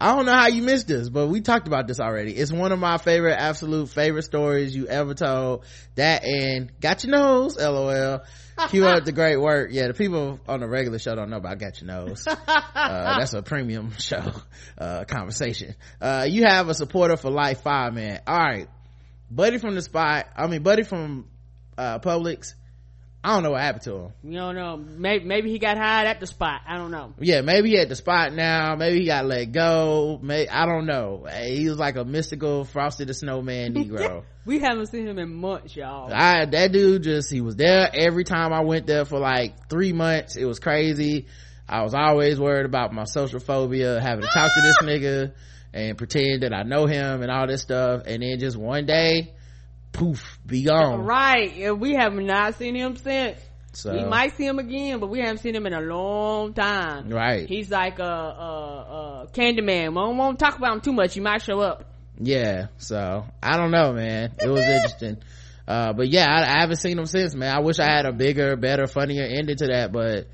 I 0.00 0.16
don't 0.16 0.24
know 0.24 0.32
how 0.32 0.46
you 0.46 0.62
missed 0.62 0.88
this, 0.88 1.10
but 1.10 1.26
we 1.26 1.42
talked 1.42 1.66
about 1.66 1.86
this 1.86 2.00
already. 2.00 2.32
It's 2.34 2.50
one 2.50 2.72
of 2.72 2.78
my 2.78 2.96
favorite, 2.96 3.34
absolute 3.34 3.90
favorite 3.90 4.22
stories 4.22 4.74
you 4.74 4.86
ever 4.86 5.12
told. 5.12 5.64
That 5.96 6.24
and 6.24 6.72
got 6.80 7.04
your 7.04 7.12
nose, 7.12 7.58
lol. 7.58 8.20
Keep 8.68 8.82
up 8.82 9.04
the 9.04 9.12
great 9.12 9.36
work. 9.38 9.70
Yeah, 9.72 9.88
the 9.88 9.94
people 9.94 10.40
on 10.48 10.60
the 10.60 10.68
regular 10.68 10.98
show 10.98 11.14
don't 11.14 11.28
know 11.28 11.36
about 11.36 11.58
got 11.58 11.80
your 11.80 11.88
nose. 11.88 12.26
Uh, 12.80 13.18
that's 13.18 13.34
a 13.34 13.42
premium 13.42 13.92
show, 13.98 14.32
uh, 14.78 15.04
conversation. 15.04 15.74
Uh, 16.00 16.26
you 16.28 16.44
have 16.44 16.68
a 16.68 16.74
supporter 16.74 17.16
for 17.16 17.30
life 17.30 17.60
five, 17.62 17.92
man. 17.92 18.20
All 18.26 18.38
right. 18.38 18.68
Buddy 19.30 19.58
from 19.58 19.74
the 19.74 19.82
spot, 19.82 20.26
I 20.34 20.46
mean, 20.46 20.62
buddy 20.62 20.82
from, 20.82 21.28
uh, 21.76 21.98
Publix. 21.98 22.54
I 23.22 23.34
don't 23.34 23.42
know 23.42 23.50
what 23.50 23.60
happened 23.60 23.82
to 23.84 23.94
him. 23.96 24.12
You 24.24 24.38
don't 24.38 24.54
know. 24.54 24.76
Maybe, 24.78 25.24
maybe 25.26 25.50
he 25.50 25.58
got 25.58 25.76
hired 25.76 26.08
at 26.08 26.20
the 26.20 26.26
spot. 26.26 26.62
I 26.66 26.78
don't 26.78 26.90
know. 26.90 27.12
yeah 27.20 27.42
maybe 27.42 27.68
he 27.70 27.78
at 27.78 27.90
the 27.90 27.96
spot 27.96 28.32
now 28.32 28.76
maybe 28.76 29.00
he 29.00 29.06
got 29.06 29.26
let 29.26 29.52
go 29.52 30.18
may 30.22 30.48
i 30.48 30.64
don't 30.64 30.86
know 30.86 31.26
he 31.44 31.68
was 31.68 31.78
like 31.78 31.96
a 31.96 32.04
mystical 32.04 32.64
frosty 32.64 33.04
the 33.04 33.12
snowman 33.12 33.74
negro 33.74 34.22
We 34.46 34.58
haven't 34.60 34.86
seen 34.86 35.06
him 35.06 35.18
in 35.18 35.34
months, 35.34 35.76
y'all. 35.76 36.10
I, 36.12 36.46
that 36.46 36.72
dude 36.72 37.02
just 37.02 37.30
he 37.30 37.42
was 37.42 37.56
there 37.56 37.90
every 37.92 38.24
time 38.24 38.54
i 38.54 38.60
went 38.60 38.86
there 38.86 39.04
for 39.04 39.18
like 39.18 39.68
three 39.68 39.92
months 39.92 40.36
it 40.36 40.46
was 40.46 40.58
crazy 40.58 41.26
i 41.68 41.82
was 41.82 41.92
always 41.92 42.40
worried 42.40 42.64
about 42.64 42.92
my 42.94 43.04
social 43.04 43.38
phobia 43.38 44.00
having 44.00 44.22
to 44.24 44.30
talk 44.32 44.50
to 44.54 44.60
this 44.62 44.78
nigga 44.82 45.32
and 45.74 45.98
pretend 45.98 46.42
that 46.42 46.54
i 46.54 46.62
know 46.62 46.86
him 46.86 47.20
and 47.22 47.30
all 47.30 47.46
this 47.46 47.60
stuff 47.60 48.02
and 48.06 48.22
then 48.22 48.38
just 48.38 48.56
one 48.56 48.86
day 48.86 49.34
poof 49.92 50.38
be 50.46 50.62
gone 50.64 51.02
Right. 51.04 51.76
We 51.78 51.94
have 51.94 52.14
not 52.14 52.54
seen 52.56 52.74
him 52.74 52.96
since. 52.96 53.38
so 53.72 53.92
We 53.92 54.04
might 54.04 54.36
see 54.36 54.46
him 54.46 54.58
again, 54.58 55.00
but 55.00 55.08
we 55.08 55.20
haven't 55.20 55.38
seen 55.38 55.54
him 55.54 55.66
in 55.66 55.72
a 55.74 55.80
long 55.80 56.54
time. 56.54 57.08
right 57.08 57.48
He's 57.48 57.70
like 57.70 57.98
a, 57.98 58.04
a, 58.04 59.24
a 59.24 59.28
Candyman. 59.32 59.88
We 59.90 59.94
don't 59.94 60.16
want 60.16 60.38
to 60.38 60.44
talk 60.44 60.56
about 60.58 60.74
him 60.74 60.80
too 60.80 60.92
much. 60.92 61.14
He 61.14 61.20
might 61.20 61.42
show 61.42 61.60
up. 61.60 61.84
yeah 62.22 62.66
so 62.76 63.24
i 63.42 63.56
don't 63.56 63.70
know 63.70 63.92
man 63.94 64.32
it 64.38 64.48
was 64.48 64.62
interesting 64.76 65.16
uh 65.66 65.92
but 65.94 66.08
yeah 66.08 66.26
I, 66.28 66.42
I 66.42 66.60
haven't 66.60 66.76
seen 66.76 66.98
him 66.98 67.06
since 67.06 67.34
man 67.34 67.54
i 67.56 67.60
wish 67.60 67.78
i 67.78 67.86
had 67.86 68.04
a 68.04 68.12
bigger 68.12 68.56
better 68.56 68.86
funnier 68.86 69.24
ending 69.24 69.56
to 69.56 69.66
that 69.68 69.90
but 69.90 70.26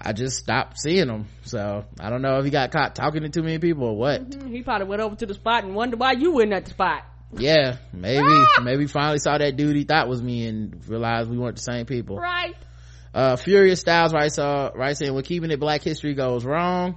i 0.00 0.12
just 0.12 0.36
stopped 0.38 0.80
seeing 0.80 1.08
him 1.08 1.26
so 1.44 1.84
i 2.00 2.10
don't 2.10 2.22
know 2.22 2.38
if 2.38 2.44
he 2.44 2.50
got 2.50 2.72
caught 2.72 2.96
talking 2.96 3.22
to 3.22 3.28
too 3.28 3.42
many 3.44 3.58
people 3.60 3.84
or 3.84 3.96
what 3.96 4.28
Mhm. 4.30 4.50
He 4.50 4.62
probably 4.62 4.88
went 4.88 5.00
over 5.02 5.14
to 5.16 5.26
the 5.26 5.34
spot 5.34 5.62
and 5.64 5.76
wondered 5.76 6.00
why 6.00 6.12
you 6.12 6.32
weren't 6.34 6.52
at 6.52 6.64
the 6.64 6.70
spot. 6.70 7.04
Yeah 7.36 7.76
maybe 7.92 8.44
maybe 8.62 8.86
finally 8.86 9.18
saw 9.18 9.36
that 9.36 9.56
dude 9.56 9.76
he 9.76 9.84
thought 9.84 10.08
was 10.08 10.22
me 10.22 10.46
and 10.46 10.86
realized 10.88 11.30
we 11.30 11.38
weren't 11.38 11.56
the 11.56 11.62
same 11.62 11.86
people. 11.86 12.16
Right. 12.16 12.56
uh 13.14 13.36
furious 13.36 13.80
styles 13.80 14.12
writes 14.12 14.38
uh 14.38 14.70
writes 14.74 15.00
in 15.00 15.14
when 15.14 15.24
keeping 15.24 15.50
it 15.50 15.60
black 15.60 15.82
history 15.82 16.14
goes 16.14 16.44
wrong. 16.44 16.96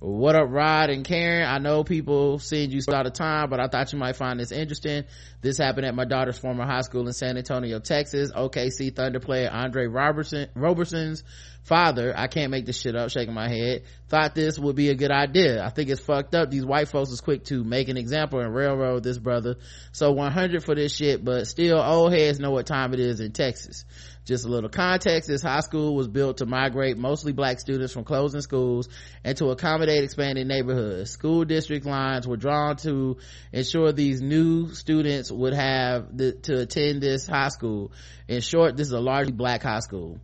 What 0.00 0.36
up 0.36 0.46
rod 0.48 0.90
and 0.90 1.04
karen? 1.04 1.44
I 1.44 1.58
know 1.58 1.82
people 1.82 2.38
send 2.38 2.72
you 2.72 2.80
all 2.92 3.02
the 3.02 3.10
time 3.10 3.50
but 3.50 3.58
i 3.58 3.66
thought 3.66 3.92
you 3.92 3.98
might 3.98 4.14
find 4.16 4.38
this 4.38 4.52
interesting 4.52 5.04
this 5.40 5.58
happened 5.58 5.86
at 5.86 5.94
my 5.94 6.04
daughter's 6.04 6.38
former 6.38 6.64
high 6.64 6.80
school 6.80 7.06
in 7.06 7.12
san 7.12 7.36
antonio 7.36 7.78
texas. 7.78 8.32
Okc 8.32 8.94
thunder 8.94 9.20
player 9.20 9.50
andre 9.50 9.86
roberson 9.86 10.48
roberson's 10.54 11.22
father 11.64 12.14
i 12.16 12.26
can't 12.26 12.50
make 12.50 12.66
this 12.66 12.80
shit 12.80 12.96
up 12.96 13.10
shaking 13.10 13.34
my 13.34 13.48
head 13.48 13.82
thought 14.08 14.34
this 14.34 14.58
would 14.58 14.74
be 14.74 14.88
a 14.88 14.94
good 14.94 15.10
idea. 15.10 15.62
I 15.62 15.70
think 15.70 15.90
it's 15.90 16.00
fucked 16.00 16.34
up. 16.34 16.50
These 16.50 16.64
white 16.64 16.88
folks 16.88 17.10
is 17.10 17.20
quick 17.20 17.44
to 17.46 17.62
make 17.62 17.88
an 17.88 17.96
example 17.96 18.40
and 18.40 18.54
railroad 18.54 19.02
this 19.02 19.18
brother. 19.18 19.56
So 19.92 20.12
100 20.12 20.64
for 20.64 20.74
this 20.74 20.94
shit 20.94 21.24
but 21.24 21.46
still 21.46 21.78
old 21.80 22.12
heads 22.12 22.40
know 22.40 22.50
what 22.50 22.66
time 22.66 22.94
it 22.94 23.00
is 23.00 23.20
in 23.20 23.32
texas. 23.32 23.84
Just 24.24 24.44
a 24.44 24.48
little 24.48 24.68
context, 24.68 25.26
this 25.26 25.40
high 25.40 25.60
school 25.60 25.94
was 25.94 26.06
built 26.06 26.38
to 26.38 26.46
migrate 26.46 26.98
mostly 26.98 27.32
black 27.32 27.60
students 27.60 27.94
from 27.94 28.04
closing 28.04 28.42
schools 28.42 28.86
and 29.24 29.38
to 29.38 29.46
accommodate 29.46 30.04
expanding 30.04 30.46
neighborhoods. 30.48 31.10
School 31.10 31.46
district 31.46 31.86
lines 31.86 32.28
were 32.28 32.36
drawn 32.36 32.76
to 32.78 33.16
ensure 33.52 33.90
these 33.92 34.20
new 34.20 34.74
students 34.74 35.27
would 35.30 35.52
have 35.52 36.16
the, 36.16 36.32
to 36.32 36.60
attend 36.60 37.02
this 37.02 37.26
high 37.26 37.48
school. 37.48 37.92
In 38.26 38.40
short, 38.40 38.76
this 38.76 38.86
is 38.86 38.92
a 38.92 39.00
largely 39.00 39.32
black 39.32 39.62
high 39.62 39.80
school. 39.80 40.20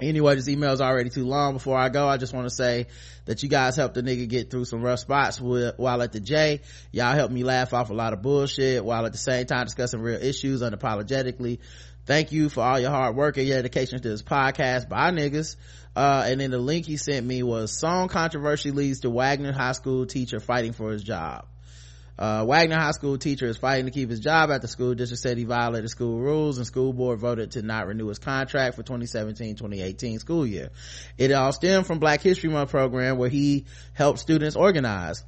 Anyway 0.00 0.34
this 0.34 0.48
email 0.48 0.72
is 0.72 0.80
already 0.80 1.08
too 1.08 1.24
long. 1.24 1.52
Before 1.52 1.78
i 1.78 1.88
go 1.88 2.08
i 2.08 2.16
just 2.16 2.34
want 2.34 2.48
to 2.48 2.54
say 2.54 2.86
that 3.26 3.42
you 3.44 3.48
guys 3.48 3.76
helped 3.76 3.94
the 3.94 4.02
nigga 4.02 4.28
get 4.28 4.50
through 4.50 4.64
some 4.64 4.82
rough 4.82 4.98
spots 4.98 5.40
with, 5.40 5.78
while 5.78 6.02
at 6.02 6.12
the 6.12 6.18
j. 6.18 6.62
Y'all 6.90 7.14
helped 7.14 7.32
me 7.32 7.44
laugh 7.44 7.72
off 7.72 7.90
a 7.90 7.94
lot 7.94 8.12
of 8.12 8.20
bullshit 8.20 8.84
while 8.84 9.06
at 9.06 9.12
the 9.12 9.18
same 9.18 9.46
time 9.46 9.64
discussing 9.64 10.00
real 10.00 10.20
issues 10.20 10.62
unapologetically. 10.62 11.60
Thank 12.06 12.32
you 12.32 12.48
for 12.48 12.62
all 12.62 12.78
your 12.80 12.90
hard 12.90 13.14
work 13.14 13.36
and 13.36 13.46
your 13.46 13.56
dedication 13.56 14.02
to 14.02 14.08
this 14.08 14.22
podcast. 14.22 14.88
Bye 14.88 15.12
niggas. 15.12 15.56
Uh, 15.94 16.24
and 16.26 16.40
then 16.40 16.50
the 16.50 16.58
link 16.58 16.86
he 16.86 16.96
sent 16.96 17.24
me 17.24 17.44
was 17.44 17.78
song 17.78 18.08
controversy 18.08 18.72
leads 18.72 19.00
to 19.00 19.10
wagner 19.10 19.52
high 19.52 19.72
school 19.72 20.06
teacher 20.06 20.40
fighting 20.40 20.72
for 20.72 20.90
his 20.90 21.04
job 21.04 21.46
uh, 22.18 22.44
Wagner 22.46 22.76
High 22.76 22.92
School 22.92 23.18
teacher 23.18 23.46
is 23.46 23.56
fighting 23.56 23.86
to 23.86 23.90
keep 23.90 24.08
his 24.08 24.20
job 24.20 24.50
at 24.50 24.62
the 24.62 24.68
school 24.68 24.94
district 24.94 25.22
said 25.22 25.36
he 25.36 25.44
violated 25.44 25.90
school 25.90 26.20
rules 26.20 26.58
and 26.58 26.66
school 26.66 26.92
board 26.92 27.18
voted 27.18 27.52
to 27.52 27.62
not 27.62 27.86
renew 27.86 28.06
his 28.08 28.18
contract 28.18 28.76
for 28.76 28.82
2017-2018 28.82 30.20
school 30.20 30.46
year. 30.46 30.70
It 31.18 31.32
all 31.32 31.52
stemmed 31.52 31.86
from 31.86 31.98
Black 31.98 32.20
History 32.20 32.50
Month 32.50 32.70
program 32.70 33.18
where 33.18 33.28
he 33.28 33.64
helped 33.94 34.20
students 34.20 34.54
organize. 34.56 35.24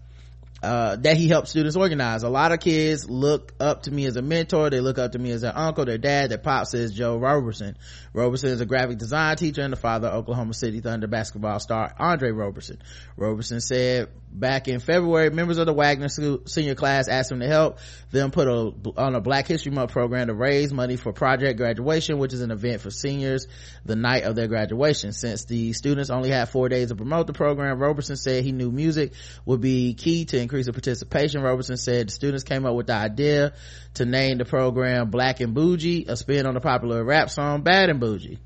Uh, 0.63 0.97
that 0.97 1.19
he 1.19 1.29
helped 1.29 1.49
students 1.49 1.77
organize. 1.77 2.23
A 2.23 2.31
lot 2.31 2.51
of 2.51 2.61
kids 2.61 3.09
look 3.09 3.53
up 3.61 3.83
to 3.83 3.91
me 3.91 4.07
as 4.07 4.17
a 4.17 4.23
mentor. 4.23 4.71
They 4.71 4.81
look 4.81 4.99
up 4.99 5.13
to 5.13 5.19
me 5.19 5.31
as 5.31 5.43
their 5.43 5.57
uncle, 5.57 5.85
their 5.85 5.99
dad, 5.99 6.31
their 6.31 6.39
pop 6.39 6.67
says 6.67 6.93
Joe 6.93 7.19
Roberson. 7.19 7.77
Roberson 8.15 8.49
is 8.49 8.63
a 8.63 8.67
graphic 8.67 8.97
design 8.97 9.37
teacher 9.37 9.61
and 9.61 9.73
the 9.73 9.77
father 9.77 10.09
of 10.09 10.23
Oklahoma 10.23 10.55
City 10.55 10.81
Thunder 10.81 11.09
basketball 11.09 11.61
star 11.61 11.95
Andre 11.99 12.31
Roberson. 12.31 12.81
Roberson 13.19 13.61
said 13.61 14.09
back 14.33 14.69
in 14.69 14.81
February, 14.81 15.31
members 15.31 15.59
of 15.59 15.67
the 15.67 15.73
Wagner 15.75 16.09
school, 16.09 16.41
senior 16.47 16.75
class 16.75 17.09
asked 17.09 17.31
him 17.31 17.41
to 17.41 17.47
help 17.47 17.79
them 18.11 18.31
put 18.31 18.49
a, 18.49 18.73
on 18.97 19.15
a 19.15 19.21
Black 19.21 19.47
History 19.47 19.73
Month 19.73 19.93
program 19.93 20.29
to 20.29 20.35
raise 20.35 20.73
money 20.73 20.97
for 20.97 21.13
Project 21.13 21.59
Graduation, 21.59 22.19
which 22.19 22.33
is 22.33 22.41
an 22.41 22.51
event 22.51 22.81
for 22.81 22.91
seniors 22.91 23.47
the 23.85 23.97
night 23.97 24.25
of 24.25 24.35
their 24.35 24.47
graduation. 24.47 25.13
Since 25.13 25.45
the 25.45 25.73
students 25.75 26.11
only 26.11 26.31
had 26.31 26.49
four 26.49 26.69
days 26.69 26.89
to 26.89 26.97
promote 26.97 27.27
the 27.27 27.33
program, 27.33 27.79
Roberson 27.79 28.17
said 28.17 28.45
he 28.45 28.53
knew 28.53 28.71
music 28.71 29.13
would 29.45 29.61
be 29.61 29.95
key 29.95 30.25
to 30.27 30.39
increase 30.47 30.67
the 30.67 30.73
participation. 30.73 31.43
Roberson 31.43 31.77
said 31.77 32.07
the 32.07 32.13
students 32.13 32.45
came 32.45 32.65
up 32.65 32.75
with 32.75 32.87
the 32.87 32.95
idea 32.95 33.53
to 33.95 34.05
name 34.05 34.39
the 34.39 34.45
program 34.45 35.11
Black 35.11 35.41
and 35.41 35.55
Boujee, 35.57 36.09
a 36.09 36.17
spin 36.17 36.47
on 36.47 36.55
the 36.55 36.61
popular 36.61 37.03
rap 37.05 37.31
song 37.31 37.63
Bad 37.63 37.91
and 37.91 38.01
Boujee. 38.01 38.39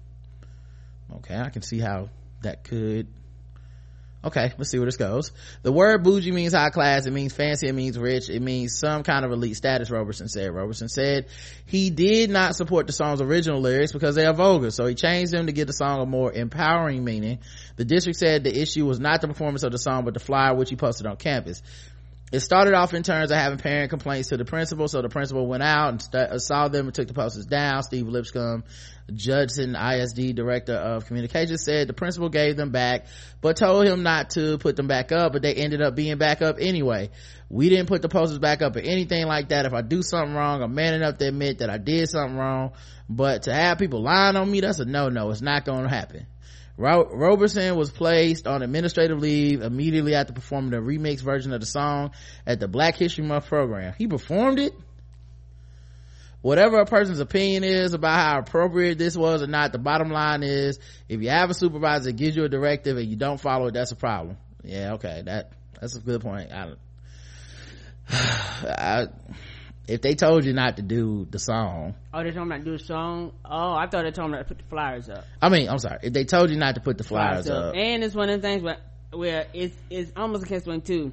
Okay, 1.17 1.37
I 1.37 1.51
can 1.51 1.63
see 1.63 1.79
how 1.79 2.09
that 2.43 2.65
could 2.65 3.07
okay 4.23 4.53
let's 4.59 4.71
see 4.71 4.79
where 4.79 4.87
this 4.87 4.99
goes 4.99 5.33
the 5.63 5.73
word 5.73 6.03
bougie 6.03 6.31
means 6.31 6.53
high 6.53 6.69
class 6.69 7.07
it 7.07 7.11
means 7.11 7.33
fancy 7.33 7.69
it 7.69 7.73
means 7.73 7.99
rich 7.99 8.29
it 8.29 8.41
means 8.41 8.79
some 8.79 9.03
kind 9.03 9.25
of 9.25 9.33
elite 9.33 9.57
status 9.57 9.91
Roberson 9.91 10.29
said 10.29 10.53
Roberson 10.53 10.89
said 10.89 11.27
he 11.65 11.89
did 11.89 12.29
not 12.29 12.55
support 12.55 12.87
the 12.87 12.93
song's 12.93 13.23
original 13.23 13.61
lyrics 13.61 13.93
because 13.93 14.15
they 14.15 14.27
are 14.27 14.35
vulgar 14.35 14.71
so 14.71 14.85
he 14.85 14.95
changed 14.95 15.33
them 15.33 15.47
to 15.47 15.53
give 15.53 15.67
the 15.67 15.73
song 15.73 16.03
a 16.03 16.07
more 16.07 16.31
empowering 16.31 17.03
meaning 17.03 17.39
the 17.77 17.85
district 17.85 18.19
said 18.19 18.45
the 18.45 18.61
issue 18.61 18.85
was 18.85 19.01
not 19.01 19.23
the 19.23 19.29
performance 19.29 19.63
of 19.63 19.73
the 19.73 19.79
song 19.79 20.05
but 20.05 20.13
the 20.13 20.21
flyer 20.21 20.55
which 20.55 20.69
he 20.69 20.77
posted 20.77 21.07
on 21.07 21.17
campus 21.17 21.63
it 22.33 22.41
started 22.41 22.75
off 22.75 22.95
in 22.95 23.03
terms 23.03 23.33
of 23.33 23.37
having 23.37 23.59
parent 23.59 23.91
complaints 23.91 24.29
to 24.29 24.37
the 24.37 24.45
principal 24.45 24.87
so 24.87 25.03
the 25.03 25.09
principal 25.09 25.47
went 25.47 25.63
out 25.63 25.89
and 25.89 26.03
st- 26.03 26.31
uh, 26.31 26.39
saw 26.39 26.69
them 26.69 26.87
and 26.87 26.95
took 26.95 27.09
the 27.09 27.15
posters 27.15 27.47
down. 27.47 27.83
Steve 27.83 28.07
lipscomb 28.07 28.65
judson 29.13 29.75
isd 29.75 30.37
director 30.37 30.75
of 30.75 31.07
communications 31.07 31.65
said 31.65 31.89
the 31.89 31.93
principal 31.93 32.29
gave 32.29 32.57
them 32.57 32.71
back 32.71 33.07
but 33.41 33.57
told 33.57 33.85
him 33.85 34.05
not 34.05 34.31
to 34.31 34.57
put 34.59 34.77
them 34.77 34.87
back 34.87 35.11
up 35.11 35.33
but 35.33 35.43
they 35.43 35.55
ended 35.55 35.83
up 35.83 35.97
being 35.97 36.19
back 36.19 36.43
up 36.43 36.57
anyway. 36.61 37.11
We 37.49 37.69
didn't 37.69 37.87
put 37.87 38.03
the 38.03 38.09
posters 38.09 38.39
back 38.39 38.63
up 38.63 38.77
or 38.77 38.81
anything 38.81 39.27
like 39.27 39.49
that. 39.49 39.67
If 39.67 39.73
i 39.73 39.83
do 39.83 40.03
something 40.03 40.35
wrong 40.35 40.63
i'm 40.63 40.75
man 40.75 40.95
enough 40.95 41.19
to 41.19 41.29
admit 41.29 41.59
that 41.59 41.71
i 41.71 41.79
did 41.79 42.09
something 42.09 42.37
wrong 42.37 42.73
but 43.09 43.45
to 43.45 43.53
have 43.53 43.79
people 43.79 44.03
lying 44.03 44.37
on 44.37 44.51
me 44.51 44.61
that's 44.61 44.79
a 44.79 44.85
no-no. 44.85 45.31
It's 45.31 45.43
not 45.43 45.65
going 45.65 45.83
to 45.83 45.89
happen 45.89 46.27
Ro- 46.81 47.11
Roberson 47.13 47.77
was 47.77 47.91
placed 47.91 48.47
on 48.47 48.63
administrative 48.63 49.19
leave 49.19 49.61
immediately 49.61 50.15
after 50.15 50.33
performing 50.33 50.73
a 50.73 50.81
remix 50.81 51.21
version 51.21 51.53
of 51.53 51.61
the 51.61 51.67
song 51.67 52.13
at 52.47 52.59
the 52.59 52.69
Black 52.69 52.97
History 52.97 53.23
Month 53.23 53.49
program. 53.49 53.93
He 53.99 54.07
performed 54.07 54.59
it. 54.59 54.73
Whatever 56.41 56.79
a 56.79 56.87
person's 56.87 57.21
opinion 57.21 57.65
is 57.65 57.93
about 57.93 58.19
how 58.19 58.39
appropriate 58.39 58.97
this 58.97 59.15
was 59.15 59.43
or 59.43 59.47
not, 59.47 59.73
the 59.73 59.79
bottom 59.79 60.11
line 60.11 60.43
is 60.43 60.79
if 61.07 61.21
you 61.21 61.29
have 61.29 61.51
a 61.51 61.55
supervisor 61.55 62.05
that 62.05 62.17
gives 62.17 62.35
you 62.35 62.45
a 62.45 62.49
directive 62.49 62.97
and 62.97 63.07
you 63.07 63.17
don't 63.17 63.39
follow 63.39 63.67
it, 63.67 63.75
that's 63.75 63.93
a 63.93 63.97
problem. 63.97 64.39
Yeah, 64.65 64.95
okay, 64.95 65.21
that 65.27 65.53
that's 65.79 65.97
a 65.97 66.01
good 66.01 66.23
point. 66.23 66.51
I, 66.51 66.73
I 68.11 69.07
if 69.89 70.03
they 70.03 70.15
told 70.15 70.45
you 70.45 70.53
not 70.53 70.77
to 70.77 70.83
do 70.83 71.27
the 71.31 71.39
song. 71.39 71.95
Oh 72.15 72.23
they 72.23 72.31
told 72.31 72.49
me 72.49 72.57
not 72.57 72.65
to 72.65 72.71
do 72.71 72.79
the 72.79 72.85
song? 72.85 73.33
Oh 73.45 73.73
i 73.75 73.87
thought 73.89 74.05
they 74.05 74.11
told 74.11 74.31
me 74.31 74.37
not 74.37 74.49
to 74.49 74.55
put 74.55 74.59
the 74.59 74.69
flyers 74.69 75.09
up. 75.09 75.25
I 75.43 75.49
mean 75.49 75.69
i'm 75.69 75.79
sorry. 75.79 75.99
If 76.03 76.13
they 76.13 76.25
told 76.25 76.51
you 76.51 76.57
not 76.57 76.77
to 76.77 76.81
put 76.81 76.99
the 76.99 77.05
flyers, 77.05 77.47
flyers 77.47 77.65
up. 77.65 77.71
up. 77.71 77.75
and 77.77 78.05
it's 78.05 78.15
one 78.15 78.29
of 78.31 78.41
the 78.41 78.47
things 78.47 78.63
where, 78.63 78.79
where 79.13 79.47
it's 79.53 79.77
it's 79.91 80.13
almost 80.17 80.45
a 80.45 80.47
catch 80.47 80.67
one 80.67 80.81
too. 80.81 81.13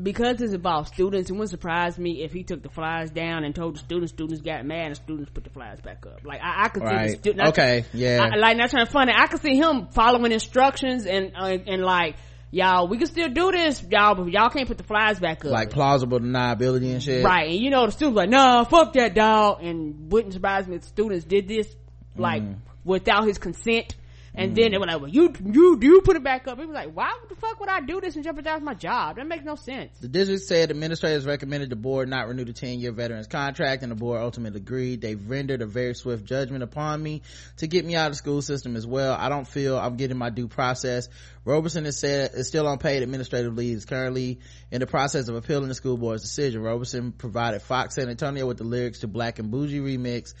Because 0.00 0.40
it's 0.40 0.54
about 0.54 0.86
students 0.86 1.30
it 1.30 1.32
wouldn't 1.32 1.50
surprise 1.50 1.98
me 1.98 2.22
if 2.22 2.32
he 2.32 2.44
took 2.44 2.62
the 2.62 2.68
flyers 2.68 3.10
down 3.10 3.44
and 3.44 3.54
told 3.54 3.74
the 3.74 3.80
students 3.80 4.12
students 4.12 4.40
got 4.40 4.64
mad 4.64 4.86
and 4.86 4.96
students 4.96 5.30
put 5.30 5.44
the 5.44 5.50
flyers 5.50 5.80
back 5.80 6.06
up. 6.06 6.24
Like 6.24 6.40
i, 6.42 6.64
I 6.64 6.68
could 6.68 6.82
right. 6.82 7.08
see 7.08 7.14
the 7.14 7.18
student 7.20 7.48
okay 7.48 7.84
yeah. 7.92 8.30
I, 8.32 8.36
like 8.36 8.56
not 8.56 8.70
trying 8.70 8.86
to 8.86 8.92
funny 8.92 9.12
i 9.14 9.26
could 9.26 9.42
see 9.42 9.56
him 9.56 9.88
following 9.88 10.32
instructions 10.32 11.06
and 11.06 11.32
uh, 11.36 11.58
and 11.66 11.82
like 11.82 12.16
y'all 12.50 12.88
we 12.88 12.98
can 12.98 13.06
still 13.06 13.28
do 13.28 13.52
this 13.52 13.82
y'all 13.90 14.14
but 14.14 14.28
y'all 14.28 14.50
can't 14.50 14.66
put 14.66 14.78
the 14.78 14.84
flies 14.84 15.18
back 15.20 15.44
up. 15.44 15.50
Like 15.50 15.70
plausible 15.70 16.20
deniability 16.20 16.92
and 16.92 17.02
shit. 17.02 17.24
Right 17.24 17.50
and 17.50 17.58
you 17.58 17.70
know 17.70 17.86
the 17.86 17.92
students 17.92 18.16
like 18.16 18.28
no 18.30 18.64
fuck 18.68 18.92
that 18.94 19.14
dog 19.14 19.62
and 19.62 20.10
wouldn't 20.10 20.32
surprise 20.32 20.66
me 20.66 20.76
if 20.76 20.84
students 20.84 21.24
did 21.24 21.48
this 21.48 21.74
like 22.16 22.42
mm. 22.42 22.56
without 22.84 23.26
his 23.26 23.38
consent 23.38 23.94
and 24.40 24.52
mm. 24.52 24.54
then 24.54 24.70
they 24.72 24.78
were 24.78 24.86
like, 24.86 25.00
well, 25.02 25.10
you, 25.10 25.34
you, 25.44 25.78
you 25.82 26.00
put 26.00 26.16
it 26.16 26.24
back 26.24 26.48
up. 26.48 26.58
He 26.58 26.64
was 26.64 26.74
like, 26.74 26.96
why 26.96 27.14
the 27.28 27.34
fuck 27.34 27.60
would 27.60 27.68
I 27.68 27.82
do 27.82 28.00
this 28.00 28.14
and 28.14 28.24
jeopardize 28.24 28.62
my 28.62 28.72
job? 28.72 29.16
That 29.16 29.26
makes 29.26 29.44
no 29.44 29.54
sense. 29.54 29.98
The 30.00 30.08
district 30.08 30.44
said 30.44 30.70
administrators 30.70 31.26
recommended 31.26 31.68
the 31.68 31.76
board 31.76 32.08
not 32.08 32.26
renew 32.26 32.46
the 32.46 32.54
10 32.54 32.80
year 32.80 32.90
veterans 32.90 33.26
contract 33.26 33.82
and 33.82 33.92
the 33.92 33.96
board 33.96 34.22
ultimately 34.22 34.58
agreed. 34.58 35.02
They've 35.02 35.28
rendered 35.28 35.60
a 35.60 35.66
very 35.66 35.94
swift 35.94 36.24
judgment 36.24 36.62
upon 36.62 37.02
me 37.02 37.20
to 37.58 37.66
get 37.66 37.84
me 37.84 37.94
out 37.96 38.06
of 38.06 38.12
the 38.12 38.16
school 38.16 38.40
system 38.40 38.76
as 38.76 38.86
well. 38.86 39.12
I 39.12 39.28
don't 39.28 39.46
feel 39.46 39.78
I'm 39.78 39.96
getting 39.96 40.16
my 40.16 40.30
due 40.30 40.48
process. 40.48 41.10
Roberson 41.44 41.84
is 41.84 41.98
said 41.98 42.30
is 42.32 42.48
still 42.48 42.66
on 42.66 42.78
paid 42.78 43.02
administrative 43.02 43.54
leave. 43.54 43.76
Is 43.76 43.84
currently 43.84 44.40
in 44.70 44.80
the 44.80 44.86
process 44.86 45.28
of 45.28 45.36
appealing 45.36 45.68
the 45.68 45.74
school 45.74 45.98
board's 45.98 46.22
decision. 46.22 46.62
Roberson 46.62 47.12
provided 47.12 47.60
Fox 47.60 47.96
San 47.96 48.08
Antonio 48.08 48.46
with 48.46 48.56
the 48.56 48.64
lyrics 48.64 49.00
to 49.00 49.06
Black 49.06 49.38
and 49.38 49.52
Boujee 49.52 49.82
remix 49.82 50.32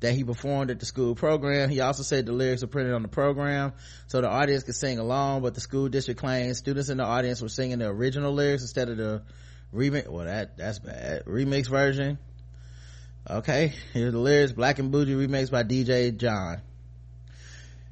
that 0.00 0.14
he 0.14 0.22
performed 0.24 0.70
at 0.70 0.78
the 0.78 0.86
school 0.86 1.14
program. 1.14 1.68
He 1.70 1.80
also 1.80 2.02
said 2.02 2.26
the 2.26 2.32
lyrics 2.32 2.62
were 2.62 2.68
printed 2.68 2.94
on 2.94 3.02
the 3.02 3.08
program 3.08 3.72
so 4.06 4.20
the 4.20 4.28
audience 4.28 4.62
could 4.62 4.76
sing 4.76 4.98
along, 4.98 5.42
but 5.42 5.54
the 5.54 5.60
school 5.60 5.88
district 5.88 6.20
claims 6.20 6.58
students 6.58 6.88
in 6.88 6.98
the 6.98 7.04
audience 7.04 7.42
were 7.42 7.48
singing 7.48 7.78
the 7.78 7.88
original 7.88 8.32
lyrics 8.32 8.62
instead 8.62 8.88
of 8.88 8.96
the 8.96 9.22
remix. 9.74 10.08
Well, 10.08 10.26
that, 10.26 10.56
that's 10.56 10.78
bad. 10.78 11.24
Remix 11.24 11.68
version. 11.68 12.18
Okay. 13.28 13.72
Here's 13.92 14.12
the 14.12 14.18
lyrics. 14.18 14.52
Black 14.52 14.78
and 14.78 14.92
Bougie 14.92 15.14
remix 15.14 15.50
by 15.50 15.64
DJ 15.64 16.16
John. 16.16 16.62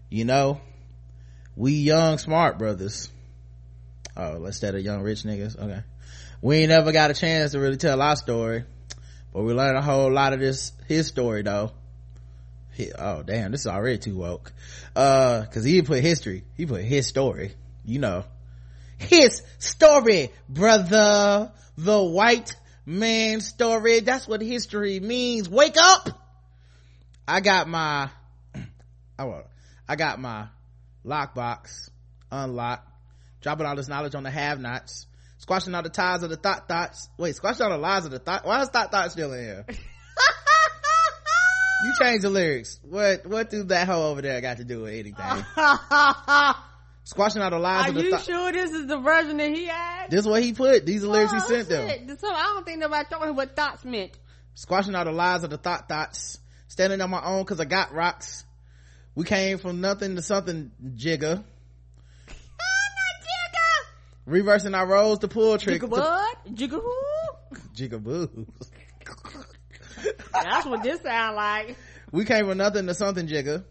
You 0.09 0.25
know, 0.25 0.61
we 1.57 1.73
young 1.73 2.19
smart 2.19 2.59
brothers. 2.59 3.11
Oh, 4.17 4.45
instead 4.45 4.77
of 4.77 4.83
young 4.83 5.03
rich 5.03 5.25
niggas. 5.25 5.59
Okay. 5.59 5.83
We 6.41 6.59
ain't 6.59 6.69
never 6.69 6.93
got 6.93 7.11
a 7.11 7.15
chance 7.15 7.53
to 7.53 7.59
really 7.59 7.77
tell 7.77 8.01
our 8.01 8.15
story, 8.15 8.65
but 9.33 9.43
we 9.43 9.53
learned 9.53 9.77
a 9.77 9.83
whole 9.83 10.13
lot 10.13 10.33
of 10.33 10.39
this, 10.39 10.73
his 10.87 11.09
story 11.09 11.43
though 11.43 11.73
oh 12.99 13.23
damn 13.23 13.53
this 13.53 13.63
is 13.63 13.67
already 13.67 13.99
too 13.99 14.17
woke. 14.17 14.53
Uh 14.95 15.41
because 15.41 15.65
he 15.65 15.83
put 15.83 16.03
history. 16.03 16.45
He 16.57 16.67
put 16.67 16.83
his 16.83 17.07
story 17.07 17.55
you 17.85 17.99
know. 17.99 18.25
His 18.99 19.43
story 19.59 20.31
brother. 20.49 21.53
The 21.79 22.03
white 22.03 22.55
man 22.85 23.41
story. 23.41 24.01
That's 24.01 24.27
what 24.27 24.41
history 24.41 25.01
means. 25.01 25.49
Wake 25.49 25.77
up! 25.79 26.09
I 27.29 27.41
got 27.41 27.69
my 27.69 28.11
oh, 29.19 29.43
i 29.89 29.97
got 29.97 30.21
my 30.21 30.47
lockbox 31.05 31.91
unlocked. 32.31 32.89
Dropping 33.41 33.67
all 33.67 33.77
this 33.77 33.89
knowledge 33.89 34.15
on 34.15 34.23
the 34.23 34.31
have 34.31 34.61
nots 34.61 35.07
squashing 35.39 35.75
all 35.75 35.83
the 35.83 35.89
ties 35.89 36.23
of 36.23 36.31
the 36.31 36.37
thought 36.37 36.67
thoughts 36.67 37.09
wait 37.19 37.35
squashing 37.37 37.63
all 37.65 37.71
the 37.71 37.79
lies 37.79 38.05
of 38.05 38.11
the 38.11 38.19
thought 38.19 38.45
why 38.45 38.63
is 38.63 38.69
thought 38.69 38.91
thoughts 38.91 39.13
still 39.13 39.33
in 39.33 39.45
here 39.45 39.67
you 41.85 41.93
change 42.01 42.23
the 42.23 42.31
lyrics. 42.31 42.81
What 42.83 43.27
what 43.27 43.51
do 43.51 43.65
that 43.65 43.87
hoe 43.87 44.11
over 44.11 44.23
there 44.23 44.41
got 44.41 44.59
to 44.59 44.65
do 44.65 44.83
with 44.83 44.95
anything? 44.95 45.15
Squashing 47.05 47.41
out 47.41 47.51
the 47.51 47.59
lies 47.59 47.87
Are 47.87 47.89
of 47.91 47.95
the 47.95 48.03
you 48.03 48.11
th- 48.11 48.25
sure 48.25 48.51
this 48.51 48.73
is 48.73 48.87
the 48.87 48.99
version 48.99 49.37
that 49.37 49.51
he 49.51 49.67
had? 49.67 50.11
This 50.11 50.21
is 50.21 50.27
what 50.27 50.43
he 50.43 50.53
put. 50.53 50.85
These 50.85 51.05
are 51.05 51.09
lyrics 51.09 51.33
oh, 51.33 51.37
he 51.37 51.41
sent 51.41 51.69
shit. 51.69 52.07
them. 52.09 52.19
So 52.19 52.29
I 52.29 52.43
don't 52.55 52.67
think 52.67 52.81
nobody 52.81 53.09
told 53.09 53.25
him 53.25 53.37
what 53.37 53.55
thoughts 53.55 53.85
meant. 53.85 54.11
Squashing 54.55 54.95
out 54.95 55.05
the 55.05 55.13
lies 55.13 55.45
of 55.45 55.51
the 55.51 55.59
thought 55.59 55.89
thoughts. 55.89 56.41
Standing 56.67 57.01
on 57.01 57.11
my 57.11 57.25
own 57.25 57.45
cause 57.45 57.61
I 57.61 57.65
got 57.65 57.93
rocks. 57.93 58.45
We 59.15 59.25
came 59.25 59.59
from 59.59 59.81
nothing 59.81 60.17
to 60.17 60.23
something 60.23 60.73
jigger. 60.95 61.45
Reversing 64.27 64.75
our 64.75 64.87
roles 64.87 65.21
to 65.21 65.29
pull 65.29 65.57
trick. 65.59 65.83
Jigga 65.83 65.89
what? 65.89 66.55
Jigga 66.55 66.83
who? 66.83 67.57
Jigga 67.75 68.03
boo. 68.03 68.47
That's 70.33 70.67
what 70.67 70.83
this 70.83 71.01
sound 71.03 71.37
like. 71.37 71.77
We 72.13 72.25
came 72.25 72.47
from 72.47 72.59
nothing 72.59 72.87
to 72.87 72.95
something, 72.95 73.27
Jigga. 73.27 73.65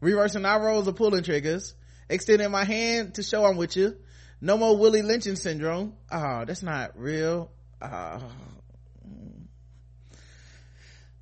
Reversing 0.00 0.44
our 0.44 0.62
roles 0.62 0.86
of 0.86 0.96
pulling 0.96 1.22
triggers. 1.22 1.74
Extending 2.08 2.50
my 2.50 2.64
hand 2.64 3.14
to 3.14 3.22
show 3.22 3.44
I'm 3.44 3.56
with 3.56 3.76
you. 3.76 3.96
No 4.40 4.56
more 4.56 4.76
Willie 4.76 5.02
lynching 5.02 5.36
syndrome. 5.36 5.94
Oh, 6.10 6.44
that's 6.44 6.62
not 6.62 6.98
real. 6.98 7.50
Oh. 7.80 8.22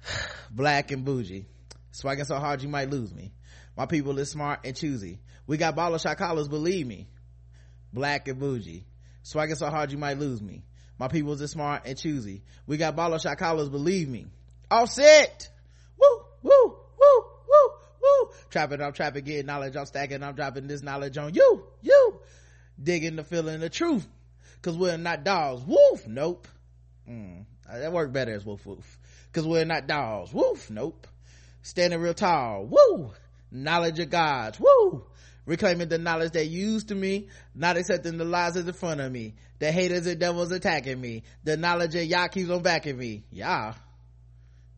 Black 0.50 0.90
and 0.90 1.04
bougie. 1.04 1.46
Swagging 1.92 2.26
so 2.26 2.36
hard 2.36 2.62
you 2.62 2.68
might 2.68 2.90
lose 2.90 3.12
me. 3.12 3.32
My 3.76 3.86
people 3.86 4.18
is 4.18 4.30
smart 4.30 4.60
and 4.64 4.76
choosy. 4.76 5.20
We 5.46 5.56
got 5.56 5.76
baller 5.76 6.00
shot 6.00 6.16
collars, 6.16 6.48
believe 6.48 6.86
me. 6.86 7.08
Black 7.92 8.28
and 8.28 8.38
bougie. 8.38 8.86
Swagging 9.24 9.56
so 9.56 9.68
hard 9.68 9.90
you 9.90 9.98
might 9.98 10.18
lose 10.18 10.40
me. 10.40 10.64
My 10.98 11.08
people 11.08 11.32
is 11.40 11.50
smart 11.50 11.82
and 11.86 11.98
choosy. 11.98 12.42
We 12.66 12.76
got 12.76 12.96
baller 12.96 13.20
shot 13.20 13.38
collars, 13.38 13.68
believe 13.68 14.08
me. 14.08 14.26
Offset. 14.70 15.50
Woo, 15.98 16.24
woo, 16.42 16.50
woo, 16.50 17.24
woo, 17.48 17.70
woo. 18.02 18.30
Trapping, 18.50 18.80
I'm 18.80 18.92
trapping, 18.92 19.24
getting 19.24 19.46
knowledge. 19.46 19.76
I'm 19.76 19.86
stacking, 19.86 20.22
I'm 20.22 20.34
dropping 20.34 20.66
this 20.66 20.82
knowledge 20.82 21.16
on 21.18 21.34
you, 21.34 21.64
you. 21.82 22.20
Digging 22.80 23.16
the 23.16 23.24
feeling 23.24 23.60
the 23.60 23.70
truth. 23.70 24.06
Cause 24.62 24.76
we're 24.76 24.96
not 24.96 25.24
dogs. 25.24 25.62
Woof. 25.64 26.06
Nope. 26.06 26.48
Mm, 27.08 27.44
that 27.70 27.92
worked 27.92 28.12
better 28.12 28.34
as 28.34 28.44
woof 28.44 28.66
woof. 28.66 28.98
Cause 29.32 29.46
we're 29.46 29.64
not 29.64 29.86
dogs. 29.86 30.32
Woof. 30.32 30.70
Nope. 30.70 31.06
Standing 31.62 32.00
real 32.00 32.14
tall. 32.14 32.66
Woo. 32.66 33.12
Knowledge 33.50 33.98
of 34.00 34.10
gods. 34.10 34.58
Woo 34.60 35.04
reclaiming 35.48 35.88
the 35.88 35.98
knowledge 35.98 36.32
that 36.32 36.46
used 36.46 36.88
to 36.88 36.94
me, 36.94 37.26
not 37.54 37.78
accepting 37.78 38.18
the 38.18 38.24
lies 38.24 38.54
that's 38.54 38.66
in 38.66 38.72
front 38.74 39.00
of 39.00 39.10
me, 39.10 39.34
the 39.58 39.72
haters 39.72 40.06
and 40.06 40.20
devils 40.20 40.52
attacking 40.52 41.00
me, 41.00 41.22
the 41.42 41.56
knowledge 41.56 41.92
that 41.92 42.04
y'all 42.04 42.28
keeps 42.28 42.50
on 42.50 42.62
backing 42.62 42.98
me. 42.98 43.24
Y'all. 43.32 43.74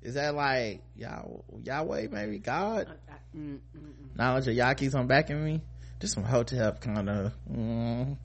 Is 0.03 0.15
that 0.15 0.35
like 0.35 0.83
y'all 0.97 1.45
Yahweh 1.63 2.09
maybe 2.11 2.39
God? 2.39 2.87
Uh, 2.89 3.13
mm, 3.37 3.59
mm, 3.59 3.59
mm. 3.77 4.17
Knowledge 4.17 4.49
of 4.49 4.55
y'all 4.55 4.75
keeps 4.75 4.95
on 4.95 5.07
backing 5.07 5.45
me. 5.45 5.61
Just 6.01 6.15
some 6.15 6.25
hotel 6.25 6.73
kind 6.73 7.11
of. 7.11 7.33
Mm. 7.53 8.17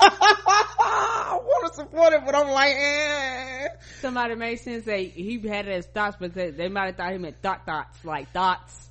I 0.00 1.38
want 1.42 1.72
to 1.72 1.74
support 1.74 2.12
it, 2.12 2.22
but 2.24 2.34
I'm 2.36 2.50
like, 2.50 2.74
eh. 2.76 3.68
Somebody 4.00 4.36
made 4.36 4.56
sense 4.56 4.84
say 4.84 5.06
he 5.06 5.40
had 5.48 5.66
it 5.66 5.72
as 5.72 5.86
thoughts, 5.86 6.16
but 6.20 6.34
they, 6.34 6.50
they 6.50 6.68
might 6.68 6.86
have 6.86 6.96
thought 6.96 7.12
he 7.12 7.18
meant 7.18 7.42
thought 7.42 7.66
thoughts, 7.66 8.04
like 8.04 8.30
thoughts. 8.32 8.88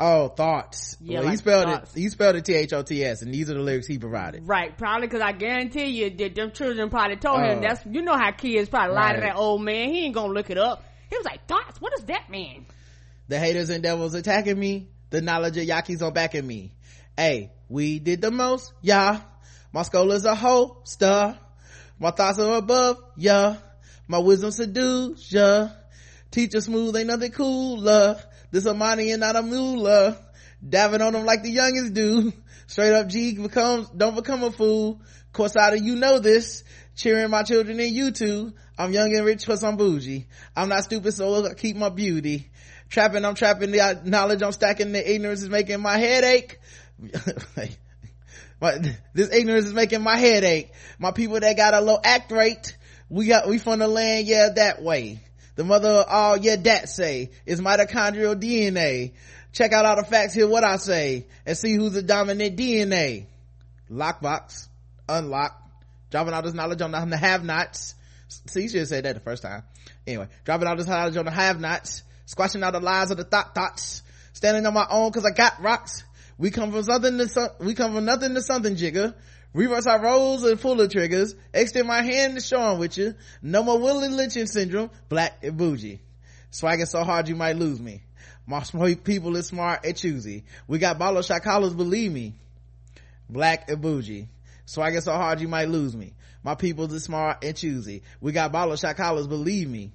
Oh, 0.00 0.28
thoughts. 0.28 0.96
Yeah, 1.00 1.18
well, 1.18 1.24
like 1.24 1.30
he 1.32 1.36
spelled 1.36 1.66
thoughts. 1.66 1.96
it. 1.96 2.00
He 2.00 2.08
spelled 2.08 2.34
it 2.36 2.44
T 2.44 2.54
H 2.54 2.72
O 2.72 2.82
T 2.82 3.04
S, 3.04 3.22
and 3.22 3.32
these 3.32 3.50
are 3.50 3.54
the 3.54 3.60
lyrics 3.60 3.86
he 3.86 3.98
provided. 3.98 4.48
Right, 4.48 4.76
probably 4.76 5.06
because 5.06 5.20
I 5.20 5.32
guarantee 5.32 5.86
you 5.86 6.10
that 6.10 6.34
them 6.34 6.50
children 6.50 6.90
probably 6.90 7.16
told 7.16 7.40
uh, 7.40 7.44
him 7.44 7.60
that's 7.60 7.84
you 7.86 8.02
know 8.02 8.16
how 8.16 8.32
kids 8.32 8.68
probably 8.68 8.96
lie 8.96 9.12
to 9.12 9.20
that 9.20 9.36
old 9.36 9.62
man. 9.62 9.90
He 9.90 10.06
ain't 10.06 10.14
gonna 10.14 10.32
look 10.32 10.50
it 10.50 10.58
up. 10.58 10.84
He 11.10 11.16
was 11.16 11.26
like, 11.26 11.46
thoughts? 11.46 11.80
What 11.80 11.92
does 11.96 12.06
that 12.06 12.30
mean? 12.30 12.66
The 13.28 13.38
haters 13.38 13.70
and 13.70 13.82
devils 13.82 14.14
attacking 14.14 14.58
me. 14.58 14.88
The 15.10 15.20
knowledge 15.20 15.56
of 15.56 15.64
Yaki's 15.64 16.02
on 16.02 16.12
backing 16.12 16.46
me. 16.46 16.72
Hey, 17.16 17.52
we 17.68 17.98
did 17.98 18.22
the 18.22 18.30
most, 18.30 18.72
yeah. 18.80 19.20
My 19.72 19.82
skull 19.82 20.10
is 20.12 20.24
a 20.24 20.34
whole 20.34 20.74
holster. 20.74 21.38
My 21.98 22.10
thoughts 22.12 22.38
are 22.38 22.56
above, 22.56 22.98
yeah. 23.16 23.56
My 24.08 24.18
wisdom 24.18 24.50
seduce, 24.52 25.32
yeah. 25.32 25.70
Teacher 26.30 26.60
smooth, 26.60 26.96
ain't 26.96 27.08
nothing 27.08 27.32
cooler. 27.32 28.20
This 28.52 28.66
a 28.66 28.74
money 28.74 29.10
and 29.10 29.20
not 29.20 29.36
a 29.36 29.42
moolah. 29.42 30.16
Dabbing 30.66 31.02
on 31.02 31.12
them 31.12 31.24
like 31.24 31.42
the 31.42 31.50
youngest 31.50 31.94
do. 31.94 32.32
Straight 32.66 32.92
up 32.92 33.08
G 33.08 33.34
becomes, 33.34 33.88
don't 33.90 34.14
become 34.14 34.42
a 34.44 34.50
fool. 34.50 35.00
Course 35.32 35.56
out 35.56 35.80
you 35.80 35.96
know 35.96 36.18
this. 36.18 36.64
Cheering 36.96 37.30
my 37.30 37.42
children 37.42 37.80
and 37.80 37.90
you 37.90 38.10
too. 38.10 38.52
I'm 38.80 38.92
young 38.92 39.14
and 39.14 39.26
rich 39.26 39.44
cause 39.44 39.62
I'm 39.62 39.76
bougie. 39.76 40.26
I'm 40.56 40.70
not 40.70 40.84
stupid 40.84 41.12
so 41.12 41.44
I 41.44 41.52
keep 41.52 41.76
my 41.76 41.90
beauty. 41.90 42.50
Trapping, 42.88 43.26
I'm 43.26 43.34
trapping 43.34 43.72
the 43.72 44.00
knowledge, 44.04 44.42
I'm 44.42 44.52
stacking 44.52 44.92
the 44.92 45.14
ignorance 45.14 45.42
is 45.42 45.50
making 45.50 45.80
my 45.80 45.98
head 45.98 46.24
ache. 46.24 46.58
But 48.58 48.82
this 49.14 49.32
ignorance 49.32 49.64
is 49.64 49.72
making 49.72 50.02
my 50.02 50.16
head 50.16 50.44
ache. 50.44 50.70
My 50.98 51.12
people 51.12 51.40
that 51.40 51.56
got 51.56 51.72
a 51.72 51.80
low 51.80 51.98
act 52.04 52.30
rate, 52.30 52.76
we 53.08 53.26
got, 53.26 53.48
we 53.48 53.56
from 53.56 53.78
the 53.78 53.88
land, 53.88 54.26
yeah, 54.26 54.50
that 54.54 54.82
way. 54.82 55.20
The 55.56 55.64
mother 55.64 55.88
of 55.88 56.06
all, 56.08 56.36
yeah, 56.36 56.56
that 56.56 56.90
say, 56.90 57.30
is 57.46 57.58
mitochondrial 57.58 58.38
DNA. 58.38 59.12
Check 59.52 59.72
out 59.72 59.86
all 59.86 59.96
the 59.96 60.04
facts, 60.04 60.34
hear 60.34 60.46
what 60.46 60.62
I 60.62 60.76
say, 60.76 61.26
and 61.46 61.56
see 61.56 61.74
who's 61.74 61.94
the 61.94 62.02
dominant 62.02 62.58
DNA. 62.58 63.26
Lockbox, 63.90 64.68
unlock, 65.08 65.58
dropping 66.10 66.34
all 66.34 66.42
this 66.42 66.52
knowledge 66.52 66.82
on 66.82 67.08
the 67.08 67.16
have-nots. 67.16 67.94
See, 68.46 68.62
you 68.62 68.68
should 68.68 68.78
have 68.80 68.88
said 68.88 69.04
that 69.04 69.14
the 69.14 69.20
first 69.20 69.42
time. 69.42 69.64
Anyway, 70.06 70.28
dropping 70.44 70.68
all 70.68 70.76
this 70.76 70.86
knowledge 70.86 71.16
on 71.16 71.24
the 71.24 71.30
have-nots, 71.30 72.04
squashing 72.26 72.62
out 72.62 72.72
the 72.72 72.80
lies 72.80 73.10
of 73.10 73.16
the 73.16 73.24
thought 73.24 73.54
thoughts, 73.54 74.02
standing 74.32 74.64
on 74.66 74.74
my 74.74 74.86
own 74.88 75.10
cause 75.12 75.24
I 75.24 75.34
got 75.34 75.60
rocks, 75.60 76.04
we 76.38 76.50
come 76.50 76.72
from 76.72 76.82
something 76.84 77.18
to 77.18 77.28
some, 77.28 77.48
we 77.58 77.74
come 77.74 77.94
from 77.94 78.04
nothing 78.04 78.34
to 78.34 78.42
something, 78.42 78.76
jigger. 78.76 79.14
Reverse 79.52 79.86
our 79.86 80.00
roles 80.00 80.44
and 80.44 80.60
pull 80.60 80.76
the 80.76 80.86
triggers. 80.86 81.34
Extend 81.52 81.88
my 81.88 82.02
hand 82.02 82.36
to 82.36 82.40
show 82.40 82.60
them 82.60 82.78
with 82.78 82.96
you. 82.96 83.14
No 83.42 83.64
more 83.64 83.80
Willie 83.80 84.08
Lynching 84.08 84.46
syndrome. 84.46 84.90
Black 85.08 85.42
and 85.42 85.56
bougie. 85.56 86.00
Swagging 86.52 86.86
so 86.86 87.02
hard 87.02 87.28
you 87.28 87.34
might 87.34 87.56
lose 87.56 87.80
me. 87.80 88.02
My 88.46 88.62
people 88.94 89.36
is 89.36 89.48
smart 89.48 89.84
and 89.84 89.96
choosy. 89.96 90.44
We 90.66 90.78
got 90.78 90.98
baller 90.98 91.26
shot 91.26 91.42
collars, 91.42 91.74
believe 91.74 92.12
me. 92.12 92.34
Black 93.28 93.68
and 93.68 93.80
bougie. 93.80 94.28
Swagging 94.66 95.02
so 95.02 95.12
hard 95.12 95.40
you 95.40 95.48
might 95.48 95.68
lose 95.68 95.96
me. 95.96 96.14
My 96.42 96.54
people 96.54 96.92
is 96.92 97.04
smart 97.04 97.44
and 97.44 97.56
choosy. 97.56 98.02
We 98.20 98.32
got 98.32 98.52
baller 98.52 98.80
shot 98.80 98.96
collars, 98.96 99.26
believe 99.26 99.68
me. 99.68 99.92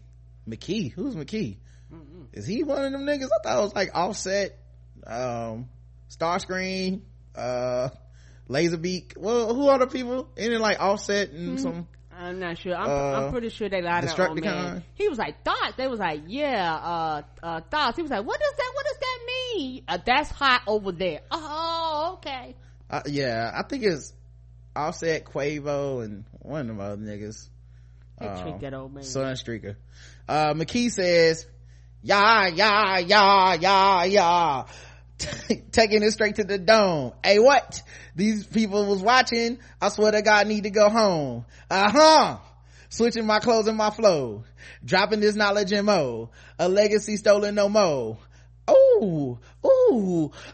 McKee. 0.48 0.94
Who's 0.94 1.16
McKee? 1.16 1.58
Mm-hmm. 1.94 2.24
Is 2.34 2.46
he 2.46 2.64
one 2.64 2.84
of 2.86 2.92
them 2.92 3.06
niggas? 3.06 3.26
I 3.26 3.44
thought 3.44 3.60
it 3.60 3.62
was 3.62 3.76
like 3.76 3.90
offset. 3.96 4.58
Um, 5.06 5.70
Starscream, 6.10 7.02
uh, 7.36 7.90
Laserbeak. 8.50 9.18
Well, 9.18 9.54
who 9.54 9.68
are 9.70 9.80
the 9.80 9.88
people? 9.88 10.30
Any 10.38 10.58
like 10.58 10.80
Offset 10.80 11.32
and 11.32 11.58
mm-hmm. 11.58 11.58
some? 11.58 11.88
I'm 12.18 12.40
not 12.40 12.58
sure. 12.58 12.76
I'm, 12.76 12.90
uh, 12.90 13.26
I'm 13.26 13.32
pretty 13.32 13.50
sure 13.50 13.68
they 13.68 13.82
lied 13.82 14.08
on 14.08 14.40
man. 14.40 14.84
He 14.94 15.10
was 15.10 15.18
like 15.18 15.44
thoughts. 15.44 15.74
They 15.76 15.88
was 15.88 16.00
like, 16.00 16.22
yeah, 16.28 16.74
uh, 16.74 17.22
uh, 17.44 17.62
thoughts. 17.70 17.98
He 17.98 18.04
was 18.04 18.12
like, 18.12 18.26
what 18.26 18.40
does 18.40 18.54
that? 18.58 18.72
What 18.74 18.86
does 18.86 18.98
that 18.98 19.20
mean? 19.28 19.84
Uh, 19.88 19.98
that's 20.06 20.32
hot 20.32 20.62
over 20.66 20.94
there. 20.94 21.22
Oh, 21.30 22.14
okay. 22.18 22.56
Uh, 22.90 23.02
yeah, 23.06 23.52
I 23.54 23.64
think 23.64 23.84
it's 23.84 24.14
Offset, 24.76 25.26
Quavo, 25.26 26.04
and 26.04 26.26
one 26.40 26.62
of 26.62 26.68
them 26.68 26.80
other 26.80 26.98
niggas. 26.98 27.50
Um, 28.20 28.60
that 28.60 28.74
old 28.74 28.94
man. 28.94 29.04
Sunstreaker. 29.04 29.76
Uh, 30.28 30.54
McKee 30.54 30.92
says, 30.92 31.46
yeah, 32.02 32.48
yeah, 32.48 33.00
yeah, 33.00 33.54
yeah, 33.56 34.04
yeah. 34.04 34.66
taking 35.72 36.04
it 36.04 36.12
straight 36.12 36.36
to 36.36 36.44
the 36.44 36.58
dome. 36.58 37.14
Hey, 37.24 37.40
what? 37.40 37.82
These 38.16 38.46
people 38.46 38.86
was 38.86 39.02
watching. 39.02 39.60
I 39.82 39.90
swear 39.90 40.12
to 40.12 40.22
God, 40.22 40.48
need 40.48 40.64
to 40.64 40.70
go 40.70 40.90
home. 40.90 41.46
Uh 41.70 41.92
huh. 41.92 42.38
Switching 42.90 43.26
my 43.26 43.40
clothes 43.40 43.68
and 43.68 43.78
my 43.78 43.90
flow. 43.90 44.44
Dropping 44.84 45.20
this 45.20 45.36
knowledge 45.36 45.72
in 45.72 45.86
mo. 45.86 46.32
A 46.60 46.70
legacy 46.70 47.18
stolen 47.18 47.56
no 47.56 47.70
more. 47.70 48.18
Ooh, 48.70 49.40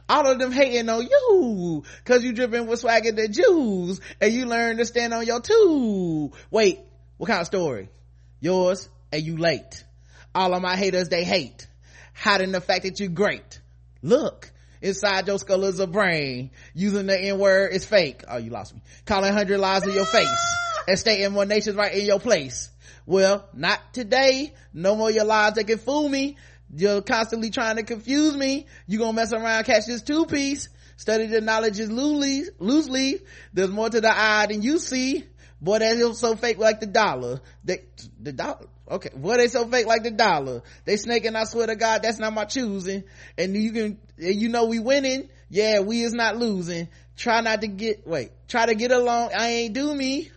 all 0.10 0.28
of 0.28 0.40
them 0.40 0.52
hating 0.52 0.90
on 0.90 1.04
you. 1.04 1.84
Cause 2.06 2.24
you 2.24 2.34
dripping 2.34 2.68
with 2.68 2.80
swagger 2.80 3.12
the 3.12 3.28
Jews. 3.28 4.00
And 4.20 4.34
you 4.34 4.46
learn 4.46 4.78
to 4.78 4.86
stand 4.86 5.14
on 5.14 5.26
your 5.26 5.42
two. 5.42 6.32
Wait, 6.50 6.80
what 7.18 7.28
kind 7.28 7.42
of 7.42 7.48
story? 7.48 7.90
Yours 8.40 8.90
and 9.12 9.22
you 9.22 9.38
late. 9.38 9.84
All 10.34 10.54
of 10.54 10.62
my 10.62 10.76
haters, 10.76 11.10
they 11.10 11.24
hate. 11.24 11.68
Hiding 12.14 12.52
the 12.52 12.62
fact 12.62 12.84
that 12.84 13.00
you 13.00 13.10
great 13.10 13.62
Look, 14.02 14.52
inside 14.82 15.28
your 15.28 15.38
skull 15.38 15.64
is 15.66 15.80
a 15.80 15.88
brain. 15.88 16.52
Using 16.74 17.06
the 17.06 17.20
N 17.20 17.38
word 17.38 17.74
is 17.74 17.86
fake. 17.86 18.24
Oh, 18.28 18.38
you 18.38 18.50
lost 18.50 18.74
me. 18.74 18.82
Calling 19.06 19.32
hundred 19.32 19.60
lies 19.60 19.84
in 19.84 19.94
your 19.94 20.06
face 20.06 20.56
and 20.88 20.98
stating 20.98 21.34
one 21.34 21.48
nation's 21.48 21.76
right 21.76 21.94
in 21.94 22.06
your 22.06 22.20
place. 22.20 22.70
Well, 23.06 23.48
not 23.54 23.80
today. 23.94 24.54
No 24.74 24.96
more 24.96 25.12
your 25.12 25.26
lies 25.26 25.54
that 25.54 25.66
can 25.66 25.78
fool 25.78 26.08
me. 26.08 26.38
You're 26.74 27.02
constantly 27.02 27.50
trying 27.50 27.78
to 27.78 27.84
confuse 27.84 28.36
me. 28.36 28.66
You 28.88 29.00
gonna 29.00 29.14
mess 29.14 29.34
around, 29.34 29.64
catch 29.66 29.86
this 29.86 30.02
two 30.02 30.26
piece. 30.26 30.70
Study 30.96 31.28
the 31.28 31.42
knowledge 31.42 31.80
is 31.80 31.92
loosely, 31.92 32.44
loosely. 32.60 33.22
There's 33.54 33.72
more 33.72 33.90
to 33.90 34.02
the 34.02 34.12
eye 34.16 34.46
than 34.48 34.62
you 34.62 34.78
see. 34.78 35.26
Boy, 35.60 35.80
that's 35.80 36.20
so 36.20 36.36
fake 36.36 36.58
like 36.58 36.80
the 36.80 36.86
dollar. 36.86 37.42
They, 37.64 37.84
the 38.20 38.32
dollar, 38.32 38.68
okay. 38.90 39.10
What 39.14 39.38
they 39.38 39.48
so 39.48 39.68
fake 39.68 39.86
like 39.86 40.04
the 40.04 40.12
dollar. 40.12 40.64
They 40.86 40.98
snaking 40.98 41.36
i 41.36 41.44
swear 41.44 41.68
to 41.68 41.76
god 41.76 42.04
that's 42.04 42.20
not 42.20 42.34
my 42.34 42.46
choosing. 42.46 43.04
And 43.38 43.56
you 43.56 43.72
can 43.72 44.00
you 44.18 44.50
know 44.50 44.66
we 44.66 44.80
winning. 44.80 45.30
Yeah 45.50 45.82
we 45.82 46.04
is 46.04 46.14
not 46.14 46.38
losing. 46.38 46.88
Try 47.18 47.42
not 47.42 47.62
to 47.62 47.68
get 47.68 48.08
wait. 48.08 48.32
Try 48.48 48.68
to 48.68 48.76
get 48.76 48.92
along. 48.92 49.32
I 49.38 49.48
ain't 49.48 49.74
do 49.74 49.94
me. 49.94 50.32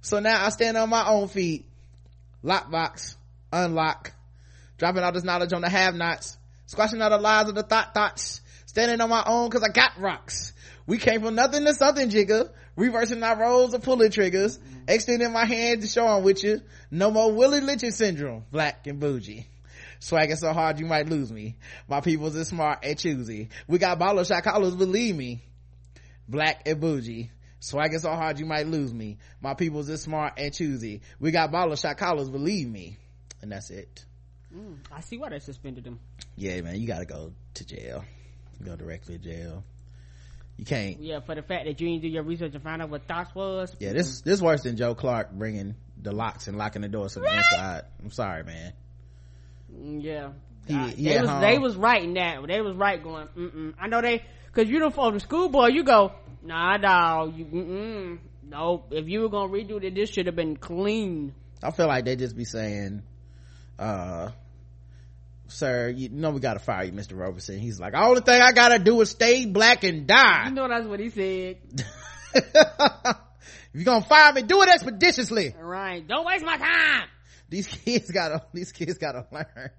So 0.00 0.18
now 0.18 0.44
i 0.44 0.48
stand 0.48 0.76
on 0.76 0.88
my 0.88 1.06
own 1.08 1.28
feet. 1.28 1.66
Lockbox. 2.42 3.16
Unlock 3.52 4.15
dropping 4.78 5.02
all 5.02 5.12
this 5.12 5.24
knowledge 5.24 5.52
on 5.52 5.62
the 5.62 5.68
have 5.68 5.94
nots 5.94 6.36
squashing 6.66 7.00
all 7.02 7.10
the 7.10 7.18
lies 7.18 7.48
of 7.48 7.54
the 7.54 7.62
thought 7.62 7.94
thoughts 7.94 8.40
standing 8.66 9.00
on 9.00 9.08
my 9.08 9.22
own 9.26 9.48
because 9.48 9.62
i 9.62 9.72
got 9.72 9.92
rocks 9.98 10.52
we 10.86 10.98
came 10.98 11.22
from 11.22 11.34
nothing 11.34 11.64
to 11.64 11.74
something 11.74 12.10
jigger 12.10 12.50
reversing 12.76 13.22
our 13.22 13.38
roles 13.38 13.74
of 13.74 13.82
pulling 13.82 14.10
triggers, 14.10 14.58
mm-hmm. 14.58 14.84
extending 14.88 15.32
my 15.32 15.44
hand 15.44 15.82
to 15.82 15.88
show 15.88 16.06
I'm 16.06 16.22
with 16.22 16.44
you. 16.44 16.60
No 16.90 17.10
more 17.10 17.32
Willie 17.32 17.60
Lynching 17.60 17.90
syndrome, 17.90 18.44
black 18.52 18.86
and 18.86 19.00
bougie. 19.00 19.48
Swagging 19.98 20.36
so 20.36 20.52
hard 20.52 20.78
you 20.78 20.86
might 20.86 21.08
lose 21.08 21.32
me. 21.32 21.56
My 21.88 22.00
people's 22.02 22.36
is 22.36 22.48
smart 22.48 22.80
and 22.82 22.98
choosy. 22.98 23.48
We 23.66 23.78
got 23.78 23.98
baller 23.98 24.26
shot 24.26 24.44
believe 24.78 25.16
me. 25.16 25.42
Black 26.28 26.68
and 26.68 26.80
bougie. 26.80 27.30
Swagging 27.60 28.00
so 28.00 28.10
hard 28.10 28.38
you 28.38 28.44
might 28.44 28.66
lose 28.66 28.92
me. 28.92 29.16
My 29.40 29.54
people's 29.54 29.88
is 29.88 30.02
smart 30.02 30.34
and 30.36 30.52
choosy. 30.52 31.00
We 31.18 31.30
got 31.30 31.50
baller 31.50 31.80
shot 31.80 31.98
believe 32.30 32.68
me. 32.68 32.98
And 33.40 33.50
that's 33.50 33.70
it. 33.70 34.04
Mm, 34.56 34.76
I 34.92 35.00
see 35.00 35.18
why 35.18 35.28
they 35.28 35.38
suspended 35.38 35.86
him. 35.86 36.00
Yeah, 36.36 36.60
man, 36.62 36.80
you 36.80 36.86
gotta 36.86 37.04
go 37.04 37.32
to 37.54 37.66
jail. 37.66 38.04
Go 38.64 38.74
directly 38.76 39.18
to 39.18 39.24
jail. 39.24 39.64
You 40.56 40.64
can't. 40.64 41.00
Yeah 41.00 41.20
for 41.20 41.34
the 41.34 41.42
fact 41.42 41.66
that 41.66 41.80
you 41.80 41.88
didn't 41.88 42.02
do 42.02 42.08
your 42.08 42.22
research 42.22 42.54
and 42.54 42.62
find 42.62 42.80
out 42.80 42.88
what 42.88 43.06
thoughts 43.06 43.34
was. 43.34 43.76
Yeah 43.78 43.92
this 43.92 44.22
this 44.22 44.40
worse 44.40 44.62
than 44.62 44.76
joe 44.76 44.94
clark 44.94 45.30
bringing 45.32 45.74
the 46.00 46.12
locks 46.12 46.48
and 46.48 46.56
locking 46.56 46.82
the 46.82 46.88
doors 46.88 47.14
to 47.14 47.20
the 47.20 47.36
inside. 47.36 47.82
I'm 48.02 48.10
sorry 48.10 48.44
man. 48.44 48.72
Mm, 49.74 50.02
yeah. 50.02 50.30
He, 50.66 50.74
uh, 50.74 50.86
he 50.88 51.04
they 51.04 51.20
was 51.20 51.30
home. 51.30 51.40
they 51.42 51.58
was 51.58 51.76
right 51.76 52.02
in 52.02 52.14
that. 52.14 52.46
They 52.46 52.60
was 52.60 52.74
right 52.74 53.02
going 53.02 53.28
mm 53.36 53.74
i 53.78 53.86
know 53.86 54.00
they 54.00 54.24
because 54.46 54.70
you 54.70 54.78
don't 54.78 54.94
for 54.94 55.12
the 55.12 55.20
schoolboy 55.20 55.68
you 55.68 55.84
go 55.84 56.12
nah 56.42 56.76
dog 56.78 57.36
you 57.36 57.44
mm 57.44 58.18
no 58.48 58.84
if 58.90 59.06
you 59.08 59.20
were 59.20 59.28
gonna 59.28 59.52
redo 59.52 59.82
it 59.82 59.94
this 59.94 60.08
should 60.10 60.26
have 60.26 60.36
been 60.36 60.56
clean. 60.56 61.34
I 61.62 61.70
feel 61.70 61.86
like 61.86 62.04
they 62.06 62.16
just 62.16 62.36
be 62.36 62.44
saying 62.44 63.02
uh 63.78 64.30
sir, 65.48 65.88
you 65.88 66.08
know 66.08 66.30
we 66.30 66.40
gotta 66.40 66.60
fire 66.60 66.84
you, 66.84 66.92
Mr. 66.92 67.18
Roberson. 67.18 67.58
He's 67.58 67.80
like, 67.80 67.94
all 67.94 68.14
the 68.14 68.20
thing 68.20 68.40
I 68.40 68.52
gotta 68.52 68.78
do 68.78 69.00
is 69.00 69.10
stay 69.10 69.46
black 69.46 69.84
and 69.84 70.06
die. 70.06 70.48
You 70.48 70.54
know 70.54 70.68
that's 70.68 70.86
what 70.86 71.00
he 71.00 71.10
said. 71.10 71.58
if 72.34 73.14
you're 73.72 73.84
gonna 73.84 74.04
fire 74.04 74.32
me, 74.32 74.42
do 74.42 74.62
it 74.62 74.68
expeditiously. 74.68 75.54
Right. 75.58 76.06
Don't 76.06 76.26
waste 76.26 76.44
my 76.44 76.56
time. 76.56 77.08
These 77.48 77.68
kids 77.68 78.10
gotta, 78.10 78.44
these 78.52 78.72
kids 78.72 78.98
gotta 78.98 79.26
learn. 79.30 79.70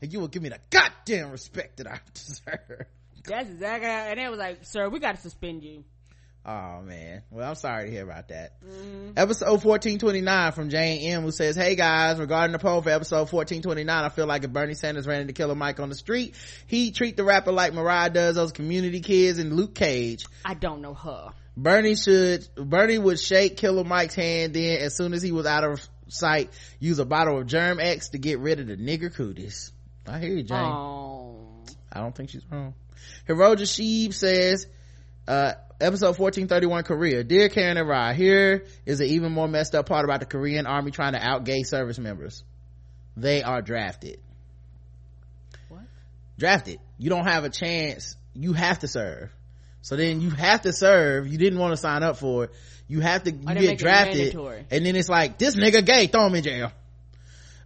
And 0.00 0.12
you 0.12 0.20
will 0.20 0.28
give 0.28 0.42
me 0.42 0.48
the 0.48 0.58
goddamn 0.70 1.30
respect 1.30 1.78
that 1.78 1.86
I 1.86 2.00
deserve. 2.14 2.86
That's 3.24 3.50
exactly, 3.50 3.88
and 3.88 4.20
it 4.20 4.30
was 4.30 4.38
like, 4.38 4.64
sir, 4.64 4.88
we 4.88 5.00
gotta 5.00 5.18
suspend 5.18 5.62
you. 5.62 5.84
Oh 6.48 6.80
man. 6.82 7.22
Well, 7.32 7.48
I'm 7.48 7.56
sorry 7.56 7.86
to 7.86 7.90
hear 7.90 8.04
about 8.04 8.28
that. 8.28 8.62
Mm-hmm. 8.62 9.14
Episode 9.16 9.64
1429 9.64 10.52
from 10.52 10.70
Jane 10.70 11.10
M 11.10 11.22
who 11.22 11.32
says, 11.32 11.56
Hey 11.56 11.74
guys, 11.74 12.20
regarding 12.20 12.52
the 12.52 12.60
poll 12.60 12.82
for 12.82 12.90
episode 12.90 13.32
1429, 13.32 13.88
I 13.88 14.08
feel 14.10 14.26
like 14.26 14.44
if 14.44 14.52
Bernie 14.52 14.74
Sanders 14.74 15.08
ran 15.08 15.22
into 15.22 15.32
Killer 15.32 15.56
Mike 15.56 15.80
on 15.80 15.88
the 15.88 15.96
street, 15.96 16.36
he'd 16.68 16.94
treat 16.94 17.16
the 17.16 17.24
rapper 17.24 17.50
like 17.50 17.74
Mariah 17.74 18.10
does 18.10 18.36
those 18.36 18.52
community 18.52 19.00
kids 19.00 19.40
and 19.40 19.54
Luke 19.54 19.74
Cage. 19.74 20.24
I 20.44 20.54
don't 20.54 20.82
know 20.82 20.94
her. 20.94 21.30
Bernie 21.56 21.96
should, 21.96 22.46
Bernie 22.54 22.98
would 22.98 23.18
shake 23.18 23.56
Killer 23.56 23.82
Mike's 23.82 24.14
hand 24.14 24.54
then 24.54 24.78
as 24.82 24.96
soon 24.96 25.14
as 25.14 25.22
he 25.22 25.32
was 25.32 25.46
out 25.46 25.64
of 25.64 25.80
sight, 26.06 26.50
use 26.78 27.00
a 27.00 27.04
bottle 27.04 27.40
of 27.40 27.48
Germ 27.48 27.80
X 27.80 28.10
to 28.10 28.18
get 28.18 28.38
rid 28.38 28.60
of 28.60 28.68
the 28.68 28.76
nigger 28.76 29.12
cooties. 29.12 29.72
I 30.06 30.20
hear 30.20 30.30
you, 30.36 30.44
Jane. 30.44 30.58
Oh. 30.58 31.40
I 31.92 31.98
don't 31.98 32.14
think 32.14 32.30
she's 32.30 32.44
wrong. 32.48 32.74
Hiroja 33.28 33.62
Sheeb 33.62 34.14
says, 34.14 34.68
uh 35.26 35.54
episode 35.80 36.18
1431 36.18 36.84
korea. 36.84 37.24
Dear 37.24 37.48
karen 37.48 37.76
and 37.76 37.88
rye 37.88 38.14
here 38.14 38.64
is 38.84 39.00
an 39.00 39.06
even 39.06 39.32
more 39.32 39.48
messed 39.48 39.74
up 39.74 39.86
part 39.86 40.04
about 40.04 40.20
the 40.20 40.26
korean 40.26 40.66
army 40.66 40.90
trying 40.90 41.12
to 41.12 41.18
out 41.20 41.44
gay 41.44 41.62
service 41.62 41.98
members. 41.98 42.42
They 43.16 43.42
are 43.42 43.62
drafted. 43.62 44.20
What? 45.68 45.82
drafted. 46.38 46.80
You 46.98 47.10
don't 47.10 47.26
have 47.26 47.44
a 47.44 47.50
chance. 47.50 48.16
You 48.34 48.52
have 48.52 48.80
to 48.80 48.88
serve. 48.88 49.30
So 49.82 49.96
then 49.96 50.20
you 50.20 50.30
have 50.30 50.62
to 50.62 50.72
serve. 50.72 51.28
You 51.28 51.38
didn't 51.38 51.58
want 51.58 51.72
to 51.72 51.76
sign 51.76 52.02
up 52.02 52.16
for 52.16 52.44
it. 52.44 52.50
You 52.88 53.00
have 53.00 53.24
to 53.24 53.32
you 53.32 53.54
get 53.54 53.78
drafted 53.78 54.34
and 54.70 54.86
then 54.86 54.96
it's 54.96 55.08
like 55.08 55.38
this 55.38 55.56
nigga 55.56 55.84
gay 55.84 56.06
throw 56.06 56.26
him 56.26 56.34
in 56.34 56.42
jail. 56.42 56.72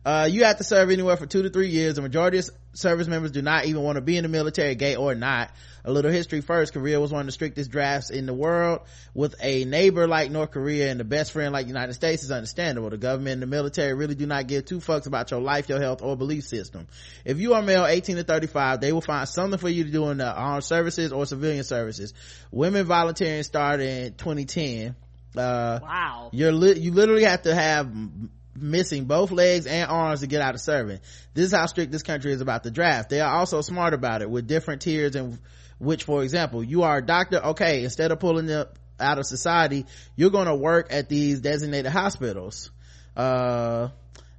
Uh, 0.05 0.29
you 0.31 0.45
have 0.45 0.57
to 0.57 0.65
serve 0.65 0.91
anywhere 0.91 1.17
for 1.17 1.27
two 1.27 1.43
to 1.43 1.51
three 1.51 1.69
years. 1.69 1.97
The 1.97 2.03
majority 2.03 2.41
service 2.73 3.09
members 3.09 3.33
do 3.33 3.43
not 3.43 3.65
even 3.67 3.83
want 3.83 3.97
to 3.97 4.01
be 4.01 4.17
in 4.17 4.23
the 4.23 4.29
military, 4.29 4.75
gay 4.75 4.97
or 4.97 5.15
not. 5.15 5.51
A 5.85 5.91
little 5.91 6.11
history 6.11 6.41
first. 6.41 6.73
Korea 6.75 7.01
was 7.01 7.11
one 7.11 7.21
of 7.21 7.27
the 7.27 7.33
strictest 7.33 7.71
drafts 7.71 8.11
in 8.11 8.27
the 8.27 8.35
world. 8.35 8.81
With 9.15 9.35
a 9.43 9.65
neighbor 9.65 10.07
like 10.07 10.31
North 10.31 10.51
Korea 10.51 10.91
and 10.91 11.01
the 11.01 11.05
best 11.05 11.33
friend 11.33 11.53
like 11.53 11.65
the 11.67 11.69
United 11.73 11.95
States 11.95 12.23
is 12.23 12.31
understandable. 12.31 12.91
The 12.91 12.99
government 12.99 13.35
and 13.35 13.43
the 13.43 13.47
military 13.47 13.95
really 13.95 14.15
do 14.15 14.27
not 14.27 14.47
give 14.47 14.67
two 14.67 14.79
fucks 14.79 15.07
about 15.07 15.31
your 15.31 15.41
life, 15.41 15.69
your 15.69 15.81
health, 15.81 16.03
or 16.03 16.17
belief 16.17 16.45
system. 16.45 16.87
If 17.25 17.39
you 17.39 17.55
are 17.55 17.63
male 17.63 17.87
18 17.87 18.17
to 18.17 18.25
35, 18.25 18.81
they 18.81 18.93
will 18.93 19.01
find 19.01 19.29
something 19.29 19.59
for 19.59 19.69
you 19.69 19.85
to 19.85 19.91
do 19.91 20.09
in 20.11 20.19
the 20.19 20.31
armed 20.31 20.65
services 20.65 21.13
or 21.13 21.25
civilian 21.27 21.65
services. 21.65 22.13
Women 22.51 22.85
volunteering 22.87 23.43
started 23.43 23.89
in 23.89 24.15
2010. 24.15 24.95
Uh, 25.37 25.79
Wow. 25.83 26.29
you're 26.33 26.53
li- 26.53 26.79
you 26.79 26.93
literally 26.93 27.25
have 27.25 27.43
to 27.43 27.55
have 27.55 27.89
missing 28.61 29.05
both 29.05 29.31
legs 29.31 29.67
and 29.67 29.91
arms 29.91 30.21
to 30.21 30.27
get 30.27 30.43
out 30.43 30.55
of 30.55 30.61
serving. 30.61 31.01
This 31.35 31.47
is 31.47 31.53
how 31.53 31.67
strict 31.67 31.93
this 31.93 32.03
country 32.03 32.33
is 32.33 32.41
about 32.41 32.63
the 32.63 32.71
draft. 32.71 33.11
They 33.11 33.21
are 33.21 33.35
also 33.35 33.61
smart 33.61 33.95
about 33.95 34.23
it 34.23 34.31
with 34.31 34.47
different 34.47 34.83
tiers 34.83 35.17
and 35.17 35.39
which, 35.79 36.05
for 36.05 36.23
example, 36.23 36.63
you 36.63 36.83
are 36.83 36.99
a 36.99 37.05
doctor. 37.05 37.39
Okay. 37.39 37.85
Instead 37.85 38.13
of 38.13 38.21
pulling 38.21 38.47
them 38.47 38.67
out 39.01 39.19
of 39.19 39.27
society, 39.27 39.87
you're 40.15 40.31
going 40.31 40.47
to 40.47 40.55
work 40.55 40.89
at 40.91 41.09
these 41.09 41.41
designated 41.41 41.91
hospitals. 41.91 42.71
Uh, 43.17 43.89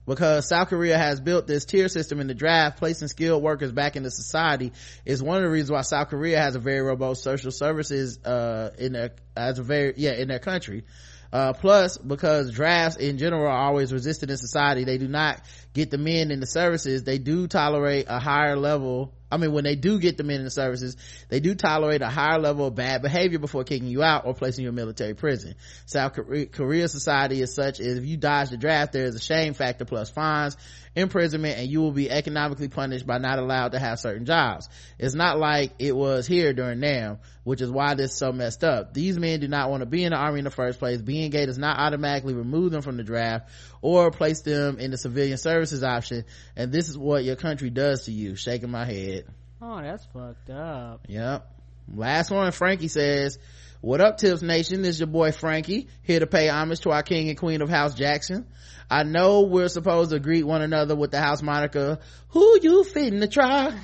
because 0.05 0.47
South 0.47 0.69
Korea 0.69 0.97
has 0.97 1.19
built 1.19 1.47
this 1.47 1.65
tier 1.65 1.87
system 1.87 2.19
in 2.19 2.27
the 2.27 2.33
draft, 2.33 2.77
placing 2.77 3.07
skilled 3.07 3.43
workers 3.43 3.71
back 3.71 3.95
into 3.95 4.09
society 4.09 4.71
is 5.05 5.21
one 5.21 5.37
of 5.37 5.43
the 5.43 5.49
reasons 5.49 5.71
why 5.71 5.81
South 5.81 6.09
Korea 6.09 6.39
has 6.39 6.55
a 6.55 6.59
very 6.59 6.81
robust 6.81 7.23
social 7.23 7.51
services, 7.51 8.17
uh, 8.25 8.71
in 8.77 8.93
their, 8.93 9.11
as 9.35 9.59
a 9.59 9.63
very, 9.63 9.93
yeah, 9.97 10.13
in 10.13 10.27
their 10.27 10.39
country. 10.39 10.83
Uh, 11.33 11.53
plus, 11.53 11.97
because 11.97 12.51
drafts 12.51 12.97
in 12.97 13.17
general 13.17 13.45
are 13.45 13.57
always 13.57 13.93
resisted 13.93 14.29
in 14.29 14.37
society, 14.37 14.83
they 14.83 14.97
do 14.97 15.07
not 15.07 15.41
get 15.73 15.89
the 15.89 15.97
men 15.97 16.29
in 16.29 16.41
the 16.41 16.45
services. 16.45 17.03
They 17.03 17.19
do 17.19 17.47
tolerate 17.47 18.07
a 18.09 18.19
higher 18.19 18.57
level. 18.57 19.13
I 19.31 19.37
mean, 19.37 19.53
when 19.53 19.63
they 19.63 19.75
do 19.75 19.97
get 19.97 20.17
the 20.17 20.25
men 20.25 20.39
in 20.39 20.43
the 20.43 20.51
services, 20.51 20.97
they 21.29 21.39
do 21.39 21.55
tolerate 21.55 22.01
a 22.01 22.09
higher 22.09 22.37
level 22.37 22.67
of 22.67 22.75
bad 22.75 23.01
behavior 23.01 23.39
before 23.39 23.63
kicking 23.63 23.87
you 23.87 24.03
out 24.03 24.25
or 24.25 24.33
placing 24.33 24.63
you 24.63 24.69
in 24.69 24.75
military 24.75 25.13
prison. 25.13 25.55
South 25.85 26.13
Korea, 26.13 26.47
Korea 26.47 26.89
society 26.89 27.41
is 27.41 27.55
such 27.55 27.79
if 27.79 28.05
you 28.05 28.17
dodge 28.17 28.49
the 28.49 28.57
draft, 28.57 28.91
there 28.91 29.05
is 29.05 29.15
a 29.15 29.21
shame 29.21 29.53
factor 29.53 29.85
plus 29.85 30.09
fines, 30.09 30.57
imprisonment, 30.95 31.57
and 31.57 31.69
you 31.69 31.81
will 31.81 31.91
be 31.91 32.09
economically 32.09 32.67
punished 32.67 33.07
by 33.07 33.17
not 33.17 33.39
allowed 33.39 33.71
to 33.71 33.79
have 33.79 33.99
certain 33.99 34.25
jobs. 34.25 34.67
It's 34.99 35.15
not 35.15 35.39
like 35.39 35.73
it 35.79 35.95
was 35.95 36.27
here 36.27 36.53
during 36.53 36.79
NAM, 36.79 37.19
which 37.43 37.61
is 37.61 37.71
why 37.71 37.95
this 37.95 38.11
is 38.11 38.17
so 38.17 38.31
messed 38.31 38.63
up. 38.63 38.93
These 38.93 39.17
men 39.17 39.39
do 39.39 39.47
not 39.47 39.69
want 39.69 39.81
to 39.81 39.85
be 39.85 40.03
in 40.03 40.11
the 40.11 40.17
army 40.17 40.39
in 40.39 40.45
the 40.45 40.51
first 40.51 40.79
place. 40.79 41.01
Being 41.01 41.31
gay 41.31 41.45
does 41.45 41.57
not 41.57 41.79
automatically 41.79 42.33
remove 42.33 42.71
them 42.71 42.81
from 42.81 42.97
the 42.97 43.03
draft 43.03 43.49
or 43.81 44.11
place 44.11 44.41
them 44.41 44.79
in 44.79 44.91
the 44.91 44.97
civilian 44.97 45.37
services 45.37 45.83
option. 45.83 46.25
And 46.55 46.71
this 46.71 46.89
is 46.89 46.97
what 46.97 47.23
your 47.23 47.35
country 47.35 47.69
does 47.69 48.05
to 48.05 48.11
you. 48.11 48.35
Shaking 48.35 48.71
my 48.71 48.85
head. 48.85 49.25
Oh, 49.61 49.81
that's 49.81 50.05
fucked 50.05 50.49
up. 50.49 51.05
Yep. 51.07 51.47
Last 51.93 52.31
one, 52.31 52.51
Frankie 52.51 52.87
says, 52.87 53.37
what 53.81 53.99
up, 53.99 54.17
Tips 54.17 54.43
Nation? 54.43 54.83
This 54.83 54.95
is 54.95 54.99
your 54.99 55.07
boy 55.07 55.31
Frankie, 55.31 55.87
here 56.03 56.19
to 56.19 56.27
pay 56.27 56.47
homage 56.49 56.81
to 56.81 56.91
our 56.91 57.01
king 57.01 57.29
and 57.29 57.37
queen 57.37 57.63
of 57.63 57.69
House 57.69 57.95
Jackson. 57.95 58.45
I 58.91 59.01
know 59.01 59.41
we're 59.41 59.69
supposed 59.69 60.11
to 60.11 60.19
greet 60.19 60.43
one 60.43 60.61
another 60.61 60.95
with 60.95 61.09
the 61.09 61.19
house 61.19 61.41
moniker, 61.41 61.97
who 62.29 62.59
you 62.61 62.83
fitting 62.83 63.21
to 63.21 63.27
try? 63.27 63.75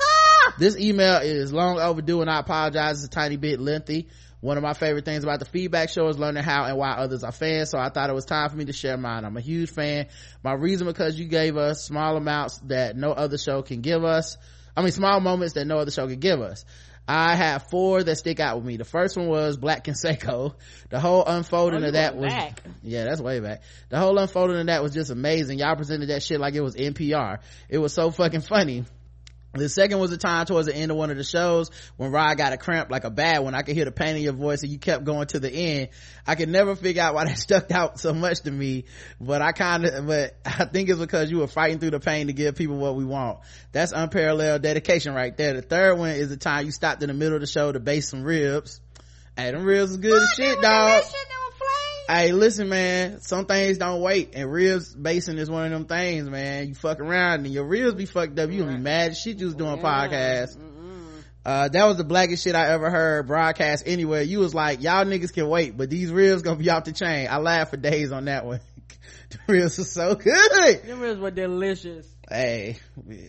this 0.58 0.76
email 0.76 1.18
is 1.18 1.52
long 1.52 1.78
overdue 1.78 2.22
and 2.22 2.28
I 2.28 2.40
apologize. 2.40 3.04
It's 3.04 3.06
a 3.06 3.16
tiny 3.16 3.36
bit 3.36 3.60
lengthy. 3.60 4.08
One 4.40 4.56
of 4.56 4.64
my 4.64 4.74
favorite 4.74 5.04
things 5.04 5.22
about 5.22 5.38
the 5.38 5.44
feedback 5.44 5.90
show 5.90 6.08
is 6.08 6.18
learning 6.18 6.42
how 6.42 6.64
and 6.64 6.76
why 6.76 6.90
others 6.90 7.22
are 7.22 7.30
fans. 7.30 7.70
So 7.70 7.78
I 7.78 7.88
thought 7.88 8.10
it 8.10 8.14
was 8.14 8.24
time 8.24 8.50
for 8.50 8.56
me 8.56 8.64
to 8.64 8.72
share 8.72 8.96
mine. 8.96 9.24
I'm 9.24 9.36
a 9.36 9.40
huge 9.40 9.70
fan. 9.70 10.08
My 10.42 10.54
reason 10.54 10.88
because 10.88 11.16
you 11.20 11.26
gave 11.26 11.56
us 11.56 11.84
small 11.84 12.16
amounts 12.16 12.58
that 12.64 12.96
no 12.96 13.12
other 13.12 13.38
show 13.38 13.62
can 13.62 13.80
give 13.80 14.02
us. 14.02 14.38
I 14.76 14.82
mean, 14.82 14.90
small 14.90 15.20
moments 15.20 15.54
that 15.54 15.66
no 15.66 15.78
other 15.78 15.90
show 15.92 16.06
can 16.08 16.18
give 16.18 16.40
us. 16.40 16.64
I 17.08 17.36
have 17.36 17.68
four 17.70 18.02
that 18.02 18.16
stick 18.16 18.40
out 18.40 18.56
with 18.56 18.64
me. 18.64 18.76
The 18.78 18.84
first 18.84 19.16
one 19.16 19.28
was 19.28 19.56
Black 19.56 19.84
Canseco. 19.84 20.54
The 20.90 20.98
whole 20.98 21.24
unfolding 21.24 21.84
Oh, 21.84 21.86
of 21.86 21.92
that 21.92 22.16
was, 22.16 22.32
back. 22.32 22.60
yeah, 22.82 23.04
that's 23.04 23.20
way 23.20 23.38
back. 23.40 23.62
The 23.90 23.98
whole 23.98 24.18
unfolding 24.18 24.58
of 24.58 24.66
that 24.66 24.82
was 24.82 24.92
just 24.92 25.10
amazing. 25.10 25.58
Y'all 25.60 25.76
presented 25.76 26.08
that 26.08 26.22
shit 26.22 26.40
like 26.40 26.54
it 26.54 26.62
was 26.62 26.74
NPR. 26.74 27.38
It 27.68 27.78
was 27.78 27.92
so 27.92 28.10
fucking 28.10 28.40
funny. 28.40 28.84
The 29.56 29.68
second 29.68 29.98
was 29.98 30.12
a 30.12 30.18
time 30.18 30.46
towards 30.46 30.66
the 30.66 30.76
end 30.76 30.90
of 30.90 30.96
one 30.96 31.10
of 31.10 31.16
the 31.16 31.24
shows 31.24 31.70
when 31.96 32.10
Rod 32.10 32.36
got 32.36 32.52
a 32.52 32.56
cramp 32.56 32.90
like 32.90 33.04
a 33.04 33.10
bad 33.10 33.42
one. 33.42 33.54
I 33.54 33.62
could 33.62 33.74
hear 33.74 33.84
the 33.84 33.90
pain 33.90 34.16
in 34.16 34.22
your 34.22 34.32
voice 34.32 34.62
and 34.62 34.70
you 34.70 34.78
kept 34.78 35.04
going 35.04 35.26
to 35.28 35.40
the 35.40 35.50
end. 35.50 35.88
I 36.26 36.34
could 36.34 36.48
never 36.48 36.76
figure 36.76 37.02
out 37.02 37.14
why 37.14 37.24
that 37.26 37.38
stuck 37.38 37.70
out 37.70 37.98
so 37.98 38.12
much 38.12 38.40
to 38.42 38.50
me, 38.50 38.84
but 39.20 39.42
I 39.42 39.52
kind 39.52 39.84
of, 39.84 40.06
but 40.06 40.36
I 40.44 40.64
think 40.66 40.88
it's 40.88 40.98
because 40.98 41.30
you 41.30 41.38
were 41.38 41.46
fighting 41.46 41.78
through 41.78 41.90
the 41.90 42.00
pain 42.00 42.26
to 42.28 42.32
give 42.32 42.56
people 42.56 42.76
what 42.76 42.96
we 42.96 43.04
want. 43.04 43.38
That's 43.72 43.92
unparalleled 43.92 44.62
dedication 44.62 45.14
right 45.14 45.36
there. 45.36 45.54
The 45.54 45.62
third 45.62 45.98
one 45.98 46.10
is 46.10 46.28
the 46.28 46.36
time 46.36 46.66
you 46.66 46.72
stopped 46.72 47.02
in 47.02 47.08
the 47.08 47.14
middle 47.14 47.34
of 47.34 47.40
the 47.40 47.46
show 47.46 47.72
to 47.72 47.80
base 47.80 48.08
some 48.08 48.22
ribs. 48.22 48.80
Hey, 49.36 49.50
them 49.50 49.64
ribs 49.64 49.90
is 49.90 49.96
good 49.98 50.22
as 50.22 50.32
shit, 50.34 50.60
dog. 50.62 51.04
Hey, 52.08 52.30
listen, 52.30 52.68
man. 52.68 53.20
Some 53.20 53.46
things 53.46 53.78
don't 53.78 54.00
wait, 54.00 54.34
and 54.34 54.50
ribs 54.50 54.94
basing 54.94 55.38
is 55.38 55.50
one 55.50 55.64
of 55.64 55.72
them 55.72 55.86
things, 55.86 56.28
man. 56.30 56.68
You 56.68 56.74
fuck 56.74 57.00
around 57.00 57.44
and 57.44 57.52
your 57.52 57.64
ribs 57.64 57.94
be 57.94 58.06
fucked 58.06 58.38
up. 58.38 58.50
You 58.50 58.60
gonna 58.60 58.76
be 58.76 58.82
mad 58.82 59.10
as 59.10 59.20
shit. 59.20 59.38
You 59.38 59.46
was 59.46 59.56
doing 59.56 59.78
podcasts. 59.78 60.56
Uh, 61.44 61.68
that 61.68 61.84
was 61.84 61.96
the 61.96 62.04
blackest 62.04 62.44
shit 62.44 62.54
I 62.54 62.72
ever 62.72 62.90
heard 62.90 63.26
broadcast 63.26 63.84
anywhere. 63.86 64.22
You 64.22 64.40
was 64.40 64.54
like, 64.54 64.82
y'all 64.82 65.04
niggas 65.04 65.32
can 65.32 65.48
wait, 65.48 65.76
but 65.76 65.90
these 65.90 66.10
ribs 66.10 66.42
gonna 66.42 66.56
be 66.56 66.70
off 66.70 66.84
the 66.84 66.92
chain. 66.92 67.26
I 67.30 67.38
laughed 67.38 67.70
for 67.70 67.76
days 67.76 68.12
on 68.12 68.26
that 68.26 68.46
one. 68.46 68.60
the 69.30 69.38
ribs 69.48 69.78
are 69.80 69.84
so 69.84 70.14
good. 70.14 70.82
The 70.84 70.96
ribs 70.96 71.20
were 71.20 71.30
delicious. 71.32 72.06
Hey, 72.28 72.78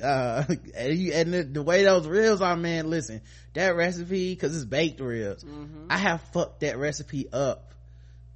uh, 0.04 0.44
and, 0.76 0.98
you, 0.98 1.14
and 1.14 1.34
the, 1.34 1.44
the 1.44 1.62
way 1.62 1.84
those 1.84 2.08
ribs 2.08 2.41
are, 2.41 2.58
man, 2.58 2.90
listen, 2.90 3.22
that 3.54 3.76
recipe, 3.76 4.36
cause 4.36 4.56
it's 4.56 4.66
baked 4.66 4.99
ribs. 4.99 5.45
I 5.90 5.98
have 5.98 6.22
fucked 6.34 6.62
that 6.62 6.80
recipe 6.80 7.28
up 7.32 7.74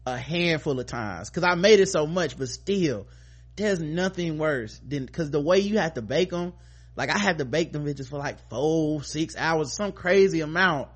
a 0.05 0.17
handful 0.17 0.79
of 0.79 0.85
times 0.87 1.29
because 1.29 1.43
I 1.43 1.55
made 1.55 1.79
it 1.79 1.89
so 1.89 2.07
much, 2.07 2.37
but 2.37 2.49
still, 2.49 3.07
there's 3.55 3.79
nothing 3.79 4.37
worse 4.37 4.79
than 4.87 5.05
because 5.05 5.29
the 5.31 5.39
way 5.41 5.59
you 5.59 5.77
have 5.77 5.93
to 5.95 6.01
bake 6.01 6.31
them, 6.31 6.53
like 6.95 7.09
I 7.09 7.17
had 7.17 7.37
to 7.37 7.45
bake 7.45 7.71
them 7.71 7.85
bitches 7.85 8.09
for 8.09 8.17
like 8.17 8.49
four, 8.49 9.03
six 9.03 9.35
hours, 9.37 9.73
some 9.73 9.91
crazy 9.91 10.41
amount. 10.41 10.89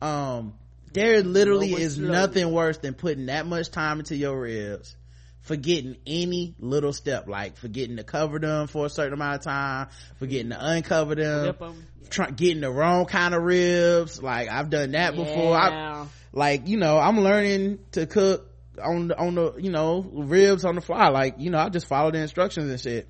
Um, 0.00 0.54
there 0.92 1.22
literally 1.22 1.72
is 1.72 1.98
nothing 1.98 2.52
worse 2.52 2.78
than 2.78 2.94
putting 2.94 3.26
that 3.26 3.46
much 3.46 3.70
time 3.70 4.00
into 4.00 4.14
your 4.14 4.38
ribs, 4.38 4.94
forgetting 5.40 5.96
any 6.06 6.54
little 6.58 6.92
step, 6.92 7.28
like 7.28 7.56
forgetting 7.56 7.96
to 7.96 8.04
cover 8.04 8.38
them 8.38 8.66
for 8.66 8.86
a 8.86 8.90
certain 8.90 9.14
amount 9.14 9.36
of 9.36 9.44
time, 9.44 9.88
forgetting 10.18 10.50
to 10.50 10.58
uncover 10.60 11.14
them, 11.14 11.54
Flip 11.54 11.62
'em. 11.62 11.86
try, 12.10 12.30
getting 12.30 12.60
the 12.60 12.70
wrong 12.70 13.06
kind 13.06 13.34
of 13.34 13.42
ribs. 13.42 14.22
Like 14.22 14.50
I've 14.50 14.68
done 14.68 14.90
that 14.90 15.14
before. 15.16 15.56
I, 15.56 15.68
Yeah. 15.70 16.06
Like 16.32 16.66
you 16.66 16.76
know 16.76 16.98
i'm 16.98 17.20
learning 17.20 17.78
to 17.92 18.06
cook 18.06 18.52
on 18.82 19.08
the 19.08 19.18
on 19.18 19.34
the 19.34 19.54
you 19.58 19.70
know 19.70 20.00
ribs 20.12 20.64
on 20.64 20.74
the 20.74 20.80
fly. 20.80 21.08
Like 21.08 21.34
you 21.38 21.50
know 21.50 21.58
i 21.58 21.68
just 21.68 21.86
follow 21.86 22.10
the 22.10 22.18
instructions 22.18 22.70
and 22.70 22.80
shit. 22.80 23.08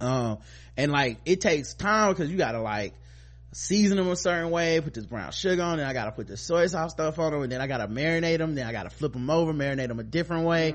Um 0.00 0.38
and 0.76 0.92
like 0.92 1.18
it 1.24 1.40
takes 1.40 1.74
time 1.74 2.12
because 2.12 2.30
you 2.30 2.38
gotta 2.38 2.60
like 2.60 2.94
season 3.52 3.96
them 3.96 4.08
a 4.08 4.14
certain 4.14 4.52
way 4.52 4.80
put 4.80 4.94
this 4.94 5.04
brown 5.04 5.32
sugar 5.32 5.60
on 5.60 5.80
it 5.80 5.84
i 5.84 5.92
gotta 5.92 6.12
put 6.12 6.28
the 6.28 6.36
soy 6.36 6.68
sauce 6.68 6.92
stuff 6.92 7.18
on 7.18 7.32
them 7.32 7.42
and 7.42 7.50
then 7.50 7.60
i 7.60 7.66
gotta 7.66 7.88
marinate 7.88 8.38
them 8.38 8.54
then 8.54 8.64
i 8.64 8.70
gotta 8.70 8.90
flip 8.90 9.12
them 9.12 9.28
over 9.28 9.52
marinate 9.52 9.88
them 9.88 9.98
a 9.98 10.04
different 10.04 10.46
way. 10.46 10.72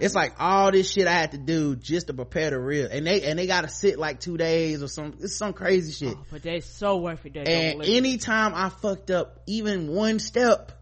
It's 0.00 0.14
like 0.16 0.34
all 0.40 0.72
this 0.72 0.90
shit 0.90 1.06
i 1.06 1.12
had 1.12 1.32
to 1.32 1.38
do 1.38 1.76
just 1.76 2.08
to 2.08 2.14
prepare 2.14 2.50
the 2.50 2.58
rib. 2.58 2.90
And 2.92 3.06
they 3.06 3.22
and 3.22 3.38
they 3.38 3.46
gotta 3.46 3.68
sit 3.68 3.98
like 3.98 4.18
two 4.18 4.36
days 4.36 4.82
or 4.82 4.88
some 4.88 5.14
it's 5.20 5.36
some 5.36 5.52
crazy 5.52 5.92
shit. 5.92 6.16
But 6.30 6.42
they're 6.42 6.60
so 6.60 6.96
worth 6.96 7.24
it. 7.24 7.36
And 7.48 7.82
anytime 7.84 8.54
i 8.54 8.68
fucked 8.70 9.12
up 9.12 9.40
even 9.46 9.88
one 9.88 10.18
step. 10.18 10.72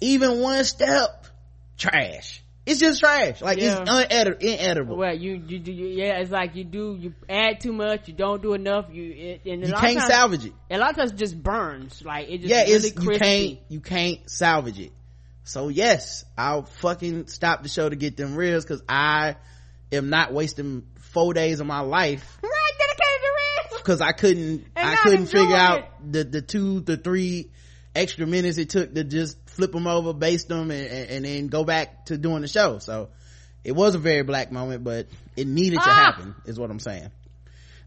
Even 0.00 0.40
one 0.40 0.64
step. 0.64 1.26
Trash. 1.78 2.42
It's 2.64 2.80
just 2.80 2.98
trash. 3.00 3.40
Like 3.42 3.58
Yeah. 3.58 3.82
it's 3.82 3.90
unedible 3.90 4.40
inedible. 4.40 4.96
Well, 4.96 5.14
you, 5.14 5.34
you, 5.46 5.58
you, 5.58 5.72
you- 5.72 5.86
yeah, 6.04 6.18
it's 6.18 6.30
like 6.32 6.56
you 6.56 6.64
do, 6.64 6.96
you 6.98 7.14
add 7.28 7.60
too 7.60 7.72
much, 7.72 8.08
you 8.08 8.14
don't 8.14 8.42
do 8.42 8.54
enough, 8.54 8.86
you, 8.90 9.12
it, 9.12 9.42
and 9.48 9.60
you 9.66 9.72
can't 9.72 9.98
times- 9.98 10.06
salvage 10.12 10.46
it. 10.46 10.52
A 10.70 10.78
lot 10.78 10.90
of 10.90 10.96
times 10.96 11.12
it 11.12 11.16
just 11.16 11.40
burns, 11.40 12.02
like 12.04 12.28
it 12.28 12.38
just 12.38 12.48
yeah 12.50 12.62
really 12.62 12.74
it's 12.74 12.90
crispy. 12.92 13.12
you 13.12 13.18
can't 13.18 13.58
you 13.68 13.80
can't 13.80 14.30
salvage 14.30 14.80
it. 14.80 14.92
So 15.44 15.68
yes 15.68 16.24
i'll 16.36 16.64
fucking 16.64 17.28
stop 17.28 17.62
the 17.62 17.68
show 17.68 17.88
to 17.88 17.94
get 17.94 18.16
them 18.16 18.34
ribs 18.34 18.64
because 18.64 18.82
i 18.88 19.36
am 19.92 20.10
not 20.10 20.32
wasting 20.32 20.82
four 20.98 21.34
days 21.34 21.60
of 21.60 21.68
my 21.68 21.80
life 21.80 22.36
Right, 22.42 22.72
dedicated 22.78 23.20
to 23.22 23.30
ribs. 23.70 23.80
because 23.82 24.00
i 24.00 24.10
couldn't 24.10 24.64
And 24.74 24.88
i 24.88 24.96
couldn't 24.96 25.26
figure 25.26 25.42
enjoy 25.44 25.56
out 25.56 25.84
the 26.10 26.24
the 26.24 26.42
two 26.42 26.80
the 26.80 26.96
three 26.96 27.52
extra 27.94 28.26
minutes 28.26 28.58
it 28.58 28.70
took 28.70 28.92
to 28.92 29.04
just 29.04 29.38
flip 29.56 29.72
them 29.72 29.86
over 29.86 30.12
base 30.12 30.44
them 30.44 30.70
and, 30.70 30.86
and, 30.86 31.10
and 31.10 31.24
then 31.24 31.48
go 31.48 31.64
back 31.64 32.06
to 32.06 32.18
doing 32.18 32.42
the 32.42 32.48
show. 32.48 32.78
So 32.78 33.08
it 33.64 33.72
was 33.72 33.94
a 33.94 33.98
very 33.98 34.22
black 34.22 34.52
moment 34.52 34.84
but 34.84 35.08
it 35.36 35.46
needed 35.46 35.80
to 35.80 35.88
Ah! 35.88 36.12
happen 36.12 36.34
is 36.44 36.58
what 36.58 36.70
i'm 36.70 36.78
saying. 36.78 37.10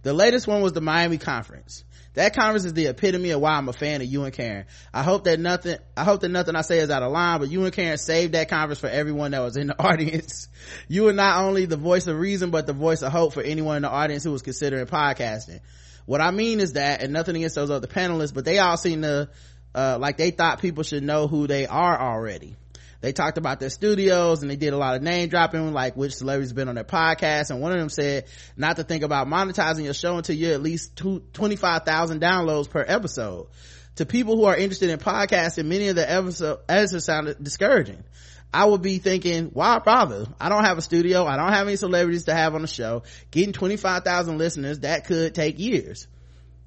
The 0.01 0.13
latest 0.13 0.47
one 0.47 0.61
was 0.61 0.73
the 0.73 0.81
miami 0.81 1.17
conference. 1.17 1.83
That 2.15 2.35
conference 2.35 2.65
is 2.65 2.73
the 2.73 2.87
epitome 2.87 3.29
of 3.29 3.39
why 3.41 3.51
i'm 3.51 3.69
a 3.69 3.73
fan 3.73 4.01
of 4.01 4.07
you 4.07 4.23
and 4.23 4.33
karen. 4.33 4.65
I 4.93 5.03
hope 5.03 5.25
that 5.25 5.39
nothing 5.39 5.77
i 5.95 6.03
hope 6.03 6.21
that 6.21 6.29
nothing 6.29 6.55
i 6.55 6.61
say 6.61 6.79
is 6.79 6.89
out 6.89 7.03
of 7.03 7.11
line 7.11 7.39
but 7.39 7.49
you 7.49 7.63
and 7.63 7.73
karen 7.73 7.97
saved 7.99 8.33
that 8.33 8.49
conference 8.49 8.79
for 8.79 8.87
everyone 8.87 9.31
that 9.31 9.41
was 9.41 9.55
in 9.55 9.67
the 9.67 9.79
audience. 9.81 10.49
You 10.87 11.03
were 11.03 11.13
not 11.13 11.43
only 11.45 11.65
the 11.65 11.77
voice 11.77 12.07
of 12.07 12.17
reason 12.19 12.49
but 12.49 12.65
the 12.65 12.73
voice 12.73 13.03
of 13.03 13.11
hope 13.11 13.33
for 13.33 13.43
anyone 13.43 13.75
in 13.77 13.83
the 13.83 13.89
audience 13.89 14.23
who 14.23 14.31
was 14.31 14.41
considering 14.41 14.85
podcasting. 14.87 15.59
What 16.05 16.21
i 16.21 16.31
mean 16.31 16.59
is 16.59 16.73
that 16.73 17.03
and 17.03 17.13
nothing 17.13 17.35
against 17.35 17.55
those 17.55 17.69
other 17.69 17.87
panelists 17.87 18.33
but 18.33 18.43
they 18.43 18.57
all 18.57 18.77
seem 18.77 19.03
to 19.03 19.29
uh, 19.75 19.97
like 19.99 20.17
they 20.17 20.31
thought 20.31 20.61
people 20.61 20.83
should 20.83 21.03
know 21.03 21.27
who 21.27 21.47
they 21.47 21.67
are 21.67 21.99
already 21.99 22.55
they 23.01 23.13
talked 23.13 23.37
about 23.37 23.59
their 23.59 23.69
studios 23.69 24.41
and 24.41 24.51
they 24.51 24.55
did 24.55 24.73
a 24.73 24.77
lot 24.77 24.95
of 24.95 25.01
name 25.01 25.29
dropping 25.29 25.73
like 25.73 25.95
which 25.95 26.15
celebrities 26.15 26.53
been 26.53 26.67
on 26.67 26.75
their 26.75 26.83
podcast 26.83 27.49
and 27.49 27.61
one 27.61 27.71
of 27.71 27.79
them 27.79 27.89
said 27.89 28.25
not 28.57 28.75
to 28.75 28.83
think 28.83 29.03
about 29.03 29.27
monetizing 29.27 29.85
your 29.85 29.93
show 29.93 30.17
until 30.17 30.35
you're 30.35 30.53
at 30.53 30.61
least 30.61 30.95
two, 30.95 31.23
25,000 31.33 32.21
downloads 32.21 32.69
per 32.69 32.83
episode 32.85 33.47
to 33.95 34.05
people 34.05 34.35
who 34.35 34.45
are 34.45 34.55
interested 34.55 34.89
in 34.89 34.99
podcasting 34.99 35.65
many 35.65 35.87
of 35.87 35.95
the 35.95 36.09
episode 36.09 36.59
answers 36.67 37.05
sounded 37.05 37.41
discouraging 37.41 38.03
I 38.51 38.65
would 38.65 38.81
be 38.81 38.97
thinking, 38.97 39.51
why 39.53 39.77
bother? 39.77 40.25
I 40.39 40.49
don't 40.49 40.63
have 40.63 40.79
a 40.79 40.81
studio. 40.81 41.25
I 41.25 41.37
don't 41.37 41.53
have 41.53 41.67
any 41.67 41.75
celebrities 41.75 42.25
to 42.25 42.33
have 42.33 42.55
on 42.55 42.63
the 42.63 42.67
show. 42.67 43.03
Getting 43.29 43.53
25,000 43.53 44.39
listeners, 44.39 44.79
that 44.79 45.05
could 45.05 45.35
take 45.35 45.59
years. 45.59 46.07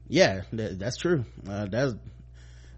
Yeah, 0.06 0.42
that, 0.52 0.78
that's 0.78 0.96
true. 0.96 1.24
Uh, 1.48 1.66
that's, 1.66 1.94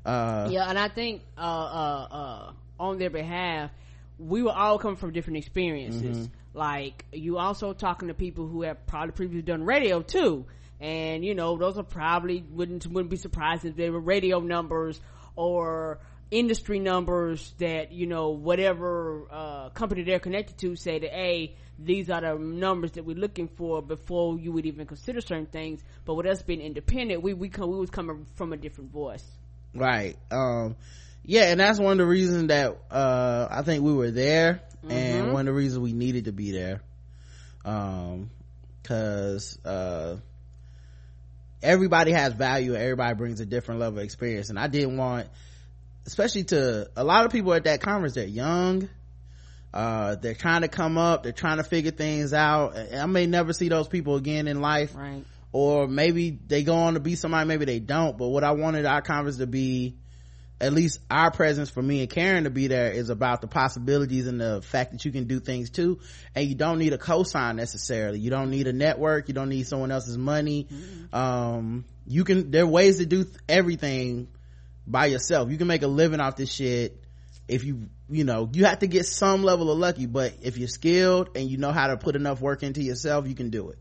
uh, 0.05 0.49
yeah 0.51 0.69
and 0.69 0.79
i 0.79 0.89
think 0.89 1.23
uh 1.39 1.41
uh 1.41 2.09
uh 2.11 2.53
on 2.79 2.99
their 2.99 3.11
behalf 3.11 3.71
we 4.19 4.43
were 4.43 4.53
all 4.53 4.79
coming 4.79 4.97
from 4.97 5.13
different 5.13 5.39
experiences. 5.39 6.29
Mhm. 6.29 6.31
like 6.55 7.05
you 7.13 7.37
also 7.39 7.73
talking 7.73 8.09
to 8.09 8.15
people 8.15 8.47
who 8.47 8.63
have 8.63 8.87
probably 8.87 9.11
previously 9.13 9.43
done 9.43 9.65
radio 9.65 10.03
too. 10.03 10.47
And 10.81 11.25
you 11.25 11.35
know 11.35 11.57
those 11.57 11.79
are 11.79 11.83
probably 11.83 12.45
wouldn't 12.49 12.87
wouldn't 12.87 13.11
be 13.11 13.17
surprised 13.17 13.65
if 13.65 13.75
they 13.75 13.91
were 13.91 14.01
radio 14.01 14.41
numbers 14.41 15.01
or 15.35 15.99
industry 16.31 16.79
numbers 16.79 17.55
that 17.59 17.93
you 17.93 18.07
know 18.07 18.31
whatever 18.31 19.27
uh 19.31 19.71
company 19.71 20.03
they're 20.05 20.19
connected 20.21 20.57
to 20.59 20.77
say 20.77 20.99
that 20.99 21.11
hey 21.11 21.57
these 21.79 22.09
are 22.09 22.21
the 22.21 22.35
numbers 22.39 22.93
that 22.93 23.05
we're 23.05 23.17
looking 23.17 23.49
for 23.49 23.83
before 23.83 24.39
you 24.39 24.53
would 24.53 24.65
even 24.67 24.87
consider 24.87 25.21
certain 25.21 25.47
things. 25.47 25.83
But 26.05 26.15
with 26.15 26.27
us 26.27 26.43
being 26.43 26.61
independent 26.61 27.23
we 27.23 27.35
we 27.35 27.49
come 27.49 27.71
we 27.71 27.79
was 27.79 27.91
coming 27.91 28.27
from 28.37 28.53
a 28.53 28.57
different 28.57 28.93
voice 28.93 29.25
right. 29.75 30.17
Um 30.31 30.77
yeah 31.27 31.45
and 31.51 31.59
that's 31.61 31.79
one 31.79 31.93
of 31.93 31.99
the 31.99 32.07
reasons 32.07 32.49
that 32.49 32.77
uh 32.91 33.49
i 33.51 33.63
think 33.63 33.83
we 33.83 33.93
were 33.95 34.11
there 34.11 34.61
and 34.89 35.29
Mhm. 35.29 35.33
one 35.33 35.41
of 35.49 35.55
the 35.55 35.59
reasons 35.59 35.79
we 35.81 35.93
needed 35.95 36.27
to 36.27 36.33
be 36.33 36.53
there. 36.53 36.83
Um 37.65 38.31
because 38.83 39.59
uh 39.65 40.17
everybody 41.63 42.13
has 42.13 42.35
value 42.35 42.75
everybody 42.75 43.15
brings 43.15 43.41
a 43.41 43.47
different 43.47 43.81
level 43.81 43.99
of 44.01 44.05
experience. 44.05 44.51
And 44.51 44.59
i 44.59 44.67
didn't 44.67 44.97
want 44.97 45.29
especially 46.07 46.45
to 46.45 46.91
a 46.97 47.03
lot 47.05 47.25
of 47.25 47.33
people 47.33 47.55
at 47.55 47.65
that 47.65 47.81
conference 47.81 48.15
they're 48.15 48.27
young 48.27 48.89
uh 49.73 50.17
they're 50.17 50.35
trying 50.35 50.61
to 50.61 50.69
come 50.69 50.99
up 50.99 51.23
they're 51.23 51.33
trying 51.33 51.57
to 51.57 51.65
figure 51.65 51.91
things 51.91 52.33
out. 52.35 52.77
I 52.77 53.07
may 53.07 53.27
never 53.27 53.53
see 53.55 53.69
those 53.71 53.89
people 53.89 54.17
again 54.17 54.47
in 54.47 54.61
life. 54.61 54.95
Right 54.95 55.25
or 55.55 55.87
maybe 55.87 56.31
they 56.31 56.65
go 56.65 56.75
on 56.75 56.95
to 56.95 57.01
be 57.01 57.15
somebody 57.15 57.47
maybe 57.47 57.65
they 57.65 57.79
don't. 57.79 58.19
But 58.19 58.27
what 58.27 58.43
i 58.43 58.51
wanted 58.51 58.87
our 58.87 59.01
conference 59.01 59.37
to 59.37 59.47
be 59.47 59.95
at 60.61 60.73
least 60.73 60.99
our 61.09 61.31
presence 61.31 61.71
for 61.71 61.81
me 61.81 62.01
and 62.01 62.11
karen 62.11 62.43
to 62.43 62.51
be 62.51 62.67
there 62.67 62.91
is 62.91 63.09
about 63.09 63.41
the 63.41 63.47
possibilities 63.47 64.27
and 64.27 64.41
the 64.41 64.63
fact 64.63 64.91
that 64.93 65.05
you 65.05 65.13
can 65.13 65.29
do 65.29 65.39
things 65.39 65.71
too. 65.71 66.01
And 66.35 66.49
you 66.49 66.57
don't 66.57 66.81
need 66.81 66.93
a 66.93 66.99
cosign 66.99 67.55
necessarily. 67.55 68.19
You 68.19 68.31
don't 68.31 68.51
need 68.51 68.67
a 68.67 68.73
network. 68.73 69.29
You 69.29 69.35
don't 69.35 69.49
need 69.49 69.69
someone 69.69 69.93
else's 69.93 70.19
money. 70.19 70.67
Um 71.13 71.85
you 72.05 72.25
can 72.25 72.51
there 72.51 72.65
are 72.65 72.67
ways 72.67 72.99
to 72.99 73.07
do 73.07 73.23
th- 73.23 73.37
everything 73.49 74.27
by 74.89 75.07
yourself. 75.07 75.51
You 75.53 75.57
can 75.57 75.69
make 75.69 75.83
a 75.83 75.87
living 75.87 76.19
off 76.19 76.35
this 76.35 76.53
shit 76.53 77.01
if 77.47 77.63
you 77.63 77.89
you 78.11 78.25
know 78.25 78.51
you 78.53 78.65
have 78.65 78.81
to 78.81 78.89
get 78.89 79.07
some 79.07 79.45
level 79.45 79.71
of 79.71 79.79
lucky. 79.79 80.07
But 80.07 80.35
if 80.43 80.59
you're 80.59 80.67
skilled 80.67 81.37
and 81.37 81.49
you 81.49 81.59
know 81.59 81.71
how 81.71 81.87
to 81.87 81.97
put 81.97 82.17
enough 82.17 82.41
work 82.41 82.65
into 82.65 82.83
yourself 82.83 83.29
you 83.29 83.37
can 83.37 83.51
do 83.51 83.71
it 83.71 83.79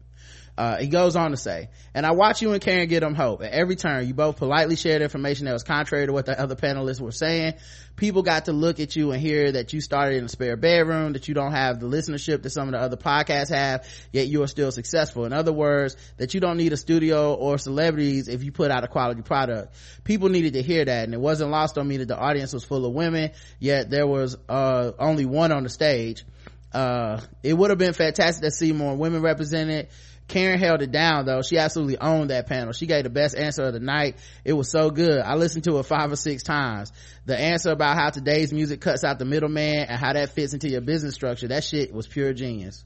uh, 0.56 0.78
he 0.78 0.88
goes 0.88 1.16
on 1.16 1.32
to 1.32 1.38
say, 1.38 1.70
and 1.96 2.06
I 2.06 2.12
watch 2.12 2.42
you 2.42 2.52
and 2.54 2.62
Karen 2.62 2.88
get 2.88 3.00
them 3.00 3.16
hope. 3.16 3.42
At 3.42 3.54
every 3.54 3.76
turn, 3.76 4.08
you 4.08 4.14
both 4.14 4.38
politely 4.38 4.76
shared 4.76 5.02
information 5.02 5.46
that 5.46 5.54
was 5.54 5.64
contrary 5.64 6.06
to 6.06 6.14
what 6.14 6.28
the 6.28 6.40
other 6.40 6.56
panelists 6.56 7.02
were 7.02 7.12
saying. 7.12 7.56
People 7.96 8.22
got 8.22 8.46
to 8.46 8.54
look 8.54 8.80
at 8.80 8.96
you 8.96 9.12
and 9.12 9.22
hear 9.22 9.52
that 9.52 9.74
you 9.74 9.82
started 9.82 10.18
in 10.18 10.26
a 10.26 10.30
spare 10.30 10.56
bedroom, 10.56 11.14
that 11.14 11.28
you 11.28 11.34
don't 11.34 11.54
have 11.54 11.80
the 11.80 11.88
listenership 11.88 12.44
that 12.44 12.52
some 12.52 12.68
of 12.68 12.74
the 12.74 12.80
other 12.80 12.98
podcasts 12.98 13.50
have, 13.50 13.88
yet 14.12 14.28
you 14.28 14.44
are 14.44 14.48
still 14.48 14.72
successful. 14.72 15.26
In 15.26 15.34
other 15.34 15.54
words, 15.54 15.96
that 16.18 16.36
you 16.36 16.40
don't 16.40 16.58
need 16.58 16.74
a 16.74 16.78
studio 16.78 17.34
or 17.34 17.58
celebrities 17.58 18.28
if 18.28 18.44
you 18.44 18.52
put 18.52 18.70
out 18.70 18.84
a 18.84 18.88
quality 18.88 19.24
product. 19.24 19.76
People 20.04 20.30
needed 20.30 20.54
to 20.54 20.62
hear 20.62 20.86
that, 20.86 21.06
and 21.06 21.14
it 21.16 21.20
wasn't 21.20 21.50
lost 21.50 21.80
on 21.80 21.88
me 21.88 21.98
that 21.98 22.08
the 22.08 22.18
audience 22.18 22.54
was 22.54 22.64
full 22.64 22.86
of 22.86 22.94
women, 22.94 23.32
yet 23.60 23.90
there 23.90 24.06
was, 24.06 24.38
uh, 24.50 24.92
only 25.00 25.26
one 25.26 25.52
on 25.52 25.64
the 25.64 25.70
stage. 25.70 26.26
Uh, 26.74 27.22
it 27.44 27.54
would 27.54 27.70
have 27.70 27.78
been 27.78 27.94
fantastic 27.94 28.44
to 28.44 28.52
see 28.52 28.72
more 28.72 28.96
women 28.96 29.22
represented. 29.22 29.90
Karen 30.34 30.58
held 30.58 30.82
it 30.82 30.92
down 30.92 31.26
though. 31.26 31.44
She 31.44 31.60
absolutely 31.60 32.00
owned 32.00 32.32
that 32.32 32.48
panel. 32.48 32.74
She 32.74 32.88
gave 32.88 33.04
the 33.04 33.12
best 33.12 33.36
answer 33.38 33.66
of 33.66 33.74
the 33.74 33.80
night. 33.80 34.18
It 34.44 34.54
was 34.54 34.68
so 34.68 34.90
good. 34.90 35.22
I 35.22 35.36
listened 35.36 35.66
to 35.66 35.78
it 35.78 35.86
five 35.86 36.12
or 36.12 36.16
six 36.16 36.42
times. 36.42 36.92
The 37.28 37.38
answer 37.38 37.70
about 37.70 37.96
how 37.96 38.10
today's 38.10 38.52
music 38.52 38.82
cuts 38.82 39.04
out 39.04 39.20
the 39.20 39.26
middleman 39.26 39.86
and 39.88 40.00
how 40.00 40.14
that 40.14 40.32
fits 40.32 40.56
into 40.56 40.68
your 40.70 40.82
business 40.82 41.14
structure, 41.14 41.50
that 41.50 41.64
shit 41.64 41.94
was 41.94 42.08
pure 42.08 42.34
genius. 42.34 42.84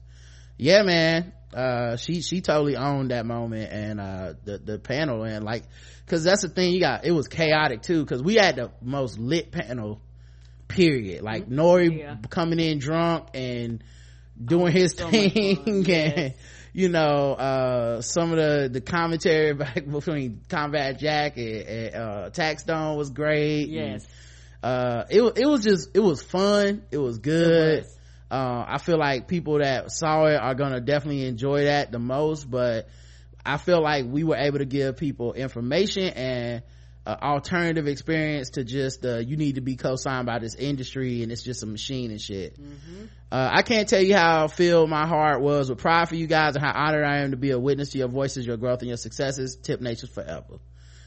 Yeah, 0.58 0.82
man. 0.82 1.32
Uh, 1.54 1.96
she, 1.96 2.20
she 2.20 2.42
totally 2.42 2.76
owned 2.76 3.12
that 3.12 3.24
moment 3.24 3.72
and, 3.72 3.98
uh, 3.98 4.34
the, 4.44 4.58
the 4.58 4.78
panel 4.78 5.24
and 5.24 5.42
like, 5.42 5.62
cause 6.06 6.24
that's 6.24 6.42
the 6.42 6.50
thing 6.50 6.74
you 6.74 6.80
got, 6.80 7.06
it 7.06 7.12
was 7.12 7.28
chaotic 7.28 7.80
too, 7.80 8.04
cause 8.04 8.22
we 8.22 8.34
had 8.34 8.56
the 8.56 8.70
most 8.82 9.18
lit 9.18 9.50
panel, 9.50 10.02
period. 10.68 11.22
Like 11.22 11.46
N.O.R.E. 11.50 12.04
coming 12.28 12.60
in 12.60 12.78
drunk 12.78 13.28
and 13.32 13.82
doing 14.38 14.72
his 14.72 14.92
thing 14.92 15.90
and, 15.90 16.34
you 16.78 16.88
know, 16.88 17.32
uh, 17.32 18.00
some 18.02 18.30
of 18.30 18.36
the, 18.38 18.68
the 18.70 18.80
commentary 18.80 19.52
back 19.54 19.84
between 19.84 20.42
Combat 20.48 20.96
Jack 20.96 21.36
and, 21.36 21.56
and 21.56 21.94
uh, 21.96 22.30
Taxstone 22.30 22.96
was 22.96 23.10
great. 23.10 23.68
Yes. 23.68 24.06
And, 24.62 24.72
uh, 24.72 25.04
it, 25.10 25.22
it 25.38 25.46
was 25.46 25.64
just, 25.64 25.96
it 25.96 25.98
was 25.98 26.22
fun. 26.22 26.84
It 26.92 26.98
was 26.98 27.18
good. 27.18 27.84
Uh, 28.30 28.64
I 28.68 28.78
feel 28.78 28.96
like 28.96 29.26
people 29.26 29.58
that 29.58 29.90
saw 29.90 30.26
it 30.26 30.36
are 30.36 30.54
gonna 30.54 30.80
definitely 30.80 31.26
enjoy 31.26 31.64
that 31.64 31.90
the 31.90 31.98
most, 31.98 32.48
but 32.48 32.88
I 33.44 33.56
feel 33.56 33.82
like 33.82 34.04
we 34.06 34.22
were 34.22 34.36
able 34.36 34.58
to 34.58 34.64
give 34.64 34.98
people 34.98 35.32
information 35.32 36.04
and 36.10 36.62
uh, 37.06 37.16
alternative 37.22 37.86
experience 37.86 38.50
to 38.50 38.64
just, 38.64 39.04
uh, 39.04 39.18
you 39.18 39.36
need 39.36 39.54
to 39.54 39.60
be 39.60 39.76
co-signed 39.76 40.26
by 40.26 40.38
this 40.38 40.54
industry 40.54 41.22
and 41.22 41.32
it's 41.32 41.42
just 41.42 41.62
a 41.62 41.66
machine 41.66 42.10
and 42.10 42.20
shit. 42.20 42.56
Uh, 43.30 43.48
I 43.52 43.62
can't 43.62 43.88
tell 43.88 44.02
you 44.02 44.14
how 44.14 44.48
filled 44.48 44.90
my 44.90 45.06
heart 45.06 45.40
was 45.40 45.68
with 45.70 45.78
pride 45.78 46.08
for 46.08 46.14
you 46.16 46.26
guys 46.26 46.54
and 46.56 46.64
how 46.64 46.72
honored 46.72 47.04
I 47.04 47.18
am 47.18 47.30
to 47.32 47.36
be 47.36 47.50
a 47.50 47.58
witness 47.58 47.90
to 47.90 47.98
your 47.98 48.08
voices, 48.08 48.46
your 48.46 48.56
growth, 48.56 48.80
and 48.80 48.88
your 48.88 48.96
successes. 48.96 49.56
Tip 49.62 49.80
Nations 49.80 50.10
forever. 50.10 50.58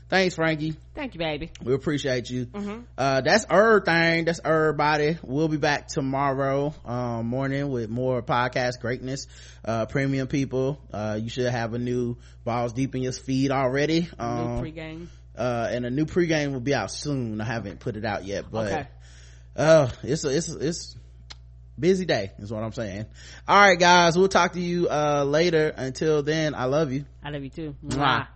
Thanks, 0.09 0.35
Frankie. 0.35 0.75
thank 0.93 1.13
you 1.13 1.19
baby 1.19 1.51
We 1.63 1.73
appreciate 1.73 2.29
you. 2.29 2.45
Mhm. 2.47 2.83
Uh, 2.97 3.21
that's 3.21 3.45
everything. 3.49 4.25
That's 4.25 4.41
everybody. 4.43 5.17
We'll 5.23 5.47
be 5.47 5.55
back 5.55 5.87
tomorrow, 5.87 6.73
um, 6.83 7.27
morning 7.27 7.69
with 7.69 7.89
more 7.89 8.21
podcast 8.21 8.81
greatness. 8.81 9.27
Uh, 9.63 9.85
premium 9.85 10.27
people. 10.27 10.81
Uh, 10.91 11.17
you 11.21 11.29
should 11.29 11.45
have 11.45 11.73
a 11.73 11.79
new 11.79 12.17
Balls 12.43 12.73
Deep 12.73 12.93
in 12.93 13.03
your 13.03 13.13
feed 13.13 13.51
already. 13.51 14.09
Um, 14.19 14.61
New 14.61 14.69
pregame 14.71 15.07
uh, 15.41 15.69
and 15.71 15.85
a 15.85 15.89
new 15.89 16.05
pregame 16.05 16.53
will 16.53 16.59
be 16.59 16.75
out 16.75 16.91
soon. 16.91 17.41
I 17.41 17.45
haven't 17.45 17.79
put 17.79 17.95
it 17.95 18.05
out 18.05 18.25
yet, 18.25 18.45
but, 18.51 18.71
Okay. 18.71 18.87
uh, 19.55 19.89
it's, 20.03 20.23
a, 20.23 20.29
it's, 20.29 20.53
a, 20.53 20.57
it's 20.59 20.95
busy 21.79 22.05
day 22.05 22.31
is 22.37 22.51
what 22.51 22.63
I'm 22.63 22.73
saying. 22.73 23.07
All 23.47 23.59
right, 23.59 23.79
guys. 23.79 24.17
We'll 24.17 24.27
talk 24.27 24.53
to 24.53 24.61
you, 24.61 24.87
uh, 24.87 25.23
later. 25.23 25.73
Until 25.75 26.21
then, 26.21 26.53
I 26.53 26.65
love 26.65 26.91
you. 26.91 27.05
i 27.23 27.29
love 27.31 27.43
you 27.43 27.49
too 27.49 27.75
Mwah. 27.83 27.97
Mwah. 27.97 28.27